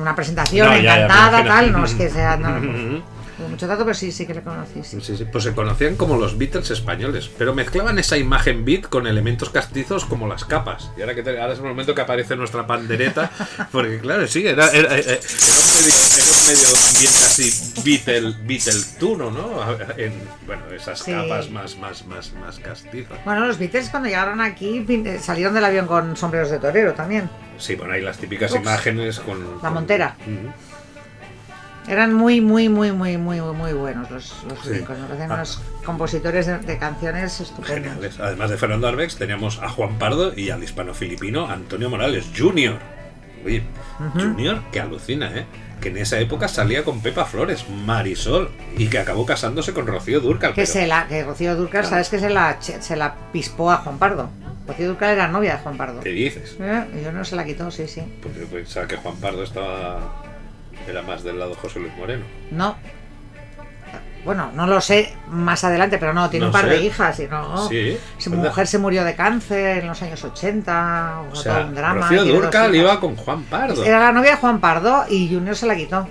una 0.00 0.14
presentación 0.14 0.66
No, 0.68 0.76
ya, 0.76 0.82
ya, 0.82 0.94
encantada, 1.04 1.40
imagino. 1.40 1.54
tal, 1.54 1.72
no 1.72 1.84
es 1.84 1.94
que 1.94 2.08
sea 2.08 2.36
no, 2.36 2.48
Con 3.36 3.50
mucho 3.50 3.66
dato, 3.66 3.84
pero 3.84 3.94
sí, 3.94 4.10
sí 4.12 4.26
que 4.26 4.32
le 4.34 4.42
conocí. 4.42 4.82
sí. 4.82 5.00
Sí, 5.00 5.16
sí, 5.16 5.26
pues 5.30 5.44
se 5.44 5.54
conocían 5.54 5.96
como 5.96 6.16
los 6.16 6.38
Beatles 6.38 6.70
españoles, 6.70 7.30
pero 7.36 7.54
mezclaban 7.54 7.98
esa 7.98 8.16
imagen 8.16 8.64
beat 8.64 8.86
con 8.88 9.06
elementos 9.06 9.50
castizos 9.50 10.04
como 10.06 10.26
las 10.26 10.44
capas. 10.44 10.90
Y 10.96 11.02
ahora 11.02 11.14
que 11.14 11.22
te- 11.22 11.38
ahora 11.38 11.52
es 11.52 11.58
el 11.58 11.64
momento 11.66 11.94
que 11.94 12.00
aparece 12.00 12.34
nuestra 12.36 12.66
pandereta, 12.66 13.30
porque 13.72 13.98
claro, 13.98 14.26
sí, 14.26 14.46
era, 14.46 14.68
era, 14.70 14.96
era- 14.96 15.12
era 15.12 15.18
un, 15.20 15.82
medio, 15.82 15.94
un 15.94 16.46
medio 16.46 16.68
ambiente 16.88 17.18
así 17.24 17.72
Beatle, 17.84 18.34
Beatle 18.44 19.16
¿no? 19.30 19.66
En, 19.98 20.12
bueno, 20.46 20.62
esas 20.74 21.02
capas 21.02 21.50
más, 21.50 21.76
más, 21.78 22.06
más, 22.06 22.32
más 22.34 22.58
castizas. 22.58 23.18
Bueno, 23.24 23.46
los 23.46 23.58
Beatles 23.58 23.90
cuando 23.90 24.08
llegaron 24.08 24.40
aquí 24.40 24.84
eh, 24.88 25.18
salieron 25.22 25.52
del 25.54 25.64
avión 25.64 25.86
con 25.86 26.16
sombreros 26.16 26.50
de 26.50 26.58
torero 26.58 26.94
también. 26.94 27.28
Sí, 27.58 27.74
bueno, 27.74 27.92
hay 27.92 28.02
las 28.02 28.16
típicas 28.18 28.50
Ups. 28.52 28.60
imágenes 28.62 29.20
con... 29.20 29.40
La 29.56 29.60
con- 29.60 29.74
montera. 29.74 30.16
Ujú. 30.22 30.52
Eran 31.88 32.12
muy, 32.14 32.40
muy, 32.40 32.68
muy, 32.68 32.90
muy, 32.92 33.16
muy, 33.16 33.40
muy 33.40 33.72
buenos 33.72 34.10
los, 34.10 34.34
los 34.48 34.58
Sí. 34.62 34.70
brincos. 34.70 34.98
Me 34.98 35.06
parecen 35.06 35.30
Ah. 35.30 35.34
unos 35.36 35.60
compositores 35.84 36.46
de, 36.46 36.58
de 36.58 36.78
canciones 36.78 37.40
estupendos. 37.40 37.74
Geniales. 37.92 38.20
Además 38.20 38.50
de 38.50 38.56
Fernando 38.58 38.88
Arbex, 38.88 39.16
teníamos 39.16 39.60
a 39.62 39.68
Juan 39.68 39.98
Pardo 39.98 40.32
y 40.36 40.50
al 40.50 40.62
hispano-filipino 40.62 41.48
Antonio 41.48 41.88
Morales 41.88 42.26
Jr. 42.36 42.78
Oye, 43.44 43.62
Junior, 44.14 44.60
que 44.72 44.80
alucina, 44.80 45.30
¿eh? 45.36 45.46
Que 45.80 45.90
en 45.90 45.98
esa 45.98 46.18
época 46.18 46.48
salía 46.48 46.82
con 46.82 47.00
Pepa 47.00 47.24
Flores, 47.26 47.68
Marisol, 47.68 48.50
y 48.76 48.88
que 48.88 48.98
acabó 48.98 49.24
casándose 49.24 49.72
con 49.72 49.86
Rocío 49.86 50.20
Durcal. 50.20 50.50
Que 50.54 50.62
pero- 50.62 50.72
se 50.72 50.86
la, 50.88 51.06
que 51.06 51.22
Rocío 51.22 51.54
Durcal, 51.54 51.82
Claro. 51.82 51.88
sabes 51.90 52.08
que 52.08 52.18
se 52.18 52.30
la, 52.30 52.56
se 52.60 52.96
la 52.96 53.14
pispó 53.32 53.70
a 53.70 53.76
Juan 53.76 53.98
Pardo. 53.98 54.28
Rocío 54.66 54.88
Durcal 54.88 55.10
era 55.10 55.28
novia 55.28 55.52
de 55.56 55.62
Juan 55.62 55.76
Pardo. 55.76 56.00
¿Qué 56.00 56.08
dices? 56.08 56.56
Eh, 56.58 56.84
Y 57.00 57.04
yo 57.04 57.12
no 57.12 57.24
se 57.24 57.36
la 57.36 57.44
quitó, 57.44 57.70
sí, 57.70 57.86
sí. 57.86 58.00
Yo 58.36 58.46
pensaba 58.46 58.88
que 58.88 58.96
Juan 58.96 59.14
Pardo 59.16 59.44
estaba... 59.44 60.24
Era 60.86 61.02
más 61.02 61.22
del 61.22 61.38
lado 61.38 61.54
José 61.54 61.80
Luis 61.80 61.94
Moreno. 61.96 62.24
No. 62.50 62.76
Bueno, 64.24 64.50
no 64.54 64.66
lo 64.66 64.80
sé 64.80 65.14
más 65.28 65.62
adelante, 65.62 65.98
pero 65.98 66.12
no, 66.12 66.28
tiene 66.28 66.44
No 66.44 66.48
un 66.48 66.52
par 66.52 66.64
sé. 66.64 66.70
de 66.70 66.80
hijas 66.82 67.20
y 67.20 67.26
no. 67.28 67.68
Sí, 67.68 67.96
Su 68.18 68.30
mujer 68.30 68.66
se 68.66 68.78
murió 68.78 69.04
de 69.04 69.14
cáncer 69.14 69.78
en 69.78 69.86
los 69.86 70.02
años 70.02 70.22
80, 70.24 71.20
O 71.30 71.36
sea, 71.36 71.64
un 71.66 71.74
drama. 71.76 72.08
Rocío 72.08 72.24
Durcal 72.24 72.74
iba 72.74 72.98
con 72.98 73.14
Juan 73.14 73.44
Pardo. 73.44 73.84
Era 73.84 74.00
la 74.00 74.12
novia 74.12 74.32
de 74.32 74.36
Juan 74.38 74.60
Pardo 74.60 75.04
y 75.08 75.32
Junior 75.32 75.54
se 75.54 75.66
la 75.66 75.76
quitó. 75.76 76.08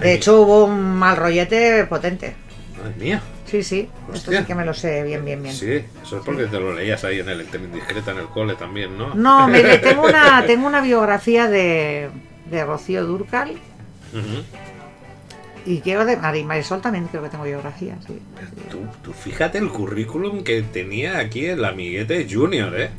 De 0.00 0.12
hecho, 0.14 0.42
hubo 0.42 0.66
un 0.66 0.94
mal 0.94 1.16
rollete 1.16 1.84
potente. 1.86 2.36
Madre 2.78 2.94
mía. 2.98 3.22
Sí, 3.46 3.62
sí. 3.64 3.88
Esto 4.12 4.30
sí 4.30 4.44
que 4.44 4.54
me 4.54 4.64
lo 4.64 4.74
sé 4.74 5.02
bien, 5.02 5.24
bien, 5.24 5.42
bien. 5.42 5.54
Sí, 5.54 5.84
eso 6.02 6.18
es 6.18 6.24
porque 6.24 6.46
te 6.46 6.60
lo 6.60 6.72
leías 6.72 7.02
ahí 7.04 7.18
en 7.20 7.28
el 7.28 7.40
Indiscreta 7.52 8.12
en 8.12 8.18
el 8.18 8.26
cole 8.26 8.54
también, 8.54 8.96
¿no? 8.96 9.14
No, 9.14 9.48
me, 9.48 9.60
tengo, 9.78 10.04
una, 10.04 10.44
tengo 10.46 10.66
una 10.66 10.80
biografía 10.80 11.48
de, 11.48 12.10
de 12.48 12.64
Rocío 12.64 13.04
Durcal 13.04 13.54
Ujú. 14.12 14.44
y 15.66 15.80
quiero 15.80 16.04
de 16.04 16.16
Mari 16.16 16.44
Marisol 16.44 16.80
también 16.80 17.06
creo 17.08 17.22
que 17.24 17.28
tengo 17.28 17.44
biografía, 17.44 17.96
sí. 18.06 18.20
Tú, 18.70 18.80
tú 19.02 19.12
fíjate 19.12 19.58
el 19.58 19.68
currículum 19.68 20.44
que 20.44 20.62
tenía 20.62 21.18
aquí 21.18 21.46
el 21.46 21.64
amiguete 21.64 22.26
Junior, 22.30 22.72
¿eh? 22.80 22.90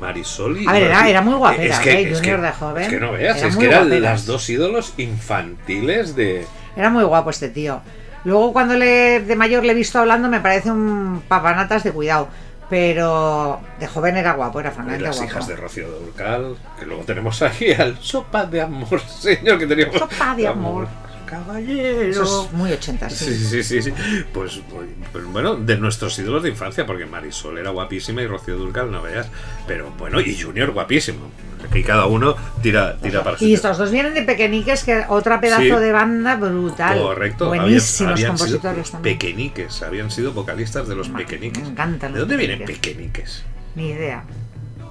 Marisol 0.00 0.60
y... 0.60 0.66
A 0.66 0.72
ver, 0.72 0.82
era- 0.84 1.08
era 1.08 1.22
muy 1.22 1.34
guapera, 1.34 1.74
Es 1.74 1.78
que- 1.80 1.92
¿eh? 1.92 2.10
es 2.10 2.18
Junior 2.18 2.40
que- 2.40 2.46
de 2.46 2.52
joven. 2.52 2.82
Es 2.82 2.88
que 2.88 3.00
no 3.00 3.12
veas, 3.12 3.38
Era 3.38 3.48
es 3.48 3.56
que 3.56 3.64
eran 3.66 3.80
guaperas. 3.84 4.02
las 4.02 4.26
dos 4.26 4.50
ídolos 4.50 4.92
infantiles 4.98 6.14
de... 6.16 6.44
Era 6.76 6.90
muy 6.90 7.04
guapo 7.04 7.30
este 7.30 7.48
tío. 7.48 7.80
Luego 8.24 8.52
cuando 8.52 8.76
le, 8.76 9.20
de 9.20 9.36
mayor 9.36 9.64
le 9.64 9.72
he 9.72 9.74
visto 9.74 9.98
hablando 10.00 10.28
me 10.28 10.40
parece 10.40 10.70
un 10.70 11.22
papanatas 11.28 11.84
de 11.84 11.92
cuidado. 11.92 12.28
Pero 12.70 13.60
de 13.80 13.86
joven 13.86 14.16
era 14.18 14.32
guapo, 14.32 14.60
era 14.60 14.70
francamente 14.70 15.04
las 15.04 15.16
guapo. 15.16 15.30
hijas 15.30 15.46
de 15.46 15.56
Rocío 15.56 15.88
Durcal, 15.88 16.56
que 16.78 16.84
luego 16.84 17.02
tenemos 17.04 17.40
aquí 17.40 17.72
al 17.72 17.96
Sopa 17.98 18.44
de 18.44 18.60
Amor, 18.60 19.00
señor, 19.08 19.58
que 19.58 19.66
teníamos. 19.66 19.96
Sopa 19.98 20.34
de 20.34 20.46
amor. 20.48 20.86
Caballero. 21.28 22.02
Eso 22.02 22.44
es 22.46 22.52
muy 22.52 22.72
80, 22.72 23.10
sí. 23.10 23.62
Sí, 23.62 23.82
sí. 23.82 23.92
Pues, 24.32 24.60
pues, 24.70 24.88
pues, 25.12 25.24
bueno, 25.26 25.56
de 25.56 25.76
nuestros 25.78 26.18
ídolos 26.18 26.42
de 26.42 26.48
infancia, 26.50 26.86
porque 26.86 27.06
Marisol 27.06 27.58
era 27.58 27.70
guapísima 27.70 28.22
y 28.22 28.26
Rocío 28.26 28.56
Durcal 28.56 28.90
no 28.90 29.02
veas. 29.02 29.28
Pero 29.66 29.90
bueno, 29.98 30.20
y 30.20 30.40
Junior 30.40 30.72
guapísimo. 30.72 31.30
Aquí 31.68 31.82
cada 31.82 32.06
uno 32.06 32.36
tira, 32.62 32.96
tira 32.98 33.24
para 33.24 33.36
su 33.36 33.44
Y 33.44 33.54
estos 33.54 33.76
dos 33.78 33.90
vienen 33.90 34.14
de 34.14 34.22
Pequeñiques, 34.22 34.84
que 34.84 35.04
otra 35.08 35.40
pedazo 35.40 35.62
Sí. 35.62 35.70
de 35.70 35.92
banda 35.92 36.36
brutal. 36.36 36.98
Correcto. 36.98 37.48
Buenísimos 37.48 38.00
habían- 38.00 38.12
habían 38.12 38.28
compositores 38.36 38.90
también. 38.92 39.18
Pequeñiques, 39.18 39.82
habían 39.82 40.10
sido 40.10 40.32
vocalistas 40.32 40.86
de 40.88 40.94
los 40.94 41.08
Me 41.08 41.18
pequeñiques. 41.24 41.66
encantan 41.66 42.12
¿De 42.12 42.20
dónde 42.20 42.36
vienen 42.36 42.64
pequeñiques? 42.64 43.42
Ni 43.74 43.88
idea. 43.90 44.22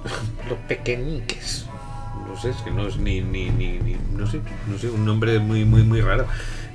Los 0.48 0.58
pequeñiques. 0.68 1.64
No 2.38 2.42
sé, 2.42 2.50
es 2.50 2.56
que 2.62 2.70
no 2.70 2.86
es 2.86 2.96
ni, 2.98 3.20
ni, 3.20 3.50
ni, 3.50 3.78
ni- 3.80 3.96
no 4.12 4.24
sé, 4.24 4.38
no 4.70 4.78
sé, 4.78 4.88
un 4.88 5.04
nombre 5.04 5.40
muy, 5.40 5.64
muy, 5.64 5.82
muy 5.82 6.00
raro. 6.00 6.24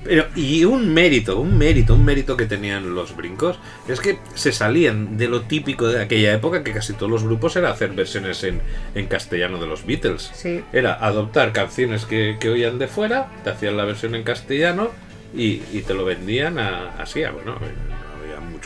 Pero, 0.04 0.26
y 0.36 0.66
un 0.66 0.94
mérito, 0.94 1.40
un 1.40 1.58
mérito, 1.58 1.94
un 1.96 2.04
mérito 2.04 2.36
que 2.36 2.46
tenían 2.46 2.94
los 2.94 3.16
brincos 3.16 3.58
es 3.88 4.02
que 4.02 4.20
se 4.34 4.52
salían 4.52 5.16
de 5.16 5.30
lo 5.30 5.44
típico 5.44 5.88
de 5.88 6.02
aquella 6.02 6.34
época, 6.34 6.66
que 6.66 6.74
casi 6.74 6.92
todos 6.92 7.10
los 7.10 7.24
grupos 7.24 7.56
era 7.56 7.72
hacer 7.72 7.92
versiones 7.92 8.44
en, 8.44 8.60
en 8.94 9.08
castellano 9.08 9.58
de 9.58 9.68
los 9.68 9.86
Beatles. 9.86 10.32
Sí. 10.34 10.62
Era 10.74 10.96
adoptar 10.96 11.54
canciones 11.54 12.04
que, 12.04 12.36
que 12.42 12.50
oían 12.50 12.78
de 12.80 12.88
fuera, 12.90 13.32
te 13.46 13.52
hacían 13.52 13.78
la 13.78 13.86
versión 13.86 14.16
en 14.16 14.24
castellano 14.24 14.90
y, 15.34 15.62
y 15.72 15.84
te 15.88 15.94
lo 15.94 16.04
vendían 16.04 16.60
a- 16.60 16.90
así. 16.98 17.24
a- 17.24 17.32
bueno, 17.32 17.56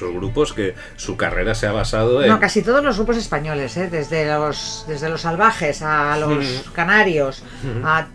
muchos 0.05 0.13
grupos 0.15 0.53
que 0.53 0.75
su 0.95 1.17
carrera 1.17 1.55
se 1.55 1.67
ha 1.67 1.71
basado 1.71 2.21
en. 2.23 2.29
No, 2.29 2.39
casi 2.39 2.61
todos 2.61 2.83
los 2.83 2.95
grupos 2.97 3.17
españoles, 3.17 3.75
¿eh? 3.77 3.89
desde 3.91 4.25
los 4.31 4.85
desde 4.87 5.09
los 5.09 5.21
salvajes 5.21 5.81
a 5.81 6.17
los 6.17 6.69
canarios, 6.73 7.43
a- 7.83 8.07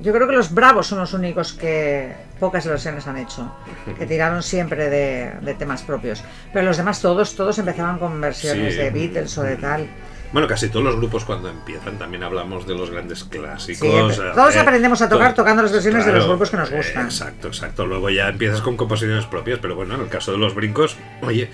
yo 0.00 0.12
creo 0.12 0.26
que 0.28 0.34
los 0.34 0.52
bravos 0.52 0.86
son 0.88 0.98
los 0.98 1.14
únicos 1.14 1.52
que 1.54 2.12
pocas 2.38 2.66
versiones 2.66 3.06
han 3.06 3.16
hecho, 3.16 3.50
que 3.98 4.06
tiraron 4.06 4.42
siempre 4.42 4.90
de, 4.90 5.32
de 5.40 5.54
temas 5.54 5.82
propios. 5.82 6.22
Pero 6.52 6.66
los 6.66 6.76
demás 6.76 7.00
todos, 7.00 7.34
todos 7.34 7.58
empezaban 7.58 7.98
con 7.98 8.20
versiones 8.20 8.74
Sí. 8.74 8.78
de 8.80 8.90
Beatles 8.90 9.36
o 9.38 9.42
de 9.42 9.56
tal. 9.56 9.88
Bueno, 10.32 10.48
casi 10.48 10.68
todos 10.68 10.84
los 10.84 10.96
grupos 10.96 11.24
cuando 11.24 11.48
empiezan 11.48 11.98
también 11.98 12.22
hablamos 12.22 12.66
de 12.66 12.74
los 12.74 12.90
grandes 12.90 13.24
clásicos. 13.24 14.14
Sí, 14.14 14.20
todos 14.34 14.56
eh, 14.56 14.58
aprendemos 14.58 15.00
a 15.02 15.08
tocar 15.08 15.34
tocando 15.34 15.62
las 15.62 15.72
versiones 15.72 16.04
de 16.04 16.12
los 16.12 16.26
grupos 16.26 16.50
que 16.50 16.56
nos 16.56 16.70
eh, 16.70 16.76
gustan. 16.76 17.04
Exacto, 17.04 17.48
exacto. 17.48 17.86
Luego 17.86 18.10
ya 18.10 18.28
empiezas 18.28 18.60
con 18.60 18.76
composiciones 18.76 19.26
propias, 19.26 19.58
pero 19.60 19.74
bueno, 19.74 19.94
en 19.94 20.02
el 20.02 20.08
caso 20.08 20.32
de 20.32 20.38
los 20.38 20.54
brincos, 20.54 20.96
oye, 21.22 21.50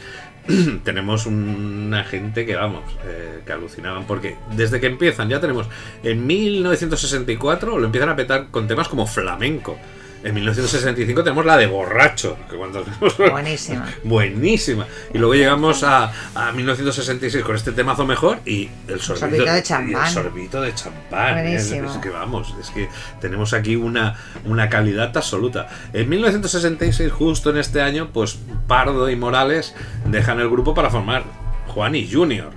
tenemos 0.84 1.26
una 1.26 2.04
gente 2.04 2.46
que 2.46 2.56
vamos, 2.56 2.84
eh, 3.04 3.40
que 3.44 3.52
alucinaban, 3.52 4.04
porque 4.04 4.36
desde 4.56 4.80
que 4.80 4.86
empiezan 4.86 5.28
ya 5.28 5.40
tenemos 5.40 5.68
en 6.02 6.26
1964 6.26 7.78
lo 7.78 7.86
empiezan 7.86 8.08
a 8.08 8.16
petar 8.16 8.48
con 8.50 8.66
temas 8.66 8.88
como 8.88 9.06
flamenco. 9.06 9.78
En 10.24 10.34
1965 10.34 11.24
tenemos 11.24 11.44
la 11.44 11.56
de 11.56 11.66
borracho, 11.66 12.36
que 12.48 12.56
cuando 12.56 12.84
Buenísima. 13.30 13.88
Buenísima. 14.04 14.86
Y 15.12 15.18
luego 15.18 15.34
llegamos 15.34 15.82
a, 15.82 16.12
a 16.34 16.52
1966 16.52 17.42
con 17.44 17.56
este 17.56 17.72
temazo 17.72 18.06
mejor 18.06 18.38
y 18.46 18.68
el 18.86 19.00
sorbito, 19.00 19.26
sorbito 19.28 19.52
de 19.52 19.62
champán. 19.62 20.06
el 20.06 20.12
sorbito 20.12 20.60
de 20.60 20.74
champán. 20.74 21.38
Es, 21.38 21.68
Buenísimo. 21.68 21.90
es 21.90 21.96
que 21.98 22.10
vamos, 22.10 22.54
es 22.60 22.70
que 22.70 22.88
tenemos 23.20 23.52
aquí 23.52 23.74
una, 23.74 24.14
una 24.44 24.68
calidad 24.68 25.16
absoluta. 25.16 25.68
En 25.92 26.08
1966, 26.08 27.10
justo 27.12 27.50
en 27.50 27.56
este 27.56 27.80
año, 27.82 28.10
pues 28.12 28.38
Pardo 28.68 29.10
y 29.10 29.16
Morales 29.16 29.74
dejan 30.06 30.38
el 30.38 30.48
grupo 30.48 30.74
para 30.74 30.88
formar 30.90 31.24
Juan 31.68 31.94
y 31.96 32.10
Junior. 32.10 32.50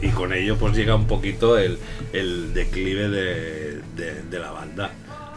Y 0.00 0.08
con 0.08 0.32
ello 0.32 0.56
pues 0.56 0.74
llega 0.74 0.96
un 0.96 1.06
poquito 1.06 1.56
el, 1.56 1.78
el 2.12 2.52
declive 2.52 3.08
de, 3.08 3.80
de- 3.96 4.22
de 4.28 4.38
la 4.40 4.50
banda. 4.50 4.90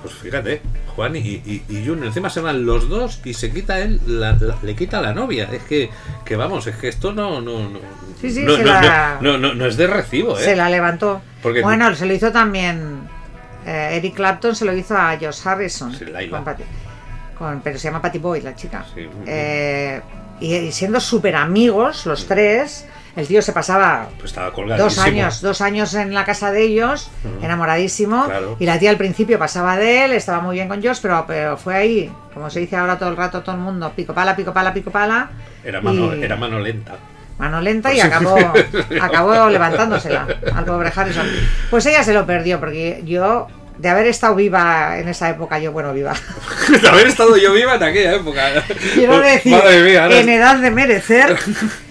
Pues 0.06 0.18
fíjate, 0.18 0.62
Juan 0.96 1.16
y, 1.16 1.20
y, 1.20 1.64
y 1.70 1.86
Junior, 1.86 2.06
encima 2.08 2.30
se 2.30 2.40
van 2.42 2.66
los 2.66 2.88
dos 2.90 3.22
y 3.26 3.34
se 3.34 3.52
quita 3.52 3.80
él, 3.80 4.00
la- 4.08 4.34
la- 4.40 4.58
le 4.62 4.76
quita 4.76 5.02
la 5.02 5.14
novia. 5.14 5.50
Es 5.52 5.64
que, 5.64 5.90
que 6.24 6.36
vamos, 6.36 6.68
es 6.68 6.76
que 6.78 6.88
esto 6.88 7.12
no, 7.14 7.42
no, 7.42 7.70
no, 7.70 7.80
Sí, 8.22 8.32
sí, 8.32 8.44
no, 8.44 8.58
no, 8.58 8.64
la- 8.64 9.18
no, 9.22 9.38
no- 9.38 9.54
no 9.54 9.66
es 9.66 9.78
de 9.78 9.88
recibo, 9.88 10.38
¿eh? 10.38 10.44
Se 10.44 10.56
la 10.56 10.70
levantó. 10.70 11.22
Porque- 11.42 11.62
bueno, 11.62 11.94
se 11.96 12.06
lo 12.06 12.14
hizo 12.14 12.32
también 12.32 13.02
eh, 13.66 13.98
Eric 13.98 14.16
Clapton, 14.16 14.56
se 14.56 14.64
lo 14.66 14.74
hizo 14.76 14.96
a 14.98 15.18
Josh 15.20 15.40
Harrison. 15.46 15.94
Sí, 15.94 16.06
con 16.30 16.44
Patty- 16.46 16.64
con- 17.38 17.62
pero 17.62 17.78
se 17.80 17.88
llama 17.88 18.02
Patty 18.02 18.20
Boyd, 18.20 18.44
la 18.44 18.56
chica. 18.56 18.86
Eh, 19.26 20.02
y, 20.40 20.54
y 20.56 20.72
siendo 20.72 21.00
súper 21.00 21.36
amigos 21.36 22.06
los 22.06 22.28
tres, 22.28 22.86
el 23.16 23.28
tío 23.28 23.42
se 23.42 23.52
pasaba 23.54 24.08
Pues 24.18 24.32
estaba 24.32 24.52
dos 24.78 24.98
años, 25.00 25.42
dos 25.42 25.62
años 25.62 25.94
en 25.94 26.14
la 26.14 26.26
casa 26.26 26.52
de 26.52 26.64
ellos, 26.64 27.10
enamoradísimo. 27.42 28.26
Claro. 28.26 28.58
Y 28.60 28.66
la 28.66 28.78
tía 28.80 28.90
al 28.90 28.98
principio 28.98 29.40
pasaba 29.40 29.78
de 29.78 30.06
él, 30.06 30.12
estaba 30.14 30.40
muy 30.42 30.56
bien 30.56 30.68
con 30.68 30.84
Josh, 30.84 31.00
pero, 31.02 31.24
pero 31.28 31.58
fue 31.58 31.76
ahí, 31.76 32.12
como 32.34 32.50
se 32.50 32.60
dice 32.60 32.76
ahora 32.76 32.98
todo 33.00 33.10
el 33.10 33.18
rato 33.18 33.42
todo 33.42 33.56
el 33.56 33.62
mundo, 33.62 33.92
pico 33.96 34.14
pala, 34.14 34.36
pico 34.36 34.52
pala, 34.54 34.74
pico 34.74 34.92
pala. 34.92 35.30
Era 35.64 35.82
mano, 35.82 36.16
y- 36.16 36.24
era 36.24 36.36
mano 36.36 36.60
lenta. 36.60 36.94
mano 37.38 37.62
lenta 37.62 37.94
y 37.94 38.00
acabó, 38.02 38.38
acabó 39.02 39.50
levantándosela 39.50 40.28
al 40.54 40.66
pobre 40.66 40.92
Harrison. 40.96 41.28
Pues 41.70 41.86
ella 41.86 42.04
se 42.04 42.14
lo 42.14 42.26
perdió, 42.26 42.60
porque 42.60 43.02
yo, 43.06 43.48
de 43.78 43.90
haber 43.90 44.08
estado 44.08 44.36
viva 44.36 45.00
en 45.00 45.08
esa 45.08 45.30
época, 45.30 45.58
yo, 45.60 45.72
bueno, 45.72 45.94
viva, 45.94 46.14
de 46.82 46.88
haber 46.90 47.08
estado 47.08 47.38
yo 47.38 47.54
viva 47.54 47.76
en 47.76 47.84
aquella 47.84 48.16
época. 48.16 48.42
quiero 48.94 49.20
decir, 49.20 49.54
mía, 49.84 50.04
ahora- 50.04 50.20
en 50.20 50.30
edad 50.30 50.58
de 50.58 50.72
merecer. 50.72 51.38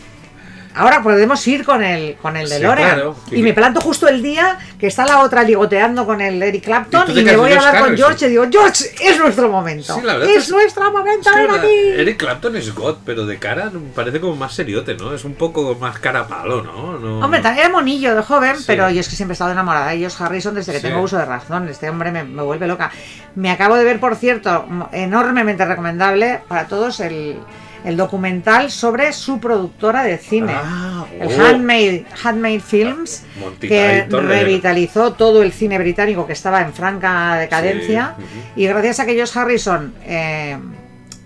Ahora 0.75 1.03
podemos 1.03 1.47
ir 1.47 1.65
con 1.65 1.85
el 1.85 2.17
con 2.17 2.37
el 2.37 2.49
de 2.49 2.57
Sí, 2.57 2.63
claro. 2.63 3.17
Y 3.31 3.43
me 3.43 3.53
planto 3.53 3.81
justo 3.81 4.09
el 4.09 4.23
día 4.23 4.59
que 4.79 4.89
está 4.89 5.07
la 5.07 5.21
otra 5.21 5.45
ligoteando 5.45 6.05
con 6.05 6.21
el 6.21 6.43
Eric 6.43 6.65
Clapton 6.65 7.17
y, 7.17 7.23
me 7.23 7.37
voy 7.37 7.53
a 7.53 7.59
hablar 7.59 7.85
con 7.85 7.97
George 7.97 8.27
y 8.27 8.31
digo, 8.31 8.45
George, 8.51 8.91
es 9.01 9.19
nuestro 9.19 9.49
momento. 9.49 9.95
Sí, 9.95 10.01
la 10.03 10.15
verdad 10.15 10.31
es 10.31 10.45
es- 10.45 10.51
nuestro 10.51 10.91
momento, 10.91 11.31
Es 11.31 11.37
que 11.37 11.43
ven 11.47 11.51
aquí. 11.59 12.01
Eric 12.01 12.17
Clapton 12.19 12.57
es 12.57 12.75
God, 12.75 12.97
pero 13.07 13.25
de 13.25 13.39
cara 13.39 13.71
parece 13.95 14.21
como 14.21 14.35
más 14.35 14.53
seriote, 14.55 14.95
¿no? 14.97 15.15
Es 15.15 15.25
un 15.25 15.35
poco 15.35 15.77
más 15.81 15.99
cara 16.01 16.27
palo, 16.27 16.63
¿no? 16.63 16.99
No- 16.99 17.21
Hombre, 17.21 17.41
también 17.41 17.67
era 17.67 17.75
monillo 17.75 18.15
de 18.17 18.23
joven, 18.23 18.57
Sí. 18.57 18.65
pero 18.67 18.91
yo 18.91 19.01
es 19.01 19.09
que 19.09 19.15
siempre 19.17 19.33
he 19.33 19.35
estado 19.37 19.53
enamorada 19.53 19.91
de 19.91 20.03
Josh 20.03 20.21
Harrison 20.21 20.55
desde 20.55 20.73
que 20.73 20.81
tengo 20.81 21.01
uso 21.01 21.17
de 21.19 21.25
razón. 21.25 21.69
Este 21.69 21.89
hombre 21.89 22.11
me, 22.11 22.25
me 22.25 22.43
vuelve 22.43 22.67
loca. 22.67 22.91
Me 23.37 23.51
acabo 23.51 23.77
de 23.77 23.85
ver, 23.85 24.01
por 24.01 24.17
cierto, 24.17 24.67
enormemente 24.93 25.65
recomendable 25.65 26.41
para 26.49 26.67
todos 26.67 27.01
el, 27.01 27.39
el 27.85 27.97
documental 27.97 28.71
sobre 28.71 29.13
su 29.13 29.39
productora 29.39 30.03
de 30.03 30.17
cine. 30.19 30.55
Ah, 30.55 31.05
el 31.21 31.29
oh. 31.29 31.45
Handmade, 31.45 32.07
Handmade 32.23 32.61
Films, 32.61 33.25
Monty 33.39 33.69
que 33.69 34.05
Python, 34.05 34.27
revitalizó 34.27 35.13
todo 35.13 35.43
el 35.43 35.53
cine 35.53 35.79
británico 35.79 36.27
que 36.27 36.33
estaba 36.33 36.63
en 36.63 36.73
franca 36.73 37.37
decadencia. 37.37 38.15
Sí. 38.19 38.63
Y 38.63 38.67
gracias 38.67 39.01
a 39.01 39.07
que 39.07 39.19
Josh 39.19 39.37
Harrison 39.39 39.95
eh, 40.03 40.57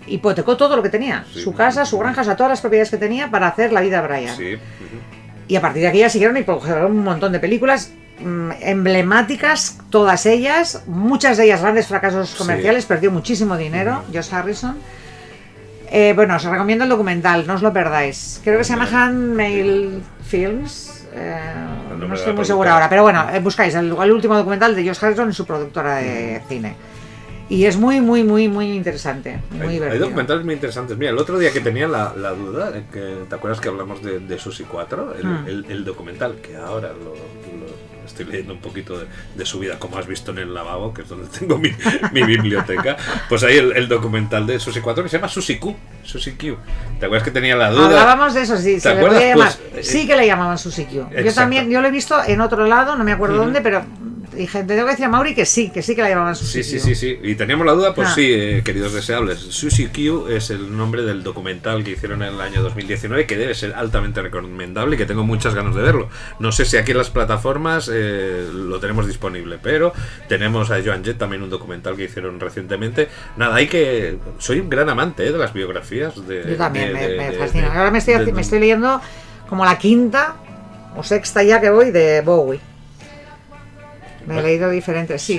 hipotecó 0.07 0.57
todo 0.57 0.75
lo 0.75 0.83
que 0.83 0.89
tenía, 0.89 1.25
Sí. 1.33 1.41
su 1.41 1.53
casa, 1.53 1.85
su 1.85 1.97
granja, 1.97 2.21
o 2.21 2.23
sea, 2.25 2.35
todas 2.35 2.49
las 2.49 2.61
propiedades 2.61 2.89
que 2.89 2.97
tenía 2.97 3.31
para 3.31 3.47
hacer 3.47 3.71
la 3.71 3.81
vida 3.81 4.01
de 4.01 4.07
Brian. 4.07 4.35
Sí. 4.35 4.57
Y 5.47 5.55
a 5.55 5.61
partir 5.61 5.81
de 5.81 5.87
aquí 5.87 5.99
ya 5.99 6.09
siguieron 6.09 6.35
y 6.37 6.43
produjeron 6.43 6.91
un 6.91 7.03
montón 7.03 7.31
de 7.31 7.39
películas 7.39 7.91
mm, 8.19 8.51
emblemáticas, 8.61 9.79
todas 9.89 10.25
ellas, 10.25 10.83
muchas 10.87 11.37
de 11.37 11.45
ellas 11.45 11.61
grandes 11.61 11.87
fracasos 11.87 12.35
comerciales, 12.35 12.85
perdió 12.85 13.11
muchísimo 13.11 13.55
dinero, 13.57 14.03
Josh 14.13 14.33
Harrison. 14.33 14.77
Eh, 15.91 16.13
bueno, 16.15 16.35
os 16.35 16.43
recomiendo 16.43 16.83
el 16.83 16.89
documental, 16.89 17.47
no 17.47 17.55
os 17.55 17.61
lo 17.61 17.73
perdáis. 17.73 18.39
Creo 18.43 18.57
que 18.59 18.63
se 18.63 18.73
llama 18.73 18.87
Handmail 18.91 20.01
Films. 20.23 21.05
eh, 21.13 21.39
no 21.97 22.13
estoy 22.13 22.33
muy 22.33 22.45
segura 22.45 22.73
ahora, 22.73 22.87
pero 22.89 23.01
bueno, 23.03 23.25
eh, 23.33 23.39
buscáis 23.39 23.73
el, 23.75 23.95
el 23.99 24.11
último 24.11 24.35
documental 24.37 24.75
de 24.75 24.87
Josh 24.87 25.03
Harrison 25.03 25.29
y 25.29 25.33
su 25.33 25.45
productora 25.45 25.95
de 25.97 26.41
cine. 26.47 26.75
Y 27.49 27.65
es 27.65 27.77
muy, 27.77 27.99
muy, 27.99 28.23
muy, 28.23 28.47
muy 28.47 28.71
interesante. 28.73 29.39
Muy 29.49 29.77
Hay, 29.77 29.81
hay 29.81 29.97
documentales 29.97 30.45
muy 30.45 30.53
interesantes. 30.53 30.95
Mira, 30.95 31.09
el 31.09 31.17
otro 31.17 31.39
día 31.39 31.51
que 31.51 31.61
tenía 31.61 31.87
la, 31.87 32.13
la 32.15 32.29
duda, 32.33 32.69
de 32.69 32.83
que, 32.93 33.23
¿te 33.27 33.33
acuerdas 33.35 33.59
que 33.59 33.69
hablamos 33.69 34.03
de, 34.03 34.19
de 34.19 34.37
Susi 34.37 34.65
4? 34.65 35.15
El, 35.15 35.25
Mm. 35.25 35.47
el- 35.47 35.65
el 35.69 35.83
documental, 35.83 36.35
que 36.43 36.55
ahora 36.55 36.89
lo- 36.89 37.15
estoy 38.09 38.25
leyendo 38.25 38.53
un 38.53 38.59
poquito 38.59 38.97
de, 38.99 39.05
de 39.35 39.45
su 39.45 39.59
vida, 39.59 39.79
como 39.79 39.97
has 39.97 40.07
visto 40.07 40.31
en 40.31 40.39
el 40.39 40.53
lavabo, 40.53 40.93
que 40.93 41.03
es 41.03 41.09
donde 41.09 41.27
tengo 41.39 41.57
mi, 41.57 41.71
mi 42.11 42.23
biblioteca. 42.23 42.97
Pues 43.27 43.43
hay 43.43 43.57
el, 43.57 43.71
el 43.75 43.87
documental 43.87 44.45
de 44.45 44.59
Susi 44.59 44.81
4 44.81 45.03
que 45.03 45.09
se 45.09 45.17
llama 45.17 45.29
Susi 45.29 45.57
Q. 45.57 45.75
Susi 46.03 46.31
Q. 46.33 46.57
¿Te 46.99 47.05
acuerdas 47.05 47.23
que 47.23 47.31
tenía 47.31 47.55
la 47.55 47.71
duda? 47.71 47.85
Hablábamos 47.85 48.33
de 48.33 48.41
eso, 48.41 48.57
sí, 48.57 48.75
¿Te 48.75 48.79
se 48.81 48.89
le 48.89 48.95
acuerdas? 48.95 49.19
podía 49.19 49.35
llamar. 49.35 49.53
Pues, 49.71 49.87
eh, 49.87 49.91
sí 49.91 50.07
que 50.07 50.15
le 50.15 50.27
llamaban 50.27 50.57
Susi 50.57 50.85
Q. 50.85 51.07
Yo 51.23 51.33
también, 51.33 51.69
yo 51.69 51.81
lo 51.81 51.87
he 51.87 51.91
visto 51.91 52.21
en 52.25 52.41
otro 52.41 52.65
lado, 52.67 52.95
no 52.95 53.03
me 53.03 53.11
acuerdo 53.11 53.37
dónde, 53.37 53.61
pero 53.61 53.83
dije, 54.43 54.59
te 54.61 54.67
tengo 54.67 54.85
que 54.85 54.91
decir 54.91 55.05
a 55.05 55.09
Mauri 55.09 55.33
que 55.35 55.45
sí, 55.45 55.69
que 55.69 55.81
sí 55.81 55.95
que 55.95 56.01
la 56.01 56.09
llamaban 56.09 56.35
Sí, 56.35 56.45
Susi 56.45 56.63
sí, 56.63 56.77
Q. 56.77 56.83
sí, 56.85 56.95
sí. 56.95 57.19
Y 57.23 57.35
teníamos 57.35 57.65
la 57.65 57.73
duda, 57.73 57.93
pues 57.93 58.09
Ah. 58.09 58.15
sí, 58.15 58.27
eh, 58.31 58.61
queridos 58.63 58.93
deseables. 58.93 59.39
Sushi 59.39 59.87
Q 59.87 60.27
es 60.29 60.49
el 60.49 60.75
nombre 60.77 61.01
del 61.03 61.23
documental 61.23 61.83
que 61.83 61.91
hicieron 61.91 62.21
en 62.23 62.33
el 62.33 62.41
año 62.41 62.61
2019, 62.61 63.25
que 63.25 63.37
debe 63.37 63.53
ser 63.55 63.73
altamente 63.73 64.21
recomendable 64.21 64.95
y 64.95 64.97
que 64.97 65.05
tengo 65.05 65.23
muchas 65.23 65.55
ganas 65.55 65.75
de 65.75 65.81
verlo. 65.81 66.09
No 66.39 66.51
sé 66.51 66.65
si 66.65 66.77
aquí 66.77 66.91
en 66.91 66.97
las 66.97 67.09
plataformas 67.09 67.89
eh, 67.93 68.47
lo 68.53 68.79
tenemos 68.79 69.07
disponible, 69.07 69.57
pero 69.61 69.93
tenemos 70.27 70.71
a 70.71 70.81
Joan 70.83 71.03
Jett 71.03 71.17
también 71.17 71.43
un 71.43 71.49
documental 71.49 71.95
que 71.95 72.03
hicieron 72.05 72.39
recientemente. 72.39 73.09
Nada, 73.37 73.55
hay 73.55 73.67
que. 73.67 74.17
Soy 74.37 74.59
un 74.59 74.69
gran 74.69 74.89
amante 74.89 75.25
eh, 75.27 75.31
de 75.31 75.37
las 75.37 75.53
biografías. 75.53 76.27
De, 76.27 76.45
Yo 76.49 76.55
también, 76.55 76.87
de- 76.89 76.93
me, 76.93 77.07
de- 77.07 77.17
me 77.17 77.31
fascina. 77.33 77.67
Ahora 77.73 77.91
me 77.91 77.97
estoy, 77.99 78.31
me 78.31 78.41
estoy 78.41 78.59
leyendo 78.59 79.01
como 79.47 79.65
la 79.65 79.77
quinta 79.77 80.35
o 80.95 81.03
sexta 81.03 81.43
ya 81.43 81.59
que 81.61 81.69
voy 81.69 81.91
de 81.91 82.21
Bowie. 82.21 82.59
Me 84.33 84.39
he 84.39 84.43
leído 84.43 84.69
diferentes, 84.69 85.21
sí. 85.21 85.37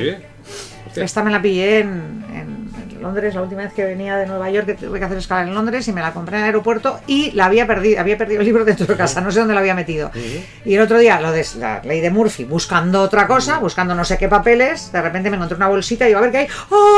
Esta 1.05 1.23
me 1.23 1.31
la 1.31 1.41
pillé 1.41 1.81
en, 1.81 2.25
en- 2.35 2.61
en 2.97 3.03
Londres 3.03 3.35
la 3.35 3.41
última 3.43 3.63
vez 3.63 3.73
que 3.73 3.83
venía 3.85 4.17
de 4.19 4.27
Nueva 4.27 4.51
York, 4.51 4.67
que 4.67 4.75
tuve 4.75 4.99
que 4.99 5.05
hacer 5.07 5.17
escala 5.19 5.43
en 5.49 5.55
Londres 5.55 5.87
y 5.89 5.93
me 5.93 6.03
la 6.03 6.13
compré 6.13 6.37
en 6.37 6.43
el 6.43 6.47
aeropuerto 6.49 7.01
y 7.07 7.31
la 7.31 7.47
había 7.47 7.67
perdido, 7.67 7.99
había 8.01 8.19
perdido 8.19 8.41
el 8.41 8.47
libro 8.47 8.65
dentro 8.65 8.85
de 8.87 8.95
casa, 8.97 9.21
no 9.23 9.31
sé 9.33 9.39
dónde 9.39 9.55
lo 9.55 9.61
había 9.61 9.75
metido. 9.75 10.11
Y 10.67 10.75
el 10.75 10.81
otro 10.83 10.99
día, 10.99 11.19
lo 11.21 11.33
de 11.33 11.47
la 11.59 11.81
ley 11.83 12.01
de 12.01 12.11
Murphy, 12.11 12.45
buscando 12.45 13.01
otra 13.01 13.27
cosa, 13.27 13.59
buscando 13.59 13.95
no 13.95 14.05
sé 14.05 14.19
qué 14.19 14.29
papeles, 14.29 14.93
de 14.93 15.01
repente 15.01 15.31
me 15.31 15.37
encontré 15.37 15.57
una 15.57 15.69
bolsita 15.69 16.05
y 16.05 16.09
digo, 16.09 16.19
a 16.19 16.23
ver 16.23 16.31
qué 16.31 16.39
hay. 16.39 16.47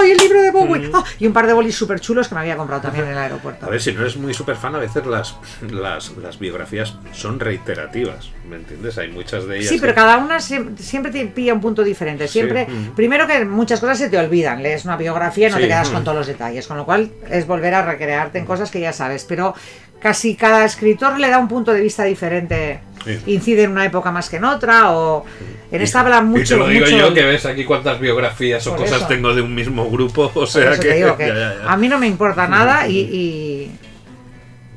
¡Ay, 0.03 0.11
el 0.13 0.17
libro 0.17 0.43
de 0.43 0.51
Bowie! 0.51 0.91
Ah, 0.95 1.05
y 1.21 1.27
un 1.27 1.33
par 1.33 1.47
de 1.47 1.53
bolis 1.53 1.77
súper 1.77 2.01
chulos 2.01 2.27
que 2.29 2.35
me 2.35 2.41
había 2.41 2.57
comprado 2.57 2.83
también 2.83 3.05
en 3.05 3.13
el 3.13 3.19
aeropuerto. 3.19 3.67
A 3.67 3.69
ver, 3.69 3.81
si 3.81 3.93
no 3.93 4.01
eres 4.01 4.17
muy 4.17 4.35
super 4.35 4.57
fan, 4.57 4.75
a 4.75 4.79
veces 4.79 5.07
las, 5.07 5.37
las, 5.71 6.17
las 6.17 6.39
biografías 6.39 6.97
son 7.13 7.39
reiterativas, 7.39 8.31
¿me 8.49 8.57
entiendes? 8.57 8.99
Hay 8.99 9.09
muchas 9.09 9.47
de 9.47 9.57
ellas. 9.59 9.69
Sí, 9.69 9.79
pero 9.81 9.93
que- 9.93 10.01
cada 10.01 10.19
una 10.19 10.39
siem- 10.39 10.77
siempre 10.77 11.11
te 11.13 11.25
pilla 11.27 11.55
un 11.55 11.61
punto 11.61 11.83
diferente. 11.83 12.27
Siempre, 12.29 12.67
Sí. 12.67 12.91
Primero 12.97 13.27
que 13.27 13.45
muchas 13.45 13.81
cosas 13.81 13.99
se 13.99 14.09
te 14.11 14.19
olvidan. 14.19 14.63
Lees 14.63 14.85
una 14.85 14.97
biografía 14.97 15.49
y 15.49 15.51
no 15.51 15.57
Sí. 15.57 15.63
te 15.63 15.69
quedas 15.69 15.89
con 15.91 16.03
todos 16.05 16.17
los 16.19 16.27
detalles, 16.27 16.67
con 16.67 16.77
lo 16.77 16.85
cual 16.85 17.11
es 17.31 17.47
volver 17.47 17.75
a 17.75 17.83
recrearte 17.85 18.39
en 18.39 18.45
cosas 18.45 18.71
que 18.71 18.81
ya 18.81 18.93
sabes. 18.93 19.25
Pero 19.25 19.55
casi 20.01 20.35
cada 20.35 20.65
escritor 20.65 21.19
le 21.21 21.29
da 21.29 21.39
un 21.39 21.49
punto 21.49 21.73
de 21.73 21.81
vista 21.81 22.05
diferente. 22.05 22.81
Sí. 23.05 23.19
Incide 23.27 23.65
en 23.65 23.73
una 23.73 23.85
época 23.85 24.11
más 24.13 24.29
que 24.29 24.37
en 24.37 24.45
otra. 24.45 24.93
O 24.93 25.25
en 25.71 25.81
esta 25.83 26.01
habla 26.01 26.21
mucho. 26.21 26.43
y 26.43 26.47
te 26.47 26.57
lo 26.57 26.69
digo 26.69 26.85
mucho- 26.87 26.99
yo 26.99 27.15
que 27.15 27.25
ves 27.25 27.47
aquí 27.47 27.65
cuántas 27.65 27.99
biografías 28.01 28.67
o 28.67 28.71
Por 28.71 28.81
cosas 28.81 28.99
eso. 28.99 29.07
tengo 29.09 29.35
de 29.35 29.43
un 29.43 29.55
mismo 29.55 29.89
grupo, 29.91 30.31
o 30.35 30.47
sea 30.47 30.73
que, 30.73 30.79
te 30.79 30.95
digo 30.95 31.17
que 31.17 31.27
ya, 31.29 31.35
ya, 31.35 31.57
ya. 31.65 31.73
a 31.73 31.77
mí 31.77 31.89
no 31.89 31.99
me 31.99 32.07
importa 32.07 32.47
nada 32.49 32.87
y. 32.89 32.99
y... 32.99 33.73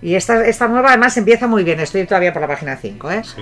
y 0.02 0.16
esta, 0.16 0.46
esta 0.46 0.68
nueva 0.68 0.90
además 0.90 1.16
empieza 1.18 1.48
muy 1.48 1.64
bien, 1.64 1.80
estoy 1.80 2.06
todavía 2.06 2.32
por 2.34 2.42
la 2.42 2.48
página 2.48 2.78
5, 2.78 3.12
¿eh? 3.12 3.22
Sí. 3.24 3.42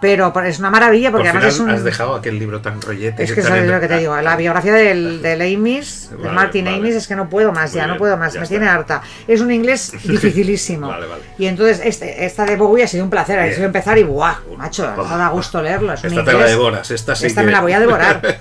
Pero 0.00 0.34
es 0.44 0.58
una 0.58 0.68
maravilla 0.68 1.10
porque 1.10 1.30
Por 1.30 1.38
además 1.38 1.54
final 1.54 1.68
es 1.70 1.72
un... 1.74 1.78
has 1.78 1.84
dejado 1.84 2.14
aquel 2.14 2.38
libro 2.38 2.60
tan 2.60 2.82
rollete. 2.82 3.22
Es 3.22 3.32
que 3.32 3.40
sabes 3.40 3.62
en- 3.62 3.70
lo 3.70 3.80
que 3.80 3.88
te 3.88 3.96
digo, 3.98 4.14
la 4.20 4.36
biografía 4.36 4.74
del, 4.74 5.22
del 5.22 5.40
Amis, 5.40 6.10
de 6.10 6.16
Vale, 6.16 6.30
Martin 6.30 6.64
vale. 6.66 6.76
Amis, 6.76 6.94
es 6.96 7.08
que 7.08 7.16
no 7.16 7.30
puedo 7.30 7.52
más, 7.52 7.70
Muy 7.70 7.76
ya 7.80 7.86
no 7.86 7.92
bien, 7.94 7.98
puedo 8.00 8.16
más, 8.18 8.34
me 8.34 8.40
está. 8.42 8.50
tiene 8.50 8.68
harta. 8.68 9.00
Es 9.26 9.40
un 9.40 9.50
inglés 9.50 9.92
dificilísimo. 10.04 10.88
Vale, 10.88 11.06
vale. 11.06 11.22
Y 11.38 11.46
entonces 11.46 11.80
este, 11.82 12.26
esta 12.26 12.44
de 12.44 12.56
Bowie 12.56 12.84
ha 12.84 12.88
sido 12.88 13.02
un 13.02 13.08
placer, 13.08 13.38
ha 13.38 13.50
sido 13.50 13.64
empezar 13.64 13.96
y 13.96 14.02
¡buah! 14.02 14.34
Macho, 14.58 14.92
Buah. 14.94 15.16
da 15.16 15.28
gusto 15.28 15.62
leerlo. 15.62 15.94
Es 15.94 16.04
Esta 16.04 16.22
te 16.22 16.32
la 16.32 16.38
inglés- 16.40 16.50
devoras, 16.50 16.90
esta 16.90 17.14
sí 17.16 17.26
Esta 17.26 17.40
que- 17.40 17.46
me 17.46 17.52
la 17.52 17.60
voy 17.62 17.72
a 17.72 17.80
devorar. 17.80 18.20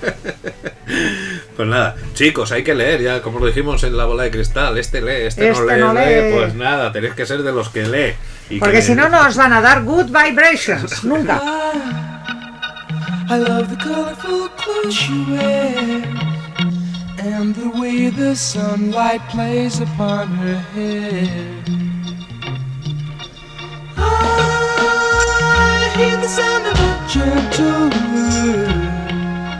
Pues 1.55 1.67
nada, 1.67 1.95
chicos, 2.13 2.51
hay 2.51 2.63
que 2.63 2.73
leer, 2.73 3.01
ya 3.01 3.21
como 3.21 3.39
lo 3.39 3.45
dijimos 3.45 3.83
en 3.83 3.95
la 3.95 4.05
bola 4.05 4.23
de 4.23 4.31
cristal, 4.31 4.75
este 4.77 5.01
lee, 5.01 5.27
este, 5.27 5.49
Este 5.49 5.63
no, 5.63 5.71
lee, 5.71 5.79
no 5.79 5.93
lee. 5.93 6.33
pues 6.35 6.55
nada, 6.55 6.91
tenéis 6.91 7.13
que 7.13 7.25
ser 7.27 7.43
de 7.43 7.51
los 7.51 7.69
que 7.69 7.83
lee. 7.85 8.13
Y 8.49 8.59
Porque 8.59 8.77
que- 8.77 8.81
si 8.81 8.95
no 8.95 9.07
nos 9.07 9.35
van 9.37 9.53
a 9.53 9.61
dar 9.61 9.83
good 9.83 10.05
vibrations, 10.07 11.03
nunca. 11.11 11.39
I 13.29 13.37
love 13.37 13.67
the 13.69 13.77
colorful 13.83 14.49
clothes 14.57 14.93
she 14.93 15.25
wears 15.29 16.05
and 17.19 17.55
the 17.55 17.69
way 17.79 18.09
the 18.09 18.35
sunlight 18.35 19.21
plays 19.31 19.79
upon 19.79 20.27
her 20.37 20.59
hair. 20.75 21.29
I 23.95 25.93
hear 25.97 26.17
the 26.17 26.27
sound 26.27 26.65
of 26.67 26.79
a 26.79 27.07
gentle 27.07 27.89
word 28.13 29.02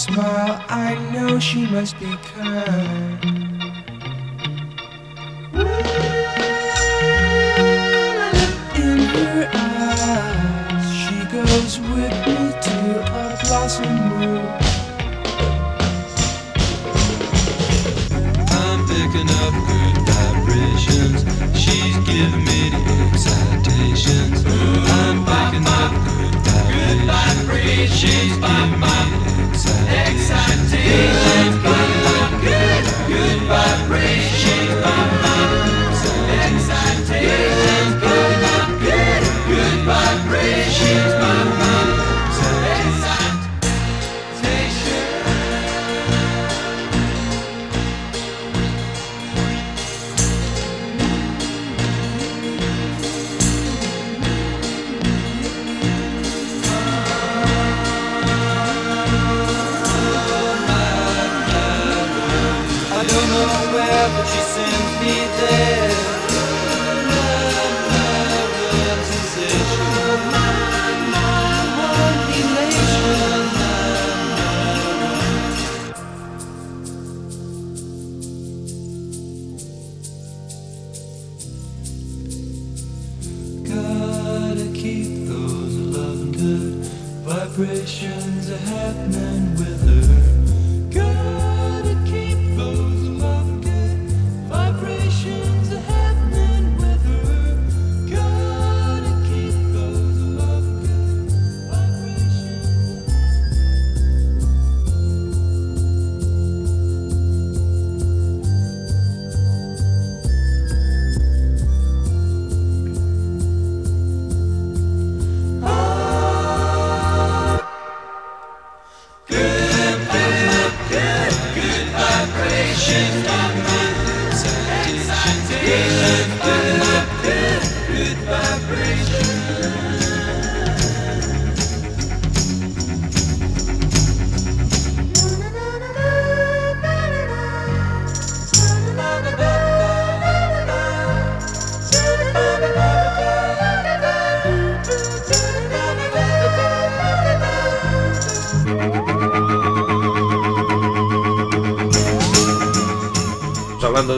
smile, 0.00 0.64
I 0.68 0.94
know 1.12 1.38
she 1.38 1.66
must 1.66 1.98
be 2.00 2.16
kind. 2.32 3.40
In 8.76 9.20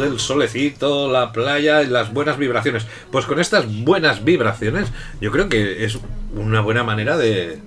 del 0.01 0.19
solecito, 0.19 1.11
la 1.11 1.33
playa 1.33 1.83
y 1.83 1.87
las 1.87 2.13
buenas 2.13 2.39
vibraciones. 2.39 2.87
Pues 3.11 3.27
con 3.27 3.41
estas 3.41 3.67
buenas 3.85 4.25
vibraciones, 4.25 4.93
yo 5.21 5.31
creo 5.31 5.49
que 5.49 5.85
es 5.85 5.99
una 6.35 6.61
buena 6.61 6.85
manera 6.85 7.17
de, 7.17 7.59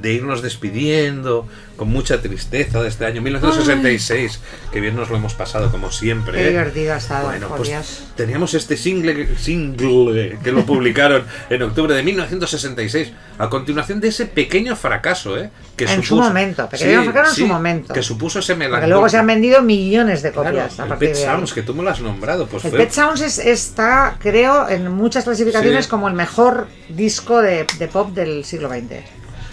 de 0.00 0.12
irnos 0.12 0.42
despidiendo 0.42 1.46
con 1.76 1.88
mucha 1.88 2.20
tristeza 2.20 2.82
de 2.82 2.88
este 2.88 3.06
año 3.06 3.22
1966. 3.22 4.40
Que 4.72 4.80
bien 4.80 4.96
nos 4.96 5.08
lo 5.10 5.16
hemos 5.16 5.34
pasado, 5.34 5.70
como 5.70 5.90
siempre. 5.90 6.34
Qué 6.38 6.46
¿eh? 6.46 6.50
divertido 6.50 6.92
ha 6.94 6.98
estado, 6.98 7.28
Bueno, 7.28 7.48
por 7.48 7.58
pues 7.58 7.68
Dios. 7.70 8.02
teníamos 8.16 8.52
este 8.54 8.76
single, 8.76 9.36
single 9.38 10.38
que 10.44 10.52
lo 10.52 10.64
publicaron 10.66 11.24
en 11.50 11.62
octubre 11.62 11.94
de 11.94 12.02
1966, 12.02 13.12
a 13.38 13.48
continuación 13.48 14.00
de 14.00 14.08
ese 14.08 14.26
pequeño 14.26 14.76
fracaso, 14.76 15.38
¿eh? 15.38 15.50
Que 15.76 15.84
En 15.84 16.02
su 16.02 16.16
momento, 16.16 16.68
pequeño 16.68 17.04
fracaso 17.04 17.30
en 17.30 17.36
su 17.36 17.46
momento. 17.46 17.94
Que 17.94 18.02
supuso 18.02 18.40
ese 18.40 18.52
Porque 18.52 18.64
melancólico. 18.66 18.90
luego 18.96 19.08
se 19.08 19.16
han 19.16 19.26
vendido 19.26 19.62
millones 19.62 20.22
de 20.22 20.32
Claro, 20.32 20.50
copias 20.50 20.78
a 20.80 20.84
el 20.84 20.94
Pet 20.98 21.14
de 21.14 21.18
ahí. 21.20 21.24
Sounds, 21.24 21.52
que 21.54 21.62
tú 21.62 21.74
me 21.74 21.82
lo 21.82 21.90
has 21.90 22.00
nombrado, 22.00 22.46
pues 22.46 22.64
El 22.64 22.70
fue... 22.70 22.80
Pet 22.80 22.90
Sounds 22.92 23.20
es- 23.22 23.38
está, 23.38 24.16
creo, 24.20 24.68
en 24.68 24.90
muchas 24.92 25.24
clasificaciones 25.24 25.84
Sí. 25.86 25.90
como 25.90 26.08
el 26.08 26.14
mejor 26.14 26.66
disco 26.90 27.40
de, 27.40 27.66
de 27.78 27.88
pop 27.88 28.10
del 28.14 28.44
siglo 28.44 28.68
XX, 28.68 29.02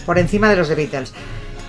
por 0.08 0.18
encima 0.18 0.48
de 0.48 0.56
los 0.56 0.68
de 0.68 0.74
Beatles. 0.74 1.12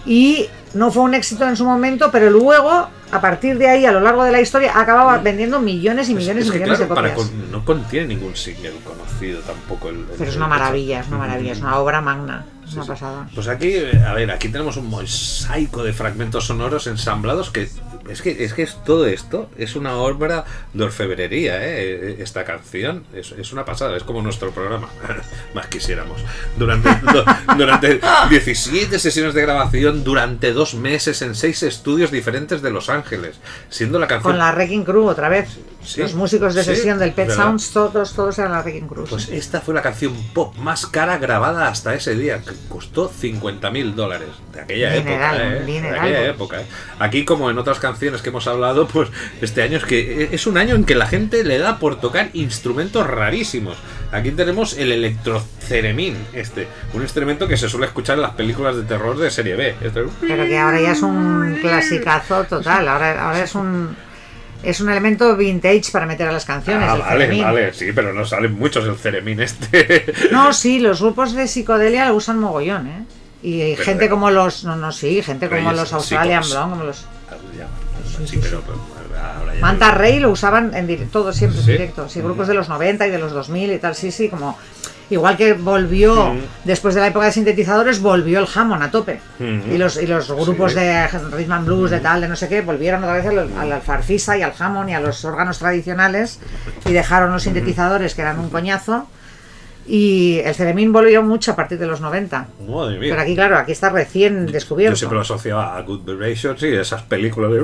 Y 0.06 0.48
no 0.74 0.92
fue 0.92 1.04
un 1.04 1.14
éxito 1.14 1.46
en 1.46 1.58
su 1.58 1.66
momento, 1.66 2.10
pero 2.10 2.30
luego, 2.30 2.88
a 3.12 3.20
partir 3.22 3.58
de 3.58 3.68
ahí, 3.68 3.86
a 3.86 3.92
lo 3.92 4.00
largo 4.00 4.24
de 4.24 4.32
la 4.32 4.40
historia, 4.40 4.72
acababa 4.80 5.18
vendiendo 5.18 5.60
millones 5.60 6.08
y 6.08 6.14
Es- 6.14 6.18
millones 6.18 6.44
es 6.46 6.50
y 6.50 6.54
millones 6.54 6.78
claro, 6.78 6.96
de 6.96 7.12
copias. 7.12 7.28
con- 7.30 7.52
no 7.52 7.66
contiene 7.66 8.08
ningún 8.08 8.34
single 8.38 8.72
conocido 8.86 9.42
tampoco. 9.42 9.90
El, 9.90 9.96
el- 9.98 10.06
Pero 10.18 10.30
es 10.30 10.38
una 10.38 10.48
maravilla, 10.48 11.02
es 11.02 11.08
una 11.10 11.18
maravilla, 11.18 11.52
es 11.52 11.60
una 11.60 11.78
obra 11.80 12.00
magna, 12.00 12.46
una 12.74 12.84
Sí. 12.84 12.88
pasada. 12.88 13.28
Pues 13.36 13.50
aquí, 13.50 13.72
eh, 13.74 14.02
a 14.08 14.14
ver, 14.14 14.32
aquí 14.32 14.48
tenemos 14.48 14.78
un 14.78 14.88
mosaico 14.90 15.84
de 15.84 15.92
fragmentos 15.92 16.46
sonoros 16.48 16.88
ensamblados 16.88 17.50
que 17.52 17.70
es 18.12 18.22
que 18.22 18.44
es 18.44 18.54
que 18.54 18.64
es 18.64 18.78
todo 18.84 19.06
esto 19.06 19.50
es 19.58 19.76
una 19.76 19.96
obra 19.96 20.46
de 20.74 20.84
orfebrería, 20.84 21.58
¿eh? 21.62 22.18
Esta 22.20 22.44
canción 22.46 23.04
es, 23.14 23.52
una 23.54 23.66
pasada, 23.66 23.96
es 23.98 24.04
como 24.04 24.22
nuestro 24.22 24.52
programa, 24.52 24.90
más 25.54 25.68
quisiéramos. 25.68 26.22
Durante, 26.58 26.90
du- 27.14 27.56
durante 27.58 28.00
17 28.30 29.00
sesiones 29.00 29.34
de 29.34 29.42
grabación, 29.42 30.04
durante 30.04 30.54
dos 30.54 30.74
meses 30.76 31.22
en 31.22 31.36
seis 31.36 31.64
estudios 31.64 32.12
diferentes 32.12 32.62
de 32.62 32.72
Los 32.72 32.90
Ángeles, 32.90 33.40
siendo 33.70 34.00
la 34.00 34.08
canción 34.08 34.34
Con 34.34 34.40
la 34.40 34.52
Wrecking 34.52 34.84
Crew 34.84 35.06
otra 35.08 35.30
vez. 35.30 35.50
Sí, 35.90 36.02
Los 36.02 36.14
músicos 36.14 36.54
de 36.54 36.64
sí, 36.64 36.76
sesión 36.76 37.00
del 37.00 37.14
Pet 37.14 37.30
¿verdad? 37.30 37.46
Sounds, 37.46 37.72
todos, 37.72 38.14
todos 38.14 38.38
eran 38.38 38.52
la 38.52 38.62
Wrecking 38.62 38.88
Crew. 38.88 39.06
Pues 39.10 39.28
esta 39.30 39.60
fue 39.60 39.74
la 39.74 39.82
canción 39.82 40.14
pop 40.36 40.56
más 40.58 40.86
cara 40.86 41.18
grabada 41.18 41.68
hasta 41.68 41.96
ese 41.96 42.14
día, 42.14 42.42
que 42.44 42.52
costó 42.70 43.10
50 43.10 43.72
mil 43.72 43.96
dólares 43.96 44.30
de 44.54 44.62
aquella 44.62 44.96
época. 44.96 45.36
¿eh? 45.36 45.50
De 45.62 45.66
dineral. 45.66 46.00
aquella 46.00 46.26
época. 46.28 46.62
¿eh? 46.62 46.66
Aquí, 47.00 47.26
como 47.26 47.50
en 47.50 47.58
otras 47.58 47.80
canciones 47.80 48.22
que 48.22 48.30
hemos 48.30 48.46
hablado, 48.46 48.88
pues 48.88 49.10
este 49.42 49.64
año 49.64 49.78
es 49.78 49.84
que 49.86 50.30
es 50.32 50.46
un 50.46 50.60
año 50.60 50.76
en 50.76 50.84
que 50.84 50.94
la 50.94 51.08
gente 51.08 51.44
le 51.44 51.58
da 51.58 51.80
por 51.80 52.00
tocar 52.00 52.30
instrumentos 52.34 53.08
rarísimos. 53.08 53.76
Aquí 54.12 54.30
tenemos 54.30 54.78
el 54.78 54.92
electroceremín, 54.92 56.18
este, 56.34 56.68
un 56.94 57.02
instrumento 57.02 57.48
que 57.48 57.58
se 57.58 57.68
suele 57.68 57.88
escuchar 57.88 58.18
en 58.18 58.22
las 58.22 58.32
películas 58.36 58.76
de 58.76 58.84
terror 58.84 59.18
de 59.18 59.32
serie 59.32 59.56
B. 59.56 59.76
Este- 59.82 60.04
Pero 60.22 60.46
que 60.46 60.58
ahora 60.60 60.80
ya 60.82 60.92
es 60.92 61.02
un 61.02 61.58
clasicazo 61.62 62.44
total. 62.44 62.88
Ahora, 62.88 63.26
ahora 63.28 63.44
es 63.44 63.56
un 63.56 63.96
es 64.64 64.80
un 64.82 64.90
elemento 64.90 65.36
vintage 65.38 65.92
para 65.92 66.06
meter 66.06 66.28
a 66.28 66.32
las 66.32 66.46
canciones. 66.46 66.88
Ah, 66.90 66.96
el 66.96 67.02
vale, 67.02 67.20
ceremín. 67.26 67.44
vale, 67.44 67.74
sí, 67.74 67.92
pero 67.94 68.14
no 68.14 68.26
salen 68.26 68.54
muchos 68.58 68.86
el 68.86 68.96
ceremín 68.96 69.40
este. 69.42 70.14
No, 70.32 70.52
sí, 70.54 70.80
los 70.80 71.02
grupos 71.02 71.34
de 71.34 71.48
psicodelia 71.48 72.08
lo 72.10 72.16
usan 72.16 72.40
mogollón, 72.40 72.88
¿eh? 72.88 73.04
Y 73.42 73.72
Pero 73.74 73.84
gente 73.84 74.04
de- 74.06 74.10
como 74.10 74.30
los, 74.32 74.64
no, 74.66 74.76
no, 74.76 74.92
sí, 74.92 75.22
gente 75.24 75.48
como 75.48 75.62
Reyes 75.62 75.76
los 75.78 75.94
Australian. 75.94 76.44
Blonde, 76.44 76.70
como 76.72 76.84
los 76.84 77.06
sí, 78.26 78.40
pero, 78.42 78.62
pero 78.62 78.78
ahora 79.20 79.56
ya 79.56 79.62
Manta 79.62 79.92
Rey 79.92 80.20
lo 80.20 80.30
usaban 80.32 80.74
en 80.74 80.88
directo, 80.88 81.20
todo 81.20 81.34
siempre 81.34 81.62
¿Sí? 81.62 81.72
en 81.72 81.78
directo. 81.78 82.10
Sí, 82.10 82.22
grupos 82.22 82.48
de 82.48 82.54
los 82.54 82.70
90 82.70 83.08
y 83.08 83.12
de 83.12 83.20
los 83.20 83.32
2000 83.32 83.72
y 83.74 83.78
tal, 83.80 83.96
sí, 83.96 84.12
sí, 84.12 84.30
como 84.30 84.58
igual 85.12 85.36
que 85.38 85.54
volvió 85.54 86.36
después 86.66 86.94
de 86.94 87.02
la 87.02 87.08
época 87.08 87.26
de 87.26 87.32
sintetizadores 87.32 88.00
volvió 88.00 88.40
el 88.40 88.48
Hammond 88.54 88.84
a 88.84 88.92
tope. 88.92 89.20
Y 89.40 89.78
los 89.78 89.98
y 90.02 90.06
los 90.06 90.32
grupos 90.32 90.74
Sí. 90.74 90.80
de 90.80 91.08
rhythm 91.08 91.52
and 91.52 91.66
blues 91.66 91.90
de 91.92 92.00
tal, 92.00 92.22
de 92.22 92.28
no 92.28 92.36
sé 92.36 92.48
qué, 92.48 92.62
volvieron 92.62 93.04
otra 93.04 93.16
vez 93.16 93.26
al, 93.26 93.40
al 93.58 93.72
alfarfisa 93.72 94.38
y 94.38 94.44
al 94.44 94.54
Hammond 94.58 94.90
y 94.90 94.94
a 94.94 95.00
los 95.00 95.26
órganos 95.26 95.58
tradicionales 95.60 96.40
y 96.86 96.92
dejaron 96.94 97.32
los 97.32 97.44
sintetizadores 97.44 98.14
que 98.14 98.22
eran 98.22 98.40
un 98.40 98.50
coñazo. 98.50 99.08
Y 99.92 100.40
el 100.46 100.54
ceremín 100.54 100.94
volvió 100.94 101.24
mucho 101.24 101.54
a 101.54 101.56
partir 101.56 101.80
de 101.80 101.88
los 101.88 102.00
90. 102.00 102.48
Madre 102.68 103.00
mía. 103.00 103.10
Pero 103.10 103.22
aquí, 103.24 103.34
claro, 103.34 103.58
aquí 103.58 103.72
está 103.72 103.90
recién 103.90 104.46
descubierto. 104.46 104.94
Yo 104.94 104.98
siempre 104.98 105.16
lo 105.16 105.22
asociaba 105.24 105.76
a 105.76 105.82
Good 105.82 106.02
Vibrations 106.06 106.62
y 106.62 106.68
esas 106.68 107.02
películas 107.02 107.52
de... 107.52 107.58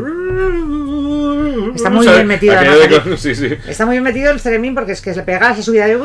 Está 1.76 1.92
muy 1.92 2.04
¿Sabes? 2.06 2.20
bien 2.20 2.28
metido, 2.28 2.56
de- 2.56 3.18
Sí, 3.18 3.36
sí. 3.36 3.50
Está 3.68 3.86
muy 3.86 3.94
bien 3.94 4.04
metido 4.04 4.32
el 4.32 4.40
ceremín 4.40 4.74
porque 4.74 4.94
es 4.94 5.02
que 5.02 5.14
le 5.14 5.22
pegaba 5.22 5.52
esa 5.52 5.62
subida 5.62 5.86
de 5.86 5.98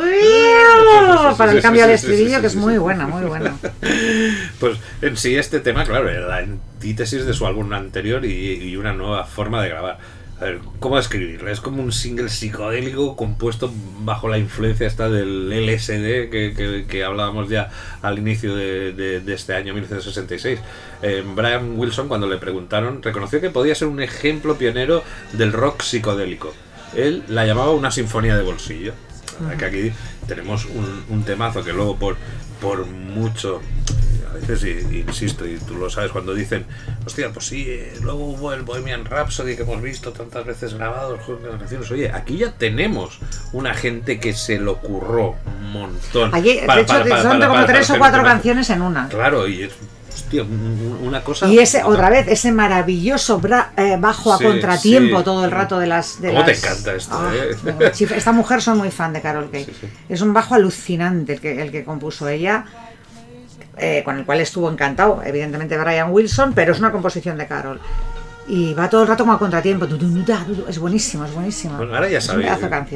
para 1.38 1.52
el 1.52 1.62
cambio 1.62 1.86
sí, 1.86 1.92
estribillo 1.92 2.40
que 2.42 2.48
es 2.48 2.56
muy 2.56 2.76
buena, 2.76 3.06
muy 3.06 3.24
buena. 3.24 3.54
Pues 4.60 4.76
en 5.00 5.16
sí 5.16 5.36
este 5.36 5.60
tema, 5.60 5.84
claro, 5.84 6.10
era 6.10 6.26
la 6.26 6.36
antítesis 6.36 7.24
de 7.24 7.32
su 7.32 7.46
álbum 7.46 7.72
anterior 7.72 8.22
y, 8.26 8.52
y 8.62 8.76
una 8.76 8.92
nueva 8.92 9.24
forma 9.24 9.62
de 9.62 9.70
grabar. 9.70 9.98
A 10.40 10.44
ver, 10.44 10.60
¿cómo 10.78 10.96
describirlo? 10.96 11.50
Es 11.50 11.60
como 11.60 11.82
un 11.82 11.92
single 11.92 12.30
psicodélico 12.30 13.14
compuesto 13.14 13.70
bajo 14.00 14.26
la 14.26 14.38
influencia 14.38 14.86
esta 14.86 15.10
del 15.10 15.52
LSD 15.52 16.30
que, 16.30 16.54
que- 16.56 16.86
que 16.88 17.04
hablábamos 17.04 17.50
ya 17.50 17.70
al 18.00 18.18
inicio 18.18 18.54
de, 18.56 18.94
de- 18.94 19.20
de 19.20 19.34
este 19.34 19.54
año 19.54 19.74
1966. 19.74 20.58
Eh, 21.02 21.22
Brian 21.34 21.78
Wilson, 21.78 22.08
cuando 22.08 22.26
le 22.26 22.38
preguntaron, 22.38 23.02
reconoció 23.02 23.40
que 23.42 23.50
podía 23.50 23.74
ser 23.74 23.88
un 23.88 24.00
ejemplo 24.00 24.56
pionero 24.56 25.02
del 25.34 25.52
rock 25.52 25.82
psicodélico. 25.82 26.54
Él 26.96 27.22
la 27.28 27.44
llamaba 27.44 27.72
una 27.72 27.90
sinfonía 27.90 28.34
de 28.36 28.42
bolsillo. 28.42 28.94
Que 29.58 29.64
aquí 29.64 29.92
tenemos 30.26 30.64
un, 30.66 31.04
un 31.10 31.22
temazo 31.24 31.62
que 31.64 31.72
luego 31.72 31.96
por, 31.98 32.16
por 32.60 32.86
mucho 32.86 33.60
a 34.30 34.32
veces 34.34 34.64
y- 34.64 34.98
insisto 35.00 35.46
y 35.46 35.56
tú 35.58 35.74
lo 35.74 35.90
sabes 35.90 36.12
cuando 36.12 36.34
dicen 36.34 36.64
hostia 37.04 37.30
pues 37.32 37.46
sí 37.46 37.64
eh, 37.68 37.94
luego 38.02 38.24
hubo 38.26 38.52
el 38.52 38.62
Bohemian 38.62 39.04
Rhapsody 39.04 39.56
que 39.56 39.62
hemos 39.62 39.82
visto 39.82 40.12
tantas 40.12 40.44
veces 40.46 40.74
grabado 40.74 41.14
el 41.14 41.20
juego 41.20 41.40
de 41.42 41.50
las 41.50 41.58
canciones 41.58 41.90
oye 41.90 42.10
aquí 42.12 42.36
ya 42.38 42.52
tenemos 42.52 43.18
una 43.52 43.74
gente 43.74 44.20
que 44.20 44.32
se 44.32 44.58
lo 44.58 44.76
curró 44.78 45.36
un 45.46 45.72
montón 45.72 46.30
de 46.30 46.62
para- 46.66 46.80
hecho, 46.80 46.92
para- 46.92 47.22
son 47.22 47.38
para- 47.38 47.48
como 47.48 47.64
tres 47.66 47.90
o 47.90 47.98
cuatro 47.98 48.22
canciones 48.22 48.70
en 48.70 48.82
una. 48.82 49.08
claro 49.08 49.48
y 49.48 49.62
es 49.64 49.72
hostia, 50.12 50.42
un- 50.42 50.50
un- 51.00 51.08
una 51.08 51.22
cosa 51.22 51.46
Y 51.46 51.58
ese, 51.60 51.82
otra 51.84 52.10
vez, 52.10 52.26
ese 52.28 52.50
maravilloso 52.52 53.40
bra- 53.40 53.70
eh, 53.76 53.96
bajo 53.98 54.32
a 54.34 54.38
Sí, 54.38 54.44
contratiempo 54.44 55.18
sí. 55.18 55.24
todo 55.24 55.44
el 55.44 55.50
rato 55.52 55.78
de 55.78 55.86
las... 55.86 56.20
De 56.20 56.28
¿Cómo 56.32 56.44
te 56.44 56.50
las- 56.52 56.64
encanta 56.64 56.94
esto, 56.94 57.14
Ah, 57.16 57.32
eh? 57.32 57.92
Esta 58.16 58.32
mujer 58.32 58.60
son 58.60 58.78
muy 58.78 58.90
fan 58.90 59.12
de 59.12 59.20
Carol 59.22 59.48
Kay. 59.50 59.64
Sí. 59.80 59.88
Es 60.08 60.20
un 60.20 60.32
bajo 60.32 60.54
alucinante 60.56 61.34
el 61.34 61.40
que, 61.40 61.62
el 61.62 61.70
que 61.70 61.84
compuso 61.84 62.28
ella, 62.28 62.64
eh, 63.80 64.02
con 64.04 64.18
el 64.18 64.24
cual 64.24 64.40
estuvo 64.40 64.70
encantado, 64.70 65.22
evidentemente 65.24 65.78
Brian 65.78 66.12
Wilson, 66.12 66.52
pero 66.52 66.72
es 66.72 66.78
una 66.78 66.92
composición 66.92 67.38
de 67.38 67.46
Carol. 67.46 67.80
Y 68.46 68.74
va 68.74 68.90
todo 68.90 69.02
el 69.02 69.08
rato 69.08 69.22
como 69.22 69.32
a 69.32 69.38
contratiempo. 69.38 69.86
Es 70.68 70.78
buenísimo, 70.78 71.24
es 71.24 71.32
buenísimo. 71.32 71.76
Bueno, 71.76 71.94
ahora 71.94 72.08
ya 72.08 72.20
sabéis, 72.20 72.50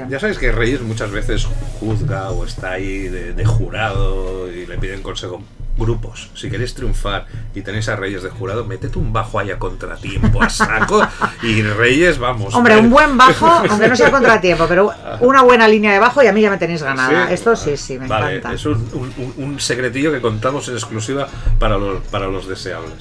ya 0.09 0.19
sabéis 0.19 0.39
que 0.39 0.51
Reyes 0.51 0.81
muchas 0.83 1.13
veces 1.13 1.47
juzga 1.79 2.31
o 2.31 2.45
está 2.45 2.73
ahí 2.73 3.09
de, 3.09 3.35
de 3.35 3.45
jurado 3.45 4.51
y 4.51 4.67
le 4.67 4.79
piden 4.79 5.03
consejo. 5.03 5.43
Grupos, 5.77 6.31
si 6.35 6.49
queréis 6.51 6.73
triunfar 6.75 7.27
y 7.53 7.63
tenéis 7.63 7.89
a 7.89 7.97
Reyes 7.97 8.23
de 8.23 8.31
jurado, 8.31 8.65
meted 8.65 8.95
un 8.95 9.13
bajo 9.13 9.41
ahí 9.41 9.51
a 9.51 9.59
contratiempo 9.59 10.41
a 10.41 10.49
saco 10.49 11.05
y 11.43 11.63
Reyes, 11.63 12.19
vamos. 12.19 12.55
Hombre, 12.55 12.77
un 12.77 12.91
buen 12.91 13.17
bajo, 13.17 13.47
aunque 13.69 13.89
no 13.89 13.97
sea 13.97 14.13
contratiempo, 14.13 14.67
pero 14.69 14.93
una 15.21 15.43
buena 15.43 15.67
línea 15.67 15.93
de 15.93 15.99
bajo 15.99 16.23
y 16.23 16.29
a 16.29 16.33
mí 16.33 16.41
ya 16.43 16.51
me 16.51 16.59
tenéis 16.59 16.83
ganada. 16.83 17.27
Sí, 17.27 17.35
Esto 17.35 17.57
sí, 17.57 17.77
sí, 17.77 17.99
me 17.99 18.07
vale, 18.07 18.37
encanta. 18.37 18.55
Es 18.55 18.65
un- 18.67 18.89
un- 18.95 19.35
un 19.37 19.59
secretillo 19.61 20.13
que 20.13 20.21
contamos 20.21 20.69
en 20.69 20.75
exclusiva 20.75 21.27
para 21.59 21.77
los, 21.77 22.05
para 22.05 22.29
los 22.29 22.47
deseables. 22.47 22.93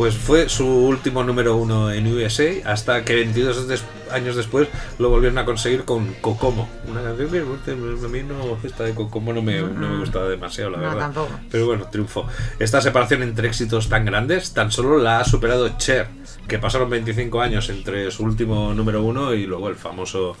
Pues 0.00 0.14
fue 0.16 0.48
su 0.48 0.66
último 0.66 1.22
número 1.24 1.58
uno 1.58 1.92
en 1.92 2.06
USA 2.06 2.44
hasta 2.64 3.04
que 3.04 3.14
22 3.16 3.68
des- 3.68 3.84
años 4.10 4.34
después 4.34 4.66
lo 4.98 5.10
volvieron 5.10 5.36
a 5.36 5.44
conseguir 5.44 5.84
con 5.84 6.14
Kokomo. 6.22 6.66
Una 6.88 7.02
canción 7.02 7.28
que 7.30 7.40
a 7.70 8.08
mí 8.08 8.22
no, 8.22 8.56
esta 8.64 8.84
de 8.84 8.94
Kokomo 8.94 9.34
no 9.34 9.42
me, 9.42 9.60
no 9.60 9.90
me 9.90 9.98
gustaba 9.98 10.26
demasiado, 10.30 10.70
la 10.70 10.78
No, 10.78 10.82
verdad. 10.84 11.00
tampoco. 11.00 11.28
Pero 11.50 11.66
bueno, 11.66 11.86
triunfó. 11.92 12.26
Esta 12.58 12.80
separación 12.80 13.22
entre 13.22 13.48
éxitos 13.48 13.90
tan 13.90 14.06
grandes 14.06 14.54
tan 14.54 14.72
solo 14.72 14.96
la 14.96 15.20
ha 15.20 15.24
superado 15.26 15.68
Cher, 15.76 16.08
que 16.48 16.58
pasaron 16.58 16.88
25 16.88 17.38
años 17.42 17.68
entre 17.68 18.10
su 18.10 18.22
último 18.24 18.72
número 18.72 19.02
uno 19.04 19.34
y 19.34 19.44
luego 19.44 19.68
el 19.68 19.76
famoso 19.76 20.34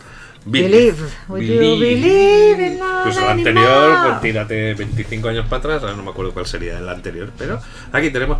Believe. 0.44 0.96
Would 1.28 1.42
you 1.42 1.58
believe 1.58 2.58
in 2.60 2.78
love 2.78 3.04
Pues 3.04 3.16
el 3.18 3.24
anterior, 3.24 3.98
pues 4.08 4.20
tírate 4.22 4.74
25 4.74 5.28
años 5.28 5.46
para 5.46 5.58
atrás, 5.58 5.82
ahora 5.82 5.96
no 5.96 6.02
me 6.02 6.10
acuerdo 6.10 6.32
cuál 6.32 6.46
sería 6.46 6.78
el 6.78 6.88
anterior, 6.88 7.30
pero 7.36 7.60
aquí 7.92 8.10
tenemos. 8.10 8.38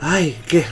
¡Ay! 0.00 0.38
¿Qué? 0.48 0.64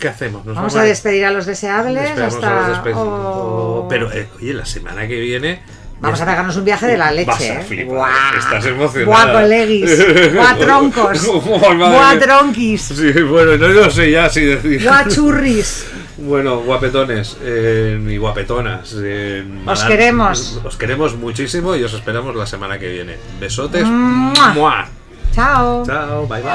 ¿Qué 0.00 0.08
hacemos? 0.08 0.44
¿Nos 0.44 0.56
Vamos 0.56 0.74
a 0.76 0.82
despedir 0.82 1.26
a 1.26 1.30
los 1.30 1.46
deseables 1.46 2.16
Despedimos 2.16 2.42
a 2.42 2.68
los 2.68 2.78
hasta. 2.78 2.90
Oh. 2.94 3.86
Pero, 3.88 4.10
eh, 4.12 4.28
oye, 4.36 4.54
la 4.54 4.64
semana 4.64 5.06
que 5.06 5.20
viene. 5.20 5.62
Vamos 6.00 6.18
a 6.18 6.24
pegarnos 6.24 6.56
un 6.56 6.64
viaje 6.64 6.86
de 6.86 6.96
la 6.96 7.10
leche. 7.12 7.26
Vas 7.26 7.40
a 7.42 7.60
¿eh? 7.60 7.64
flipar, 7.64 7.94
Buah. 7.94 8.38
Estás 8.38 8.64
emocionada. 8.64 9.32
Buah, 9.32 9.42
coleguis. 9.42 10.34
Buah, 10.34 10.56
troncos. 10.56 11.26
Buah, 11.44 12.18
tronquis. 12.18 12.80
Sí, 12.80 13.12
bueno, 13.22 13.58
no 13.58 13.68
lo 13.68 13.90
sé 13.90 14.10
ya 14.10 14.30
si 14.30 14.46
decir. 14.46 14.82
Buah, 14.82 15.06
churris. 15.08 15.86
Bueno, 16.20 16.58
guapetones 16.60 17.36
eh, 17.42 17.98
y 18.08 18.16
guapetonas. 18.18 18.94
eh, 19.02 19.44
Os 19.66 19.82
queremos. 19.84 20.60
Os 20.64 20.76
queremos 20.76 21.14
muchísimo 21.16 21.74
y 21.74 21.82
os 21.82 21.94
esperamos 21.94 22.36
la 22.36 22.46
semana 22.46 22.78
que 22.78 22.88
viene. 22.88 23.16
Besotes. 23.40 23.86
¡Mua! 23.86 24.48
¡Mua! 24.54 24.88
Chao. 25.32 25.84
Chao, 25.86 26.26
bye 26.26 26.42
bye. 26.42 26.50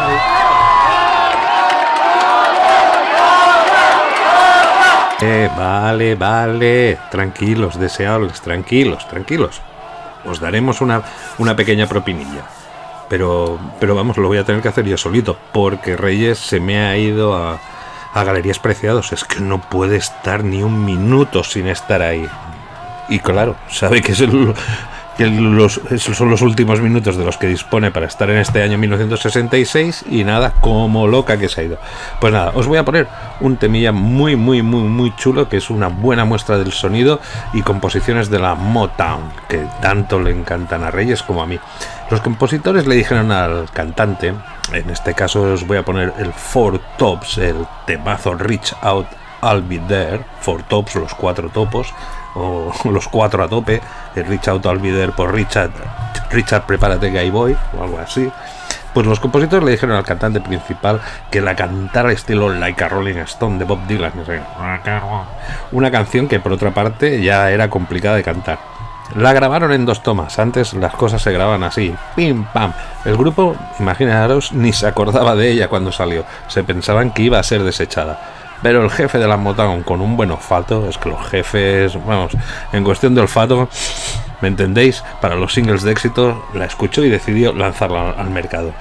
Eh, 5.21 5.49
vale, 5.57 6.15
vale. 6.15 6.97
Tranquilos, 7.09 7.79
deseables, 7.79 8.41
tranquilos, 8.41 9.07
tranquilos. 9.07 9.61
Os 10.25 10.39
daremos 10.39 10.81
una, 10.81 11.01
una 11.37 11.55
pequeña 11.55 11.87
propinilla. 11.87 12.43
Pero, 13.09 13.59
pero 13.79 13.95
vamos, 13.95 14.17
lo 14.17 14.27
voy 14.27 14.37
a 14.39 14.43
tener 14.43 14.61
que 14.61 14.67
hacer 14.67 14.85
yo 14.85 14.97
solito, 14.97 15.37
porque 15.53 15.95
Reyes 15.95 16.39
se 16.39 16.59
me 16.59 16.79
ha 16.85 16.97
ido 16.97 17.35
a, 17.35 17.59
a 18.15 18.23
Galerías 18.23 18.59
Preciados. 18.59 19.11
Es 19.11 19.23
que 19.23 19.41
no 19.41 19.61
puede 19.61 19.97
estar 19.97 20.43
ni 20.43 20.63
un 20.63 20.83
minuto 20.83 21.43
sin 21.43 21.67
estar 21.67 22.01
ahí. 22.01 22.27
Y 23.09 23.19
claro, 23.19 23.55
sabe 23.69 24.01
que, 24.01 24.13
es 24.13 24.21
los, 25.19 25.79
son 25.99 26.29
los 26.29 26.41
últimos 26.41 26.81
minutos 26.81 27.17
de 27.17 27.25
los 27.25 27.37
que 27.37 27.47
dispone 27.47 27.91
para 27.91 28.07
estar 28.07 28.29
en 28.29 28.37
este 28.37 28.63
año 28.63 28.77
1966 28.77 30.05
y 30.09 30.23
nada, 30.23 30.53
como 30.61 31.07
loca 31.07 31.37
que 31.37 31.49
se 31.49 31.61
ha 31.61 31.63
ido. 31.65 31.77
Pues 32.19 32.33
nada, 32.33 32.51
os 32.55 32.67
voy 32.67 32.77
a 32.77 32.85
poner 32.85 33.07
un 33.41 33.57
temilla 33.57 33.91
muy, 33.91 34.35
muy, 34.35 34.63
muy, 34.63 34.81
muy 34.81 35.15
chulo 35.15 35.47
que 35.47 35.57
es 35.57 35.69
una 35.69 35.87
buena 35.87 36.25
muestra 36.25 36.57
del 36.57 36.71
sonido 36.71 37.19
y 37.53 37.61
composiciones 37.61 38.29
de 38.29 38.39
la 38.39 38.55
Motown, 38.55 39.31
que 39.47 39.67
tanto 39.81 40.19
le 40.19 40.31
encantan 40.31 40.83
a 40.83 40.89
Reyes 40.89 41.21
como 41.21 41.43
a 41.43 41.47
mí. 41.47 41.59
Los 42.09 42.21
compositores 42.21 42.87
le 42.87 42.95
dijeron 42.95 43.31
al 43.31 43.69
cantante, 43.71 44.33
en 44.73 44.89
este 44.89 45.13
caso 45.13 45.41
os 45.41 45.65
voy 45.65 45.77
a 45.77 45.85
poner 45.85 46.13
el 46.17 46.33
Four 46.33 46.79
Tops, 46.97 47.37
el 47.37 47.67
temazo 47.85 48.33
Reach 48.35 48.73
Out 48.81 49.07
I'll 49.41 49.61
Be 49.61 49.79
There, 49.79 50.21
Four 50.41 50.63
Tops, 50.63 50.95
los 50.95 51.13
cuatro 51.13 51.49
topos, 51.49 51.93
o 52.35 52.73
los 52.89 53.07
cuatro 53.07 53.43
a 53.43 53.47
tope, 53.47 53.81
el 54.15 54.25
Reach 54.25 54.47
Out 54.47 54.65
I'll 54.65 54.79
Be 54.79 54.91
There 54.91 55.11
por 55.11 55.33
Richard, 55.33 55.71
Richard 56.31 56.65
Prepárate 56.65 57.11
Guy 57.11 57.29
Boy, 57.29 57.55
o 57.77 57.83
algo 57.83 57.99
así. 57.99 58.29
Pues 58.93 59.05
los 59.05 59.19
compositores 59.19 59.65
le 59.65 59.71
dijeron 59.71 59.97
al 59.97 60.05
cantante 60.05 60.39
principal 60.39 61.01
que 61.29 61.41
la 61.41 61.53
cantara 61.53 62.13
estilo 62.13 62.49
Like 62.49 62.81
a 62.81 62.87
Rolling 62.87 63.17
Stone 63.17 63.59
de 63.59 63.65
Bob 63.65 63.85
Dylan, 63.87 64.13
una 65.73 65.91
canción 65.91 66.29
que 66.29 66.39
por 66.39 66.53
otra 66.53 66.73
parte 66.73 67.21
ya 67.21 67.51
era 67.51 67.69
complicada 67.69 68.15
de 68.15 68.23
cantar. 68.23 68.74
La 69.13 69.33
grabaron 69.33 69.71
en 69.71 69.85
dos 69.85 70.01
tomas, 70.01 70.39
antes 70.39 70.73
las 70.73 70.93
cosas 70.93 71.21
se 71.21 71.31
grababan 71.31 71.63
así, 71.63 71.93
pim 72.15 72.43
pam. 72.45 72.73
El 73.05 73.15
grupo, 73.15 73.55
imaginaros, 73.79 74.51
ni 74.51 74.73
se 74.73 74.87
acordaba 74.87 75.35
de 75.35 75.51
ella 75.51 75.67
cuando 75.67 75.91
salió, 75.91 76.25
se 76.47 76.63
pensaban 76.63 77.11
que 77.11 77.21
iba 77.21 77.39
a 77.39 77.43
ser 77.43 77.63
desechada. 77.63 78.19
Pero 78.61 78.83
el 78.83 78.89
jefe 78.89 79.19
de 79.19 79.27
la 79.27 79.37
Motown 79.37 79.83
con 79.83 80.01
un 80.01 80.17
buen 80.17 80.31
olfato, 80.31 80.89
es 80.89 80.97
que 80.97 81.09
los 81.09 81.25
jefes, 81.27 81.93
vamos, 82.05 82.31
en 82.73 82.83
cuestión 82.83 83.13
de 83.13 83.21
olfato, 83.21 83.69
¿me 84.41 84.47
entendéis? 84.47 85.03
Para 85.21 85.35
los 85.35 85.53
singles 85.53 85.83
de 85.83 85.91
éxito, 85.91 86.45
la 86.53 86.65
escuchó 86.65 87.03
y 87.03 87.09
decidió 87.09 87.53
lanzarla 87.53 88.11
al 88.11 88.31
mercado 88.31 88.73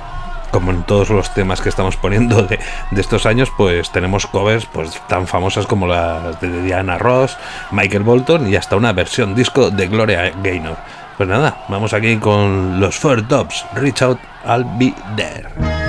como 0.55 0.71
en 0.71 0.85
todos 0.85 1.11
los 1.11 1.35
temas 1.35 1.61
que 1.61 1.69
estamos 1.69 1.97
poniendo 1.97 2.45
de, 2.45 2.61
de 2.93 3.01
estos 3.01 3.27
años, 3.27 3.51
pues 3.57 3.91
tenemos 3.91 4.29
covers 4.29 4.67
pues 4.67 5.03
tan 5.09 5.27
famosas 5.27 5.67
como 5.67 5.89
las 5.89 6.41
de 6.41 6.63
Diana 6.63 6.97
Ross, 6.97 7.37
Michael 7.73 8.05
Bolton 8.05 8.49
y 8.49 8.55
hasta 8.55 8.77
una 8.77 8.93
versión 8.93 9.35
disco 9.35 9.71
de 9.71 9.89
Gloria 9.89 10.33
Gaynor. 10.45 10.77
Pues 11.17 11.29
nada, 11.29 11.65
vamos 11.69 11.93
aquí 11.93 12.19
con 12.19 12.79
los 12.79 12.95
Four 12.95 13.27
Tops, 13.27 13.67
Reach 13.75 14.03
Out, 14.03 14.21
I'll 14.47 14.65
Be 14.79 14.95
There. 15.17 15.84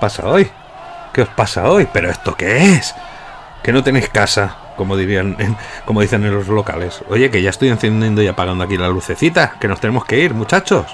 Pasa 0.00 0.26
hoy? 0.26 0.50
¿Qué 1.12 1.22
os 1.22 1.28
pasa 1.28 1.68
hoy? 1.70 1.86
¿Pero 1.92 2.10
esto 2.10 2.34
qué 2.36 2.72
es? 2.74 2.94
¿Que 3.62 3.72
no 3.72 3.82
tenéis 3.84 4.08
casa? 4.08 4.56
como 4.76 4.96
dirían, 4.96 5.36
como 5.84 6.00
dicen 6.00 6.24
en 6.24 6.32
los 6.34 6.48
locales. 6.48 7.02
Oye, 7.10 7.30
que 7.30 7.42
ya 7.42 7.50
estoy 7.50 7.68
encendiendo 7.68 8.22
y 8.22 8.28
apagando 8.28 8.64
aquí 8.64 8.78
la 8.78 8.88
lucecita, 8.88 9.52
que 9.60 9.68
nos 9.68 9.78
tenemos 9.78 10.06
que 10.06 10.18
ir, 10.18 10.32
muchachos. 10.32 10.86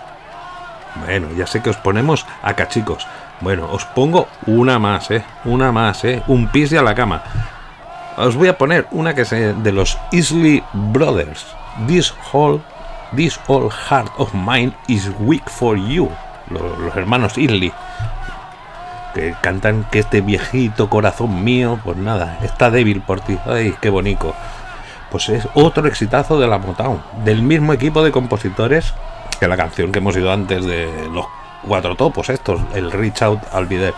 Bueno, 1.04 1.28
ya 1.36 1.46
sé 1.46 1.62
que 1.62 1.70
os 1.70 1.76
ponemos 1.76 2.26
a 2.42 2.54
cachicos. 2.54 3.06
Bueno, 3.40 3.68
os 3.70 3.84
pongo 3.84 4.26
una 4.46 4.80
más, 4.80 5.12
¿eh? 5.12 5.22
Una 5.44 5.70
más, 5.70 6.02
¿eh? 6.04 6.20
Un 6.26 6.48
pis 6.48 6.72
a 6.72 6.82
la 6.82 6.96
cama. 6.96 7.22
Os 8.16 8.34
voy 8.34 8.48
a 8.48 8.58
poner 8.58 8.88
una 8.90 9.14
que 9.14 9.22
es 9.22 9.32
eh, 9.32 9.54
de 9.56 9.70
los 9.70 9.96
Isley 10.10 10.64
Brothers. 10.72 11.46
This 11.86 12.12
whole, 12.32 12.60
this 13.14 13.38
all 13.46 13.70
heart 13.70 14.10
of 14.16 14.34
mine 14.34 14.74
is 14.88 15.10
weak 15.20 15.48
for 15.48 15.76
you. 15.76 16.10
Lo- 16.50 16.76
Los, 16.76 16.96
hermanos 16.96 17.38
Isley. 17.38 17.72
Que 19.16 19.34
cantan 19.40 19.84
que 19.90 20.00
este 20.00 20.20
viejito 20.20 20.90
corazón 20.90 21.42
mío, 21.42 21.80
pues 21.82 21.96
nada, 21.96 22.38
está 22.42 22.70
débil 22.70 23.00
por 23.00 23.22
ti. 23.22 23.38
Ay, 23.46 23.74
qué 23.80 23.88
bonito. 23.88 24.34
Pues 25.10 25.30
es 25.30 25.48
otro 25.54 25.88
exitazo 25.88 26.38
de 26.38 26.46
la 26.46 26.58
Motown. 26.58 27.00
Del 27.24 27.40
mismo 27.40 27.72
equipo 27.72 28.04
de 28.04 28.12
compositores 28.12 28.92
que 29.40 29.48
la 29.48 29.56
canción 29.56 29.90
que 29.90 30.00
hemos 30.00 30.18
ido 30.18 30.30
antes 30.30 30.66
de 30.66 31.08
los 31.10 31.24
cuatro 31.66 31.96
topos 31.96 32.28
estos, 32.28 32.60
el 32.74 32.92
Reach 32.92 33.22
Out 33.22 33.40
al 33.54 33.64
Bidet. 33.64 33.94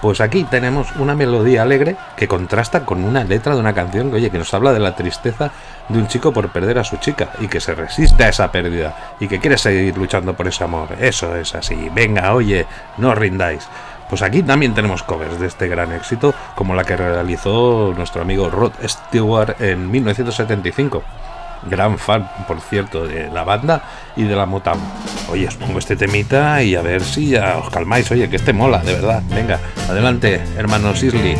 Pues 0.00 0.20
aquí 0.20 0.44
tenemos 0.44 0.94
una 0.96 1.16
melodía 1.16 1.62
alegre 1.62 1.96
que 2.16 2.28
contrasta 2.28 2.86
con 2.86 3.02
una 3.02 3.24
letra 3.24 3.54
de 3.54 3.60
una 3.60 3.74
canción 3.74 4.10
que, 4.10 4.16
oye, 4.18 4.30
que 4.30 4.38
nos 4.38 4.54
habla 4.54 4.72
de 4.72 4.78
la 4.78 4.94
tristeza 4.94 5.50
de 5.88 5.98
un 5.98 6.06
chico 6.06 6.32
por 6.32 6.50
perder 6.50 6.78
a 6.78 6.84
su 6.84 6.96
chica 6.98 7.30
y 7.40 7.48
que 7.48 7.60
se 7.60 7.74
resiste 7.74 8.22
a 8.22 8.28
esa 8.28 8.52
pérdida 8.52 9.16
y 9.18 9.26
que 9.26 9.40
quiere 9.40 9.58
seguir 9.58 9.98
luchando 9.98 10.34
por 10.34 10.46
ese 10.46 10.62
amor. 10.62 10.90
Eso 11.00 11.34
es 11.34 11.56
así. 11.56 11.90
Venga, 11.92 12.32
oye, 12.34 12.66
no 12.98 13.16
rindáis. 13.16 13.68
Pues 14.10 14.22
aquí 14.22 14.42
también 14.42 14.74
tenemos 14.74 15.04
covers 15.04 15.38
de 15.38 15.46
este 15.46 15.68
gran 15.68 15.92
éxito, 15.92 16.34
como 16.56 16.74
la 16.74 16.82
que 16.82 16.96
realizó 16.96 17.94
nuestro 17.96 18.22
amigo 18.22 18.50
Rod 18.50 18.72
Stewart 18.84 19.54
en 19.60 19.88
1975. 19.88 21.02
Gran 21.70 21.96
fan, 21.96 22.28
por 22.48 22.60
cierto, 22.60 23.06
de 23.06 23.30
la 23.30 23.44
banda 23.44 23.82
y 24.16 24.24
de 24.24 24.34
la 24.34 24.46
Motown. 24.46 24.80
Oye, 25.30 25.46
os 25.46 25.54
pongo 25.54 25.78
este 25.78 25.94
temita 25.94 26.60
y 26.62 26.74
a 26.74 26.82
ver 26.82 27.04
si 27.04 27.28
ya 27.28 27.58
os 27.58 27.70
calmáis. 27.70 28.10
Oye, 28.10 28.28
que 28.28 28.36
este 28.36 28.52
mola, 28.52 28.78
de 28.78 28.94
verdad. 28.94 29.22
Venga, 29.28 29.60
adelante, 29.88 30.42
hermanos 30.56 31.02
Isley. 31.04 31.36